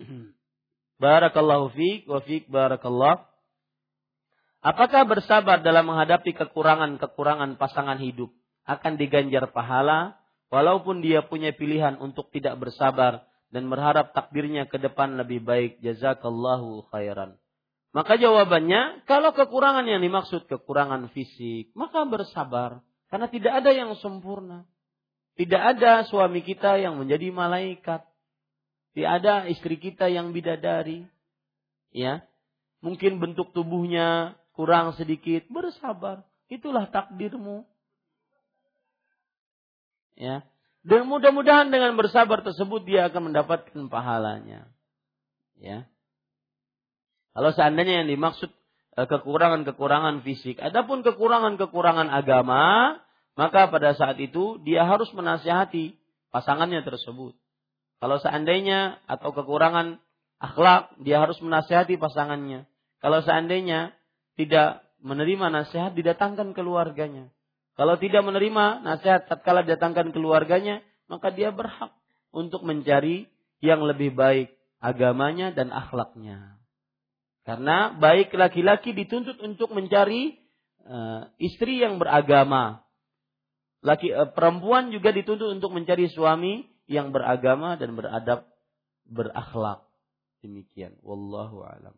Barakallahu 1.02 1.76
fiik 1.76 2.08
wa 2.08 2.24
fiik 2.24 2.48
barakallah. 2.48 3.28
Apakah 4.64 5.04
bersabar 5.06 5.62
dalam 5.62 5.86
menghadapi 5.86 6.32
kekurangan-kekurangan 6.34 7.54
pasangan 7.60 8.00
hidup 8.00 8.32
akan 8.66 8.98
diganjar 8.98 9.50
pahala 9.54 10.18
walaupun 10.50 11.00
dia 11.00 11.22
punya 11.24 11.54
pilihan 11.54 11.96
untuk 12.02 12.28
tidak 12.34 12.58
bersabar 12.58 13.24
dan 13.54 13.70
berharap 13.70 14.12
takdirnya 14.12 14.66
ke 14.66 14.76
depan 14.76 15.16
lebih 15.16 15.40
baik 15.42 15.78
jazakallahu 15.80 16.90
khairan. 16.90 17.38
Maka 17.94 18.20
jawabannya, 18.20 19.08
kalau 19.08 19.32
kekurangan 19.32 19.88
yang 19.88 20.04
dimaksud 20.04 20.44
kekurangan 20.50 21.08
fisik, 21.16 21.72
maka 21.72 22.04
bersabar. 22.04 22.84
Karena 23.08 23.30
tidak 23.30 23.64
ada 23.64 23.70
yang 23.72 23.96
sempurna. 23.96 24.68
Tidak 25.38 25.62
ada 25.62 26.04
suami 26.04 26.44
kita 26.44 26.76
yang 26.76 27.00
menjadi 27.00 27.32
malaikat. 27.32 28.04
Tidak 28.92 29.10
ada 29.22 29.48
istri 29.48 29.80
kita 29.80 30.12
yang 30.12 30.36
bidadari. 30.36 31.08
Ya, 31.94 32.26
Mungkin 32.84 33.18
bentuk 33.18 33.50
tubuhnya 33.50 34.38
kurang 34.54 34.94
sedikit, 34.94 35.42
bersabar. 35.50 36.22
Itulah 36.46 36.86
takdirmu. 36.86 37.64
Ya. 40.16 40.42
Dan 40.86 41.06
mudah-mudahan 41.06 41.68
dengan 41.68 41.94
bersabar 41.94 42.40
tersebut 42.40 42.88
dia 42.88 43.12
akan 43.12 43.30
mendapatkan 43.30 43.86
pahalanya. 43.92 44.70
Ya. 45.60 45.84
Kalau 47.36 47.52
seandainya 47.52 48.04
yang 48.04 48.08
dimaksud 48.08 48.48
e, 48.96 49.00
kekurangan-kekurangan 49.04 50.24
fisik, 50.24 50.56
adapun 50.56 51.04
kekurangan-kekurangan 51.04 52.08
agama, 52.08 52.96
maka 53.36 53.68
pada 53.68 53.92
saat 53.92 54.16
itu 54.16 54.56
dia 54.64 54.88
harus 54.88 55.12
menasihati 55.12 56.00
pasangannya 56.32 56.80
tersebut. 56.80 57.36
Kalau 58.00 58.16
seandainya 58.20 59.00
atau 59.04 59.36
kekurangan 59.36 60.00
akhlak, 60.40 60.96
dia 61.04 61.20
harus 61.20 61.36
menasihati 61.44 62.00
pasangannya. 62.00 62.64
Kalau 63.04 63.20
seandainya 63.20 63.92
tidak 64.40 64.84
menerima 65.04 65.52
nasihat, 65.52 65.92
didatangkan 65.92 66.56
keluarganya. 66.56 67.28
Kalau 67.76 68.00
tidak 68.00 68.24
menerima 68.24 68.80
nasihat 68.80 69.28
tatkala 69.28 69.60
didatangkan 69.60 70.16
keluarganya, 70.16 70.80
maka 71.12 71.28
dia 71.28 71.52
berhak 71.52 71.92
untuk 72.32 72.64
mencari 72.64 73.28
yang 73.60 73.84
lebih 73.84 74.16
baik 74.16 74.48
agamanya 74.80 75.52
dan 75.52 75.68
akhlaknya. 75.68 76.56
Karena 77.44 77.94
baik 77.94 78.34
laki-laki 78.34 78.96
dituntut 78.96 79.38
untuk 79.38 79.70
mencari 79.70 80.34
uh, 80.88 81.30
istri 81.38 81.78
yang 81.78 82.00
beragama. 82.00 82.82
laki 83.86 84.10
eh, 84.10 84.28
perempuan 84.34 84.90
juga 84.90 85.14
dituntut 85.14 85.46
untuk 85.52 85.70
mencari 85.70 86.10
suami 86.10 86.66
yang 86.90 87.14
beragama 87.14 87.78
dan 87.78 87.94
beradab, 87.94 88.50
berakhlak. 89.06 89.86
Demikian. 90.42 90.98
Wallahu 91.06 91.62
alam. 91.62 91.94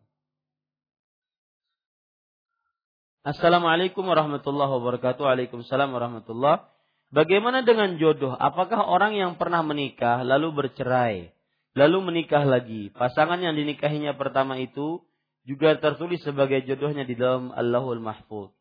Assalamualaikum 3.19 4.07
warahmatullahi 4.07 4.71
wabarakatuh. 4.79 5.27
Waalaikumsalam 5.27 5.91
warahmatullahi 5.91 6.63
Bagaimana 7.11 7.67
dengan 7.67 7.99
jodoh? 7.99 8.31
Apakah 8.31 8.85
orang 8.85 9.17
yang 9.17 9.35
pernah 9.35 9.59
menikah 9.59 10.23
lalu 10.23 10.55
bercerai, 10.55 11.33
lalu 11.75 11.97
menikah 12.05 12.45
lagi, 12.45 12.93
pasangan 12.93 13.41
yang 13.41 13.57
dinikahinya 13.59 14.13
pertama 14.15 14.61
itu 14.61 15.03
juga 15.43 15.75
tertulis 15.81 16.21
sebagai 16.21 16.63
jodohnya 16.63 17.03
di 17.03 17.17
dalam 17.17 17.49
Allahul 17.51 17.99
Mahfud. 17.99 18.53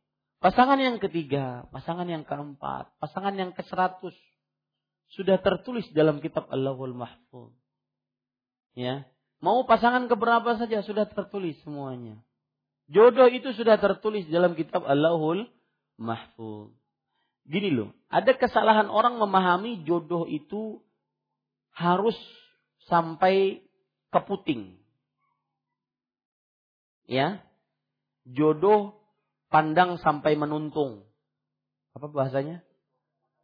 Pasangan 0.43 0.81
yang 0.81 0.97
ketiga, 0.99 1.69
pasangan 1.71 2.09
yang 2.09 2.25
keempat, 2.25 2.89
pasangan 2.99 3.37
yang 3.37 3.55
ke 3.55 3.63
seratus 3.69 4.17
sudah 5.13 5.39
tertulis 5.39 5.87
dalam 5.95 6.19
kitab 6.19 6.51
Allahul 6.51 6.99
Mahfuz. 6.99 7.55
Ya, 8.75 9.07
mau 9.39 9.63
pasangan 9.69 10.09
keberapa 10.11 10.59
saja 10.59 10.83
sudah 10.83 11.07
tertulis 11.07 11.55
semuanya. 11.63 12.19
Jodoh 12.89 13.29
itu 13.29 13.53
sudah 13.53 13.77
tertulis 13.77 14.25
dalam 14.33 14.57
kitab 14.57 14.85
Allahul 14.89 15.45
Mahfuz. 16.01 16.73
Gini 17.49 17.73
loh, 17.73 17.97
ada 18.13 18.37
kesalahan 18.37 18.93
orang 18.93 19.17
memahami 19.17 19.85
jodoh 19.89 20.29
itu 20.29 20.85
harus 21.73 22.17
sampai 22.89 23.65
ke 24.13 24.21
puting. 24.25 24.77
Ya, 27.09 27.41
jodoh 28.29 29.01
pandang 29.49 29.97
sampai 29.97 30.37
menuntung. 30.37 31.09
Apa 31.97 32.13
bahasanya? 32.13 32.61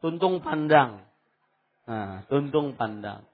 Tuntung 0.04 0.44
pandang. 0.44 1.04
Nah, 1.88 2.28
tuntung 2.28 2.76
pandang. 2.76 3.24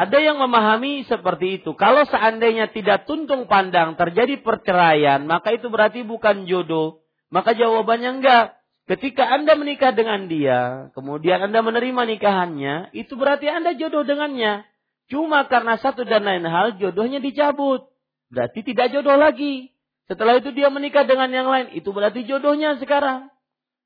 Ada 0.00 0.16
yang 0.16 0.40
memahami 0.40 1.04
seperti 1.04 1.60
itu. 1.60 1.76
Kalau 1.76 2.08
seandainya 2.08 2.72
tidak 2.72 3.04
tuntung 3.04 3.44
pandang 3.44 4.00
terjadi 4.00 4.40
perceraian, 4.40 5.20
maka 5.28 5.52
itu 5.52 5.68
berarti 5.68 6.08
bukan 6.08 6.48
jodoh. 6.48 7.04
Maka 7.28 7.52
jawabannya 7.52 8.16
enggak. 8.16 8.56
Ketika 8.88 9.28
Anda 9.28 9.60
menikah 9.60 9.92
dengan 9.92 10.24
dia, 10.24 10.88
kemudian 10.96 11.44
Anda 11.44 11.60
menerima 11.60 12.16
nikahannya, 12.16 12.96
itu 12.96 13.12
berarti 13.12 13.52
Anda 13.52 13.76
jodoh 13.76 14.08
dengannya. 14.08 14.64
Cuma 15.12 15.44
karena 15.52 15.76
satu 15.76 16.08
dan 16.08 16.24
lain 16.24 16.48
hal 16.48 16.80
jodohnya 16.80 17.20
dicabut. 17.20 17.84
Berarti 18.32 18.64
tidak 18.64 18.96
jodoh 18.96 19.20
lagi. 19.20 19.68
Setelah 20.08 20.40
itu 20.40 20.48
dia 20.56 20.72
menikah 20.72 21.04
dengan 21.04 21.28
yang 21.28 21.46
lain, 21.46 21.76
itu 21.76 21.92
berarti 21.92 22.24
jodohnya 22.24 22.80
sekarang. 22.80 23.28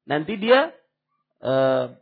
Nanti 0.07 0.39
dia 0.39 0.70
e, 1.43 1.53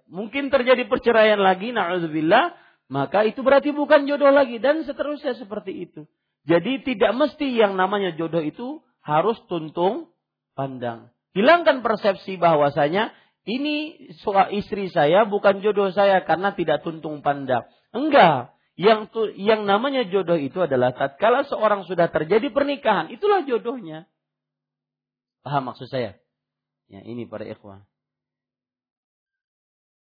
mungkin 0.06 0.52
terjadi 0.52 0.86
perceraian 0.86 1.43
lagi, 1.43 1.74
na'udzubillah, 1.74 2.61
maka 2.93 3.24
itu 3.24 3.40
berarti 3.40 3.73
bukan 3.73 4.05
jodoh 4.05 4.28
lagi 4.28 4.60
dan 4.60 4.85
seterusnya 4.85 5.32
seperti 5.40 5.89
itu. 5.89 6.05
Jadi 6.44 6.85
tidak 6.85 7.16
mesti 7.16 7.48
yang 7.56 7.73
namanya 7.73 8.12
jodoh 8.12 8.44
itu 8.44 8.85
harus 9.01 9.40
tuntung 9.48 10.12
pandang. 10.52 11.09
Hilangkan 11.32 11.81
persepsi 11.81 12.36
bahwasanya 12.36 13.16
ini 13.48 13.97
istri 14.52 14.93
saya 14.93 15.24
bukan 15.24 15.64
jodoh 15.64 15.89
saya 15.89 16.20
karena 16.28 16.52
tidak 16.52 16.85
tuntung 16.85 17.24
pandang. 17.24 17.64
Enggak. 17.97 18.52
Yang 18.77 19.01
tu, 19.09 19.20
yang 19.40 19.64
namanya 19.64 20.05
jodoh 20.05 20.36
itu 20.36 20.60
adalah 20.60 20.93
tatkala 20.93 21.48
seorang 21.48 21.89
sudah 21.89 22.12
terjadi 22.12 22.52
pernikahan, 22.52 23.09
itulah 23.12 23.44
jodohnya. 23.44 24.09
Paham 25.44 25.73
maksud 25.73 25.89
saya? 25.89 26.16
Ya, 26.89 27.01
ini 27.05 27.24
para 27.24 27.44
ikhwan. 27.48 27.89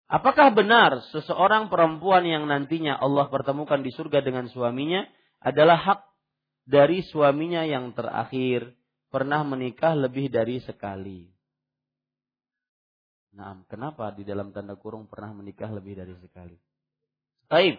Apakah 0.08 0.56
benar 0.56 1.04
seseorang 1.12 1.68
perempuan 1.68 2.24
yang 2.24 2.48
nantinya 2.48 2.96
Allah 2.96 3.28
pertemukan 3.28 3.84
di 3.84 3.92
surga 3.92 4.24
dengan 4.24 4.48
suaminya 4.48 5.04
adalah 5.44 5.76
hak 5.76 6.02
dari 6.64 7.04
suaminya 7.04 7.68
yang 7.68 7.92
terakhir 7.92 8.72
pernah 9.12 9.44
menikah 9.44 10.00
lebih 10.00 10.32
dari 10.32 10.64
sekali? 10.64 11.28
Nah, 13.36 13.60
kenapa 13.68 14.16
di 14.16 14.24
dalam 14.24 14.56
tanda 14.56 14.80
kurung 14.80 15.12
pernah 15.12 15.36
menikah 15.36 15.70
lebih 15.70 16.00
dari 16.00 16.16
sekali? 16.24 16.56
Baik. 17.52 17.78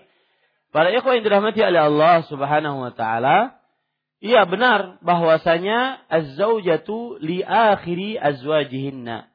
Para 0.68 0.92
ikhwan 0.92 1.18
yang 1.18 1.24
dirahmati 1.24 1.64
oleh 1.64 1.80
Allah 1.80 2.28
Subhanahu 2.28 2.84
wa 2.84 2.92
taala, 2.92 3.58
Iya 4.18 4.50
benar 4.50 4.98
bahwasanya 4.98 6.10
az-zaujatu 6.10 7.22
li 7.22 7.38
akhiri 7.46 8.18
azwajihinna. 8.18 9.30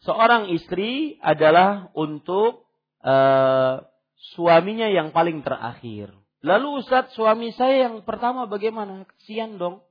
Seorang 0.00 0.48
istri 0.48 1.20
adalah 1.20 1.92
untuk 1.92 2.64
uh, 3.04 3.84
suaminya 4.32 4.88
yang 4.88 5.12
paling 5.12 5.44
terakhir. 5.44 6.16
Lalu 6.40 6.80
Ustaz 6.80 7.12
suami 7.12 7.52
saya 7.52 7.88
yang 7.88 8.00
pertama 8.08 8.48
bagaimana? 8.48 9.04
Kesian 9.04 9.60
dong. 9.60 9.84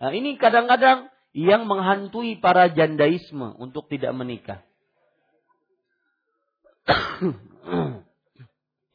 Nah, 0.00 0.16
ini 0.16 0.40
kadang-kadang 0.40 1.12
yang 1.36 1.68
menghantui 1.68 2.40
para 2.40 2.72
jandaisme 2.72 3.52
untuk 3.60 3.92
tidak 3.92 4.16
menikah. 4.16 4.64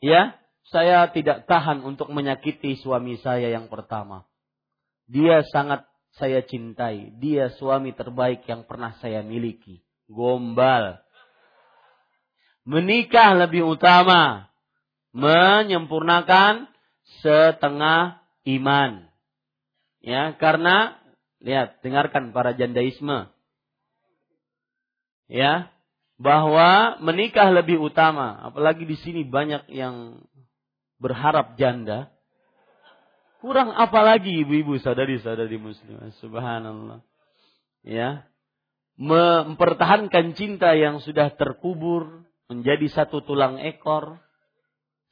ya, 0.01 0.33
saya 0.65 1.05
tidak 1.13 1.45
tahan 1.45 1.85
untuk 1.85 2.09
menyakiti 2.09 2.81
suami 2.81 3.21
saya 3.21 3.53
yang 3.53 3.69
pertama. 3.69 4.25
Dia 5.05 5.45
sangat 5.53 5.85
saya 6.15 6.43
cintai. 6.43 7.11
Dia 7.19 7.51
suami 7.55 7.91
terbaik 7.91 8.47
yang 8.47 8.63
pernah 8.63 8.95
saya 9.03 9.19
miliki. 9.23 9.83
Gombal. 10.07 10.99
Menikah 12.63 13.35
lebih 13.35 13.67
utama. 13.67 14.47
Menyempurnakan 15.15 16.67
setengah 17.23 18.19
iman. 18.47 19.07
Ya, 20.03 20.37
karena 20.37 20.99
lihat, 21.41 21.81
dengarkan 21.81 22.31
para 22.35 22.53
jandaisme. 22.53 23.31
Ya, 25.25 25.73
bahwa 26.15 27.01
menikah 27.03 27.51
lebih 27.51 27.81
utama, 27.81 28.39
apalagi 28.45 28.87
di 28.87 28.95
sini 29.01 29.27
banyak 29.27 29.67
yang 29.73 30.23
berharap 30.99 31.59
janda. 31.59 32.14
Kurang 33.45 33.77
apa 33.77 34.01
lagi 34.01 34.41
ibu-ibu 34.41 34.81
sadari-sadari 34.81 35.61
muslim. 35.61 36.01
Subhanallah. 36.17 37.05
Ya. 37.85 38.25
Mempertahankan 38.97 40.33
cinta 40.33 40.73
yang 40.73 40.97
sudah 40.97 41.29
terkubur 41.37 42.25
menjadi 42.49 42.89
satu 42.89 43.21
tulang 43.21 43.61
ekor. 43.61 44.17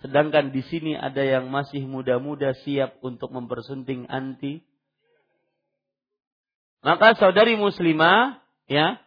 Sedangkan 0.01 0.49
di 0.49 0.65
sini 0.65 0.97
ada 0.97 1.21
yang 1.21 1.53
masih 1.53 1.85
muda-muda 1.85 2.57
siap 2.65 2.97
untuk 3.05 3.29
mempersunting 3.29 4.09
anti. 4.09 4.65
Maka 6.81 7.13
saudari 7.21 7.53
muslimah, 7.53 8.41
ya, 8.65 8.97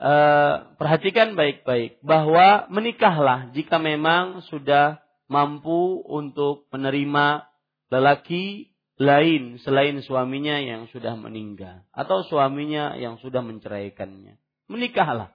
eh, 0.00 0.54
perhatikan 0.80 1.36
baik-baik 1.36 2.00
bahwa 2.00 2.72
menikahlah 2.72 3.52
jika 3.52 3.76
memang 3.76 4.40
sudah 4.48 4.96
mampu 5.28 6.00
untuk 6.08 6.64
menerima 6.72 7.49
lelaki 7.90 8.70
lain 9.00 9.58
selain 9.64 9.98
suaminya 10.04 10.60
yang 10.60 10.86
sudah 10.92 11.16
meninggal 11.16 11.88
atau 11.90 12.22
suaminya 12.24 12.94
yang 12.96 13.18
sudah 13.18 13.40
menceraikannya. 13.40 14.38
Menikahlah. 14.70 15.34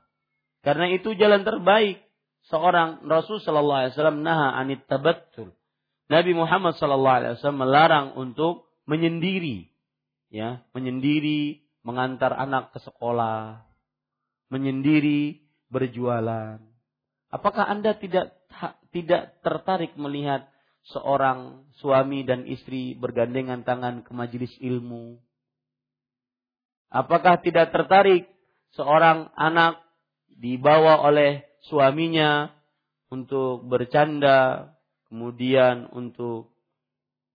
Karena 0.63 0.89
itu 0.89 1.13
jalan 1.13 1.43
terbaik 1.43 2.01
seorang 2.49 3.05
Rasul 3.05 3.41
sallallahu 3.41 3.79
alaihi 3.85 3.93
wasallam 3.93 4.21
naha 4.23 4.55
anit 4.57 4.85
tabattul. 4.87 5.53
Nabi 6.07 6.31
Muhammad 6.37 6.77
sallallahu 6.77 7.17
alaihi 7.21 7.33
wasallam 7.37 7.61
melarang 7.61 8.07
untuk 8.17 8.69
menyendiri. 8.85 9.69
Ya, 10.33 10.65
menyendiri, 10.73 11.63
mengantar 11.85 12.33
anak 12.33 12.73
ke 12.73 12.81
sekolah, 12.81 13.65
menyendiri, 14.49 15.45
berjualan. 15.69 16.59
Apakah 17.29 17.65
Anda 17.69 17.95
tidak 17.97 18.35
tidak 18.95 19.43
tertarik 19.43 19.93
melihat 19.99 20.49
seorang 20.93 21.65
suami 21.81 22.21
dan 22.21 22.45
istri 22.45 22.93
bergandengan 22.93 23.65
tangan 23.65 24.05
ke 24.05 24.11
majelis 24.13 24.53
ilmu? 24.61 25.17
Apakah 26.93 27.41
tidak 27.41 27.73
tertarik 27.73 28.29
seorang 28.77 29.33
anak 29.33 29.81
dibawa 30.29 31.01
oleh 31.01 31.43
suaminya 31.65 32.53
untuk 33.09 33.65
bercanda, 33.65 34.71
kemudian 35.09 35.89
untuk 35.89 36.53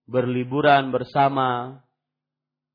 berliburan 0.07 0.95
bersama? 0.95 1.81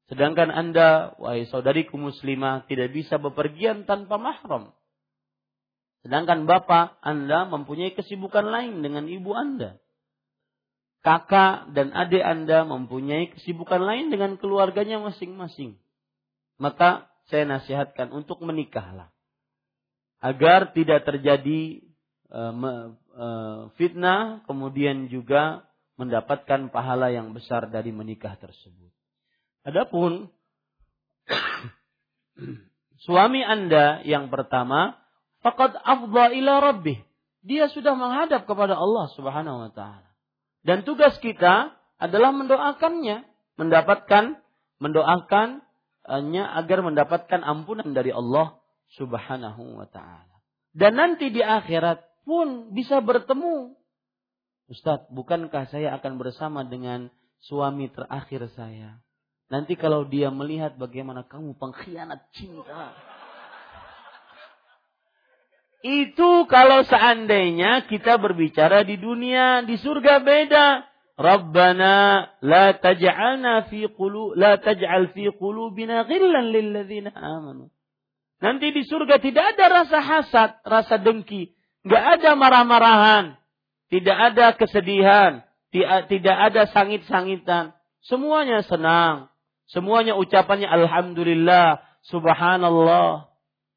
Sedangkan 0.07 0.55
Anda, 0.55 1.19
wahai 1.19 1.51
saudariku 1.51 1.98
muslimah, 1.98 2.69
tidak 2.70 2.94
bisa 2.94 3.19
bepergian 3.19 3.89
tanpa 3.89 4.20
mahram. 4.20 4.70
Sedangkan 6.07 6.47
bapak 6.47 7.03
Anda 7.03 7.51
mempunyai 7.51 7.90
kesibukan 7.98 8.47
lain 8.47 8.86
dengan 8.86 9.11
ibu 9.11 9.35
Anda. 9.35 9.82
Kakak 11.06 11.70
dan 11.70 11.94
adik 11.94 12.18
Anda 12.18 12.66
mempunyai 12.66 13.30
kesibukan 13.38 13.78
lain 13.78 14.10
dengan 14.10 14.34
keluarganya 14.42 14.98
masing-masing. 14.98 15.78
Maka 16.58 17.06
saya 17.30 17.46
nasihatkan 17.46 18.10
untuk 18.10 18.42
menikahlah. 18.42 19.14
agar 20.16 20.72
tidak 20.74 21.06
terjadi 21.06 21.86
uh, 22.32 22.90
uh, 23.14 23.60
fitnah 23.78 24.42
kemudian 24.48 25.06
juga 25.12 25.68
mendapatkan 26.00 26.72
pahala 26.72 27.12
yang 27.12 27.36
besar 27.36 27.68
dari 27.70 27.92
menikah 27.92 28.34
tersebut. 28.40 28.90
Adapun 29.62 30.26
suami 33.06 33.44
Anda 33.46 34.02
yang 34.02 34.32
pertama 34.32 34.98
faqad 35.44 35.76
afdha 35.78 36.34
ila 36.34 36.64
rabbih. 36.72 36.98
Dia 37.46 37.70
sudah 37.70 37.94
menghadap 37.94 38.48
kepada 38.48 38.74
Allah 38.74 39.06
Subhanahu 39.14 39.68
wa 39.68 39.70
taala. 39.70 40.05
Dan 40.66 40.82
tugas 40.82 41.14
kita 41.22 41.78
adalah 42.02 42.34
mendoakannya, 42.34 43.22
mendapatkan 43.55 44.43
mendoakannya 44.82 46.44
agar 46.59 46.78
mendapatkan 46.82 47.40
ampunan 47.47 47.94
dari 47.94 48.10
Allah 48.10 48.59
Subhanahu 48.98 49.78
wa 49.78 49.86
taala. 49.86 50.43
Dan 50.74 50.98
nanti 50.98 51.30
di 51.30 51.38
akhirat 51.38 52.26
pun 52.26 52.74
bisa 52.74 52.98
bertemu. 52.98 53.78
Ustaz, 54.66 55.06
bukankah 55.14 55.70
saya 55.70 55.94
akan 56.02 56.18
bersama 56.18 56.66
dengan 56.66 57.14
suami 57.47 57.86
terakhir 57.86 58.51
saya? 58.59 58.98
Nanti 59.47 59.78
kalau 59.78 60.02
dia 60.10 60.34
melihat 60.34 60.74
bagaimana 60.74 61.22
kamu 61.22 61.55
pengkhianat 61.55 62.26
cinta. 62.34 62.90
Itu 65.86 66.50
kalau 66.50 66.82
seandainya 66.82 67.86
kita 67.86 68.18
berbicara 68.18 68.82
di 68.82 68.98
dunia, 68.98 69.62
di 69.62 69.78
surga 69.78 70.18
beda. 70.18 70.82
Rabbana 71.14 72.26
la 72.42 72.74
taj'alna 72.74 73.70
fi 73.70 73.86
qulu 73.94 74.34
la 74.34 74.58
taj'al 74.58 75.14
fi 75.14 75.30
qulubina 75.30 76.02
ghillan 76.04 76.50
lil 76.50 76.74
ladzina 76.74 77.14
amanu. 77.14 77.70
Nanti 78.42 78.74
di 78.74 78.82
surga 78.82 79.22
tidak 79.22 79.54
ada 79.54 79.64
rasa 79.80 79.98
hasad, 80.02 80.50
rasa 80.66 80.98
dengki, 81.00 81.56
enggak 81.86 82.20
ada 82.20 82.30
marah-marahan, 82.36 83.24
tidak 83.88 84.18
ada 84.18 84.46
kesedihan, 84.58 85.46
tidak 86.10 86.36
ada 86.36 86.68
sangit-sangitan. 86.68 87.72
Semuanya 88.04 88.60
senang, 88.66 89.32
semuanya 89.70 90.18
ucapannya 90.20 90.68
alhamdulillah, 90.68 91.80
subhanallah, 92.04 93.32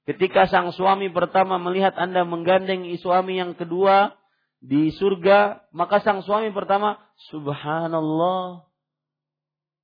Ketika 0.10 0.50
sang 0.50 0.74
suami 0.74 1.14
pertama 1.14 1.62
melihat 1.62 1.94
Anda 1.94 2.26
menggandeng 2.26 2.90
suami 2.98 3.38
yang 3.38 3.54
kedua 3.54 4.18
di 4.58 4.90
surga, 4.90 5.70
maka 5.70 6.02
sang 6.02 6.26
suami 6.26 6.50
pertama, 6.50 6.98
Subhanallah. 7.30 8.66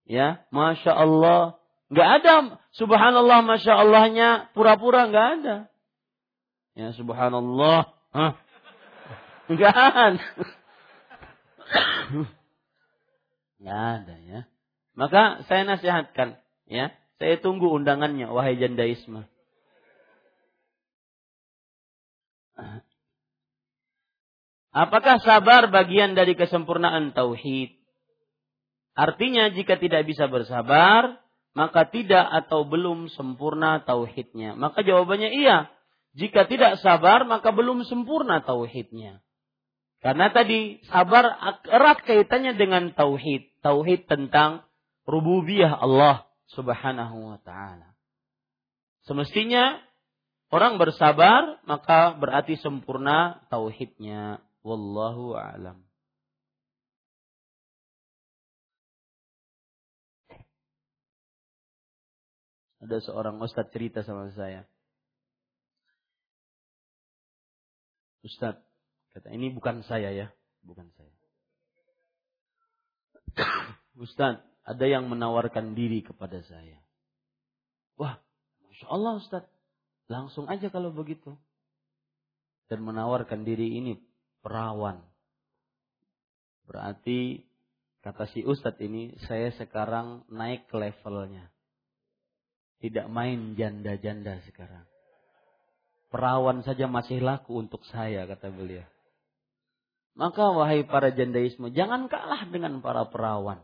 Ya, 0.09 0.41
Masya 0.49 0.97
Allah. 0.97 1.61
Nggak 1.93 2.09
ada 2.09 2.33
Subhanallah, 2.73 3.45
Masya 3.45 3.73
Allahnya 3.77 4.49
pura-pura 4.57 5.05
nggak 5.13 5.27
ada. 5.37 5.55
Ya, 6.73 6.89
Subhanallah. 6.97 7.93
Hah? 8.09 8.33
Nggak 9.45 9.77
ada. 9.77 10.25
Nggak 13.61 13.81
ada 13.93 14.15
ya. 14.25 14.39
Maka 14.97 15.45
saya 15.45 15.69
nasihatkan, 15.69 16.41
ya, 16.65 16.97
saya 17.21 17.37
tunggu 17.37 17.69
undangannya, 17.69 18.25
wahai 18.33 18.57
janda 18.57 18.89
Apakah 24.75 25.23
sabar 25.23 25.71
bagian 25.71 26.19
dari 26.19 26.35
kesempurnaan 26.35 27.15
tauhid? 27.15 27.79
Artinya 28.95 29.51
jika 29.51 29.79
tidak 29.79 30.03
bisa 30.03 30.27
bersabar, 30.27 31.19
maka 31.55 31.87
tidak 31.87 32.27
atau 32.27 32.67
belum 32.67 33.07
sempurna 33.11 33.79
tauhidnya. 33.87 34.59
Maka 34.59 34.83
jawabannya 34.83 35.31
iya. 35.31 35.71
Jika 36.15 36.47
tidak 36.47 36.79
sabar, 36.83 37.23
maka 37.23 37.55
belum 37.55 37.87
sempurna 37.87 38.43
tauhidnya. 38.43 39.23
Karena 40.03 40.31
tadi 40.31 40.83
sabar 40.91 41.23
erat 41.71 42.03
kaitannya 42.03 42.59
dengan 42.59 42.91
tauhid. 42.91 43.63
Tauhid 43.63 44.11
tentang 44.11 44.67
rububiyah 45.07 45.71
Allah 45.71 46.27
subhanahu 46.51 47.35
wa 47.35 47.39
ta'ala. 47.39 47.95
Semestinya 49.07 49.79
orang 50.53 50.77
bersabar, 50.77 51.61
maka 51.65 52.13
berarti 52.17 52.57
sempurna 52.59 53.45
tauhidnya. 53.49 54.41
Wallahu 54.65 55.37
a'lam. 55.37 55.85
Ada 62.85 63.01
seorang 63.01 63.41
ustadz 63.41 63.73
cerita 63.73 64.05
sama 64.05 64.29
saya. 64.33 64.65
Ustadz, 68.25 68.61
kata 69.13 69.29
ini 69.33 69.53
bukan 69.53 69.85
saya 69.85 70.09
ya, 70.13 70.27
bukan 70.65 70.89
saya. 70.97 71.13
Ustadz, 74.05 74.45
ada 74.65 74.85
yang 74.85 75.05
menawarkan 75.09 75.77
diri 75.77 76.01
kepada 76.01 76.41
saya. 76.41 76.81
Wah, 78.01 78.17
Masya 78.65 78.85
Allah 78.89 79.13
Ustadz, 79.21 79.54
langsung 80.11 80.45
aja 80.49 80.69
kalau 80.69 80.93
begitu. 80.93 81.33
Dan 82.65 82.81
menawarkan 82.81 83.45
diri 83.45 83.77
ini 83.77 84.01
perawan. 84.41 85.01
Berarti 86.65 87.45
kata 88.01 88.25
si 88.33 88.41
Ustadz 88.41 88.81
ini 88.81 89.13
saya 89.29 89.53
sekarang 89.53 90.25
naik 90.33 90.65
levelnya. 90.73 91.53
Tidak 92.81 93.05
main 93.09 93.53
janda-janda 93.53 94.41
sekarang. 94.49 94.85
Perawan 96.09 96.61
saja 96.65 96.89
masih 96.89 97.21
laku 97.21 97.57
untuk 97.61 97.85
saya 97.89 98.25
kata 98.25 98.49
beliau. 98.49 98.85
Maka 100.15 100.47
wahai 100.55 100.87
para 100.87 101.11
jandaisme 101.11 101.75
jangan 101.75 102.07
kalah 102.07 102.47
dengan 102.47 102.79
para 102.79 103.03
perawan. 103.11 103.59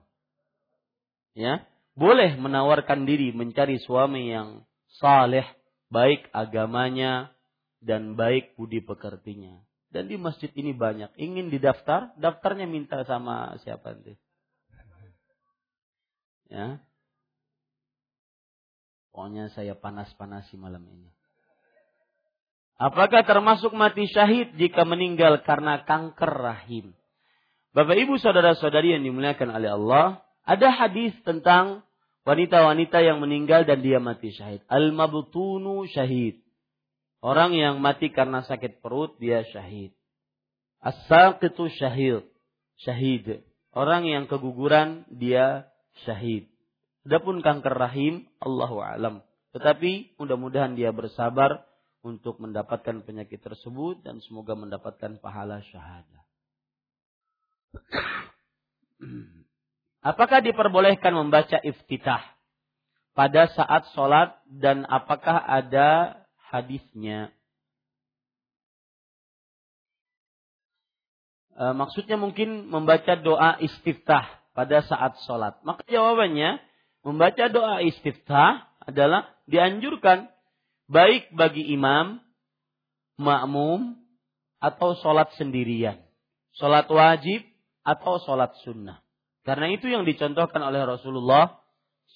Ya, 1.32 1.64
boleh 1.96 2.36
menawarkan 2.36 3.08
diri 3.08 3.32
mencari 3.32 3.80
suami 3.80 4.36
yang 4.36 4.68
saleh, 5.00 5.48
baik 5.92 6.32
agamanya 6.32 7.36
dan 7.84 8.16
baik 8.16 8.56
budi 8.56 8.80
pekertinya. 8.80 9.60
Dan 9.92 10.08
di 10.08 10.16
masjid 10.16 10.48
ini 10.56 10.72
banyak. 10.72 11.12
Ingin 11.20 11.52
didaftar, 11.52 12.16
daftarnya 12.16 12.64
minta 12.64 13.04
sama 13.04 13.60
siapa 13.60 13.92
nanti. 13.92 14.16
Ya. 16.48 16.80
Pokoknya 19.12 19.52
saya 19.52 19.76
panas-panasi 19.76 20.56
malam 20.56 20.88
ini. 20.88 21.12
Apakah 22.80 23.28
termasuk 23.28 23.76
mati 23.76 24.08
syahid 24.08 24.56
jika 24.56 24.88
meninggal 24.88 25.44
karena 25.44 25.84
kanker 25.84 26.32
rahim? 26.32 26.96
Bapak 27.76 28.00
ibu 28.00 28.16
saudara 28.16 28.56
saudari 28.56 28.96
yang 28.96 29.04
dimuliakan 29.04 29.52
oleh 29.52 29.70
Allah. 29.76 30.06
Ada 30.48 30.72
hadis 30.72 31.14
tentang 31.28 31.84
wanita-wanita 32.28 33.02
yang 33.02 33.22
meninggal 33.22 33.66
dan 33.66 33.82
dia 33.82 33.98
mati 33.98 34.34
syahid. 34.34 34.62
Al-mabtunu 34.70 35.86
syahid. 35.90 36.42
Orang 37.22 37.54
yang 37.54 37.78
mati 37.82 38.10
karena 38.10 38.42
sakit 38.42 38.82
perut 38.82 39.14
dia 39.22 39.46
syahid. 39.50 39.94
As-saqitu 40.82 41.70
syahid. 41.78 42.26
Syahid. 42.82 43.46
Orang 43.72 44.10
yang 44.10 44.26
keguguran 44.26 45.06
dia 45.08 45.70
syahid. 46.04 46.50
Adapun 47.06 47.42
kanker 47.42 47.74
rahim 47.78 48.30
Allahu 48.42 48.82
alam. 48.82 49.22
Tetapi 49.54 50.18
mudah-mudahan 50.18 50.74
dia 50.74 50.90
bersabar 50.94 51.66
untuk 52.02 52.42
mendapatkan 52.42 53.06
penyakit 53.06 53.42
tersebut 53.42 54.02
dan 54.02 54.18
semoga 54.26 54.58
mendapatkan 54.58 55.22
pahala 55.22 55.62
syahadah. 55.70 56.22
Apakah 60.02 60.42
diperbolehkan 60.42 61.14
membaca 61.14 61.62
iftitah 61.62 62.26
pada 63.12 63.52
saat 63.52 63.92
sholat 63.94 64.40
dan 64.48 64.88
apakah 64.88 65.38
ada 65.38 66.22
hadisnya. 66.52 67.32
E, 71.56 71.64
maksudnya 71.76 72.16
mungkin 72.20 72.72
membaca 72.72 73.16
doa 73.20 73.60
istiftah 73.60 74.28
pada 74.56 74.84
saat 74.88 75.16
sholat. 75.28 75.60
Maka 75.64 75.84
jawabannya, 75.88 76.60
membaca 77.04 77.46
doa 77.52 77.84
istiftah 77.84 78.68
adalah 78.84 79.32
dianjurkan 79.48 80.32
baik 80.92 81.32
bagi 81.36 81.72
imam, 81.72 82.20
makmum, 83.20 84.00
atau 84.62 84.94
sholat 85.00 85.32
sendirian. 85.36 86.00
Sholat 86.56 86.86
wajib 86.92 87.44
atau 87.82 88.22
sholat 88.22 88.54
sunnah. 88.62 89.01
Karena 89.42 89.74
itu 89.74 89.90
yang 89.90 90.06
dicontohkan 90.06 90.62
oleh 90.62 90.86
Rasulullah 90.86 91.62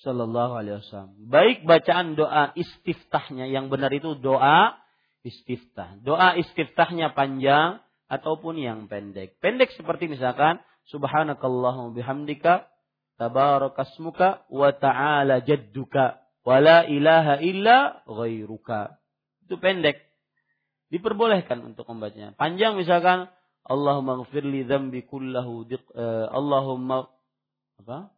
Shallallahu 0.06 0.54
Alaihi 0.60 0.78
Wasallam. 0.84 1.14
Baik 1.26 1.66
bacaan 1.66 2.14
doa 2.14 2.54
istiftahnya 2.54 3.50
yang 3.50 3.74
benar 3.74 3.90
itu 3.90 4.14
doa 4.20 4.78
istiftah. 5.26 5.98
Doa 6.06 6.38
istiftahnya 6.38 7.18
panjang 7.18 7.82
ataupun 8.06 8.62
yang 8.62 8.86
pendek. 8.86 9.42
Pendek 9.42 9.74
seperti 9.74 10.06
misalkan 10.06 10.62
Subhanakallahumma 10.86 11.98
bihamdika 11.98 12.70
tabarakasmuka 13.18 14.46
wa 14.54 14.70
ta'ala 14.70 15.42
jadduka 15.42 16.22
wa 16.46 16.62
la 16.62 16.86
ilaha 16.86 17.42
illa 17.42 18.06
ghairuka. 18.06 19.02
Itu 19.50 19.58
pendek. 19.58 20.06
Diperbolehkan 20.94 21.66
untuk 21.66 21.90
membacanya. 21.90 22.38
Panjang 22.38 22.78
misalkan 22.78 23.26
Allahumma 23.66 24.22
gfirli 24.22 24.70
dzambi 24.70 25.10
kullahu 25.10 25.66
uh, 25.66 26.30
Allahumma 26.30 27.10
apa? 27.86 28.10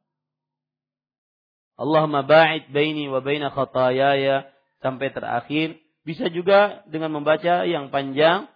Allahumma 1.75 2.23
ba'id 2.23 2.71
baini 2.71 3.11
wa 3.11 3.19
baina 3.19 3.51
khataayaya 3.51 4.47
sampai 4.79 5.11
terakhir. 5.11 5.75
Bisa 6.07 6.31
juga 6.31 6.87
dengan 6.87 7.19
membaca 7.19 7.67
yang 7.67 7.91
panjang 7.91 8.47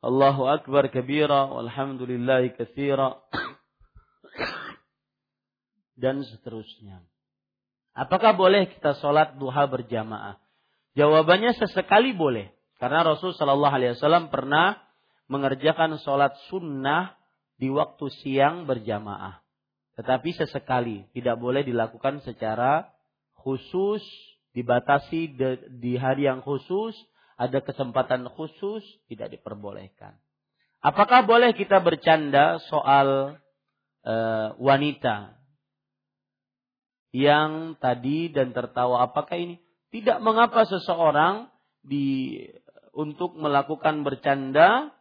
Allahu 0.00 0.48
akbar 0.48 0.88
kabira 0.88 1.52
walhamdulillahi 1.52 2.56
katsira 2.56 3.20
dan 6.00 6.24
seterusnya. 6.24 7.04
Apakah 7.92 8.32
boleh 8.32 8.72
kita 8.72 8.96
sholat 8.96 9.36
duha 9.36 9.68
berjamaah? 9.68 10.40
Jawabannya 10.96 11.52
sesekali 11.60 12.16
boleh. 12.16 12.48
Karena 12.80 13.04
Rasul 13.04 13.36
Shallallahu 13.36 13.76
Alaihi 13.76 13.92
Wasallam 14.00 14.32
pernah 14.32 14.80
mengerjakan 15.28 16.00
sholat 16.00 16.32
sunnah 16.48 17.20
di 17.60 17.68
waktu 17.68 18.08
siang 18.24 18.64
berjamaah. 18.64 19.39
Tetapi 20.00 20.32
sesekali, 20.32 21.04
tidak 21.12 21.36
boleh 21.36 21.60
dilakukan 21.60 22.24
secara 22.24 22.88
khusus, 23.36 24.00
dibatasi 24.56 25.36
di 25.76 25.92
hari 26.00 26.24
yang 26.24 26.40
khusus, 26.40 26.96
ada 27.36 27.60
kesempatan 27.60 28.24
khusus, 28.32 28.80
tidak 29.12 29.28
diperbolehkan. 29.36 30.16
Apakah 30.80 31.28
boleh 31.28 31.52
kita 31.52 31.84
bercanda 31.84 32.56
soal 32.72 33.36
e, 34.00 34.14
wanita 34.56 35.36
yang 37.12 37.76
tadi 37.76 38.32
dan 38.32 38.56
tertawa? 38.56 39.04
Apakah 39.04 39.36
ini 39.36 39.60
tidak 39.92 40.24
mengapa 40.24 40.64
seseorang 40.64 41.52
di 41.84 42.32
untuk 42.96 43.36
melakukan 43.36 44.00
bercanda 44.00 44.96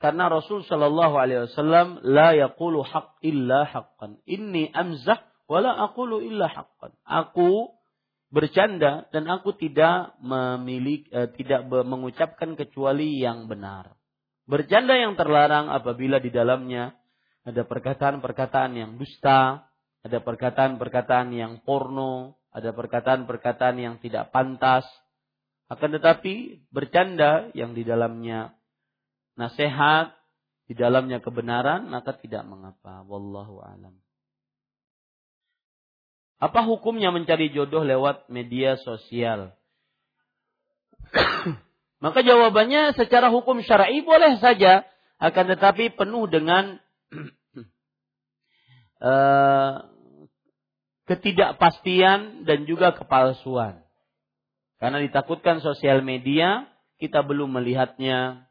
karena 0.00 0.32
Rasul 0.32 0.64
Shallallahu 0.64 1.14
Alaihi 1.20 1.44
Wasallam 1.44 2.00
la 2.08 2.32
yaqulu 2.32 2.80
haq 2.80 3.20
illa 3.20 3.68
haqqan. 3.68 4.16
Inni 4.24 4.72
amzah 4.72 5.20
wala 5.44 5.76
aqulu 5.76 6.24
illa 6.24 6.48
haqqan. 6.48 6.96
Aku 7.04 7.68
bercanda 8.32 9.04
dan 9.12 9.28
aku 9.28 9.52
tidak 9.60 10.16
memiliki 10.24 11.04
eh, 11.12 11.28
tidak 11.36 11.68
mengucapkan 11.68 12.56
kecuali 12.56 13.20
yang 13.20 13.44
benar. 13.44 13.92
Bercanda 14.48 14.96
yang 14.96 15.20
terlarang 15.20 15.68
apabila 15.68 16.16
di 16.16 16.32
dalamnya 16.32 16.96
ada 17.44 17.68
perkataan-perkataan 17.68 18.72
yang 18.80 18.90
dusta, 18.96 19.68
ada 20.00 20.18
perkataan-perkataan 20.24 21.28
yang 21.36 21.60
porno, 21.60 22.40
ada 22.56 22.72
perkataan-perkataan 22.72 23.76
yang 23.76 23.94
tidak 24.00 24.32
pantas. 24.32 24.88
Akan 25.68 25.92
tetapi 25.92 26.66
bercanda 26.72 27.52
yang 27.52 27.76
di 27.76 27.84
dalamnya 27.84 28.56
nasihat, 29.40 30.12
di 30.70 30.78
dalamnya 30.78 31.18
kebenaran, 31.18 31.88
maka 31.90 32.14
tidak 32.14 32.46
mengapa. 32.46 33.02
Wallahu 33.02 33.58
alam. 33.58 33.96
Apa 36.40 36.62
hukumnya 36.64 37.10
mencari 37.10 37.50
jodoh 37.50 37.82
lewat 37.82 38.30
media 38.30 38.78
sosial? 38.80 39.52
maka 42.04 42.20
jawabannya 42.22 42.94
secara 42.94 43.28
hukum 43.34 43.60
syar'i 43.66 44.00
boleh 44.06 44.38
saja, 44.38 44.86
akan 45.20 45.44
tetapi 45.58 45.92
penuh 45.98 46.24
dengan 46.30 46.78
uh, 49.02 49.74
ketidakpastian 51.10 52.46
dan 52.46 52.64
juga 52.64 52.94
kepalsuan. 52.94 53.82
Karena 54.80 55.02
ditakutkan 55.02 55.60
sosial 55.60 56.00
media, 56.00 56.64
kita 56.96 57.20
belum 57.20 57.52
melihatnya, 57.52 58.48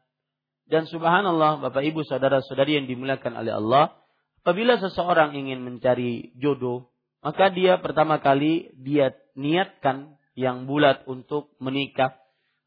dan 0.70 0.86
subhanallah, 0.86 1.58
Bapak 1.66 1.82
Ibu 1.82 2.06
saudara-saudari 2.06 2.78
yang 2.78 2.86
dimuliakan 2.86 3.34
oleh 3.42 3.58
Allah, 3.58 3.98
apabila 4.46 4.78
seseorang 4.78 5.34
ingin 5.34 5.66
mencari 5.66 6.30
jodoh, 6.38 6.94
maka 7.26 7.50
dia 7.50 7.82
pertama 7.82 8.22
kali 8.22 8.70
dia 8.78 9.12
niatkan 9.34 10.14
yang 10.38 10.70
bulat 10.70 11.02
untuk 11.10 11.50
menikah 11.58 12.16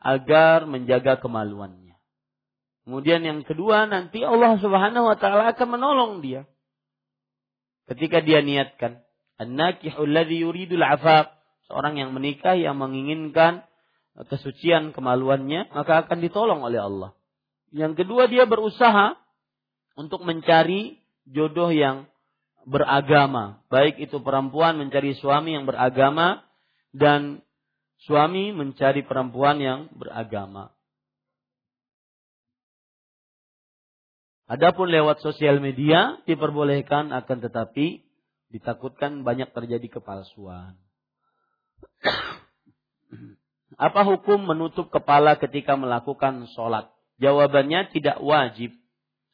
agar 0.04 0.68
menjaga 0.68 1.18
kemaluannya. 1.24 1.96
Kemudian 2.84 3.24
yang 3.24 3.48
kedua 3.48 3.88
nanti 3.88 4.20
Allah 4.20 4.60
Subhanahu 4.60 5.08
wa 5.08 5.16
taala 5.16 5.56
akan 5.56 5.68
menolong 5.80 6.20
dia. 6.20 6.44
Ketika 7.88 8.20
dia 8.20 8.44
niatkan 8.44 9.00
an-nakihul 9.40 10.12
ladzi 10.12 10.44
yuridul 10.44 10.84
seorang 11.72 11.96
yang 11.96 12.12
menikah 12.12 12.60
yang 12.60 12.76
menginginkan 12.76 13.64
kesucian 14.28 14.92
kemaluannya, 14.92 15.72
maka 15.72 16.04
akan 16.04 16.20
ditolong 16.20 16.62
oleh 16.68 16.84
Allah. 16.84 17.16
Yang 17.74 18.06
kedua 18.06 18.30
dia 18.30 18.45
berusaha 18.45 19.18
untuk 19.98 20.22
mencari 20.22 21.02
jodoh 21.26 21.74
yang 21.74 22.06
beragama. 22.70 23.66
Baik 23.74 23.98
itu 23.98 24.22
perempuan 24.22 24.78
mencari 24.78 25.18
suami 25.18 25.58
yang 25.58 25.66
beragama 25.66 26.45
dan 26.94 27.41
suami 28.06 28.54
mencari 28.54 29.02
perempuan 29.02 29.58
yang 29.58 29.80
beragama. 29.98 30.70
Adapun 34.45 34.94
lewat 34.94 35.26
sosial 35.26 35.58
media 35.58 36.22
diperbolehkan 36.30 37.10
akan 37.10 37.38
tetapi 37.41 38.06
ditakutkan 38.54 39.26
banyak 39.26 39.50
terjadi 39.50 39.98
kepalsuan. 39.98 40.78
Apa 43.82 44.06
hukum 44.06 44.45
menutup 44.45 44.94
kepala 44.94 45.41
ketika 45.41 45.74
melakukan 45.74 46.45
sholat? 46.54 46.93
Jawabannya 47.24 47.95
tidak 47.95 48.20
wajib. 48.20 48.76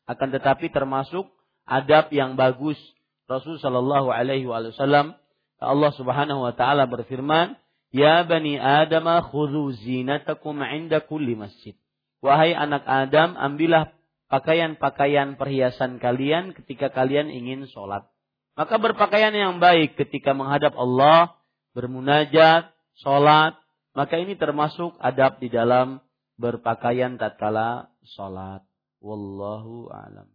Akan 0.05 0.29
tetapi 0.29 0.69
termasuk 0.69 1.25
adab 1.65 2.13
yang 2.13 2.37
bagus. 2.37 2.77
Rasul 3.25 3.57
Shallallahu 3.57 4.13
Alaihi 4.13 4.45
Wasallam 4.45 5.17
Allah 5.57 5.91
Subhanahu 5.97 6.45
Wa 6.45 6.53
Taala 6.53 6.85
berfirman, 6.85 7.57
Ya 7.89 8.21
bani 8.21 8.61
Adam 8.61 9.09
khudhu 9.25 9.73
zinatakum 9.73 10.61
inda 10.61 11.01
kulli 11.01 11.33
masjid. 11.33 11.73
Wahai 12.21 12.53
anak 12.53 12.85
Adam, 12.85 13.33
ambillah 13.33 13.89
pakaian-pakaian 14.29 15.41
perhiasan 15.41 15.97
kalian 15.97 16.53
ketika 16.53 16.93
kalian 16.93 17.33
ingin 17.33 17.65
sholat. 17.73 18.05
Maka 18.53 18.77
berpakaian 18.77 19.33
yang 19.33 19.57
baik 19.57 19.97
ketika 19.97 20.37
menghadap 20.37 20.77
Allah, 20.77 21.33
bermunajat, 21.73 22.69
sholat, 23.01 23.57
maka 23.97 24.15
ini 24.21 24.37
termasuk 24.37 24.93
adab 25.01 25.41
di 25.41 25.49
dalam 25.49 26.03
berpakaian 26.39 27.19
tatkala 27.19 27.91
sholat. 28.15 28.63
Wallahu 29.03 29.91
a'lam. 29.91 30.27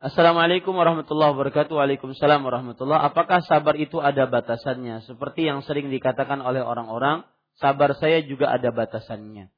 Assalamualaikum 0.00 0.72
warahmatullahi 0.72 1.36
wabarakatuh. 1.36 1.76
Waalaikumsalam 1.76 2.40
warahmatullahi 2.40 3.04
Apakah 3.04 3.44
sabar 3.44 3.76
itu 3.76 4.00
ada 4.00 4.24
batasannya? 4.26 5.04
Seperti 5.04 5.44
yang 5.46 5.60
sering 5.60 5.92
dikatakan 5.92 6.40
oleh 6.40 6.64
orang-orang, 6.64 7.28
sabar 7.60 7.92
saya 7.94 8.24
juga 8.24 8.48
ada 8.48 8.72
batasannya. 8.72 9.52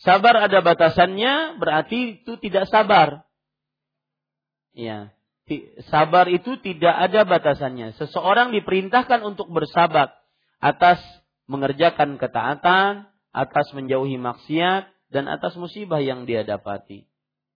Sabar 0.00 0.46
ada 0.46 0.62
batasannya 0.62 1.58
berarti 1.58 2.22
itu 2.22 2.38
tidak 2.38 2.70
sabar. 2.70 3.26
Ya. 4.72 5.10
Sabar 5.90 6.30
itu 6.30 6.54
tidak 6.62 6.94
ada 6.94 7.26
batasannya. 7.26 7.98
Seseorang 7.98 8.54
diperintahkan 8.54 9.26
untuk 9.26 9.50
bersabar 9.50 10.14
atas 10.62 11.02
mengerjakan 11.50 12.14
ketaatan, 12.14 13.09
atas 13.30 13.70
menjauhi 13.74 14.18
maksiat 14.18 14.90
dan 15.10 15.26
atas 15.26 15.54
musibah 15.58 16.02
yang 16.02 16.26
dia 16.26 16.46
dapati. 16.46 17.06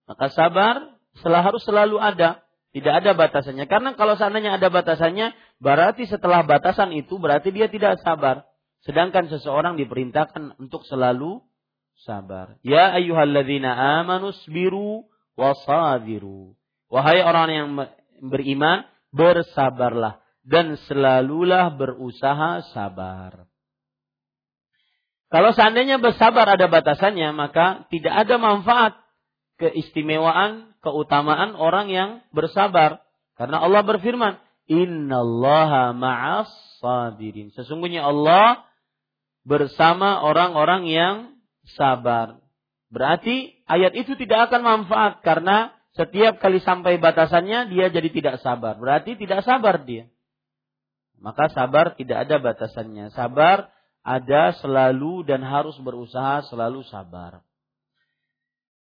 Maka 0.05 0.31
sabar 0.31 0.95
setelah 1.17 1.41
harus 1.41 1.63
selalu 1.63 1.97
ada, 1.97 2.43
tidak 2.75 2.93
ada 3.03 3.11
batasannya. 3.15 3.65
Karena 3.71 3.95
kalau 3.95 4.19
seandainya 4.19 4.59
ada 4.59 4.67
batasannya, 4.67 5.31
berarti 5.63 6.05
setelah 6.11 6.43
batasan 6.43 6.91
itu 6.91 7.15
berarti 7.15 7.55
dia 7.55 7.71
tidak 7.71 8.03
sabar. 8.03 8.43
Sedangkan 8.83 9.31
seseorang 9.31 9.79
diperintahkan 9.79 10.59
untuk 10.59 10.83
selalu 10.85 11.41
sabar. 12.03 12.59
Ya 12.61 12.91
ayyuhalladzina 12.93 14.03
amanu 14.03 14.35
sabiru 14.43 15.07
wasabiru. 15.39 16.53
Wahai 16.91 17.23
orang 17.23 17.49
yang 17.49 17.69
beriman, 18.21 18.85
bersabarlah 19.15 20.21
dan 20.45 20.77
selalulah 20.85 21.73
berusaha 21.73 22.61
sabar. 22.75 23.49
Kalau 25.33 25.51
seandainya 25.51 25.97
bersabar 25.97 26.45
ada 26.45 26.69
batasannya, 26.69 27.33
maka 27.33 27.89
tidak 27.89 28.13
ada 28.13 28.35
manfaat 28.37 28.93
keistimewaan, 29.57 30.77
keutamaan 30.85 31.57
orang 31.57 31.89
yang 31.89 32.09
bersabar. 32.29 33.01
Karena 33.35 33.59
Allah 33.63 33.81
berfirman, 33.83 34.39
Innallaha 34.65 35.93
ma'as 35.93 36.49
sabirin. 36.81 37.53
Sesungguhnya 37.53 38.05
Allah 38.05 38.65
bersama 39.45 40.25
orang-orang 40.25 40.89
yang 40.89 41.15
sabar. 41.77 42.41
Berarti 42.89 43.53
ayat 43.69 43.93
itu 43.93 44.17
tidak 44.17 44.49
akan 44.49 44.61
manfaat 44.65 45.21
karena 45.21 45.73
setiap 45.93 46.41
kali 46.41 46.59
sampai 46.59 46.97
batasannya 46.97 47.71
dia 47.71 47.93
jadi 47.93 48.09
tidak 48.09 48.35
sabar. 48.41 48.75
Berarti 48.75 49.15
tidak 49.15 49.45
sabar 49.45 49.85
dia. 49.85 50.09
Maka 51.21 51.47
sabar 51.53 51.95
tidak 51.95 52.27
ada 52.27 52.41
batasannya. 52.41 53.13
Sabar 53.15 53.71
ada 54.05 54.53
selalu 54.61 55.25
dan 55.25 55.41
harus 55.41 55.73
berusaha 55.81 56.45
selalu 56.45 56.85
sabar. 56.85 57.41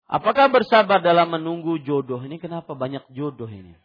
Apakah 0.10 0.50
bersabar 0.50 1.00
dalam 1.06 1.32
menunggu 1.32 1.78
jodoh 1.86 2.20
ini? 2.26 2.42
Kenapa 2.42 2.74
banyak 2.74 3.06
jodoh 3.14 3.48
ini? 3.48 3.78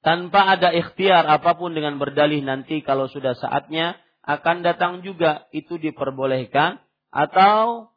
Tanpa 0.00 0.56
ada 0.56 0.72
ikhtiar 0.72 1.28
apa 1.28 1.60
pun 1.60 1.76
dengan 1.76 2.00
berdalih 2.00 2.40
nanti 2.40 2.80
kalau 2.80 3.12
sudah 3.12 3.36
saatnya 3.36 4.00
akan 4.24 4.64
datang 4.64 5.04
juga 5.04 5.44
itu 5.52 5.76
diperbolehkan 5.76 6.80
atau 7.12 7.92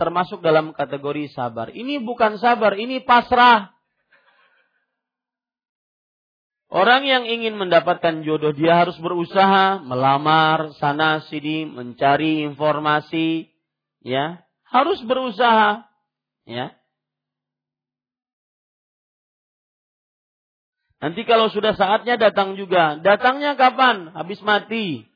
termasuk 0.00 0.40
dalam 0.40 0.72
kategori 0.72 1.28
sabar. 1.36 1.68
Ini 1.68 2.00
bukan 2.00 2.40
sabar, 2.40 2.78
ini 2.80 3.04
pasrah. 3.04 3.75
Orang 6.66 7.06
yang 7.06 7.30
ingin 7.30 7.54
mendapatkan 7.54 8.26
jodoh 8.26 8.50
dia 8.50 8.82
harus 8.82 8.98
berusaha 8.98 9.78
melamar 9.86 10.74
sana 10.82 11.22
sini, 11.30 11.62
mencari 11.62 12.42
informasi, 12.42 13.46
ya, 14.02 14.42
harus 14.66 14.98
berusaha, 15.06 15.86
ya. 16.42 16.74
Nanti 20.98 21.22
kalau 21.22 21.52
sudah 21.54 21.78
saatnya 21.78 22.18
datang 22.18 22.58
juga, 22.58 22.98
datangnya 22.98 23.54
kapan? 23.54 24.10
Habis 24.10 24.42
mati. 24.42 25.06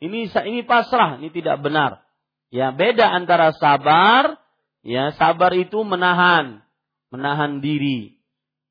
Ini 0.00 0.32
ini 0.32 0.60
pasrah, 0.64 1.20
ini 1.20 1.28
tidak 1.28 1.60
benar. 1.60 2.00
Ya, 2.48 2.72
beda 2.72 3.12
antara 3.12 3.52
sabar, 3.60 4.40
ya, 4.80 5.12
sabar 5.20 5.52
itu 5.52 5.84
menahan, 5.84 6.64
menahan 7.12 7.60
diri. 7.60 8.19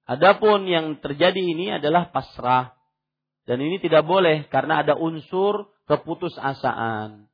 Adapun 0.09 0.65
yang 0.65 0.97
terjadi 0.97 1.37
ini 1.37 1.77
adalah 1.77 2.09
pasrah. 2.09 2.73
Dan 3.45 3.61
ini 3.61 3.77
tidak 3.77 4.09
boleh 4.09 4.49
karena 4.49 4.81
ada 4.81 4.97
unsur 4.97 5.69
keputusasaan. 5.85 7.29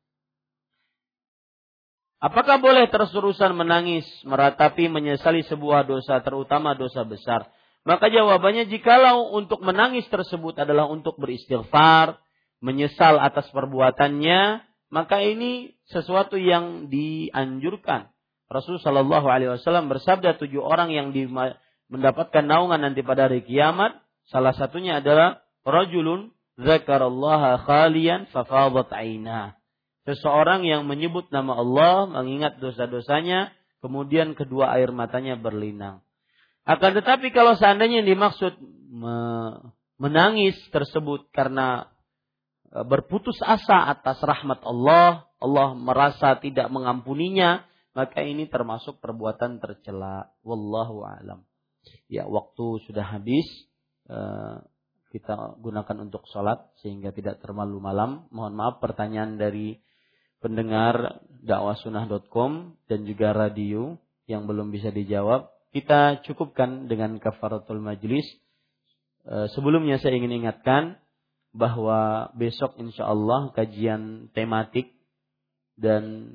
Apakah 2.20 2.60
boleh 2.60 2.88
terus-terusan 2.92 3.56
menangis, 3.56 4.04
meratapi, 4.28 4.92
menyesali 4.92 5.44
sebuah 5.48 5.88
dosa, 5.88 6.20
terutama 6.20 6.76
dosa 6.76 7.04
besar? 7.08 7.48
Maka 7.86 8.10
jawabannya 8.10 8.66
jikalau 8.68 9.36
untuk 9.36 9.62
menangis 9.62 10.08
tersebut 10.10 10.58
adalah 10.58 10.90
untuk 10.90 11.16
beristighfar, 11.22 12.18
menyesal 12.64 13.22
atas 13.22 13.46
perbuatannya, 13.54 14.64
maka 14.90 15.22
ini 15.22 15.78
sesuatu 15.92 16.36
yang 16.36 16.90
dianjurkan. 16.90 18.10
Rasulullah 18.50 18.84
Shallallahu 18.90 19.28
Wasallam 19.62 19.92
bersabda 19.92 20.42
tujuh 20.42 20.66
orang 20.66 20.90
yang 20.90 21.14
di, 21.14 21.30
mendapatkan 21.90 22.46
naungan 22.46 22.82
nanti 22.82 23.06
pada 23.06 23.30
hari 23.30 23.46
kiamat. 23.46 23.98
Salah 24.30 24.58
satunya 24.58 25.00
adalah 25.04 25.46
rajulun 25.62 26.34
zakarallaha 26.58 27.62
khalian 27.62 28.26
fafadat 28.32 28.90
aina. 28.96 29.60
Seseorang 30.06 30.62
yang 30.66 30.86
menyebut 30.86 31.34
nama 31.34 31.58
Allah, 31.58 32.06
mengingat 32.06 32.62
dosa-dosanya, 32.62 33.50
kemudian 33.82 34.38
kedua 34.38 34.78
air 34.78 34.94
matanya 34.94 35.34
berlinang. 35.34 36.06
Akan 36.66 36.94
tetapi 36.94 37.34
kalau 37.34 37.58
seandainya 37.58 38.02
yang 38.02 38.10
dimaksud 38.18 38.54
menangis 39.98 40.58
tersebut 40.70 41.30
karena 41.30 41.90
e, 42.70 42.82
berputus 42.86 43.38
asa 43.42 43.90
atas 43.90 44.22
rahmat 44.22 44.62
Allah, 44.66 45.26
Allah 45.38 45.74
merasa 45.78 46.38
tidak 46.38 46.70
mengampuninya, 46.70 47.66
maka 47.98 48.22
ini 48.22 48.50
termasuk 48.50 48.98
perbuatan 49.02 49.58
tercela. 49.62 50.34
Wallahu 50.42 51.06
alam. 51.06 51.46
Ya, 52.08 52.26
waktu 52.30 52.86
sudah 52.86 53.06
habis. 53.06 53.46
Eh, 54.06 54.58
kita 55.16 55.56
gunakan 55.64 55.98
untuk 56.04 56.28
sholat 56.28 56.76
sehingga 56.84 57.16
tidak 57.16 57.40
terlalu 57.40 57.80
malam. 57.80 58.28
Mohon 58.36 58.54
maaf 58.60 58.76
pertanyaan 58.84 59.40
dari 59.40 59.80
pendengar 60.44 61.24
dakwahsunnah.com 61.42 62.76
dan 62.92 63.00
juga 63.08 63.32
radio 63.32 63.96
yang 64.28 64.44
belum 64.44 64.76
bisa 64.76 64.92
dijawab. 64.92 65.48
Kita 65.72 66.20
cukupkan 66.28 66.92
dengan 66.92 67.16
kafaratul 67.18 67.80
majlis. 67.80 68.28
Eh, 69.26 69.48
sebelumnya 69.56 69.98
saya 69.98 70.20
ingin 70.20 70.44
ingatkan 70.44 71.00
bahwa 71.56 72.30
besok 72.36 72.76
insya 72.78 73.08
Allah 73.08 73.56
kajian 73.56 74.28
tematik 74.36 74.92
dan 75.80 76.28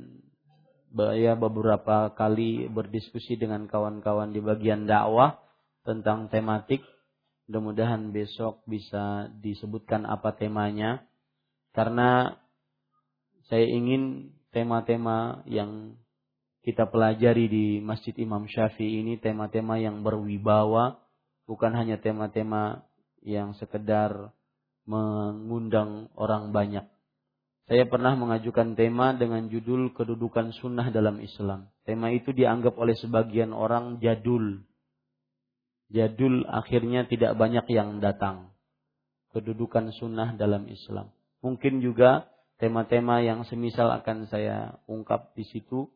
ya 0.95 1.39
beberapa 1.39 2.11
kali 2.19 2.67
berdiskusi 2.67 3.39
dengan 3.39 3.71
kawan-kawan 3.71 4.35
di 4.35 4.43
bagian 4.43 4.87
dakwah 4.91 5.39
tentang 5.87 6.27
tematik. 6.31 6.83
Mudah-mudahan 7.51 8.15
besok 8.15 8.63
bisa 8.67 9.31
disebutkan 9.43 10.07
apa 10.07 10.35
temanya. 10.39 11.03
Karena 11.75 12.35
saya 13.51 13.67
ingin 13.67 14.35
tema-tema 14.55 15.43
yang 15.47 15.99
kita 16.63 16.87
pelajari 16.87 17.51
di 17.51 17.67
Masjid 17.81 18.15
Imam 18.21 18.47
Syafi'i 18.47 19.03
ini 19.03 19.19
tema-tema 19.19 19.81
yang 19.81 20.05
berwibawa, 20.05 21.01
bukan 21.49 21.73
hanya 21.75 21.99
tema-tema 21.99 22.85
yang 23.25 23.57
sekedar 23.57 24.31
mengundang 24.85 26.11
orang 26.15 26.53
banyak. 26.53 26.85
Saya 27.71 27.87
pernah 27.87 28.19
mengajukan 28.19 28.75
tema 28.75 29.15
dengan 29.15 29.47
judul 29.47 29.95
kedudukan 29.95 30.51
sunnah 30.59 30.91
dalam 30.91 31.23
Islam. 31.23 31.71
Tema 31.87 32.11
itu 32.11 32.35
dianggap 32.35 32.75
oleh 32.75 32.99
sebagian 32.99 33.55
orang 33.55 34.03
jadul. 34.03 34.67
Jadul 35.87 36.43
akhirnya 36.51 37.07
tidak 37.07 37.39
banyak 37.39 37.63
yang 37.71 38.03
datang. 38.03 38.51
Kedudukan 39.31 39.95
sunnah 39.95 40.35
dalam 40.35 40.67
Islam. 40.67 41.15
Mungkin 41.47 41.79
juga 41.79 42.27
tema-tema 42.59 43.23
yang 43.23 43.47
semisal 43.47 43.87
akan 44.03 44.27
saya 44.27 44.83
ungkap 44.91 45.31
di 45.39 45.47
situ. 45.47 45.87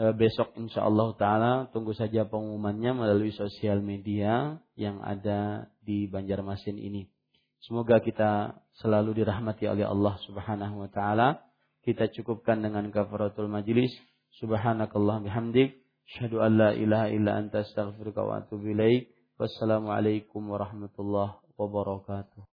E, 0.00 0.16
besok 0.16 0.56
insya 0.56 0.88
Allah 0.88 1.12
Ta'ala 1.12 1.52
tunggu 1.76 1.92
saja 1.92 2.24
pengumumannya 2.24 2.96
melalui 2.96 3.36
sosial 3.36 3.84
media 3.84 4.56
yang 4.80 5.04
ada 5.04 5.68
di 5.84 6.08
Banjarmasin 6.08 6.80
ini. 6.80 7.19
Semoga 7.60 8.00
kita 8.00 8.60
selalu 8.80 9.20
dirahmati 9.20 9.68
oleh 9.68 9.84
Allah 9.84 10.16
Subhanahu 10.24 10.80
wa 10.80 10.88
taala. 10.88 11.44
Kita 11.84 12.08
cukupkan 12.08 12.60
dengan 12.64 12.88
kafaratul 12.88 13.52
majlis. 13.52 13.92
Subhanakallah 14.40 15.20
bihamdik. 15.20 15.80
Asyhadu 16.08 16.40
an 16.40 16.56
la 16.56 16.70
ilaha 16.72 17.06
illa 17.12 17.36
anta 17.36 17.60
astaghfiruka 17.60 18.24
wa 18.24 18.40
atubu 18.40 18.72
ilaik. 18.72 19.12
Wassalamualaikum 19.36 20.40
warahmatullahi 20.48 21.36
wabarakatuh. 21.56 22.44